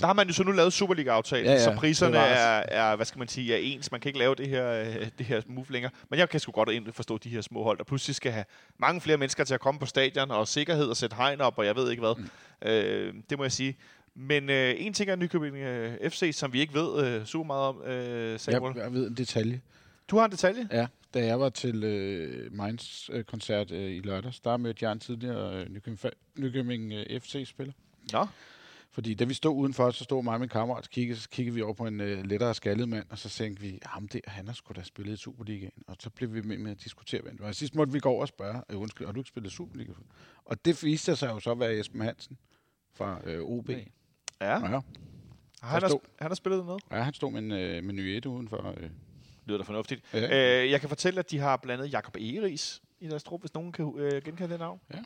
Der 0.00 0.06
har 0.06 0.12
man 0.12 0.26
jo 0.26 0.32
så 0.32 0.44
nu 0.44 0.50
lavet 0.52 0.72
Superliga-aftalen, 0.72 1.46
Ja, 1.46 1.52
ja, 1.52 1.64
så 1.64 1.74
priserne. 1.76 2.18
Er, 2.32 2.64
er, 2.68 2.96
hvad 2.96 3.06
skal 3.06 3.18
man 3.18 3.28
sige, 3.28 3.54
er 3.54 3.58
ens. 3.58 3.90
Man 3.90 4.00
kan 4.00 4.08
ikke 4.08 4.18
lave 4.18 4.34
det 4.34 4.48
her, 4.48 4.72
øh, 4.72 5.08
det 5.18 5.26
her 5.26 5.42
move 5.46 5.66
længere. 5.70 5.92
Men 6.08 6.18
jeg 6.18 6.28
kan 6.28 6.40
sgu 6.40 6.52
godt 6.52 6.94
forstå 6.94 7.18
de 7.18 7.28
her 7.28 7.40
små 7.40 7.62
hold, 7.62 7.78
der 7.78 7.84
pludselig 7.84 8.16
skal 8.16 8.32
have 8.32 8.44
mange 8.78 9.00
flere 9.00 9.16
mennesker 9.16 9.44
til 9.44 9.54
at 9.54 9.60
komme 9.60 9.80
på 9.80 9.86
stadion, 9.86 10.30
og 10.30 10.48
sikkerhed 10.48 10.86
og 10.86 10.96
sætte 10.96 11.16
hegn 11.16 11.40
op, 11.40 11.58
og 11.58 11.66
jeg 11.66 11.76
ved 11.76 11.90
ikke 11.90 12.00
hvad. 12.00 12.14
Mm. 12.18 12.68
Øh, 12.68 13.14
det 13.30 13.38
må 13.38 13.44
jeg 13.44 13.52
sige. 13.52 13.76
Men 14.14 14.50
øh, 14.50 14.74
en 14.78 14.92
ting 14.92 15.10
er 15.10 15.16
Nykøbing 15.16 15.56
øh, 15.56 16.10
FC, 16.10 16.30
som 16.34 16.52
vi 16.52 16.60
ikke 16.60 16.74
ved 16.74 17.06
øh, 17.06 17.24
super 17.26 17.46
meget 17.46 17.62
om, 17.62 17.82
øh, 17.82 18.38
Samuel. 18.38 18.72
Jeg, 18.76 18.84
jeg 18.84 18.92
ved 18.92 19.08
en 19.08 19.16
detalje. 19.16 19.60
Du 20.08 20.16
har 20.18 20.24
en 20.24 20.30
detalje? 20.30 20.68
Ja, 20.72 20.86
da 21.14 21.26
jeg 21.26 21.40
var 21.40 21.48
til 21.48 21.84
øh, 21.84 22.52
Mainz 22.52 23.10
øh, 23.12 23.24
koncert 23.24 23.70
øh, 23.70 23.90
i 23.90 24.00
lørdags, 24.00 24.40
der 24.40 24.56
mødte 24.56 24.84
jeg 24.84 24.92
en 24.92 25.00
tidligere 25.00 25.54
øh, 25.54 25.68
Nykøbing, 25.68 26.00
Nykøbing 26.38 26.92
øh, 26.92 27.20
FC-spiller. 27.20 27.72
Nå, 28.12 28.26
Fordi 28.92 29.14
da 29.14 29.24
vi 29.24 29.34
stod 29.34 29.56
udenfor, 29.56 29.90
så 29.90 30.04
stod 30.04 30.22
mig 30.24 30.34
og 30.34 30.40
min 30.40 30.48
kammerat, 30.48 30.84
så 30.84 30.90
kiggede, 30.90 31.18
så 31.20 31.28
kiggede 31.28 31.54
vi 31.54 31.62
over 31.62 31.74
på 31.74 31.86
en 31.86 32.00
øh, 32.00 32.24
lettere 32.24 32.54
skaldet 32.54 32.88
mand, 32.88 33.06
og 33.10 33.18
så 33.18 33.28
tænkte 33.28 33.62
vi, 33.62 33.78
ham 33.82 34.08
der, 34.08 34.20
han 34.26 34.46
har 34.46 34.54
sgu 34.54 34.72
da 34.76 34.82
spillet 34.82 35.12
i 35.12 35.16
Superligaen. 35.16 35.82
Og 35.86 35.96
så 36.00 36.10
blev 36.10 36.34
vi 36.34 36.40
med, 36.40 36.58
med 36.58 36.70
at 36.70 36.84
diskutere, 36.84 37.22
hvem 37.22 37.32
det 37.32 37.40
var. 37.42 37.48
Og 37.48 37.54
sidst 37.54 37.74
måtte 37.74 37.92
vi 37.92 37.98
gå 38.00 38.08
over 38.08 38.20
og 38.20 38.28
spørge, 38.28 38.62
øh, 38.70 38.80
undskyld, 38.80 39.06
har 39.06 39.12
du 39.12 39.20
ikke 39.20 39.28
spillet 39.28 39.52
Superliga? 39.52 39.92
Og 40.44 40.64
det 40.64 40.82
viste 40.84 41.16
sig 41.16 41.28
jo 41.28 41.40
så 41.40 41.50
at 41.50 41.60
være 41.60 41.78
Esben 41.78 42.00
Hansen 42.00 42.38
fra 42.94 43.20
øh, 43.24 43.40
OB. 43.42 43.68
Okay. 43.68 43.84
ja. 44.40 44.50
Ja. 44.50 44.58
Han 44.58 44.82
har, 45.62 45.88
stod- 45.88 46.00
han 46.18 46.30
har 46.30 46.34
spillet 46.34 46.64
noget. 46.66 46.82
ja, 46.90 47.02
han 47.02 47.14
stod 47.14 47.32
med 47.32 47.38
en 47.42 47.52
øh, 47.52 47.84
menu 47.84 48.02
1 48.02 48.26
udenfor. 48.26 48.74
Øh. 48.80 48.90
Lyder 49.46 49.58
da 49.58 49.64
fornuftigt. 49.64 50.02
Ja. 50.14 50.62
Øh, 50.64 50.70
jeg 50.70 50.80
kan 50.80 50.88
fortælle, 50.88 51.18
at 51.18 51.30
de 51.30 51.38
har 51.38 51.56
blandt 51.56 51.82
andet 51.82 51.92
Jakob 51.92 52.16
Egeris 52.16 52.82
i 53.00 53.08
deres 53.08 53.22
trup, 53.24 53.40
hvis 53.40 53.54
nogen 53.54 53.72
kan 53.72 53.94
øh, 53.98 54.22
genkende 54.24 54.48
det 54.50 54.58
navn. 54.58 54.80
Ja. 54.94 54.98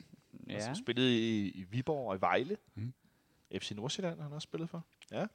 Ja. 0.48 0.64
Som 0.64 0.74
spillede 0.74 1.18
i, 1.18 1.48
i 1.48 1.64
Viborg 1.70 2.08
og 2.08 2.16
i 2.16 2.20
Vejle. 2.20 2.56
Mm. 2.74 2.92
FC 3.60 3.70
Nordsjælland 3.70 4.16
har 4.16 4.22
han 4.22 4.32
også 4.32 4.46
spillet 4.46 4.70
for. 4.70 4.84
Ja. 5.12 5.26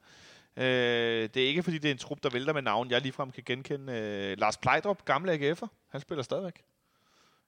Øh, 0.56 1.28
det 1.34 1.36
er 1.36 1.48
ikke, 1.48 1.62
fordi 1.62 1.78
det 1.78 1.88
er 1.88 1.92
en 1.92 1.98
trup, 1.98 2.22
der 2.22 2.30
vælter 2.30 2.52
med 2.52 2.62
navn. 2.62 2.90
Jeg 2.90 3.00
ligefrem 3.00 3.30
kan 3.30 3.42
genkende 3.46 3.92
øh, 3.92 4.38
Lars 4.38 4.56
Plejdrup, 4.56 5.04
gamle 5.04 5.32
AGF'er. 5.32 5.66
Han 5.88 6.00
spiller 6.00 6.22
stadigvæk. 6.22 6.62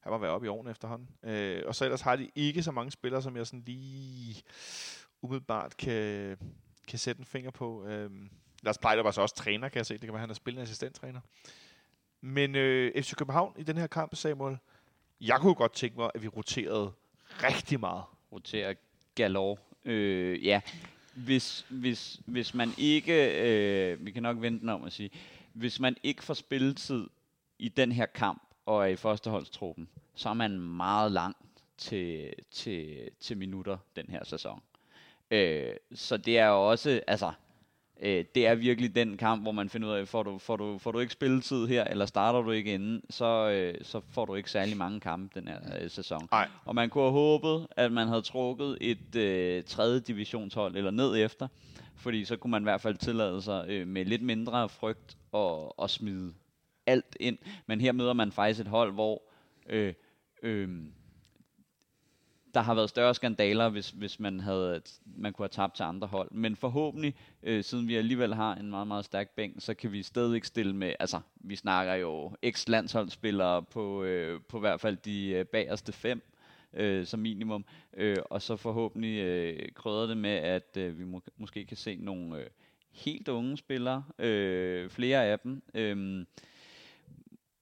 Han 0.01 0.13
var 0.13 0.19
være 0.19 0.31
oppe 0.31 0.47
i 0.47 0.49
årene 0.49 0.71
efterhånden. 0.71 1.09
Øh, 1.23 1.63
og 1.67 1.75
så 1.75 1.85
ellers 1.85 2.01
har 2.01 2.17
de 2.17 2.31
ikke 2.35 2.63
så 2.63 2.73
mange 2.73 2.91
spillere, 2.91 3.23
som 3.23 3.37
jeg 3.37 3.47
sådan 3.47 3.63
lige 3.67 4.43
umiddelbart 5.23 5.77
kan, 5.77 6.37
kan 6.89 6.99
sætte 6.99 7.19
en 7.21 7.25
finger 7.25 7.51
på. 7.51 7.87
Øh, 7.87 8.11
Lars 8.63 8.79
Plejdrup 8.79 9.07
er 9.07 9.11
så 9.11 9.21
også 9.21 9.35
træner, 9.35 9.69
kan 9.69 9.77
jeg 9.77 9.87
se. 9.87 9.95
Det 9.95 10.01
kan 10.01 10.13
være, 10.13 10.21
han 10.21 10.31
er 10.31 10.35
spillende 10.35 10.63
assistenttræner. 10.63 11.21
Men 12.21 12.55
øh, 12.55 13.03
FC 13.03 13.15
København 13.15 13.55
i 13.59 13.63
den 13.63 13.77
her 13.77 13.87
kamp, 13.87 14.15
Samuel, 14.15 14.59
jeg 15.21 15.41
kunne 15.41 15.55
godt 15.55 15.73
tænke 15.73 15.97
mig, 15.97 16.11
at 16.15 16.23
vi 16.23 16.29
roterede 16.29 16.93
rigtig 17.43 17.81
meget. 17.81 18.05
Roterer 18.33 18.75
galore. 19.15 19.57
Øh, 19.85 20.47
ja, 20.47 20.61
hvis, 21.15 21.66
hvis, 21.69 22.20
hvis 22.27 22.55
man 22.55 22.70
ikke, 22.78 23.43
øh, 23.43 24.06
vi 24.06 24.11
kan 24.11 24.23
nok 24.23 24.40
vente 24.40 24.70
om 24.70 24.85
at 24.85 24.93
sige, 24.93 25.11
hvis 25.52 25.81
man 25.81 25.97
ikke 26.02 26.23
får 26.23 26.35
spilletid 26.35 27.06
i 27.59 27.69
den 27.69 27.93
her 27.93 28.06
kamp 28.06 28.43
og 28.66 28.82
er 28.82 28.86
i 28.86 28.97
førsteholdstruppen, 28.97 29.89
så 30.15 30.28
er 30.28 30.35
man 30.35 30.61
meget 30.61 31.12
langt 31.12 31.39
til, 31.78 32.32
til, 32.51 33.11
til 33.20 33.36
minutter 33.36 33.78
den 33.97 34.06
her 34.09 34.24
sæson. 34.24 34.62
Øh, 35.31 35.74
så 35.94 36.16
det 36.16 36.39
er 36.39 36.47
jo 36.47 36.70
også, 36.70 37.01
altså, 37.06 37.32
øh, 38.05 38.24
det 38.35 38.47
er 38.47 38.55
virkelig 38.55 38.94
den 38.94 39.16
kamp, 39.16 39.43
hvor 39.43 39.52
man 39.52 39.68
finder 39.68 39.89
ud 39.89 39.94
af, 39.94 40.09
får 40.09 40.22
du, 40.22 40.39
får 40.39 40.56
du, 40.56 40.78
får 40.78 40.93
du 40.93 40.98
ikke 40.98 41.12
spilletid 41.12 41.66
her, 41.66 41.85
eller 41.85 42.06
starter 42.06 42.43
du 42.43 42.51
ikke 42.51 42.74
inden, 42.74 43.02
så, 43.10 43.51
øh, 43.51 43.85
så 43.85 44.01
får 44.10 44.24
du 44.24 44.35
ikke 44.35 44.51
særlig 44.51 44.76
mange 44.76 45.01
kampe 45.01 45.40
den 45.40 45.48
her 45.48 45.59
øh, 45.81 45.90
sæson. 45.90 46.28
Nej. 46.32 46.48
Og 46.64 46.74
man 46.74 46.90
kunne 46.90 47.05
have 47.05 47.12
håbet, 47.12 47.66
at 47.70 47.93
man 47.93 48.09
havde 48.09 48.22
trukket 48.22 48.78
et 48.81 49.16
øh, 49.16 49.62
tredje 49.64 50.01
divisionshold 50.01 50.76
eller 50.76 50.90
ned 50.90 51.24
efter, 51.24 51.48
fordi 51.97 52.24
så 52.24 52.36
kunne 52.36 52.51
man 52.51 52.62
i 52.62 52.64
hvert 52.64 52.81
fald 52.81 52.97
tillade 52.97 53.43
sig 53.43 53.64
øh, 53.68 53.86
med 53.86 54.05
lidt 54.05 54.22
mindre 54.22 54.68
frygt 54.68 55.16
og, 55.32 55.78
og 55.78 55.90
smide 55.90 56.35
alt 56.86 57.16
ind. 57.20 57.39
Men 57.66 57.81
her 57.81 57.93
møder 57.93 58.12
man 58.12 58.32
faktisk 58.32 58.60
et 58.60 58.66
hold, 58.66 58.93
hvor 58.93 59.22
øh, 59.68 59.94
øh, 60.43 60.68
der 62.55 62.60
har 62.60 62.74
været 62.74 62.89
større 62.90 63.14
skandaler, 63.14 63.68
hvis, 63.68 63.90
hvis 63.90 64.20
man, 64.20 64.40
havde, 64.40 64.82
man 65.16 65.32
kunne 65.32 65.44
have 65.44 65.48
tabt 65.48 65.76
til 65.76 65.82
andre 65.82 66.06
hold. 66.06 66.31
Men 66.31 66.56
forhåbentlig, 66.56 67.14
øh, 67.43 67.64
siden 67.64 67.89
vi 67.89 67.97
alligevel 67.97 68.35
har 68.35 68.55
en 68.55 68.70
meget, 68.70 68.86
meget 68.86 69.05
stærk 69.05 69.31
bænk, 69.31 69.55
så 69.59 69.74
kan 69.74 69.93
vi 69.93 70.02
stadig 70.02 70.44
stille 70.44 70.76
med, 70.76 70.94
altså 71.01 71.20
vi 71.35 71.56
snakker 71.56 71.94
jo 71.94 72.32
eks-landsholdsspillere 72.43 73.62
på, 73.62 74.02
øh, 74.05 74.40
på 74.48 74.60
hvert 74.60 74.81
fald 74.81 74.97
de 74.97 75.28
øh, 75.28 75.47
bagerste 75.47 75.93
fem, 75.93 76.22
øh, 76.72 77.06
som 77.06 77.20
minimum. 77.20 77.64
Øh, 77.97 78.16
og 78.31 78.43
så 78.43 78.56
forhåbentlig 78.56 79.18
øh, 79.18 79.72
krydder 79.74 80.06
det 80.06 80.16
med, 80.16 80.31
at 80.31 80.76
øh, 80.76 80.98
vi 80.98 81.05
må, 81.05 81.22
måske 81.36 81.64
kan 81.64 81.76
se 81.76 81.97
nogle 81.97 82.39
øh, 82.39 82.47
helt 82.93 83.28
unge 83.28 83.56
spillere, 83.56 84.05
øh, 84.18 84.90
flere 84.90 85.24
af 85.24 85.39
dem. 85.39 85.62
Øh, 85.74 86.24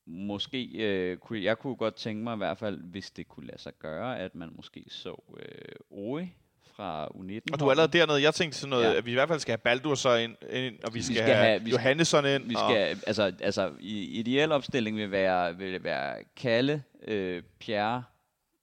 måske 0.06 0.64
øh, 0.74 1.16
kunne 1.18 1.42
jeg 1.42 1.58
kunne 1.58 1.76
godt 1.76 1.94
tænke 1.94 2.24
mig 2.24 2.34
i 2.34 2.36
hvert 2.36 2.58
fald, 2.58 2.80
hvis 2.82 3.10
det 3.10 3.28
kunne 3.28 3.46
lade 3.46 3.58
sig 3.58 3.72
gøre, 3.78 4.18
at 4.18 4.34
man 4.34 4.50
måske 4.56 4.84
så 4.88 5.22
øh, 5.38 5.44
Oi 5.90 6.28
fra 6.76 7.06
U19. 7.06 7.40
Og 7.52 7.60
du 7.60 7.66
er 7.66 7.70
allerede 7.70 7.98
dernede. 7.98 8.22
Jeg 8.22 8.34
tænkte 8.34 8.58
sådan 8.58 8.70
noget, 8.70 8.84
Ja. 8.84 8.90
ja. 8.90 8.96
at 8.96 9.06
vi 9.06 9.10
i 9.10 9.14
hvert 9.14 9.28
fald 9.28 9.40
skal 9.40 9.52
have 9.52 9.58
Baldur 9.58 9.94
så 9.94 10.14
ind, 10.14 10.36
ind 10.50 10.78
og 10.84 10.94
vi 10.94 11.02
skal, 11.02 11.16
skal 11.16 11.34
have, 11.34 11.46
have- 11.46 11.62
vi 11.64 11.70
Johannesson 11.70 12.26
ind. 12.26 12.48
Vi 12.48 12.54
og, 12.54 12.60
skal, 12.70 12.98
altså, 13.06 13.32
altså 13.40 13.72
i 13.80 14.04
ideel 14.20 14.52
opstilling 14.52 14.96
vil 14.96 15.10
være, 15.10 15.56
vil 15.58 15.84
være 15.84 16.16
Kalle, 16.36 16.82
øh, 17.08 17.42
Pierre, 17.58 18.04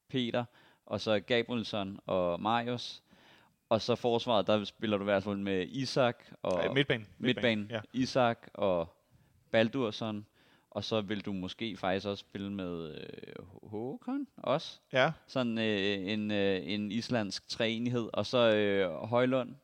Peter, 0.10 0.46
og 0.86 1.02
så 1.02 1.20
Gabrielsson 1.20 2.00
og 2.06 2.42
Marius. 2.42 3.02
Og 3.70 3.82
så 3.82 3.96
forsvaret, 3.96 4.48
der 4.48 4.64
spiller 4.64 4.98
du 4.98 5.04
i 5.04 5.06
hvert 5.06 5.24
fald 5.24 5.38
med 5.38 5.68
Isak 5.68 6.24
og 6.42 6.66
øh, 6.66 6.74
midtbanen. 6.74 7.08
midtbanen. 7.18 7.68
Ja. 7.72 7.80
Isak 7.94 8.48
og 8.54 8.96
Baldursson. 9.52 10.26
Og 10.72 10.84
så 10.84 11.02
vil 11.02 11.26
du 11.26 11.34
måske 11.34 11.78
faktisk 11.78 12.08
også 12.08 12.22
spille 12.22 12.52
med 12.52 12.96
øh, 12.96 13.46
Håkon 13.64 14.28
også. 14.38 14.80
ja. 14.94 15.12
Sådan 15.28 15.58
øh, 15.58 16.12
en, 16.14 16.32
øh, 16.32 16.62
en 16.64 16.92
islandsk 16.92 17.48
træenighed. 17.48 18.10
Og 18.14 18.26
så 18.26 18.56
øh, 18.56 18.92
Højlund, 18.92 19.56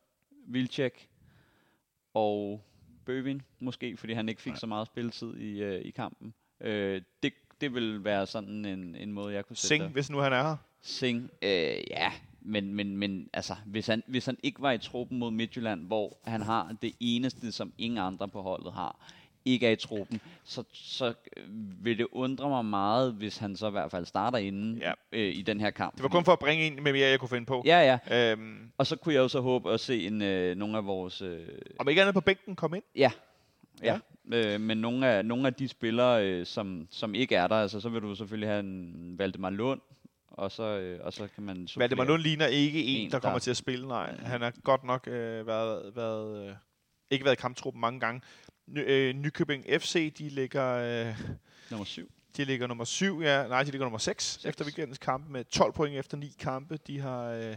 Vilcek 0.46 1.08
og 2.14 2.64
Bøvin 3.04 3.42
måske, 3.60 3.96
fordi 3.96 4.12
han 4.12 4.28
ikke 4.28 4.42
fik 4.42 4.56
så 4.56 4.66
meget 4.66 4.86
spilletid 4.86 5.36
i, 5.36 5.62
øh, 5.62 5.80
i 5.84 5.90
kampen. 5.90 6.34
Øh, 6.60 7.02
det, 7.22 7.32
det 7.60 7.74
vil 7.74 8.04
være 8.04 8.26
sådan 8.26 8.64
en, 8.64 8.94
en 8.94 9.12
måde, 9.12 9.34
jeg 9.34 9.46
kunne 9.46 9.56
sætte 9.56 9.68
Sing, 9.68 9.84
det. 9.84 9.92
hvis 9.92 10.10
nu 10.10 10.18
han 10.18 10.32
er 10.32 10.42
her. 10.42 10.56
Sing, 10.80 11.30
øh, 11.42 11.50
ja, 11.90 12.12
men, 12.40 12.74
men, 12.74 12.96
men 12.96 13.30
altså, 13.32 13.56
hvis 13.66 13.86
han, 13.86 14.02
hvis 14.06 14.26
han 14.26 14.36
ikke 14.42 14.62
var 14.62 14.72
i 14.72 14.78
truppen 14.78 15.18
mod 15.18 15.30
Midtjylland, 15.30 15.86
hvor 15.86 16.18
han 16.24 16.42
har 16.42 16.76
det 16.82 16.92
eneste, 17.00 17.52
som 17.52 17.72
ingen 17.78 17.98
andre 17.98 18.28
på 18.28 18.42
holdet 18.42 18.72
har, 18.72 19.08
ikke 19.46 19.66
er 19.66 19.70
i 19.70 19.76
truppen, 19.76 20.20
så, 20.44 20.64
så 20.72 21.14
øh, 21.36 21.44
vil 21.84 21.98
det 21.98 22.06
undre 22.12 22.48
mig 22.48 22.64
meget, 22.64 23.12
hvis 23.12 23.36
han 23.36 23.56
så 23.56 23.68
i 23.68 23.70
hvert 23.70 23.90
fald 23.90 24.06
starter 24.06 24.38
inden 24.38 24.78
Ja. 24.78 24.92
øh, 25.12 25.34
i 25.36 25.42
den 25.42 25.60
her 25.60 25.70
kamp. 25.70 25.94
Det 25.94 26.02
var 26.02 26.08
kun 26.08 26.24
for 26.24 26.32
at 26.32 26.38
bringe 26.38 26.64
en 26.66 26.82
med 26.82 26.92
mere, 26.92 27.08
jeg 27.08 27.20
kunne 27.20 27.28
finde 27.28 27.46
på. 27.46 27.62
Ja, 27.66 27.98
ja. 28.10 28.30
Øhm, 28.32 28.70
Og 28.78 28.86
så 28.86 28.96
kunne 28.96 29.14
jeg 29.14 29.20
jo 29.20 29.28
så 29.28 29.40
håbe 29.40 29.72
at 29.72 29.80
se 29.80 30.06
en, 30.06 30.22
øh, 30.22 30.56
nogle 30.56 30.76
af 30.76 30.86
vores... 30.86 31.22
Øh, 31.22 31.46
om 31.78 31.88
ikke 31.88 32.00
andet 32.00 32.14
på 32.14 32.20
bænken 32.20 32.56
kom 32.56 32.74
ind. 32.74 32.82
ja, 32.96 33.10
ja. 33.82 33.98
Øh, 34.32 34.60
men 34.60 34.78
nogle 34.78 35.06
af, 35.06 35.24
nogle 35.24 35.46
af 35.46 35.54
de 35.54 35.68
spillere, 35.68 36.26
øh, 36.26 36.46
som, 36.46 36.88
som 36.90 37.14
ikke 37.14 37.34
er 37.36 37.46
der, 37.46 37.56
altså, 37.56 37.80
så 37.80 37.88
vil 37.88 38.02
du 38.02 38.14
selvfølgelig 38.14 38.48
have 38.48 38.60
en 38.60 39.14
Valdemar 39.18 39.50
Lund, 39.50 39.80
og 40.30 40.50
så, 40.52 40.62
øh, 40.62 41.00
og 41.04 41.12
så 41.12 41.28
kan 41.34 41.42
man. 41.44 41.68
Valdemar 41.76 42.04
Lund 42.04 42.22
ligner 42.22 42.46
ikke 42.46 42.84
en, 42.84 43.04
En, 43.06 43.10
der 43.10 43.18
kommer 43.18 43.38
der- 43.38 43.42
til 43.42 43.50
at 43.50 43.56
spille. 43.56 43.88
Nej, 43.88 44.14
han 44.22 44.40
har 44.40 44.52
godt 44.64 44.84
nok 44.84 45.08
øh, 45.08 45.46
været, 45.46 45.96
været, 45.96 46.48
øh, 46.48 46.54
ikke 47.10 47.24
været 47.24 47.34
i 47.36 47.40
kamptruppen 47.40 47.80
mange 47.80 48.00
gange. 48.00 48.20
Ny, 48.66 48.84
øh, 48.90 49.14
Nykøbing 49.14 49.64
FC, 49.80 50.14
de 50.14 50.28
ligger, 50.28 50.66
øh, 51.08 51.20
Nummer 51.70 51.84
syv. 51.84 52.10
de 52.36 52.44
ligger 52.44 52.66
nummer 52.66 52.84
7, 52.84 53.22
ja. 53.22 53.46
Nej, 53.48 53.62
de 53.62 53.70
ligger 53.70 53.84
nummer 53.84 53.98
6, 53.98 54.24
Seks. 54.24 54.44
efter 54.44 54.64
weekendens 54.64 54.98
kampe 54.98 55.32
med 55.32 55.44
12 55.44 55.72
point 55.72 55.96
efter 55.96 56.16
9 56.16 56.32
kampe. 56.38 56.78
De 56.86 57.00
har 57.00 57.24
øh, 57.30 57.56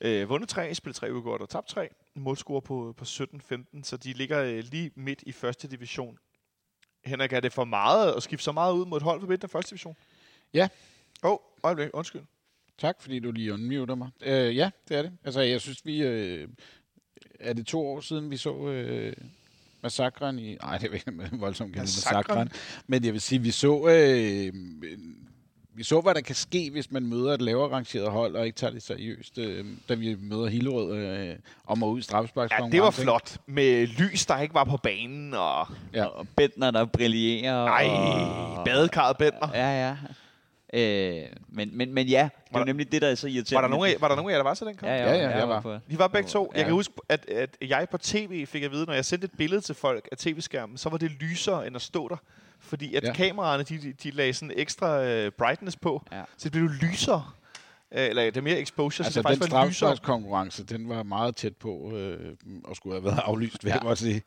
øh, 0.00 0.28
vundet 0.28 0.48
3, 0.48 0.74
spillet 0.74 0.96
3 0.96 1.12
udgået 1.14 1.40
og 1.42 1.48
tabt 1.48 1.68
3. 1.68 1.88
Målscore 2.14 2.62
på, 2.62 2.94
på 2.96 3.04
17-15, 3.04 3.82
så 3.82 3.96
de 3.96 4.12
ligger 4.12 4.40
øh, 4.42 4.64
lige 4.70 4.90
midt 4.94 5.22
i 5.26 5.32
første 5.32 5.68
division. 5.68 6.18
Henrik, 7.04 7.32
er 7.32 7.40
det 7.40 7.52
for 7.52 7.64
meget 7.64 8.12
at 8.12 8.22
skifte 8.22 8.44
så 8.44 8.52
meget 8.52 8.72
ud 8.72 8.86
mod 8.86 8.96
et 8.98 9.02
hold 9.02 9.20
for 9.20 9.26
midten 9.28 9.46
af 9.46 9.50
første 9.50 9.70
division? 9.70 9.96
Ja. 10.54 10.68
Åh, 11.22 11.30
oh, 11.32 11.38
øjeblik, 11.62 11.90
undskyld. 11.92 12.22
Tak, 12.78 13.02
fordi 13.02 13.18
du 13.20 13.30
lige 13.30 13.52
unmuter 13.52 13.94
mig. 13.94 14.10
Øh, 14.22 14.56
ja, 14.56 14.70
det 14.88 14.96
er 14.96 15.02
det. 15.02 15.12
Altså, 15.24 15.40
jeg 15.40 15.60
synes, 15.60 15.86
vi... 15.86 16.02
Øh, 16.02 16.48
er 17.40 17.52
det 17.52 17.66
to 17.66 17.86
år 17.86 18.00
siden, 18.00 18.30
vi 18.30 18.36
så 18.36 18.68
øh, 18.68 19.16
massakren 19.84 20.38
i... 20.38 20.56
Nej, 20.62 20.78
det 20.78 20.90
er 20.90 20.94
ikke 20.94 21.10
med 21.10 21.26
voldsomt 21.32 21.72
kaldt 21.74 21.82
Massakren? 21.82 22.16
massakren. 22.18 22.48
Men 22.86 23.04
jeg 23.04 23.12
vil 23.12 23.20
sige, 23.20 23.38
vi 23.38 23.50
så... 23.50 23.88
Øh, 23.88 24.52
vi 25.76 25.82
så, 25.82 26.00
hvad 26.00 26.14
der 26.14 26.20
kan 26.20 26.34
ske, 26.34 26.70
hvis 26.72 26.90
man 26.90 27.06
møder 27.06 27.34
et 27.34 27.42
lavere 27.42 27.72
rangeret 27.72 28.10
hold, 28.10 28.36
og 28.36 28.46
ikke 28.46 28.56
tager 28.56 28.70
det 28.72 28.82
seriøst, 28.82 29.38
øh, 29.38 29.64
da 29.88 29.94
vi 29.94 30.16
møder 30.20 30.46
Hillerød 30.46 30.96
øh, 30.96 31.36
om 31.66 31.82
at 31.82 31.86
ud 31.86 32.00
i 32.00 32.04
Ja, 32.36 32.68
det 32.72 32.82
var 32.82 32.90
flot. 32.90 33.36
Med 33.46 33.86
lys, 33.86 34.26
der 34.26 34.40
ikke 34.40 34.54
var 34.54 34.64
på 34.64 34.76
banen, 34.76 35.34
og 35.34 35.66
Ja. 35.94 36.04
Og 36.04 36.26
Bentner, 36.36 36.70
der 36.70 36.84
brillerer. 36.84 37.64
ej, 37.64 37.86
og, 37.86 38.64
badekarret 38.64 39.16
Bentner. 39.16 39.48
Ja, 39.54 39.86
ja. 39.88 39.96
Øh, 40.74 41.22
men, 41.48 41.76
men, 41.76 41.94
men 41.94 42.06
ja, 42.06 42.22
det 42.22 42.30
Var 42.52 42.58
var 42.58 42.58
der- 42.58 42.64
nemlig 42.66 42.92
det, 42.92 43.02
der 43.02 43.08
er 43.08 43.14
så 43.14 43.26
irriterende. 43.26 43.54
Var 43.54 43.60
der, 43.60 43.68
nogen 43.68 43.90
af, 43.90 44.00
var 44.00 44.08
der 44.08 44.16
nogen 44.16 44.30
af 44.30 44.32
jer, 44.34 44.38
der 44.38 44.48
var 44.48 44.54
til 44.54 44.66
den 44.66 44.76
kamp? 44.76 44.88
Ja, 44.90 44.96
Ja, 44.96 45.14
ja, 45.14 45.28
jeg 45.28 45.38
jeg 45.38 45.48
var. 45.48 45.60
på. 45.60 45.78
Vi 45.86 45.98
var 45.98 46.08
begge 46.08 46.28
to. 46.28 46.50
Jeg 46.54 46.58
Ja. 46.60 46.64
kan 46.64 46.72
huske, 46.72 46.94
at, 47.08 47.26
at 47.28 47.56
jeg 47.68 47.86
på 47.90 47.98
tv 47.98 48.46
fik 48.46 48.62
at 48.62 48.70
vide, 48.70 48.86
når 48.86 48.92
jeg 48.94 49.04
sendte 49.04 49.24
et 49.24 49.30
billede 49.38 49.60
til 49.60 49.74
folk 49.74 50.08
af 50.12 50.16
tv-skærmen, 50.18 50.76
så 50.78 50.88
var 50.88 50.98
det 50.98 51.10
lysere 51.10 51.66
end 51.66 51.76
at 51.76 51.82
stå 51.82 52.08
der. 52.08 52.16
Fordi 52.60 52.94
at 52.94 53.02
Ja. 53.04 53.12
kameraerne, 53.12 53.62
de, 53.64 53.78
de, 53.78 53.92
de 53.92 54.10
lagde 54.10 54.32
sådan 54.32 54.52
ekstra 54.56 55.00
uh, 55.26 55.30
brightness 55.38 55.76
på, 55.76 56.02
Ja. 56.12 56.22
så 56.36 56.44
det 56.48 56.52
blev 56.52 56.68
lysere. 56.68 57.24
Uh, 57.96 58.00
eller 58.00 58.22
det 58.24 58.36
er 58.36 58.40
mere 58.40 58.58
exposure, 58.60 59.06
Altså, 59.06 59.22
så 59.22 59.22
det 59.22 59.28
den 59.28 59.36
faktisk 59.38 59.52
var 59.52 59.66
lysere. 59.66 59.74
straffesparkskonkurrence, 59.74 60.64
den 60.64 60.88
var 60.88 61.02
meget 61.02 61.36
tæt 61.36 61.56
på 61.56 61.92
øh, 61.96 62.32
at 62.70 62.76
skulle 62.76 62.94
have 62.94 63.04
været 63.04 63.18
aflyst, 63.24 63.64
vil 63.64 63.68
ja. 63.70 63.74
jeg 63.74 63.82
godt 63.82 63.98
sige. 63.98 64.22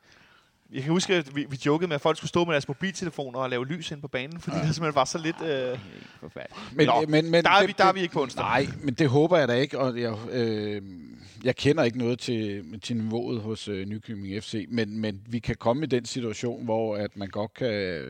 Jeg 0.72 0.82
kan 0.82 0.92
huske, 0.92 1.14
at 1.14 1.36
vi, 1.36 1.46
vi 1.50 1.58
jokede 1.66 1.88
med, 1.88 1.94
at 1.94 2.00
folk 2.00 2.16
skulle 2.16 2.28
stå 2.28 2.44
med 2.44 2.52
deres 2.52 2.68
mobiltelefoner 2.68 3.38
og 3.38 3.50
lave 3.50 3.66
lys 3.66 3.90
ind 3.90 4.00
på 4.00 4.08
banen, 4.08 4.40
fordi 4.40 4.56
ja. 4.56 4.62
det 4.66 4.74
simpelthen 4.74 4.94
var 4.94 5.04
så 5.04 5.18
lidt... 5.18 5.36
Helt 5.36 5.80
forfærdeligt. 6.20 6.76
Men, 6.76 6.86
Nå, 6.86 7.04
men, 7.08 7.30
men 7.30 7.44
der, 7.44 7.50
er 7.50 7.58
det- 7.58 7.68
vi, 7.68 7.74
der 7.78 7.84
er 7.84 7.88
det- 7.88 7.94
vi 7.96 8.00
ikke 8.00 8.12
på 8.14 8.22
onsdag. 8.22 8.42
Nej, 8.42 8.66
men 8.82 8.94
det 8.94 9.08
håber 9.08 9.38
jeg 9.38 9.48
da 9.48 9.52
ikke, 9.54 9.78
og 9.78 10.00
jeg, 10.00 10.14
øh, 10.32 10.82
jeg 11.44 11.56
kender 11.56 11.84
ikke 11.84 11.98
noget 11.98 12.18
til, 12.18 12.64
til 12.80 12.96
niveauet 12.96 13.40
hos 13.40 13.68
øh, 13.68 13.86
Nykøbing 13.86 14.42
FC, 14.42 14.66
men, 14.68 14.98
men 14.98 15.22
vi 15.28 15.38
kan 15.38 15.56
komme 15.56 15.82
i 15.84 15.86
den 15.86 16.04
situation, 16.04 16.64
hvor 16.64 16.96
at 16.96 17.16
man 17.16 17.28
godt 17.28 17.54
kan 17.54 18.04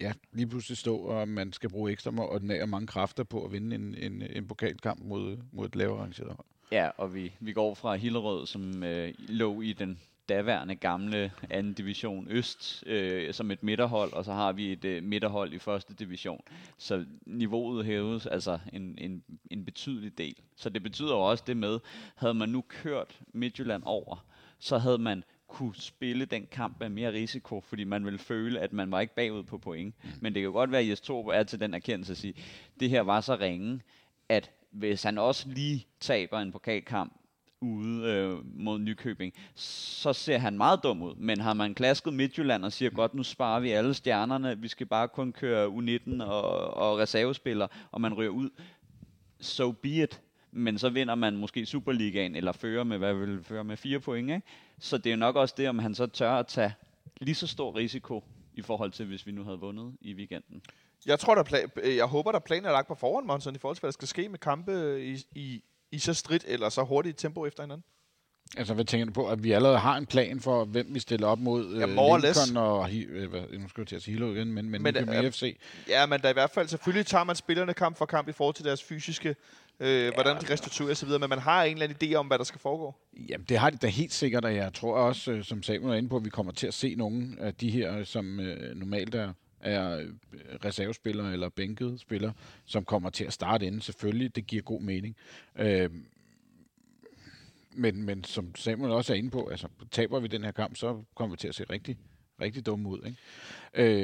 ja, 0.00 0.12
lige 0.32 0.46
pludselig 0.46 0.78
stå, 0.78 0.96
og 0.96 1.28
man 1.28 1.52
skal 1.52 1.70
bruge 1.70 1.92
ekstra 1.92 2.12
og 2.18 2.68
mange 2.68 2.86
kræfter 2.86 3.24
på 3.24 3.44
at 3.44 3.52
vinde 3.52 3.76
en, 3.76 3.94
en, 3.98 4.22
en 4.30 4.48
pokalkamp 4.48 5.00
mod, 5.04 5.36
mod 5.52 5.66
et 5.66 5.76
lavere 5.76 5.98
arrangeret 5.98 6.28
hold. 6.28 6.46
Ja, 6.72 6.88
og 6.98 7.14
vi, 7.14 7.32
vi 7.40 7.52
går 7.52 7.74
fra 7.74 7.94
Hillerød, 7.94 8.46
som 8.46 8.82
øh, 8.82 9.12
lå 9.18 9.60
i 9.60 9.72
den 9.72 9.98
daværende 10.28 10.74
gamle 10.76 11.32
anden 11.50 11.74
division 11.74 12.26
Øst 12.30 12.84
øh, 12.86 13.34
som 13.34 13.50
et 13.50 13.62
midterhold, 13.62 14.12
og 14.12 14.24
så 14.24 14.32
har 14.32 14.52
vi 14.52 14.72
et 14.72 14.84
øh, 14.84 15.02
midterhold 15.02 15.52
i 15.52 15.58
første 15.58 15.94
division. 15.94 16.40
Så 16.78 17.04
niveauet 17.26 17.86
hæves 17.86 18.26
altså 18.26 18.58
en, 18.72 18.98
en, 18.98 19.24
en 19.50 19.64
betydelig 19.64 20.18
del. 20.18 20.36
Så 20.56 20.70
det 20.70 20.82
betyder 20.82 21.14
jo 21.14 21.20
også 21.20 21.44
det 21.46 21.56
med, 21.56 21.78
havde 22.14 22.34
man 22.34 22.48
nu 22.48 22.64
kørt 22.68 23.20
Midtjylland 23.32 23.82
over, 23.86 24.26
så 24.58 24.78
havde 24.78 24.98
man 24.98 25.24
kunne 25.48 25.74
spille 25.74 26.24
den 26.24 26.46
kamp 26.50 26.80
med 26.80 26.88
mere 26.88 27.12
risiko, 27.12 27.60
fordi 27.60 27.84
man 27.84 28.04
ville 28.04 28.18
føle, 28.18 28.60
at 28.60 28.72
man 28.72 28.90
var 28.90 29.00
ikke 29.00 29.14
bagud 29.14 29.42
på 29.42 29.58
point. 29.58 29.94
Men 30.20 30.34
det 30.34 30.40
kan 30.40 30.46
jo 30.46 30.52
godt 30.52 30.70
være, 30.70 30.80
at 30.80 30.88
Jes 30.88 31.00
Torp 31.00 31.26
er 31.26 31.42
til 31.42 31.60
den 31.60 31.74
erkendelse 31.74 32.12
at 32.12 32.16
sige, 32.16 32.34
det 32.80 32.90
her 32.90 33.00
var 33.00 33.20
så 33.20 33.36
ringe, 33.36 33.80
at 34.28 34.50
hvis 34.70 35.02
han 35.02 35.18
også 35.18 35.48
lige 35.48 35.86
taber 36.00 36.38
en 36.38 36.52
pokalkamp 36.52 37.12
ude 37.64 38.10
øh, 38.10 38.58
mod 38.60 38.78
Nykøbing, 38.78 39.34
så 39.54 40.12
ser 40.12 40.38
han 40.38 40.56
meget 40.56 40.80
dum 40.82 41.02
ud. 41.02 41.14
Men 41.14 41.40
har 41.40 41.54
man 41.54 41.74
klasket 41.74 42.12
Midtjylland 42.12 42.64
og 42.64 42.72
siger, 42.72 42.90
godt, 42.90 43.14
nu 43.14 43.22
sparer 43.22 43.60
vi 43.60 43.70
alle 43.70 43.94
stjernerne, 43.94 44.58
vi 44.58 44.68
skal 44.68 44.86
bare 44.86 45.08
kun 45.08 45.32
køre 45.32 45.68
U19 45.68 46.22
og, 46.24 46.74
og 46.74 46.98
reservespillere, 46.98 47.68
og 47.92 48.00
man 48.00 48.14
ryger 48.14 48.30
ud, 48.30 48.50
so 49.40 49.72
be 49.72 49.88
it. 49.88 50.20
Men 50.52 50.78
så 50.78 50.88
vinder 50.88 51.14
man 51.14 51.36
måske 51.36 51.66
Superligaen, 51.66 52.36
eller 52.36 52.52
fører 52.52 52.84
med, 52.84 52.98
hvad 52.98 53.14
vil 53.14 53.44
føre 53.44 53.64
med 53.64 53.76
fire 53.76 54.00
point, 54.00 54.30
ikke? 54.30 54.42
Så 54.78 54.98
det 54.98 55.06
er 55.06 55.10
jo 55.10 55.16
nok 55.16 55.36
også 55.36 55.54
det, 55.58 55.68
om 55.68 55.78
han 55.78 55.94
så 55.94 56.06
tør 56.06 56.32
at 56.32 56.46
tage 56.46 56.74
lige 57.20 57.34
så 57.34 57.46
stor 57.46 57.76
risiko, 57.76 58.24
i 58.56 58.62
forhold 58.62 58.90
til, 58.90 59.06
hvis 59.06 59.26
vi 59.26 59.32
nu 59.32 59.44
havde 59.44 59.60
vundet 59.60 59.96
i 60.00 60.14
weekenden. 60.14 60.62
Jeg 61.06 61.18
tror, 61.18 61.34
der 61.34 61.44
pla- 61.44 61.88
jeg 61.88 62.06
håber, 62.06 62.32
der 62.32 62.40
er 62.50 62.60
lagt 62.60 62.88
på 62.88 62.94
forhånd, 62.94 63.26
Monson, 63.26 63.54
i 63.54 63.58
forhold 63.58 63.76
til, 63.76 63.80
hvad 63.80 63.88
der 63.88 63.92
skal 63.92 64.08
ske 64.08 64.28
med 64.28 64.38
kampe 64.38 65.04
i, 65.04 65.18
i, 65.34 65.62
i 65.94 65.98
så 65.98 66.14
stridt 66.14 66.44
eller 66.48 66.68
så 66.68 66.82
hurtigt 66.82 67.18
tempo 67.18 67.46
efter 67.46 67.62
hinanden. 67.62 67.84
Altså, 68.56 68.74
hvad 68.74 68.84
tænker 68.84 69.06
du 69.06 69.12
på? 69.12 69.28
At 69.28 69.42
vi 69.44 69.52
allerede 69.52 69.78
har 69.78 69.96
en 69.96 70.06
plan 70.06 70.40
for, 70.40 70.64
hvem 70.64 70.86
vi 70.94 71.00
stiller 71.00 71.26
op 71.26 71.38
mod 71.38 71.76
Ja, 71.76 71.86
øh, 71.86 71.94
more. 71.94 72.20
Lincoln 72.20 72.56
og... 72.56 72.90
Øh, 72.94 73.30
hvad, 73.30 73.40
nu 73.58 73.68
skal 73.68 73.80
jeg 73.80 73.88
til 73.88 73.96
at 73.96 74.02
sige 74.02 74.12
Hilo 74.12 74.34
igen, 74.34 74.52
men, 74.52 74.70
men, 74.70 74.82
Men, 74.82 74.96
øh, 74.96 75.30
FC. 75.30 75.58
Ja, 75.88 76.06
men 76.06 76.20
der 76.20 76.26
er 76.26 76.30
i 76.30 76.32
hvert 76.32 76.50
fald, 76.50 76.68
selvfølgelig 76.68 77.06
tager 77.06 77.24
man 77.24 77.36
spillerne 77.36 77.74
kamp 77.74 77.98
for 77.98 78.06
kamp 78.06 78.28
i 78.28 78.32
forhold 78.32 78.54
til 78.54 78.64
deres 78.64 78.82
fysiske, 78.82 79.36
øh, 79.80 80.14
hvordan 80.14 80.36
de 80.36 80.52
restituerer 80.52 80.90
osv., 80.90 81.08
men 81.08 81.28
man 81.28 81.38
har 81.38 81.64
en 81.64 81.72
eller 81.72 81.86
anden 81.86 82.10
idé 82.10 82.14
om, 82.14 82.26
hvad 82.26 82.38
der 82.38 82.44
skal 82.44 82.60
foregå. 82.60 82.94
Jamen, 83.28 83.46
det 83.48 83.58
har 83.58 83.70
de 83.70 83.76
da 83.76 83.86
helt 83.86 84.12
sikkert, 84.12 84.44
og 84.44 84.54
jeg 84.54 84.74
tror 84.74 84.96
også, 84.96 85.32
øh, 85.32 85.44
som 85.44 85.62
Samuel 85.62 85.92
er 85.92 85.98
inde 85.98 86.08
på, 86.08 86.16
at 86.16 86.24
vi 86.24 86.30
kommer 86.30 86.52
til 86.52 86.66
at 86.66 86.74
se 86.74 86.94
nogle 86.94 87.36
af 87.40 87.54
de 87.54 87.70
her, 87.70 88.04
som 88.04 88.40
øh, 88.40 88.76
normalt 88.76 89.14
er, 89.14 89.32
er 89.64 89.98
øh, 89.98 90.08
reservespillere 90.64 91.32
eller 91.32 91.48
bænkede 91.48 91.98
spillere, 91.98 92.32
som 92.64 92.84
kommer 92.84 93.10
til 93.10 93.24
at 93.24 93.32
starte 93.32 93.66
inden. 93.66 93.80
Selvfølgelig, 93.80 94.36
det 94.36 94.46
giver 94.46 94.62
god 94.62 94.80
mening. 94.80 95.16
Øh, 95.58 95.90
men, 97.76 98.02
men 98.02 98.24
som 98.24 98.54
Samuel 98.54 98.92
også 98.92 99.12
er 99.12 99.16
inde 99.16 99.30
på, 99.30 99.46
altså 99.48 99.68
taber 99.90 100.20
vi 100.20 100.28
den 100.28 100.44
her 100.44 100.50
kamp, 100.52 100.76
så 100.76 101.02
kommer 101.14 101.34
vi 101.34 101.38
til 101.38 101.48
at 101.48 101.54
se 101.54 101.64
rigtig, 101.70 101.96
rigtig 102.40 102.66
dumme 102.66 102.88
ud. 102.88 102.98
Ikke? 103.06 103.18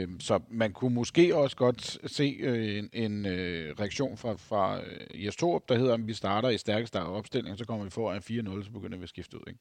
Øh, 0.03 0.09
så 0.21 0.41
man 0.49 0.73
kunne 0.73 0.95
måske 0.95 1.37
også 1.37 1.57
godt 1.57 2.11
se 2.13 2.37
øh, 2.41 2.79
en, 2.79 2.91
en 2.93 3.27
øh, 3.27 3.75
reaktion 3.81 4.17
fra, 4.17 4.33
fra 4.35 4.81
øh, 4.85 5.25
Jes 5.25 5.37
Torup, 5.37 5.69
der 5.69 5.79
hedder, 5.79 5.95
at 5.95 6.07
vi 6.07 6.15
starter 6.15 6.49
i 6.49 6.59
stærkeste 6.59 7.01
opstilling, 7.01 7.59
så 7.59 7.65
kommer 7.65 7.85
vi 7.85 7.91
for 7.91 8.13
en 8.13 8.19
4-0, 8.59 8.65
så 8.65 8.71
begynder 8.71 8.99
vi 8.99 9.03
at 9.03 9.09
skifte 9.09 9.37
ud. 9.37 9.43
Ikke? 9.49 9.61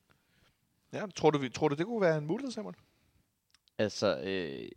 Ja, 0.93 1.05
tror 1.15 1.29
du, 1.31 1.37
vi- 1.37 1.49
tror 1.49 1.67
du 1.67 1.75
det 1.75 1.85
kunne 1.85 2.01
være 2.01 2.17
en 2.17 2.27
mulighed, 2.27 2.51
Samuel? 2.51 2.75
Altså, 3.77 4.19
øh, 4.19 4.69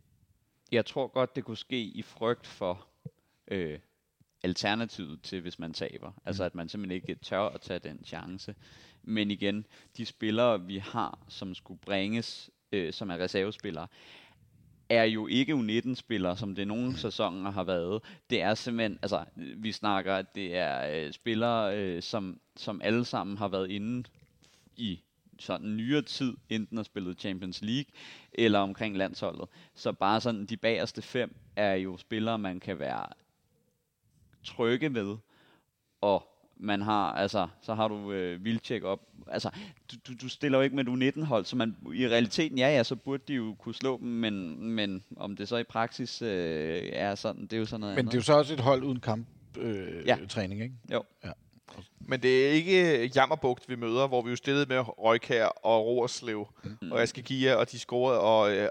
jeg 0.73 0.87
tror 0.87 1.07
godt, 1.07 1.37
det 1.37 1.45
kunne 1.45 1.57
ske 1.57 1.81
i 1.81 2.03
frygt 2.03 2.47
for 2.47 2.87
øh, 3.49 3.79
alternativet 4.43 5.23
til, 5.23 5.41
hvis 5.41 5.59
man 5.59 5.73
taber. 5.73 6.13
Altså, 6.25 6.45
at 6.45 6.55
man 6.55 6.69
simpelthen 6.69 7.03
ikke 7.03 7.15
tør 7.15 7.41
at 7.41 7.61
tage 7.61 7.79
den 7.79 8.05
chance. 8.05 8.55
Men 9.03 9.31
igen, 9.31 9.67
de 9.97 10.07
spillere, 10.07 10.67
vi 10.67 10.79
har, 10.79 11.19
som 11.29 11.55
skulle 11.55 11.81
bringes, 11.81 12.51
øh, 12.73 12.93
som 12.93 13.11
er 13.11 13.19
reservespillere, 13.19 13.87
er 14.89 15.05
jo 15.05 15.27
ikke 15.27 15.53
U19-spillere, 15.53 16.37
som 16.37 16.55
det 16.55 16.69
nogle 16.69 16.97
sæsoner 16.99 17.51
har 17.51 17.65
været. 17.65 18.03
Det 18.31 18.43
er 18.43 18.55
simpelthen, 18.55 18.99
altså, 19.03 19.25
vi 19.37 19.73
snakker, 19.73 20.15
at 20.15 20.35
det 20.35 20.57
er 20.57 21.05
øh, 21.07 21.13
spillere, 21.13 21.79
øh, 21.79 22.03
som, 22.03 22.41
som 22.57 22.81
alle 22.85 23.05
sammen 23.05 23.39
har 23.39 23.49
været 23.49 23.71
inde 23.71 24.09
i 24.77 25.01
sådan 25.43 25.77
nyere 25.77 26.03
tid, 26.03 26.37
enten 26.49 26.77
har 26.77 26.85
spillet 26.85 27.21
Champions 27.21 27.63
League 27.63 27.93
eller 28.33 28.59
omkring 28.59 28.97
landsholdet. 28.97 29.49
Så 29.75 29.93
bare 29.93 30.21
sådan, 30.21 30.47
de 30.47 30.57
bagerste 30.57 31.03
fem 31.03 31.35
er 31.57 31.75
jo 31.75 31.97
spillere, 31.97 32.39
man 32.39 32.61
kan 32.61 32.79
være 32.79 33.07
trygge 34.45 34.95
ved, 34.95 35.17
og 36.01 36.29
man 36.57 36.83
har, 36.83 37.13
altså, 37.13 37.49
så 37.63 37.75
har 37.75 37.89
du 37.89 38.13
øh, 38.13 38.45
Vildtjek 38.45 38.83
op. 38.83 39.01
Altså, 39.27 39.51
du, 39.93 39.97
du, 40.09 40.13
du 40.23 40.29
stiller 40.29 40.59
jo 40.59 40.63
ikke 40.63 40.77
med 40.77 40.85
et 41.05 41.13
U19-hold, 41.17 41.45
så 41.45 41.57
man, 41.57 41.77
i 41.95 42.09
realiteten, 42.09 42.59
ja, 42.59 42.77
ja, 42.77 42.83
så 42.83 42.97
burde 42.97 43.23
de 43.29 43.35
jo 43.35 43.55
kunne 43.59 43.75
slå 43.75 43.99
dem, 43.99 44.09
men, 44.09 44.65
men 44.67 45.05
om 45.17 45.37
det 45.37 45.49
så 45.49 45.57
i 45.57 45.65
praksis 45.65 46.23
øh, 46.23 46.83
er 46.93 47.15
sådan, 47.15 47.43
det 47.43 47.53
er 47.53 47.59
jo 47.59 47.67
sådan 47.67 47.81
noget 47.81 47.97
Men 47.97 48.05
det 48.05 48.11
andet. 48.11 48.15
er 48.15 48.19
jo 48.19 48.23
så 48.23 48.33
også 48.39 48.55
et 48.55 48.61
hold 48.61 48.83
uden 48.83 49.01
kamp. 49.01 49.27
Øh, 49.59 50.07
Ja. 50.07 50.17
ja. 50.21 50.27
træning, 50.27 50.63
ikke? 50.63 50.75
Jo. 50.93 51.03
Men 52.13 52.23
det 52.23 52.47
er 52.47 52.51
ikke 52.51 53.11
Jammerbugt, 53.15 53.69
vi 53.69 53.77
møder, 53.77 54.07
hvor 54.07 54.23
vi 54.23 54.31
jo 54.31 54.37
stillede 54.37 54.67
med 54.67 54.85
Røykær 54.99 55.47
og 55.47 55.87
Roerslev 55.87 56.49
mm. 56.65 56.93
og 56.93 57.03
Aske 57.03 57.23
Gia, 57.23 57.55
og 57.55 57.71
de 57.71 57.79
scorede, 57.79 58.21
og 58.21 58.53
øh, 58.57 58.69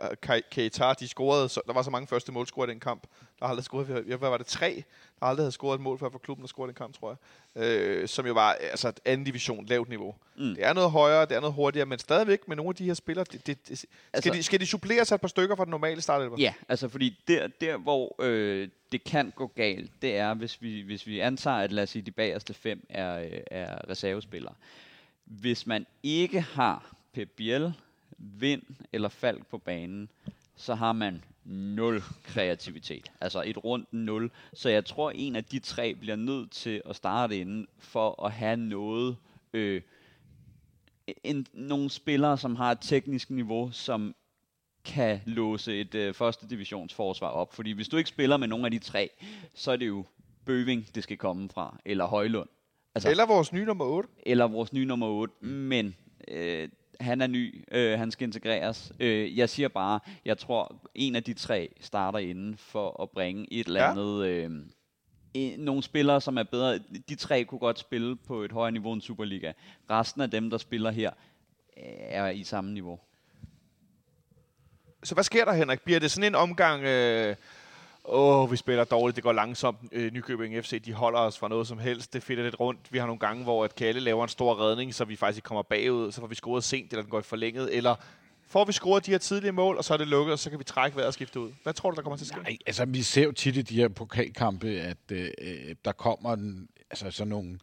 Keita, 0.52 0.94
de 1.00 1.08
scorede, 1.08 1.50
så, 1.50 1.62
der 1.68 1.74
var 1.74 1.82
så 1.82 1.90
mange 1.90 2.08
første 2.08 2.32
målscorer 2.32 2.68
i 2.68 2.70
den 2.70 2.80
kamp. 2.80 3.04
Der 3.40 3.46
har 3.46 3.50
aldrig 3.50 3.64
scoret, 3.64 3.86
hvad 3.86 4.18
var 4.18 4.38
det, 4.38 4.46
tre, 4.46 4.84
aldrig 5.22 5.44
havde 5.44 5.52
scoret 5.52 5.76
et 5.76 5.82
mål 5.82 6.00
før 6.00 6.10
for 6.10 6.20
klubben, 6.20 6.42
der 6.44 6.48
scorede 6.48 6.68
den 6.68 6.76
kamp, 6.76 6.96
tror 7.00 7.18
jeg. 7.56 7.64
Øh, 7.64 8.08
som 8.08 8.26
jo 8.28 8.34
var 8.34 8.52
altså 8.54 8.94
anden 9.06 9.26
division, 9.26 9.66
lavt 9.66 9.90
niveau. 9.90 10.16
Mm. 10.36 10.44
Mm. 10.44 10.56
Det 10.56 10.66
er 10.66 10.74
noget 10.74 10.92
højere, 10.92 11.26
det 11.26 11.32
er 11.36 11.40
noget 11.40 11.54
hurtigere, 11.54 11.86
men 11.86 12.00
stadigvæk 12.00 12.48
med 12.48 12.56
nogle 12.56 12.70
af 12.70 12.76
de 12.76 12.86
her 12.86 12.94
spillere, 12.94 13.26
det, 13.32 13.48
det, 13.48 13.68
det, 13.70 13.78
skal, 13.78 13.90
Altså- 14.14 14.30
de, 14.34 14.44
skal 14.44 14.60
de 14.60 14.66
supplere 14.66 15.06
sig 15.06 15.16
et 15.16 15.22
par 15.22 15.28
stykker 15.28 15.56
fra 15.56 15.66
den 15.66 15.72
normale 15.72 16.02
startelver? 16.02 16.36
Ja, 16.40 16.54
altså 16.70 16.90
fordi 16.90 17.20
der, 17.28 17.48
der 17.62 17.78
hvor 17.78 18.16
øh, 18.20 18.70
det 18.92 19.04
kan 19.04 19.34
gå 19.36 19.48
galt, 19.48 19.92
det 20.02 20.18
er, 20.18 20.34
hvis 20.34 20.62
vi, 20.62 20.82
hvis 20.82 21.08
vi 21.08 21.20
antager, 21.20 21.58
at 21.58 21.72
lad 21.72 21.84
os 21.84 21.90
sige, 21.90 22.02
de 22.02 22.12
bagerste 22.12 22.54
fem 22.54 22.86
er, 22.90 23.20
øh, 23.20 23.40
er 23.52 23.90
reservespillere. 23.90 24.54
Hvis 25.26 25.68
man 25.68 25.86
ikke 26.04 26.42
har 26.42 26.96
Pep 27.14 27.30
Biel, 27.38 27.74
Vind 28.18 28.62
eller 28.94 29.10
Falk 29.10 29.46
på 29.48 29.58
banen, 29.58 30.10
så 30.56 30.76
har 30.76 30.92
man 30.94 31.24
nul 31.46 32.04
kreativitet. 32.24 33.12
Altså 33.22 33.44
et 33.46 33.64
rundt 33.64 33.94
nul. 33.94 34.32
Så 34.54 34.70
jeg 34.70 34.86
tror, 34.86 35.12
en 35.12 35.36
af 35.36 35.44
de 35.44 35.60
tre 35.60 35.96
bliver 35.96 36.16
nødt 36.16 36.52
til 36.52 36.82
at 36.86 36.96
starte 36.96 37.40
inden 37.40 37.68
for 37.80 38.26
at 38.26 38.32
have 38.32 38.58
noget... 38.58 39.18
Øh, 39.54 39.82
en, 41.24 41.48
nogle 41.54 41.90
spillere, 41.90 42.38
som 42.38 42.56
har 42.56 42.72
et 42.72 42.78
teknisk 42.82 43.30
niveau, 43.30 43.72
som 43.72 44.16
kan 44.86 45.20
låse 45.26 45.80
et 45.80 45.96
øh, 45.96 46.14
første 46.14 46.50
divisionsforsvar 46.50 47.28
op. 47.28 47.54
Fordi 47.54 47.72
hvis 47.72 47.88
du 47.88 47.98
ikke 47.98 48.10
spiller 48.10 48.38
med 48.38 48.48
nogle 48.48 48.66
af 48.66 48.72
de 48.72 48.80
tre, 48.80 49.10
så 49.54 49.72
er 49.72 49.76
det 49.76 49.88
jo 49.88 50.06
Bøving, 50.46 50.96
det 50.96 51.04
skal 51.04 51.18
komme 51.18 51.50
fra, 51.50 51.78
eller 51.86 52.06
Højlund. 52.06 52.50
Altså, 52.96 53.10
Eller 53.10 53.26
vores 53.26 53.54
nye 53.54 53.66
nummer 53.66 53.86
8. 53.86 54.10
eller 54.26 54.48
vores 54.48 54.74
nye 54.74 54.86
nummer 54.86 55.08
8, 55.08 55.46
men 55.46 55.96
øh, 56.28 56.70
han 57.02 57.22
er 57.22 57.28
ny, 57.28 57.64
øh, 57.72 58.00
han 58.00 58.12
skal 58.12 58.28
integreres. 58.28 58.92
Øh, 59.00 59.38
jeg 59.38 59.50
siger 59.50 59.68
bare, 59.68 60.00
jeg 60.26 60.38
tror, 60.38 60.82
en 60.96 61.16
af 61.16 61.24
de 61.24 61.34
tre 61.34 61.70
starter 61.82 62.20
inden 62.20 62.58
for 62.58 63.02
at 63.04 63.10
bringe 63.10 63.48
et 63.54 63.68
eller 63.68 63.82
Ja. 63.84 63.92
andet... 63.92 64.26
Øh, 64.26 64.52
en- 65.34 65.60
nogle 65.60 65.84
spillere, 65.84 66.22
som 66.22 66.38
er 66.38 66.44
bedre. 66.44 66.80
De 67.10 67.16
tre 67.16 67.44
kunne 67.44 67.60
godt 67.60 67.80
spille 67.80 68.16
på 68.16 68.42
et 68.42 68.52
højere 68.52 68.72
niveau 68.72 68.94
end 68.94 69.02
Superliga. 69.02 69.52
Resten 69.90 70.22
af 70.22 70.32
dem, 70.32 70.50
der 70.50 70.58
spiller 70.58 70.92
her, 70.92 71.12
øh, 71.78 71.84
er 72.00 72.28
i 72.30 72.44
samme 72.44 72.74
niveau. 72.74 73.00
Så 75.04 75.14
hvad 75.14 75.24
sker 75.24 75.46
der, 75.46 75.54
Henrik? 75.54 75.82
Bliver 75.82 76.00
det 76.00 76.12
sådan 76.12 76.28
en 76.32 76.36
omgang... 76.36 76.84
Øh, 76.84 77.36
Åh, 78.06 78.52
vi 78.52 78.58
spiller 78.58 78.84
dårligt, 78.84 79.16
det 79.16 79.24
går 79.24 79.34
langsomt. 79.34 79.78
Øh, 79.92 80.14
Nykøbing 80.14 80.64
FC, 80.64 80.82
de 80.82 80.94
holder 80.94 81.20
os 81.20 81.38
fra 81.38 81.48
noget 81.48 81.68
som 81.68 81.80
helst. 81.80 82.14
Det 82.14 82.24
fitter 82.24 82.44
lidt 82.44 82.60
rundt. 82.60 82.80
Vi 82.94 82.98
har 82.98 83.06
nogle 83.06 83.20
gange, 83.20 83.44
hvor 83.44 83.64
at 83.64 83.76
Kalle 83.76 84.02
laver 84.02 84.24
en 84.24 84.30
stor 84.30 84.60
redning, 84.60 84.96
så 84.96 85.06
vi 85.06 85.16
faktisk 85.16 85.38
ikke 85.38 85.48
kommer 85.48 85.62
bagud. 85.62 86.12
Så 86.12 86.22
får 86.22 86.28
vi 86.28 86.36
scoret 86.36 86.64
sent, 86.64 86.92
eller 86.92 87.02
den 87.02 87.10
går 87.10 87.20
i 87.20 87.24
forlænget. 87.24 87.76
Eller 87.78 87.96
får 88.48 88.66
vi 88.66 88.72
scoret 88.72 89.06
de 89.06 89.12
her 89.12 89.18
tidlige 89.18 89.52
mål, 89.52 89.78
og 89.78 89.84
så 89.84 89.94
er 89.94 89.98
det 89.98 90.08
lukket, 90.08 90.34
og 90.34 90.40
så 90.40 90.50
kan 90.50 90.60
vi 90.60 90.64
trække 90.64 90.96
vejret 90.98 91.08
og 91.08 91.14
skifte 91.14 91.40
ud. 91.40 91.52
Hvad 91.64 91.74
tror 91.74 91.92
du, 91.92 91.96
der 91.96 92.02
kommer 92.02 92.18
til 92.18 92.24
at 92.24 92.28
ske? 92.28 92.42
Nej, 92.44 92.58
altså 92.66 92.86
vi 92.86 93.02
ser 93.02 93.24
jo 93.24 93.32
tit 93.32 93.58
i 93.58 93.62
de 93.62 93.76
her 93.76 93.88
pokalkampe, 93.88 94.68
at 94.68 94.98
øh, 95.12 95.30
øh, 95.42 95.76
der 95.86 95.92
kommer 95.92 96.34
en, 96.34 96.68
altså 96.90 97.12
sådan 97.12 97.30
nogle 97.30 97.60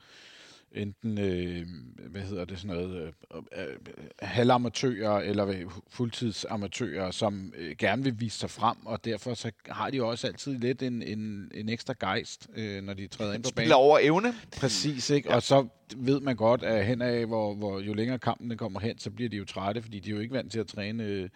enten, 0.73 1.19
øh, 1.19 1.67
hvad 2.11 2.21
hedder 2.21 2.45
det, 2.45 2.59
sådan 2.59 2.77
noget, 2.77 3.03
øh, 3.03 3.13
øh, 3.37 3.77
halvamatører 4.23 5.21
eller 5.21 5.71
fuldtidsamatører, 5.91 7.11
som 7.11 7.53
øh, 7.57 7.77
gerne 7.79 8.05
vil 8.05 8.21
vise 8.21 8.39
sig 8.39 8.51
frem, 8.51 8.77
og 8.87 9.05
derfor 9.05 9.35
så 9.35 9.51
har 9.69 9.91
de 9.91 9.97
jo 9.97 10.09
også 10.09 10.27
altid 10.27 10.59
lidt 10.59 10.83
en, 10.83 11.03
en, 11.03 11.51
en 11.55 11.69
ekstra 11.69 11.95
gejst, 12.01 12.49
øh, 12.57 12.83
når 12.83 12.95
de 12.95 13.07
træder 13.07 13.35
ind 13.35 13.43
på 13.43 13.47
banen. 13.47 13.53
Spiller 13.53 13.77
over 13.77 13.99
evne. 14.03 14.35
Præcis, 14.57 15.11
ikke? 15.11 15.29
Ja. 15.29 15.35
Og 15.37 15.43
så 15.43 15.67
ved 15.97 16.21
man 16.21 16.37
godt, 16.37 16.63
at 16.63 16.87
hen 16.87 17.03
af, 17.03 17.27
hvor, 17.27 17.55
hvor 17.55 17.81
jo 17.81 17.95
længere 17.95 18.19
kampen 18.19 18.57
kommer 18.57 18.81
hen, 18.81 18.99
så 18.99 19.11
bliver 19.11 19.29
de 19.31 19.37
jo 19.37 19.45
trætte, 19.45 19.83
fordi 19.83 20.01
de 20.01 20.11
er 20.11 20.15
jo 20.15 20.21
ikke 20.21 20.35
vant 20.35 20.53
til 20.53 20.61
at 20.61 20.67
træne 20.67 21.05
øh, 21.05 21.29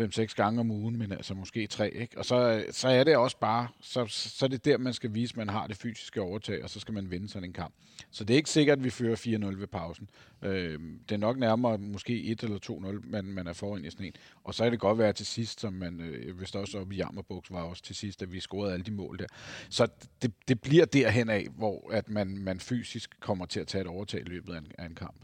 5-6 0.00 0.34
gange 0.34 0.60
om 0.60 0.70
ugen, 0.70 0.98
men 0.98 1.12
altså 1.12 1.34
måske 1.34 1.66
tre, 1.66 1.90
ikke? 1.90 2.18
Og 2.18 2.24
så, 2.24 2.64
så 2.70 2.88
er 2.88 3.04
det 3.04 3.16
også 3.16 3.38
bare, 3.38 3.68
så, 3.80 4.06
så 4.06 4.44
er 4.44 4.48
det 4.48 4.64
der, 4.64 4.78
man 4.78 4.92
skal 4.92 5.14
vise, 5.14 5.32
at 5.32 5.36
man 5.36 5.48
har 5.48 5.66
det 5.66 5.76
fysiske 5.76 6.20
overtag, 6.20 6.62
og 6.62 6.70
så 6.70 6.80
skal 6.80 6.94
man 6.94 7.10
vinde 7.10 7.28
sådan 7.28 7.48
en 7.48 7.52
kamp. 7.52 7.74
Så 8.10 8.24
det 8.24 8.34
er 8.34 8.36
ikke 8.36 8.50
sikkert, 8.50 8.78
at 8.78 8.84
vi 8.84 8.90
fører 8.90 9.16
4-0 9.16 9.58
ved 9.58 9.66
pausen. 9.66 10.10
Øh, 10.42 10.80
det 11.08 11.14
er 11.14 11.18
nok 11.18 11.38
nærmere 11.38 11.78
måske 11.78 12.24
1 12.24 12.42
eller 12.42 12.58
2-0, 13.02 13.10
man, 13.10 13.24
man 13.24 13.46
er 13.46 13.52
foran 13.52 13.84
i 13.84 13.90
sådan 13.90 14.06
en. 14.06 14.12
Og 14.44 14.54
så 14.54 14.64
er 14.64 14.70
det 14.70 14.80
godt 14.80 14.98
være 14.98 15.12
til 15.12 15.26
sidst, 15.26 15.60
som 15.60 15.72
man, 15.72 16.00
øh, 16.00 16.36
hvis 16.36 16.50
der 16.50 16.58
også 16.58 16.78
oppe 16.78 16.94
i 16.94 16.98
Jammerbuks 16.98 17.50
var 17.50 17.62
også 17.62 17.82
til 17.82 17.96
sidst, 17.96 18.22
at 18.22 18.32
vi 18.32 18.40
scorede 18.40 18.72
alle 18.72 18.84
de 18.84 18.92
mål 18.92 19.18
der. 19.18 19.26
Så 19.68 19.88
det, 20.22 20.32
det 20.48 20.60
bliver 20.60 20.84
derhen 20.84 21.30
af, 21.30 21.46
hvor 21.56 21.90
at 21.92 22.08
man, 22.08 22.38
man 22.38 22.60
fysisk 22.60 23.20
kommer 23.20 23.46
til 23.46 23.60
at 23.60 23.66
tage 23.66 23.82
et 23.82 23.88
overtag 23.88 24.20
i 24.20 24.24
løbet 24.24 24.54
af 24.54 24.58
en, 24.58 24.72
af 24.78 24.86
en 24.86 24.94
kamp. 24.94 25.16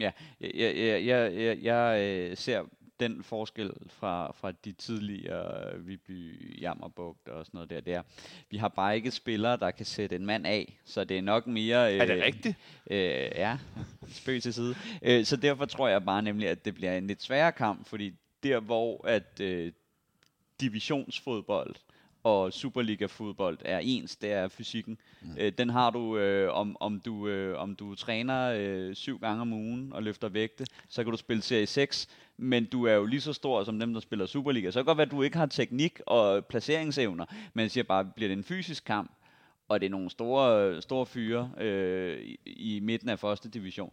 Ja, 0.00 0.10
jeg, 0.40 0.50
jeg, 0.54 1.06
jeg, 1.06 1.34
jeg, 1.34 1.58
jeg 1.62 2.00
øh, 2.00 2.36
ser 2.36 2.62
den 3.00 3.22
forskel 3.22 3.72
fra, 3.88 4.32
fra 4.32 4.52
de 4.52 4.72
tidligere 4.72 5.78
Viby, 5.78 6.60
Jammerbugt 6.60 7.28
og 7.28 7.46
sådan 7.46 7.58
noget 7.58 7.70
der, 7.70 7.80
der. 7.80 8.02
Vi 8.50 8.56
har 8.56 8.68
bare 8.68 8.96
ikke 8.96 9.10
spillere, 9.10 9.56
der 9.56 9.70
kan 9.70 9.86
sætte 9.86 10.16
en 10.16 10.26
mand 10.26 10.46
af, 10.46 10.78
så 10.84 11.04
det 11.04 11.18
er 11.18 11.22
nok 11.22 11.46
mere... 11.46 11.94
Øh, 11.94 12.00
Er 12.00 12.06
det 12.06 12.22
rigtigt? 12.22 12.56
Øh, 12.90 13.30
ja, 13.34 13.58
spøg 14.08 14.42
til 14.42 14.54
side. 14.54 14.74
Øh, 15.02 15.24
så 15.24 15.36
derfor 15.36 15.64
tror 15.64 15.88
jeg 15.88 16.04
bare 16.04 16.22
nemlig, 16.22 16.48
at 16.48 16.64
det 16.64 16.74
bliver 16.74 16.98
en 16.98 17.06
lidt 17.06 17.22
sværere 17.22 17.52
kamp, 17.52 17.86
fordi 17.86 18.12
der 18.42 18.60
hvor 18.60 19.06
at 19.06 19.40
øh, 19.40 19.72
divisionsfodbold 20.60 21.74
og 22.26 22.52
Superliga-fodbold 22.52 23.58
er 23.64 23.78
ens, 23.78 24.16
det 24.16 24.32
er 24.32 24.48
fysikken. 24.48 24.98
Mm. 25.22 25.36
Øh, 25.38 25.52
den 25.58 25.70
har 25.70 25.90
du, 25.90 26.18
øh, 26.18 26.54
om, 26.54 26.76
om, 26.80 27.00
du 27.00 27.28
øh, 27.28 27.58
om 27.58 27.74
du 27.74 27.94
træner 27.94 28.52
øh, 28.56 28.94
syv 28.94 29.18
gange 29.18 29.40
om 29.40 29.52
ugen 29.52 29.92
og 29.92 30.02
løfter 30.02 30.28
vægte, 30.28 30.66
så 30.88 31.04
kan 31.04 31.10
du 31.10 31.16
spille 31.16 31.42
serie 31.42 31.66
6, 31.66 32.08
men 32.36 32.64
du 32.64 32.84
er 32.84 32.94
jo 32.94 33.04
lige 33.04 33.20
så 33.20 33.32
stor 33.32 33.64
som 33.64 33.78
dem, 33.78 33.92
der 33.92 34.00
spiller 34.00 34.26
Superliga. 34.26 34.70
Så 34.70 34.78
kan 34.78 34.80
det 34.80 34.86
godt 34.86 34.98
være, 34.98 35.06
at 35.06 35.10
du 35.10 35.22
ikke 35.22 35.36
har 35.36 35.46
teknik 35.46 36.00
og 36.06 36.44
placeringsevner, 36.44 37.24
men 37.54 37.62
jeg 37.62 37.70
siger 37.70 37.84
bare, 37.84 38.04
bliver 38.04 38.28
det 38.28 38.36
en 38.36 38.44
fysisk 38.44 38.84
kamp, 38.84 39.10
og 39.68 39.80
det 39.80 39.86
er 39.86 39.90
nogle 39.90 40.10
store, 40.10 40.82
store 40.82 41.06
fyre 41.06 41.50
øh, 41.58 42.20
i, 42.20 42.38
i 42.46 42.80
midten 42.80 43.08
af 43.08 43.18
første 43.18 43.50
division, 43.50 43.92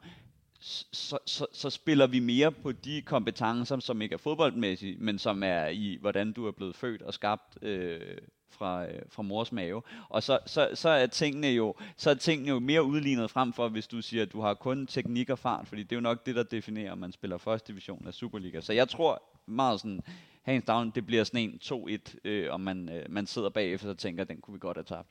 så, 0.64 1.18
så, 1.26 1.46
så 1.52 1.70
spiller 1.70 2.08
vi 2.08 2.20
mere 2.20 2.52
på 2.52 2.72
de 2.72 3.02
kompetencer, 3.02 3.80
som 3.80 4.02
ikke 4.02 4.14
er 4.14 4.18
fodboldmæssige, 4.18 4.98
men 5.00 5.20
som 5.20 5.44
er 5.44 5.68
i, 5.68 5.98
hvordan 6.02 6.32
du 6.32 6.48
er 6.48 6.52
blevet 6.52 6.76
født 6.76 7.02
og 7.02 7.14
skabt 7.14 7.64
øh, 7.64 8.18
fra, 8.50 8.86
øh, 8.86 9.02
fra 9.10 9.24
mors 9.24 9.52
mave. 9.52 9.82
Og 10.10 10.24
så, 10.24 10.40
så, 10.46 10.70
så, 10.74 10.90
er 10.90 11.08
tingene 11.08 11.48
jo, 11.48 11.76
så 11.98 12.10
er 12.10 12.14
tingene 12.14 12.50
jo 12.50 12.60
mere 12.60 12.84
udlignet 12.84 13.32
frem 13.32 13.54
for, 13.54 13.70
hvis 13.70 13.88
du 13.88 14.02
siger, 14.02 14.24
at 14.24 14.34
du 14.34 14.42
har 14.42 14.54
kun 14.54 14.88
teknik 14.88 15.30
og 15.30 15.40
fart, 15.40 15.68
fordi 15.68 15.84
det 15.84 15.92
er 15.92 15.96
jo 15.96 16.02
nok 16.02 16.26
det, 16.26 16.36
der 16.36 16.44
definerer, 16.44 16.92
om 16.92 16.98
man 16.98 17.12
spiller 17.12 17.38
første 17.38 17.72
division 17.72 18.08
af 18.08 18.14
Superliga. 18.14 18.62
Så 18.62 18.74
jeg 18.74 18.90
tror 18.90 19.24
meget 19.46 19.80
sådan, 19.80 20.02
hands 20.42 20.66
down, 20.66 20.92
det 20.96 21.06
bliver 21.06 21.24
sådan 21.24 21.42
en 21.42 21.60
2-1, 21.64 22.16
øh, 22.24 22.54
og 22.54 22.62
man, 22.62 22.90
øh, 22.90 23.06
man 23.10 23.28
sidder 23.28 23.50
bagefter 23.50 23.90
og 23.90 23.98
tænker, 23.98 24.24
den 24.24 24.42
kunne 24.42 24.54
vi 24.54 24.60
godt 24.60 24.78
have 24.78 24.84
tabt. 24.84 25.10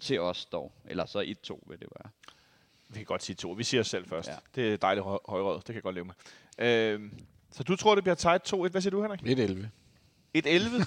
Til 0.00 0.20
os 0.20 0.44
dog. 0.44 0.72
Eller 0.84 1.06
så 1.06 1.20
1-2 1.20 1.68
vil 1.68 1.80
det 1.80 1.88
være. 1.98 2.10
Vi 2.92 2.98
kan 2.98 3.04
godt 3.04 3.22
sige 3.22 3.36
to. 3.36 3.50
Vi 3.50 3.64
siger 3.64 3.80
os 3.80 3.88
selv 3.88 4.08
først. 4.08 4.28
Ja. 4.28 4.34
Det 4.54 4.72
er 4.72 4.76
dejligt 4.76 5.04
høj- 5.04 5.18
højrød. 5.28 5.56
Det 5.56 5.64
kan 5.64 5.74
jeg 5.74 5.82
godt 5.82 5.94
leve 5.94 6.04
med. 6.04 6.14
Øh, 6.68 7.10
så 7.52 7.62
du 7.62 7.76
tror, 7.76 7.94
det 7.94 8.04
bliver 8.04 8.14
tight 8.14 8.52
2-1. 8.54 8.68
Hvad 8.68 8.80
siger 8.80 8.90
du, 8.90 9.02
Henrik? 9.02 9.20
1-11. 9.22 9.66
1-11? 10.38 10.40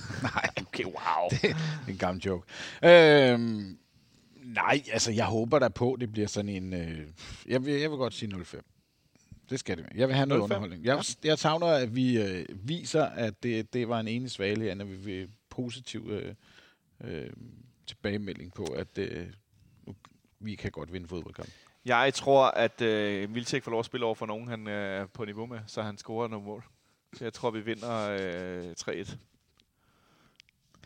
Nej. 0.23 0.49
Okay, 0.67 0.83
wow. 0.85 1.29
Det 1.31 1.43
er 1.43 1.55
en 1.89 1.97
gammel 1.97 2.23
joke. 2.23 2.47
Øhm, 2.83 3.77
nej, 4.43 4.81
altså 4.91 5.11
jeg 5.11 5.25
håber 5.25 5.59
da 5.59 5.67
på, 5.69 5.97
det 5.99 6.11
bliver 6.11 6.27
sådan 6.27 6.49
en... 6.49 6.73
Øh, 6.73 7.07
jeg, 7.47 7.65
vil, 7.65 7.73
jeg 7.73 7.89
vil 7.91 7.97
godt 7.97 8.13
sige 8.13 8.35
0-5. 8.35 8.61
Det 9.49 9.59
skal 9.59 9.77
det. 9.77 9.85
Jeg 9.95 10.07
vil 10.07 10.15
have 10.15 10.25
noget 10.25 10.41
0-5? 10.41 10.43
underholdning. 10.43 10.83
Jeg, 10.85 11.03
jeg 11.23 11.39
savner, 11.39 11.67
at 11.67 11.95
vi 11.95 12.21
øh, 12.21 12.45
viser, 12.67 13.03
at 13.05 13.43
det, 13.43 13.73
det 13.73 13.89
var 13.89 13.99
en 13.99 14.07
enig 14.07 14.31
svale, 14.31 14.71
at 14.71 14.89
vi 14.89 14.95
vil 14.95 15.29
positiv 15.49 16.09
øh, 16.11 16.35
øh, 17.03 17.29
tilbagemelding 17.87 18.53
på, 18.53 18.63
at 18.63 18.97
øh, 18.97 19.27
vi 20.39 20.55
kan 20.55 20.71
godt 20.71 20.93
vinde 20.93 21.07
fodboldkamp. 21.07 21.49
Jeg 21.85 22.13
tror, 22.13 22.45
at 22.45 22.81
øh, 22.81 23.35
Vilcek 23.35 23.63
får 23.63 23.71
lov 23.71 23.79
at 23.79 23.85
spille 23.85 24.05
over 24.05 24.15
for 24.15 24.25
nogen, 24.25 24.47
han 24.47 24.67
øh, 24.67 25.01
er 25.01 25.05
på 25.05 25.25
niveau 25.25 25.45
med, 25.45 25.59
så 25.67 25.81
han 25.81 25.97
scorer 25.97 26.27
nogle 26.27 26.45
mål. 26.45 26.65
Så 27.13 27.23
jeg 27.23 27.33
tror, 27.33 27.51
vi 27.51 27.61
vinder 27.61 28.09
øh, 28.09 28.75
3-1. 28.79 29.15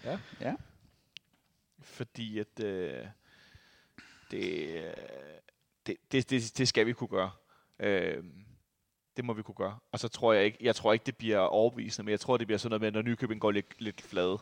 Ja. 0.03 0.19
Ja. 0.41 0.56
Fordi 1.80 2.40
at 2.40 2.60
øh, 2.60 3.06
det, 4.32 4.68
øh, 4.68 4.94
det, 5.88 5.95
det, 6.11 6.30
det, 6.30 6.57
det 6.57 6.68
skal 6.68 6.86
vi 6.86 6.94
kunne 6.94 7.07
gøre. 7.07 7.32
Øh, 7.80 8.24
det 9.18 9.26
må 9.26 9.34
vi 9.34 9.41
kunne 9.41 9.56
gøre. 9.56 9.80
Og 9.91 9.99
så 9.99 10.07
tror 10.07 10.34
jeg 10.34 10.45
ikke, 10.45 10.57
jeg 10.61 10.76
tror 10.76 10.94
ikke, 10.94 11.06
det 11.06 11.18
bliver 11.18 11.40
overbevisende, 11.40 12.06
men 12.06 12.11
jeg 12.11 12.19
tror, 12.19 12.38
det 12.38 12.48
bliver 12.48 12.57
sådan 12.57 12.69
noget 12.69 12.82
med, 12.82 12.91
når 12.91 13.10
Nykøbing 13.10 13.41
går 13.41 13.52
lidt, 13.52 13.82
lidt 13.82 14.02
flade, 14.02 14.38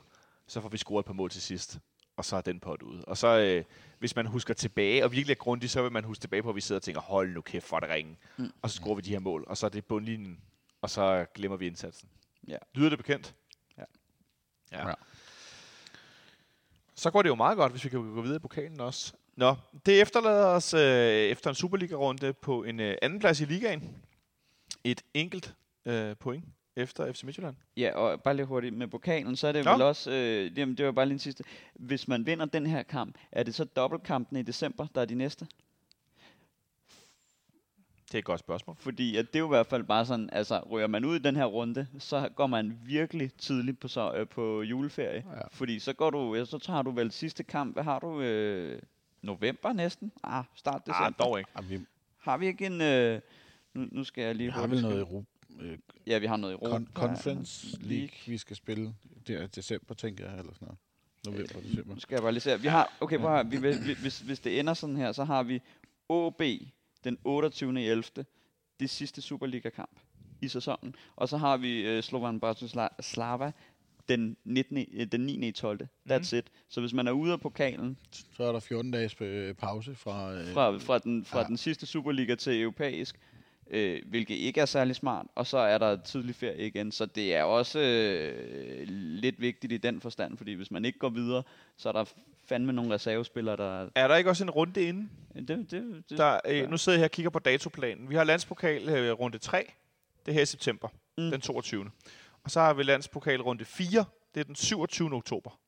så 0.48 0.62
får 0.62 0.70
vi 0.70 0.78
scoret 0.78 1.04
et 1.04 1.06
par 1.06 1.14
mål 1.14 1.30
til 1.30 1.42
sidst. 1.42 1.80
Og 2.18 2.26
så 2.26 2.36
er 2.36 2.42
den 2.42 2.60
pot 2.60 2.82
ude. 2.82 3.06
Og 3.06 3.18
så, 3.18 3.28
øh, 3.28 3.64
hvis 4.00 4.16
man 4.16 4.26
husker 4.26 4.54
tilbage, 4.54 5.04
og 5.04 5.12
virkelig 5.12 5.34
er 5.34 5.38
grundig, 5.38 5.70
så 5.70 5.82
vil 5.82 5.92
man 5.92 6.04
huske 6.04 6.22
tilbage 6.22 6.44
på, 6.44 6.50
at 6.50 6.56
vi 6.56 6.62
sidder 6.62 6.80
og 6.80 6.84
tænker, 6.84 7.02
hold 7.02 7.34
nu 7.34 7.42
kæft 7.42 7.66
for 7.66 7.80
det 7.80 7.90
ringe. 7.90 8.18
Mm. 8.38 8.52
Og 8.62 8.70
så 8.70 8.76
scorer 8.76 8.96
vi 8.96 9.02
de 9.02 9.10
her 9.10 9.20
mål, 9.20 9.44
og 9.48 9.58
så 9.58 9.66
er 9.66 9.70
det 9.70 9.86
bundlinjen, 9.86 10.40
og 10.82 10.90
så 10.90 11.26
glemmer 11.34 11.58
vi 11.58 11.68
indsatsen. 11.68 12.10
Ja. 12.48 12.58
Lyder 12.74 12.90
det 12.90 12.98
bekendt? 12.98 13.36
Ja. 13.78 13.84
ja. 14.72 14.88
Ja. 14.88 14.94
Så 16.96 17.12
går 17.12 17.22
det 17.22 17.30
jo 17.30 17.36
meget 17.36 17.58
godt, 17.58 17.72
hvis 17.72 17.84
vi 17.84 17.90
kan 17.90 18.00
gå 18.00 18.22
videre 18.22 18.36
i 18.36 18.40
pokalen 18.40 18.80
også. 18.80 19.14
Nå, 19.36 19.56
det 19.86 20.02
efterlader 20.02 20.46
os 20.46 20.74
øh, 20.74 20.82
efter 21.12 21.50
en 21.50 21.56
Superliga-runde 21.56 22.34
på 22.34 22.64
en 22.64 22.80
øh, 22.80 22.98
anden 23.02 23.20
plads 23.20 23.42
i 23.42 23.46
ligaen. 23.46 23.96
Et 24.84 25.02
enkelt 25.14 25.56
øh, 25.86 26.16
point 26.16 26.46
efter 26.76 27.14
FC 27.14 27.24
Midtjylland. 27.24 27.56
Ja, 27.78 27.92
og 27.96 28.22
bare 28.22 28.36
lige 28.36 28.46
hurtigt 28.46 28.76
med 28.78 28.88
pokalen, 28.88 29.36
så 29.36 29.48
er 29.48 29.52
det 29.52 29.66
Nå. 29.66 29.72
vel 29.72 29.82
også, 29.82 30.12
øh, 30.12 30.58
jamen 30.58 30.78
det 30.78 30.86
var 30.86 30.92
bare 30.92 31.06
lige 31.06 31.14
en 31.14 31.20
sidste, 31.20 31.44
hvis 31.74 32.08
man 32.08 32.26
vinder 32.26 32.46
den 32.46 32.66
her 32.66 32.84
kamp, 32.84 33.16
er 33.32 33.44
det 33.44 33.56
så 33.56 33.64
dobbeltkampen 33.64 34.38
i 34.38 34.42
december, 34.42 34.88
der 34.96 35.02
er 35.02 35.06
de 35.06 35.16
næste? 35.16 35.48
Det 38.08 38.14
er 38.14 38.20
et 38.20 38.26
godt 38.26 38.40
spørgsmål. 38.40 38.76
Fordi 38.80 39.18
at 39.18 39.28
det 39.28 39.36
er 39.36 39.40
jo 39.40 39.46
i 39.46 39.50
hvert 39.50 39.68
fald 39.68 39.84
bare 39.84 40.06
sådan, 40.06 40.30
altså 40.32 40.60
ryger 40.72 40.88
man 40.88 41.06
ud 41.06 41.16
i 41.16 41.20
den 41.20 41.36
her 41.36 41.46
runde, 41.46 41.88
så 42.00 42.30
går 42.36 42.48
man 42.48 42.80
virkelig 42.84 43.34
tidligt 43.34 43.80
på, 43.80 43.88
så, 43.88 44.14
øh, 44.14 44.28
på 44.28 44.62
juleferie. 44.62 45.24
Ja. 45.32 45.48
Fordi 45.52 45.80
så 45.80 45.94
går 45.94 46.10
du, 46.10 46.36
ja, 46.36 46.46
så 46.46 46.58
tager 46.58 46.82
du 46.82 46.92
vel 46.92 47.12
sidste 47.12 47.44
kamp, 47.44 47.76
hvad 47.76 47.84
har 47.84 48.00
du, 48.00 48.22
øh, 48.22 48.82
november 49.22 49.74
næsten? 49.74 50.12
Ah, 50.24 50.44
start 50.56 50.82
december. 50.86 51.06
Ah, 51.06 51.14
dog 51.20 51.40
ikke. 51.40 51.86
Har 52.18 52.38
vi 52.38 52.48
ikke 52.48 52.66
en, 52.66 52.82
øh, 52.82 53.22
nu, 53.74 53.88
nu 53.92 54.04
skal 54.04 54.24
jeg 54.24 54.36
lige 54.36 54.48
vi 54.48 54.52
har 54.52 54.68
vel 54.68 54.82
noget 54.82 55.00
Europa, 55.00 55.28
øh, 55.62 55.78
Ja, 56.08 56.18
vi 56.18 56.26
har 56.26 56.38
noget 56.38 56.54
Europa. 56.54 56.76
Con- 56.76 56.94
Conference 56.94 57.78
League, 57.82 58.18
vi 58.28 58.38
skal 58.38 58.56
spille. 58.56 58.94
Det 59.28 59.36
er 59.42 59.48
december, 59.48 59.94
tænker 59.94 60.30
jeg, 60.30 60.40
eller 60.40 60.54
sådan 60.54 60.66
noget. 60.66 60.80
November, 61.26 61.70
december. 61.70 61.94
Nu 61.94 62.00
skal 62.00 62.16
jeg 62.16 62.22
bare 62.22 62.32
lige 62.32 62.42
se. 62.42 62.62
Vi 62.62 62.68
har, 62.68 62.98
okay, 63.02 63.18
prøv 63.18 63.36
at 63.36 63.52
vi, 63.52 63.58
hvis, 64.02 64.20
hvis 64.20 64.40
det 64.40 64.60
ender 64.60 64.74
sådan 64.74 64.98
her, 64.98 65.12
så 65.12 65.24
har 65.24 65.44
vi 65.44 65.62
OB 66.10 66.42
den 67.04 67.18
28. 67.24 67.82
11. 67.82 68.04
Det 68.80 68.90
sidste 68.90 69.22
Superliga-kamp 69.22 70.00
i 70.42 70.48
sæsonen. 70.48 70.96
Og 71.16 71.30
så 71.30 71.38
har 71.38 71.58
vi 71.58 71.88
øh, 71.88 72.04
Slovan 72.04 72.40
Bratislava 72.40 73.52
den, 74.10 74.38
19, 74.44 74.78
øh, 74.94 75.08
den 75.12 75.22
9. 75.22 75.52
12. 75.52 75.88
That's 76.12 76.36
it. 76.36 76.52
Så 76.70 76.80
hvis 76.82 76.94
man 76.94 77.08
er 77.08 77.12
ude 77.12 77.34
af 77.34 77.42
pokalen 77.42 77.98
Så 78.12 78.44
er 78.44 78.52
der 78.52 78.60
14 78.60 78.92
dages 78.92 79.22
øh, 79.22 79.56
pause 79.56 79.96
fra... 79.96 80.34
Øh, 80.34 80.54
fra, 80.54 80.78
fra, 80.78 80.98
den, 80.98 81.26
fra 81.26 81.40
ja. 81.40 81.48
den 81.48 81.58
sidste 81.58 81.86
Superliga 81.86 82.36
til 82.36 82.62
europæisk, 82.62 83.20
øh, 83.70 84.02
hvilket 84.06 84.36
ikke 84.36 84.62
er 84.62 84.66
særlig 84.66 84.96
smart, 84.96 85.26
og 85.36 85.48
så 85.48 85.58
er 85.58 85.78
der 85.78 86.02
tidlig 86.02 86.36
ferie 86.36 86.68
igen. 86.68 86.92
Så 86.92 87.06
det 87.06 87.36
er 87.36 87.44
også 87.44 87.80
øh, 87.80 88.88
lidt 88.88 89.42
vigtigt 89.42 89.74
i 89.74 89.78
den 89.78 90.02
forstand, 90.02 90.38
fordi 90.38 90.54
hvis 90.54 90.72
man 90.72 90.86
ikke 90.86 91.00
går 91.00 91.10
videre, 91.10 91.44
så 91.78 91.90
er 91.90 91.94
der 91.94 92.06
fandme 92.46 92.74
nogle 92.74 92.94
reservespillere, 92.94 93.58
der... 93.58 93.90
Er 93.96 94.08
der 94.08 94.16
ikke 94.16 94.30
også 94.30 94.44
en 94.44 94.50
runde 94.50 94.82
inden? 94.82 95.12
Det, 95.36 95.48
det, 95.48 96.04
det, 96.10 96.18
Der, 96.18 96.40
øh, 96.48 96.70
nu 96.70 96.78
sidder 96.78 96.98
jeg 96.98 97.02
her 97.02 97.08
og 97.08 97.12
kigger 97.12 97.30
på 97.30 97.40
datoplanen. 97.40 98.10
Vi 98.10 98.16
har 98.16 98.24
landspokal 98.24 98.90
øh, 98.90 99.12
runde 99.12 99.38
3. 99.38 99.72
Det 100.26 100.32
er 100.32 100.34
her 100.34 100.42
i 100.42 100.46
september. 100.46 100.88
Mm. 101.18 101.32
Den 101.32 101.42
22. 101.42 101.86
Og 102.44 102.52
så 102.52 102.60
har 102.60 102.74
vi 102.74 102.84
landspokal 102.84 103.42
runde 103.42 103.66
4. 103.66 104.06
Det 104.36 104.40
er 104.40 104.44
den 104.44 104.56
27. 104.56 105.14
oktober. 105.14 105.60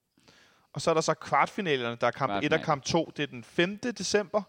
Og 0.73 0.81
så 0.81 0.89
er 0.89 0.93
der 0.93 1.01
så 1.01 1.13
kvartfinalerne. 1.13 1.97
Der 2.01 2.07
er 2.07 2.11
kamp 2.11 2.43
1 2.43 2.53
og 2.53 2.59
kamp 2.59 2.83
2. 2.83 3.11
Det 3.17 3.23
er 3.23 3.27
den 3.27 3.43
5. 3.43 3.77
december 3.77 4.41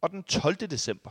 og 0.00 0.10
den 0.10 0.22
12. 0.22 0.54
december. 0.56 1.10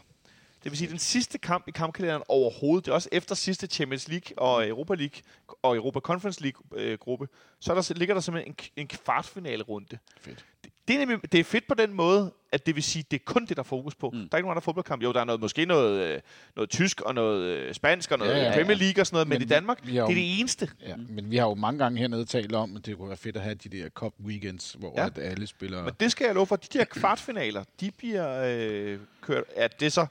Det 0.68 0.72
vil 0.72 0.78
sige, 0.78 0.90
den 0.90 1.00
sidste 1.00 1.38
kamp 1.38 1.68
i 1.68 1.72
kampkalenderen 1.72 2.24
overhovedet, 2.28 2.86
det 2.86 2.92
er 2.92 2.96
også 2.96 3.10
efter 3.12 3.36
sidste 3.36 3.68
Champions 3.68 4.08
League 4.08 4.40
og 4.40 4.68
Europa 4.68 4.94
League 4.94 5.22
og 5.62 5.76
Europa 5.76 6.00
Conference 6.00 6.42
League 6.42 6.62
øh, 6.76 6.98
gruppe, 6.98 7.28
så 7.60 7.72
er 7.74 7.76
der, 7.82 7.94
ligger 7.96 8.16
der 8.16 8.22
simpelthen 8.22 8.54
en, 8.54 8.82
en 8.82 8.88
kvartfinale 8.88 9.64
runde. 9.64 9.98
Fedt. 10.22 10.46
Det, 10.64 10.72
det, 10.88 10.96
er 10.96 11.00
nemlig, 11.00 11.32
det 11.32 11.40
er 11.40 11.44
fedt 11.44 11.68
på 11.68 11.74
den 11.74 11.94
måde, 11.94 12.32
at 12.52 12.66
det 12.66 12.76
vil 12.76 12.84
sige, 12.84 13.06
det 13.12 13.20
er 13.20 13.24
kun 13.26 13.46
det, 13.46 13.58
der 13.58 13.64
er 13.64 13.68
fokus 13.68 13.96
på. 13.96 14.10
Mm. 14.10 14.18
Der 14.18 14.28
er 14.32 14.38
ikke 14.38 14.46
nogen 14.46 14.52
andre 14.52 14.62
fodboldkamp. 14.62 15.04
Jo, 15.04 15.14
der 15.14 15.20
er 15.20 15.24
noget, 15.24 15.42
måske 15.42 15.66
noget, 15.66 16.02
øh, 16.02 16.22
noget 16.56 16.70
tysk 16.70 17.02
og 17.02 17.16
noget 17.16 17.44
øh, 17.44 17.74
spansk 17.74 18.12
og 18.12 18.20
noget 18.20 18.32
Ja, 18.32 18.38
ja, 18.38 18.44
ja. 18.44 18.54
Premier 18.58 18.78
League 18.78 19.02
og 19.02 19.08
sådan 19.08 19.16
noget, 19.16 19.28
men, 19.28 19.36
Men 19.36 19.42
i 19.42 19.46
vi- 19.46 19.50
Danmark, 19.50 19.80
vi 19.84 19.92
det 19.92 20.00
har 20.00 20.04
er 20.04 20.08
det 20.14 20.40
eneste. 20.40 20.70
Ja, 20.88 20.96
men 21.10 21.32
vi 21.32 21.38
har 21.38 21.48
jo 21.48 21.54
mange 21.56 21.80
gange 21.80 22.00
hernede 22.00 22.26
talt 22.26 22.56
om, 22.56 22.76
at 22.78 22.86
det 22.86 22.98
kunne 22.98 23.08
være 23.08 23.18
fedt 23.18 23.36
at 23.38 23.42
have 23.42 23.56
de 23.56 23.70
der 23.70 23.90
cup 23.90 24.14
weekends, 24.26 24.76
hvor 24.80 24.94
ja. 24.98 25.06
at 25.06 25.18
alle 25.18 25.48
spiller... 25.48 25.84
Men 25.84 25.94
det 26.00 26.12
skal 26.12 26.26
jeg 26.26 26.36
love 26.36 26.46
for, 26.46 26.56
de 26.56 26.78
der 26.80 26.86
kvartfinaler, 26.86 27.64
de 27.80 27.92
bliver 27.98 28.44
øh, 28.58 29.00
kørt... 29.22 29.44
Ja, 29.58 29.68
det 29.80 29.86
er 29.86 29.90
så, 29.90 30.06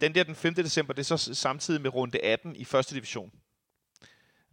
den 0.00 0.14
der 0.14 0.22
den 0.24 0.34
5. 0.34 0.54
december, 0.54 0.92
det 0.92 1.10
er 1.10 1.16
så 1.16 1.34
samtidig 1.34 1.80
med 1.80 1.94
runde 1.94 2.24
18 2.24 2.56
i 2.56 2.64
første 2.64 2.94
division. 2.94 3.32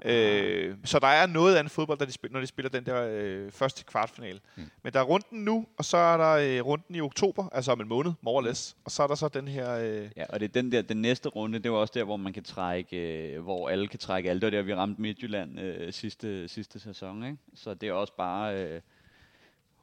Øh, 0.06 0.78
så 0.84 1.00
der 1.00 1.08
er 1.08 1.28
noget 1.28 1.56
andet 1.56 1.72
fodbold, 1.72 2.00
der 2.00 2.06
de 2.06 2.12
spiller, 2.12 2.34
når 2.34 2.40
de 2.42 2.48
spiller 2.48 2.70
den 2.70 2.86
der 2.86 3.08
øh, 3.12 3.52
første 3.52 3.84
kvartfinale. 3.84 4.40
Mm. 4.56 4.64
Men 4.84 4.94
der 4.94 5.00
er 5.00 5.04
runden 5.04 5.44
nu, 5.46 5.66
og 5.78 5.86
så 5.86 5.98
er 5.98 6.18
der 6.18 6.32
øh, 6.60 6.66
runden 6.66 6.96
i 6.96 7.02
oktober, 7.02 7.50
altså 7.52 7.72
om 7.72 7.82
en 7.82 7.88
måned, 7.88 8.12
more 8.22 8.36
or 8.36 8.42
less. 8.42 8.78
Og 8.86 8.92
så 8.92 9.04
er 9.04 9.08
der 9.08 9.16
så 9.16 9.28
den 9.28 9.48
her... 9.48 9.72
Øh, 9.72 10.10
Ja, 10.18 10.26
og 10.30 10.40
det 10.40 10.46
er 10.48 10.62
den 10.62 10.72
der, 10.72 10.82
den 10.82 11.02
næste 11.02 11.30
runde, 11.30 11.60
det 11.60 11.72
var 11.72 11.78
også 11.78 11.92
der, 11.96 12.04
hvor 12.04 12.18
man 12.18 12.34
kan 12.34 12.44
trække, 12.44 12.98
øh, 13.34 13.42
hvor 13.44 13.70
alle 13.70 13.88
kan 13.88 14.00
trække 14.00 14.30
alt. 14.30 14.42
Det 14.42 14.46
var 14.46 14.52
der, 14.52 14.62
vi 14.62 14.74
ramte 14.76 15.02
Midtjylland 15.02 15.60
øh, 15.60 15.94
sidste, 15.94 16.48
sidste 16.48 16.80
sæson, 16.80 17.24
ikke? 17.24 17.38
Så 17.56 17.74
det 17.74 17.90
er 17.90 17.94
også 17.94 18.14
bare 18.18 18.64
øh, 18.64 18.82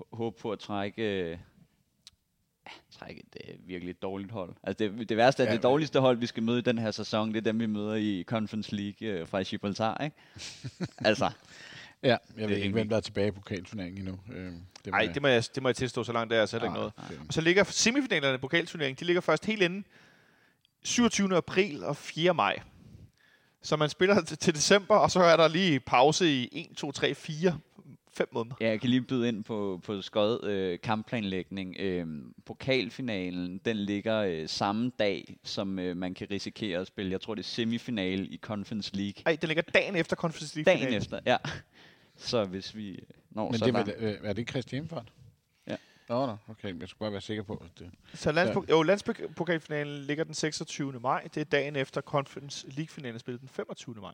hå- 0.01 0.09
håb 0.17 0.37
på 0.39 0.53
at 0.53 0.59
trække, 0.59 1.31
øh, 1.31 1.39
trække 2.99 3.21
et 3.35 3.49
øh, 3.49 3.69
virkelig 3.69 4.03
dårligt 4.03 4.33
hold. 4.33 4.55
Altså 4.63 4.85
det, 4.89 5.09
det 5.09 5.17
værste 5.17 5.43
er, 5.43 5.47
at 5.47 5.51
Ja, 5.51 5.53
det 5.55 5.59
men- 5.65 5.71
dårligste 5.71 6.01
hold, 6.01 6.19
vi 6.19 6.27
skal 6.27 6.43
møde 6.43 6.59
i 6.59 6.63
den 6.63 6.79
her 6.79 6.91
sæson, 6.91 7.29
det 7.29 7.37
er 7.37 7.41
dem, 7.41 7.61
vi 7.61 7.67
møder 7.67 7.95
i 7.95 8.25
Conference 8.27 8.75
League 8.77 9.09
øh, 9.09 9.29
fra 9.29 9.43
Gibraltar, 9.43 10.05
ikke? 10.05 10.17
altså, 11.09 11.31
Ja, 12.03 12.17
jeg 12.39 12.49
ved 12.49 12.57
ikke, 12.57 12.69
hvem 12.69 12.75
vildt. 12.77 12.91
der 12.91 12.97
er 12.97 13.01
tilbage 13.01 13.29
i 13.29 13.31
pokalturneringen 13.31 13.99
endnu. 14.09 14.19
Øh, 14.35 14.45
det 14.45 14.53
må 14.55 14.91
Nej, 14.91 15.01
jeg- 15.01 15.15
det 15.15 15.23
må, 15.23 15.29
jeg, 15.29 15.45
det 15.55 15.63
må 15.63 15.69
jeg 15.69 15.77
tilstå, 15.77 16.05
så 16.05 16.13
langt 16.13 16.31
der 16.31 16.37
er 16.37 16.41
altså 16.41 16.57
heller 16.57 16.69
ikke 16.69 16.79
noget. 16.79 16.93
Og 17.29 17.33
så 17.35 17.41
ligger 17.41 17.65
semifinalerne 17.65 18.35
i 18.35 18.39
pokalturneringen, 18.39 19.01
de 19.01 19.05
ligger 19.05 19.21
først 19.21 19.45
helt 19.47 19.63
inde 19.63 19.83
27. 20.83 21.37
april 21.37 21.85
og 21.85 21.97
4. 21.97 22.35
maj. 22.35 22.57
Så 23.63 23.77
man 23.77 23.89
spiller 23.91 24.21
til, 24.25 24.39
til 24.39 24.55
december, 24.55 24.95
og 24.97 25.11
så 25.11 25.21
er 25.23 25.37
der 25.37 25.49
lige 25.49 25.81
pause 25.81 26.33
i 26.33 26.49
1, 26.71 26.77
2, 26.77 26.93
3, 26.93 27.15
4, 27.15 27.59
5 28.15 28.29
måneder. 28.33 28.57
Ja, 28.61 28.69
jeg 28.69 28.81
kan 28.81 28.91
lige 28.91 29.03
byde 29.03 29.29
ind 29.29 29.45
på, 29.45 29.81
på 29.85 30.03
skød 30.03 30.45
øh, 30.45 30.79
kampplanlægning. 30.81 31.77
Øh, 31.79 32.07
pokalfinalen, 32.45 33.59
den 33.65 33.77
ligger 33.77 34.19
øh, 34.19 34.49
samme 34.49 34.93
dag, 34.99 35.37
som 35.45 35.79
øh, 35.79 35.97
man 35.97 36.15
kan 36.15 36.27
risikere 36.31 36.81
at 36.81 36.87
spille. 36.87 37.13
Jeg 37.13 37.21
tror, 37.21 37.35
det 37.35 37.43
er 37.43 37.47
semifinale 37.49 38.27
i 38.27 38.37
Conference 38.39 38.97
League. 38.97 39.23
Ej, 39.27 39.37
den 39.41 39.49
ligger 39.49 39.63
dagen 39.63 39.97
efter 39.97 40.17
Conference 40.17 40.57
League 40.57 40.73
Dagen 40.75 40.95
efter, 40.95 41.21
ja. 41.27 41.37
Så 42.17 42.45
hvis 42.45 42.77
vi 42.77 43.01
når 43.31 43.51
Men 43.51 43.59
så 43.59 43.65
det 43.65 43.71
er, 43.71 43.79
langt. 43.79 43.89
vel, 44.01 44.05
øh, 44.05 44.19
er 44.23 44.29
det 44.33 44.39
ikke 44.39 44.51
Christi 44.51 44.75
Hjemmefart? 44.75 45.13
Nå, 46.09 46.27
nå, 46.27 46.37
okay. 46.49 46.81
Jeg 46.81 46.89
skulle 46.89 46.99
bare 46.99 47.13
være 47.13 47.21
sikker 47.21 47.43
på, 47.43 47.55
at 47.55 47.79
det... 47.79 47.91
Så 48.15 48.33
landspok- 48.33 48.71
jo, 48.71 48.83
landspokalfinalen 48.83 50.03
ligger 50.03 50.25
den 50.25 50.35
26. 50.35 51.01
maj. 51.01 51.29
Det 51.35 51.41
er 51.41 51.45
dagen 51.45 51.77
efter 51.77 52.01
Conference 52.01 52.71
League-finalen 52.71 53.19
spillet 53.19 53.41
den 53.41 53.49
25. 53.49 53.95
maj. 54.01 54.13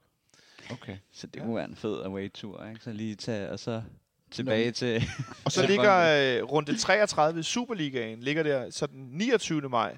Okay. 0.72 0.96
Så 1.12 1.26
det 1.26 1.42
kunne 1.42 1.56
være 1.56 1.64
en 1.64 1.76
fed 1.76 2.02
away-tur, 2.02 2.66
ikke? 2.68 2.80
Så 2.80 2.92
lige 2.92 3.14
tage, 3.14 3.50
og 3.50 3.58
så 3.58 3.82
tilbage 4.30 4.70
til... 4.70 5.02
Og 5.44 5.52
så 5.52 5.66
ligger 5.66 5.94
øh, 6.38 6.44
runde 6.44 6.78
33 6.78 7.40
i 7.40 7.42
Superligaen, 7.42 8.20
ligger 8.20 8.42
der 8.42 8.70
så 8.70 8.86
den 8.86 9.08
29. 9.10 9.68
maj, 9.68 9.96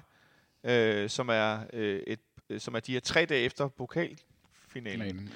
øh, 0.63 1.09
som, 1.09 1.29
er, 1.29 1.59
øh, 1.73 2.03
et, 2.07 2.19
øh, 2.49 2.59
som 2.59 2.75
er 2.75 2.79
de 2.79 2.93
her 2.93 2.99
tre 2.99 3.25
dage 3.25 3.45
efter 3.45 3.67
pokalfinalen, 3.67 4.19
Finalen, 4.67 5.33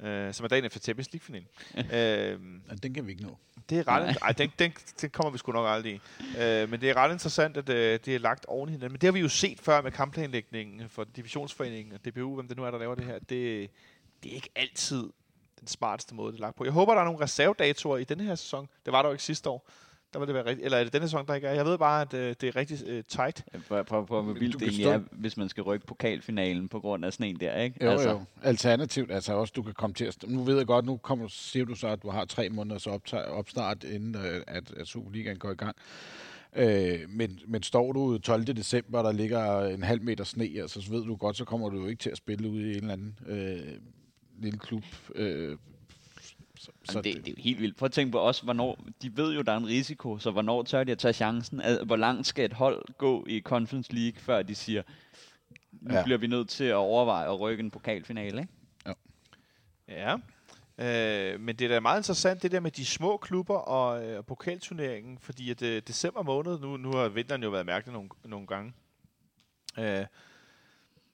ja. 0.00 0.08
øh, 0.08 0.34
som 0.34 0.44
er 0.44 0.48
dagen 0.48 0.64
efter 0.64 0.80
Champions 0.80 1.12
League-finalen. 1.12 1.48
øh, 1.76 2.60
ja. 2.70 2.74
Den 2.82 2.94
kan 2.94 3.06
vi 3.06 3.12
ikke 3.12 3.22
nå. 3.22 3.38
det 3.70 3.78
er 3.78 3.88
ret... 3.88 4.16
Ej, 4.22 4.32
den, 4.32 4.50
den, 4.58 4.72
den 5.00 5.10
kommer 5.10 5.30
vi 5.30 5.38
sgu 5.38 5.52
nok 5.52 5.68
aldrig 5.68 5.92
i. 5.94 6.00
Øh, 6.40 6.70
men 6.70 6.80
det 6.80 6.90
er 6.90 6.96
ret 6.96 7.12
interessant, 7.12 7.56
at 7.56 7.68
øh, 7.68 7.98
det 8.04 8.14
er 8.14 8.18
lagt 8.18 8.46
oven 8.46 8.68
i 8.68 8.72
hinanden. 8.72 8.92
Men 8.92 9.00
det 9.00 9.06
har 9.06 9.12
vi 9.12 9.20
jo 9.20 9.28
set 9.28 9.60
før 9.60 9.82
med 9.82 9.90
kampplanlægningen 9.90 10.88
for 10.88 11.04
divisionsforeningen 11.04 11.94
og 11.94 12.04
DBU, 12.04 12.34
hvem 12.34 12.48
det 12.48 12.56
nu 12.56 12.64
er, 12.64 12.70
der 12.70 12.78
laver 12.78 12.94
det 12.94 13.04
her. 13.04 13.18
Det, 13.18 13.70
det 14.24 14.30
er 14.30 14.34
ikke 14.34 14.50
altid 14.56 15.10
den 15.60 15.68
smarteste 15.68 16.14
måde, 16.14 16.32
det 16.32 16.38
er 16.38 16.40
lagt 16.40 16.56
på. 16.56 16.64
Jeg 16.64 16.72
håber, 16.72 16.94
der 16.94 17.00
er 17.00 17.04
nogle 17.04 17.20
reservedatorer 17.20 17.98
i 17.98 18.04
denne 18.04 18.24
her 18.24 18.34
sæson. 18.34 18.68
Det 18.84 18.92
var 18.92 19.02
der 19.02 19.08
jo 19.08 19.12
ikke 19.12 19.24
sidste 19.24 19.50
år. 19.50 19.68
Der 20.12 20.18
vil 20.18 20.26
det 20.28 20.34
være 20.34 20.44
rigtigt. 20.44 20.64
Eller 20.64 20.78
er 20.78 20.84
det 20.84 20.92
denne 20.92 21.08
sæson, 21.08 21.26
der 21.26 21.34
ikke 21.34 21.46
er? 21.46 21.52
Jeg 21.52 21.64
ved 21.64 21.78
bare, 21.78 22.02
at 22.02 22.14
øh, 22.14 22.34
det 22.40 22.48
er 22.48 22.56
rigtig 22.56 22.78
øh, 22.86 23.04
tight. 23.08 23.44
Prøv, 23.68 23.84
prøv, 23.84 24.06
prøv, 24.06 24.22
hvor 24.22 24.32
vildt 24.32 24.60
det 24.60 24.68
egentlig 24.68 24.86
er, 24.86 25.00
hvis 25.12 25.36
man 25.36 25.48
skal 25.48 25.62
rykke 25.62 25.86
pokalfinalen 25.86 26.68
på 26.68 26.80
grund 26.80 27.04
af 27.04 27.12
sådan 27.12 27.26
en 27.26 27.40
der, 27.40 27.56
ikke? 27.56 27.84
Jo, 27.84 27.90
altså. 27.90 28.10
jo. 28.10 28.24
Alternativt, 28.42 29.12
altså 29.12 29.32
også, 29.32 29.52
du 29.56 29.62
kan 29.62 29.74
komme 29.74 29.94
til 29.94 30.04
at... 30.04 30.16
Nu 30.26 30.42
ved 30.42 30.56
jeg 30.56 30.66
godt, 30.66 30.84
nu 30.84 30.96
kommer, 30.96 31.28
siger 31.28 31.64
du 31.64 31.74
så, 31.74 31.88
at 31.88 32.02
du 32.02 32.10
har 32.10 32.24
tre 32.24 32.48
måneders 32.48 32.86
optag, 32.86 33.24
opstart, 33.24 33.84
inden 33.84 34.16
øh, 34.16 34.42
at, 34.46 34.72
at 34.76 34.86
Superligaen 34.86 35.38
går 35.38 35.50
i 35.50 35.54
gang. 35.54 35.76
Øh, 36.56 37.00
men, 37.08 37.40
men 37.46 37.62
står 37.62 37.92
du 37.92 38.18
12. 38.18 38.44
december, 38.44 39.02
der 39.02 39.12
ligger 39.12 39.60
en 39.60 39.82
halv 39.82 40.02
meter 40.02 40.24
sne, 40.24 40.50
altså, 40.60 40.80
så 40.80 40.90
ved 40.90 41.04
du 41.04 41.16
godt, 41.16 41.36
så 41.36 41.44
kommer 41.44 41.68
du 41.68 41.80
jo 41.80 41.86
ikke 41.86 42.00
til 42.00 42.10
at 42.10 42.16
spille 42.16 42.48
ude 42.48 42.62
i 42.62 42.70
en 42.70 42.76
eller 42.76 42.92
anden 42.92 43.18
øh, 43.26 43.78
lille 44.44 44.58
klub. 44.58 44.84
Øh, 45.14 45.58
så, 46.58 46.70
Så 46.84 47.00
det, 47.00 47.14
det 47.16 47.28
er 47.28 47.34
jo 47.38 47.42
helt 47.42 47.60
vildt. 47.60 47.76
Prøv 47.76 47.86
at 47.86 47.92
tænke 47.92 48.12
på 48.12 48.18
også, 48.18 48.42
hvornår, 48.42 48.78
de 49.02 49.16
ved 49.16 49.34
jo, 49.34 49.42
der 49.42 49.52
er 49.52 49.56
en 49.56 49.66
risiko, 49.66 50.18
så 50.18 50.30
hvornår 50.30 50.62
tør 50.62 50.84
de 50.84 50.92
at 50.92 50.98
tage 50.98 51.12
chancen? 51.12 51.60
Al- 51.60 51.84
Hvor 51.84 51.96
langt 51.96 52.26
skal 52.26 52.44
et 52.44 52.52
hold 52.52 52.84
gå 52.98 53.24
i 53.28 53.40
Conference 53.40 53.92
League, 53.94 54.20
før 54.20 54.42
de 54.42 54.54
siger, 54.54 54.82
nu 55.72 55.90
Ja. 55.92 55.98
ja. 55.98 56.04
bliver 56.04 56.18
vi 56.18 56.26
nødt 56.26 56.48
til 56.48 56.64
at 56.64 56.74
overveje 56.74 57.26
at 57.32 57.40
rykke 57.40 57.60
en 57.62 57.70
pokalfinale, 57.70 58.40
ikke? 58.40 58.52
Ja. 59.88 60.16
Øh, 60.78 61.40
men 61.40 61.56
det 61.56 61.64
er 61.64 61.68
da 61.68 61.80
meget 61.80 61.98
interessant, 61.98 62.42
det 62.42 62.52
der 62.52 62.60
med 62.60 62.70
de 62.70 62.84
små 62.84 63.16
klubber 63.16 63.56
og, 63.56 64.06
øh, 64.06 64.18
og 64.18 64.26
pokalturneringen, 64.26 65.18
fordi 65.18 65.50
at 65.50 65.62
øh, 65.62 65.82
december 65.86 66.22
måned, 66.22 66.58
nu, 66.60 66.76
nu 66.76 66.92
har 66.92 67.08
vinteren 67.08 67.42
jo 67.42 67.50
været 67.50 67.66
mærkelig 67.66 67.92
nogle, 67.92 68.08
nogle 68.24 68.46
gange, 68.46 68.72
øh, 69.78 70.06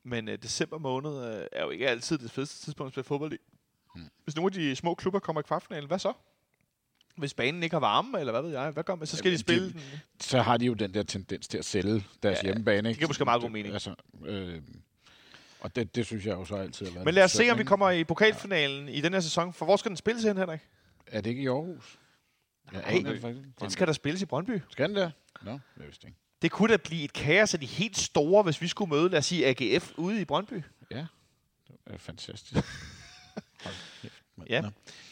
men 0.05 0.29
øh, 0.29 0.39
december 0.43 0.79
måned 0.79 1.11
øh, 1.41 1.47
er 1.53 1.63
jo 1.65 1.71
ikke 1.71 1.89
altid 1.89 2.19
det 2.19 2.31
fedeste 2.31 2.65
tidspunkt 2.65 2.89
at 2.89 2.93
spille 2.95 3.05
fodbold 3.05 3.33
i. 3.33 3.37
Hmm. 3.95 4.05
Hvis 4.25 4.37
nogle 4.37 4.47
af 4.47 4.53
de 4.53 4.77
små 4.77 4.95
klubber 4.95 5.19
kommer 5.21 5.41
i 5.43 5.45
kvartfinalen, 5.47 5.87
hvad 5.89 5.99
så? 5.99 6.13
Hvis 7.17 7.35
banen 7.35 7.63
ikke 7.63 7.75
har 7.75 7.81
varme, 7.81 8.21
eller 8.21 8.33
hvad 8.33 8.43
ved 8.43 8.51
jeg, 8.51 8.71
hvad 8.71 8.85
gør 8.85 8.95
man? 8.95 9.07
Så 9.07 9.17
skal 9.17 9.29
Jamen, 9.29 9.37
de 9.37 9.41
spille 9.41 9.69
de- 9.69 9.73
den. 9.73 9.81
så 10.21 10.43
har 10.43 10.57
de 10.57 10.67
jo 10.67 10.75
den 10.75 10.95
der 10.95 11.03
tendens 11.03 11.49
til 11.49 11.59
at 11.59 11.65
sælge 11.65 11.93
deres 11.93 12.05
Ja, 12.25 12.31
ja, 12.31 12.43
hjemmebane. 12.43 12.89
Ikke? 12.89 12.99
giver 12.99 13.09
måske 13.09 13.25
meget 13.25 13.43
god 13.43 13.51
mening. 13.51 13.73
Altså, 13.75 13.95
øh, 14.27 14.63
og 15.61 15.77
det, 15.77 15.95
det 15.95 16.07
synes 16.07 16.27
jeg 16.27 16.33
jo 16.33 16.45
så 16.45 16.55
altid 16.57 16.87
har 16.87 16.93
været 16.93 17.05
Men 17.05 17.15
lad 17.15 17.25
os 17.25 17.31
se, 17.31 17.51
om 17.51 17.59
vi 17.59 17.65
kommer 17.65 17.91
i 17.91 18.05
pokalfinalen 18.05 18.89
i 18.89 19.01
den 19.01 19.13
her 19.13 19.21
sæson. 19.21 19.53
For 19.53 19.65
hvor 19.65 19.77
skal 19.77 19.89
den 19.89 19.97
spilles 19.97 20.25
hen, 20.25 20.37
Henrik? 20.37 20.61
Er 21.07 21.21
det 21.21 21.31
ikke 21.31 21.43
i 21.43 21.47
Aarhus? 21.47 21.99
Nej. 22.73 22.83
det 23.05 23.15
ikke. 23.15 23.45
Den 23.61 23.71
skal 23.71 23.87
der 23.87 23.93
spilles 23.93 24.23
i 24.23 24.27
Brøndby. 24.27 24.61
Skal 24.71 24.89
den 24.89 24.97
der? 24.97 25.11
Nå, 25.43 25.51
jeg 25.51 25.87
vidste 25.87 26.07
ikke. 26.07 26.19
Det 26.43 26.51
kunne 26.51 26.73
da 26.73 26.77
blive 26.77 27.05
et 27.05 27.13
kaos 27.13 27.55
af 27.55 27.61
de 27.61 27.67
helt 27.67 27.97
store, 27.99 28.43
hvis 28.43 28.63
vi 28.63 28.69
skulle 28.69 28.89
møde, 28.89 29.09
lad 29.09 29.19
os 29.19 29.27
sige, 29.27 29.47
AGF 29.47 29.93
ude 29.97 30.21
i 30.21 30.25
Brøndby. 30.25 30.63
Ja, 30.91 31.07
det 31.69 31.95
er 31.95 31.99
fantastisk. 31.99 32.55
Ja. 34.49 34.63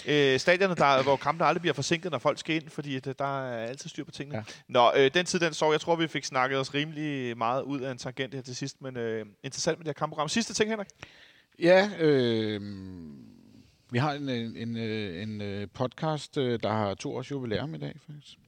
Øh, 0.07 0.41
stadionet, 0.41 0.79
der, 0.79 1.03
hvor 1.03 1.17
kampene 1.17 1.47
aldrig 1.47 1.61
bliver 1.61 1.75
forsinket, 1.75 2.13
når 2.13 2.19
folk 2.19 2.39
skal 2.39 2.57
ind, 2.57 2.69
fordi 2.69 2.97
at, 2.97 3.07
øh, 3.07 3.15
der 3.19 3.43
er 3.43 3.67
altid 3.67 3.91
styr 3.91 4.05
på 4.05 4.11
tingene. 4.11 4.37
Ja. 4.37 4.43
Nå, 4.69 4.93
øh, 4.97 5.11
den 5.15 5.27
tid, 5.27 5.41
den 5.41 5.55
så. 5.55 5.71
Jeg 5.71 5.81
tror, 5.81 5.97
vi 5.97 6.09
fik 6.09 6.25
snakket 6.25 6.59
os 6.59 6.75
rimelig 6.75 7.39
meget 7.39 7.63
ud 7.63 7.81
af 7.81 7.91
en 7.91 7.99
tangent 7.99 8.35
her 8.35 8.43
til 8.43 8.57
sidst, 8.57 8.83
men 8.83 8.97
øh, 8.97 9.27
interessant 9.43 9.79
med 9.79 9.85
det 9.85 9.89
her 9.89 9.93
kampprogram. 9.99 10.29
Sidste 10.29 10.55
ting, 10.55 10.71
Henrik. 10.71 10.89
Ja, 11.59 11.91
øh, 11.99 12.61
vi 13.91 13.99
har 13.99 14.13
en, 14.13 14.29
en, 14.29 14.57
en, 14.57 14.77
øh, 14.77 15.23
en 15.23 15.41
øh, 15.41 15.69
podcast, 15.75 16.35
der 16.35 16.73
har 16.73 16.95
to 16.95 17.17
års 17.17 17.31
jubilæum 17.31 17.75
i 17.75 17.79
dag, 17.79 17.95
faktisk. 18.07 18.39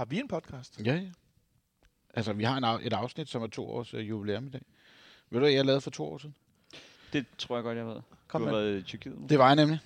Har 0.00 0.04
vi 0.04 0.18
en 0.20 0.28
podcast? 0.28 0.80
Ja, 0.84 0.94
ja. 0.94 1.08
Altså, 2.14 2.32
vi 2.32 2.44
har 2.44 2.56
en, 2.56 2.64
af- 2.64 2.78
et 2.82 2.92
afsnit, 2.92 3.28
som 3.28 3.42
er 3.42 3.46
to 3.46 3.70
års 3.70 3.94
øh, 3.94 4.08
jubilæum 4.08 4.46
i 4.46 4.50
dag. 4.50 4.60
Ved 5.30 5.40
du, 5.40 5.44
hvad 5.44 5.50
jeg 5.52 5.64
lavede 5.64 5.80
for 5.80 5.90
to 5.90 6.04
år 6.12 6.18
siden? 6.18 6.34
Det 7.12 7.26
tror 7.38 7.56
jeg 7.56 7.62
godt, 7.64 7.78
jeg 7.78 7.86
ved. 7.86 7.96
Kom 8.28 8.40
du 8.40 8.46
har 8.46 8.54
med. 8.54 8.62
været 8.64 8.78
i 8.78 8.82
Tyrkiet 8.82 9.18
nu. 9.20 9.26
Det 9.28 9.38
var 9.38 9.46
jeg 9.46 9.56
nemlig. 9.56 9.80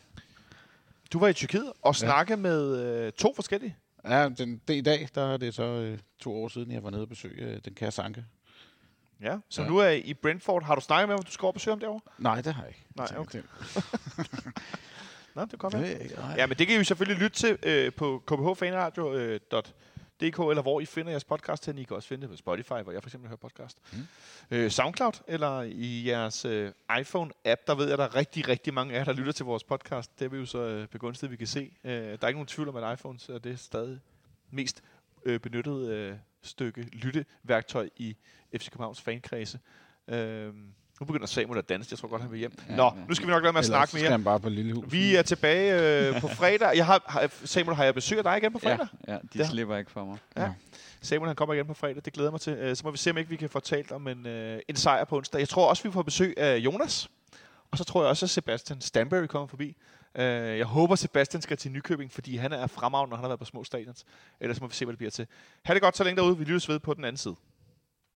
Du 1.13 1.19
var 1.19 1.29
i 1.29 1.33
Tyrkiet 1.33 1.73
og 1.83 1.97
snakke 1.97 2.37
med 2.37 2.77
øh, 2.87 3.13
to 3.13 3.33
forskellige. 3.35 3.77
Ja, 4.05 4.29
den, 4.29 4.61
det 4.69 4.75
i 4.75 4.81
dag, 4.81 5.09
der 5.15 5.33
er 5.33 5.37
det 5.37 5.55
så 5.55 5.63
øh, 5.63 5.99
to 6.19 6.35
år 6.45 6.49
siden, 6.49 6.73
jeg 6.73 6.83
var 6.83 6.91
nede 6.91 7.03
og 7.03 7.09
besøge 7.09 7.43
øh, 7.45 7.61
den 7.65 7.75
kære 7.75 7.91
Sanke. 7.91 8.25
Ja, 9.21 9.39
så 9.49 9.63
Ja. 9.63 9.69
nu 9.69 9.79
er 9.79 9.89
I 9.89 10.01
i 10.01 10.15
Brentford. 10.15 10.65
Har 10.65 10.75
du 10.75 10.81
snakket 10.81 11.09
med 11.09 11.17
ham, 11.17 11.23
du 11.25 11.31
skal 11.31 11.45
over 11.45 11.51
og 11.51 11.55
besøge 11.55 11.73
ham 11.73 11.81
derovre? 11.81 12.01
Nej, 12.19 12.41
det 12.41 12.55
har 12.55 12.63
jeg 12.63 12.71
ikke. 12.71 12.87
Nej, 12.97 13.07
Det- 13.07 13.19
okay. 13.19 13.43
Det, 13.75 13.85
Nå, 15.35 15.45
det. 15.45 16.13
Nej. 16.19 16.35
Ja, 16.37 16.47
men 16.47 16.59
det 16.59 16.67
kan 16.67 16.75
I 16.77 16.79
jo 16.79 16.85
selvfølgelig 16.85 17.23
lytte 17.23 17.37
til 17.37 17.59
øh, 17.63 17.93
på 17.93 18.23
kbhfanradio.dk, 18.27 19.67
eller 20.21 20.63
hvor 20.63 20.81
I 20.81 20.85
finder 20.85 21.11
jeres 21.11 21.25
podcast 21.25 21.67
hen. 21.67 21.79
I 21.79 21.85
kan 21.85 21.97
også 21.97 22.09
finde 22.09 22.23
det 22.23 22.31
på 22.31 22.37
Spotify, 22.37 22.83
hvor 22.83 22.93
jeg 22.93 23.03
for 23.03 23.09
eksempel 23.09 23.29
hører 23.29 23.37
podcast. 23.37 23.79
Mm. 23.93 23.99
Øh, 24.51 24.71
Soundcloud, 24.71 25.13
eller 25.29 25.63
i 25.63 26.09
jeres 26.09 26.45
øh, 26.45 26.73
iPhone-app, 26.91 27.65
der 27.67 27.75
ved 27.75 27.89
jeg, 27.89 27.99
der 27.99 28.05
er 28.05 28.15
rigtig, 28.15 28.49
rigtig 28.49 28.75
mange 28.75 28.95
af 28.95 28.99
jer, 28.99 29.05
der 29.05 29.13
lytter 29.13 29.33
til 29.33 29.45
vores 29.45 29.65
podcast. 29.65 30.19
Det 30.19 30.25
er 30.25 30.29
vi 30.29 30.37
jo 30.37 30.47
så 30.47 30.59
øh, 30.59 30.89
begunstiget, 30.89 31.31
vi 31.31 31.37
kan 31.37 31.47
se. 31.47 31.73
Øh, 31.85 31.93
der 31.93 32.19
er 32.23 32.29
ikke 32.29 32.39
nogen 32.39 32.47
tvivl 32.47 32.69
om, 32.69 32.77
at 32.77 32.93
iPhones 32.99 33.29
er 33.29 33.39
det 33.39 33.61
stadig 33.61 34.01
mest 34.51 34.83
øh, 35.25 35.41
benyttede 35.41 35.97
øh, 35.97 36.17
stykke 36.43 36.83
lytteværktøj 36.83 37.89
i 37.97 38.17
FC 38.57 38.71
Københavns 38.71 39.01
fankredse. 39.01 39.61
Øh, 40.09 40.55
nu 41.01 41.07
begynder 41.07 41.27
Samuel 41.27 41.59
at 41.59 41.69
danse. 41.69 41.89
Jeg 41.93 41.99
tror 41.99 42.09
godt, 42.09 42.23
han 42.23 42.31
vil 42.31 42.39
hjem. 42.39 42.53
Ja, 42.69 42.77
Nå, 42.77 42.83
ja. 42.85 42.91
nu 43.09 43.15
skal 43.15 43.27
vi 43.27 43.33
nok 43.33 43.43
lade 43.43 43.53
med 43.53 43.59
at 43.61 43.65
Ellers 43.67 43.91
snakke 43.91 44.09
mere. 44.11 44.19
bare 44.19 44.41
på 44.41 44.49
lille 44.49 44.75
hus. 44.75 44.85
Vi 44.93 45.17
er 45.17 45.23
tilbage 45.23 46.09
øh, 46.15 46.21
på 46.21 46.29
fredag. 46.29 46.77
Jeg 46.77 46.87
har, 46.87 47.03
har, 47.07 47.31
Samuel, 47.45 47.77
har 47.77 47.85
jeg 47.85 47.95
besøg 47.95 48.19
af 48.19 48.25
dig 48.25 48.37
igen 48.37 48.53
på 48.53 48.59
fredag? 48.59 48.87
Ja, 49.09 49.13
ja, 49.13 49.19
de 49.19 49.29
Ja. 49.35 49.41
ja. 49.41 49.49
slipper 49.49 49.77
ikke 49.77 49.91
for 49.91 50.05
mig. 50.05 50.19
Ja. 50.37 50.53
Samuel 51.03 51.29
han 51.29 51.37
kommer 51.37 51.55
igen 51.55 51.67
på 51.67 51.75
fredag. 51.75 52.05
Det 52.05 52.13
glæder 52.13 52.31
mig 52.31 52.41
til. 52.41 52.53
Øh, 52.53 52.77
Så 52.77 52.83
må 52.85 52.91
vi 52.91 52.99
se, 52.99 53.11
om 53.11 53.19
ikke 53.19 53.31
vi 53.31 53.37
kan 53.37 53.49
få 53.51 53.61
talt 53.61 53.93
om 53.93 54.09
en, 54.09 54.27
øh, 54.27 54.61
en 54.69 54.77
sejr 54.77 55.05
på 55.05 55.17
onsdag. 55.17 55.39
Jeg 55.39 55.49
tror 55.49 55.69
også, 55.69 55.83
vi 55.83 55.93
får 55.93 56.03
besøg 56.03 56.35
af 56.39 56.57
Jonas. 56.57 57.09
Og 57.71 57.79
så 57.79 57.85
tror 57.85 58.03
jeg 58.03 58.09
også, 58.11 58.27
at 58.27 58.31
Sebastian 58.31 58.81
Stanbury 58.81 59.27
kommer 59.27 59.47
forbi. 59.47 59.77
Øh, 60.15 60.25
Jeg 60.59 60.67
håber, 60.67 60.95
Sebastian 60.97 61.43
skal 61.43 61.57
til 61.57 61.71
Nykøbing, 61.71 62.13
fordi 62.13 62.37
han 62.37 62.53
er 62.53 62.67
fremragende, 62.67 63.11
når 63.11 63.17
han 63.17 63.23
har 63.23 63.29
været 63.29 63.39
på 63.39 63.45
små 63.45 63.65
stadions. 63.65 64.05
Ellers 64.41 64.61
må 64.61 64.67
vi 64.67 64.75
se, 64.75 64.85
hvad 64.85 64.93
det 64.93 64.99
bliver 64.99 65.11
til. 65.11 65.27
Ha' 65.63 65.75
det 65.75 65.83
godt 65.83 65.97
så 65.97 66.05
længe 66.05 66.17
derude. 66.23 66.39
Vi 66.39 66.45
lyttes 66.45 66.69
ved 66.69 66.79
på 66.79 66.95
den 66.95 67.05
anden 67.05 67.17
side. 67.17 67.35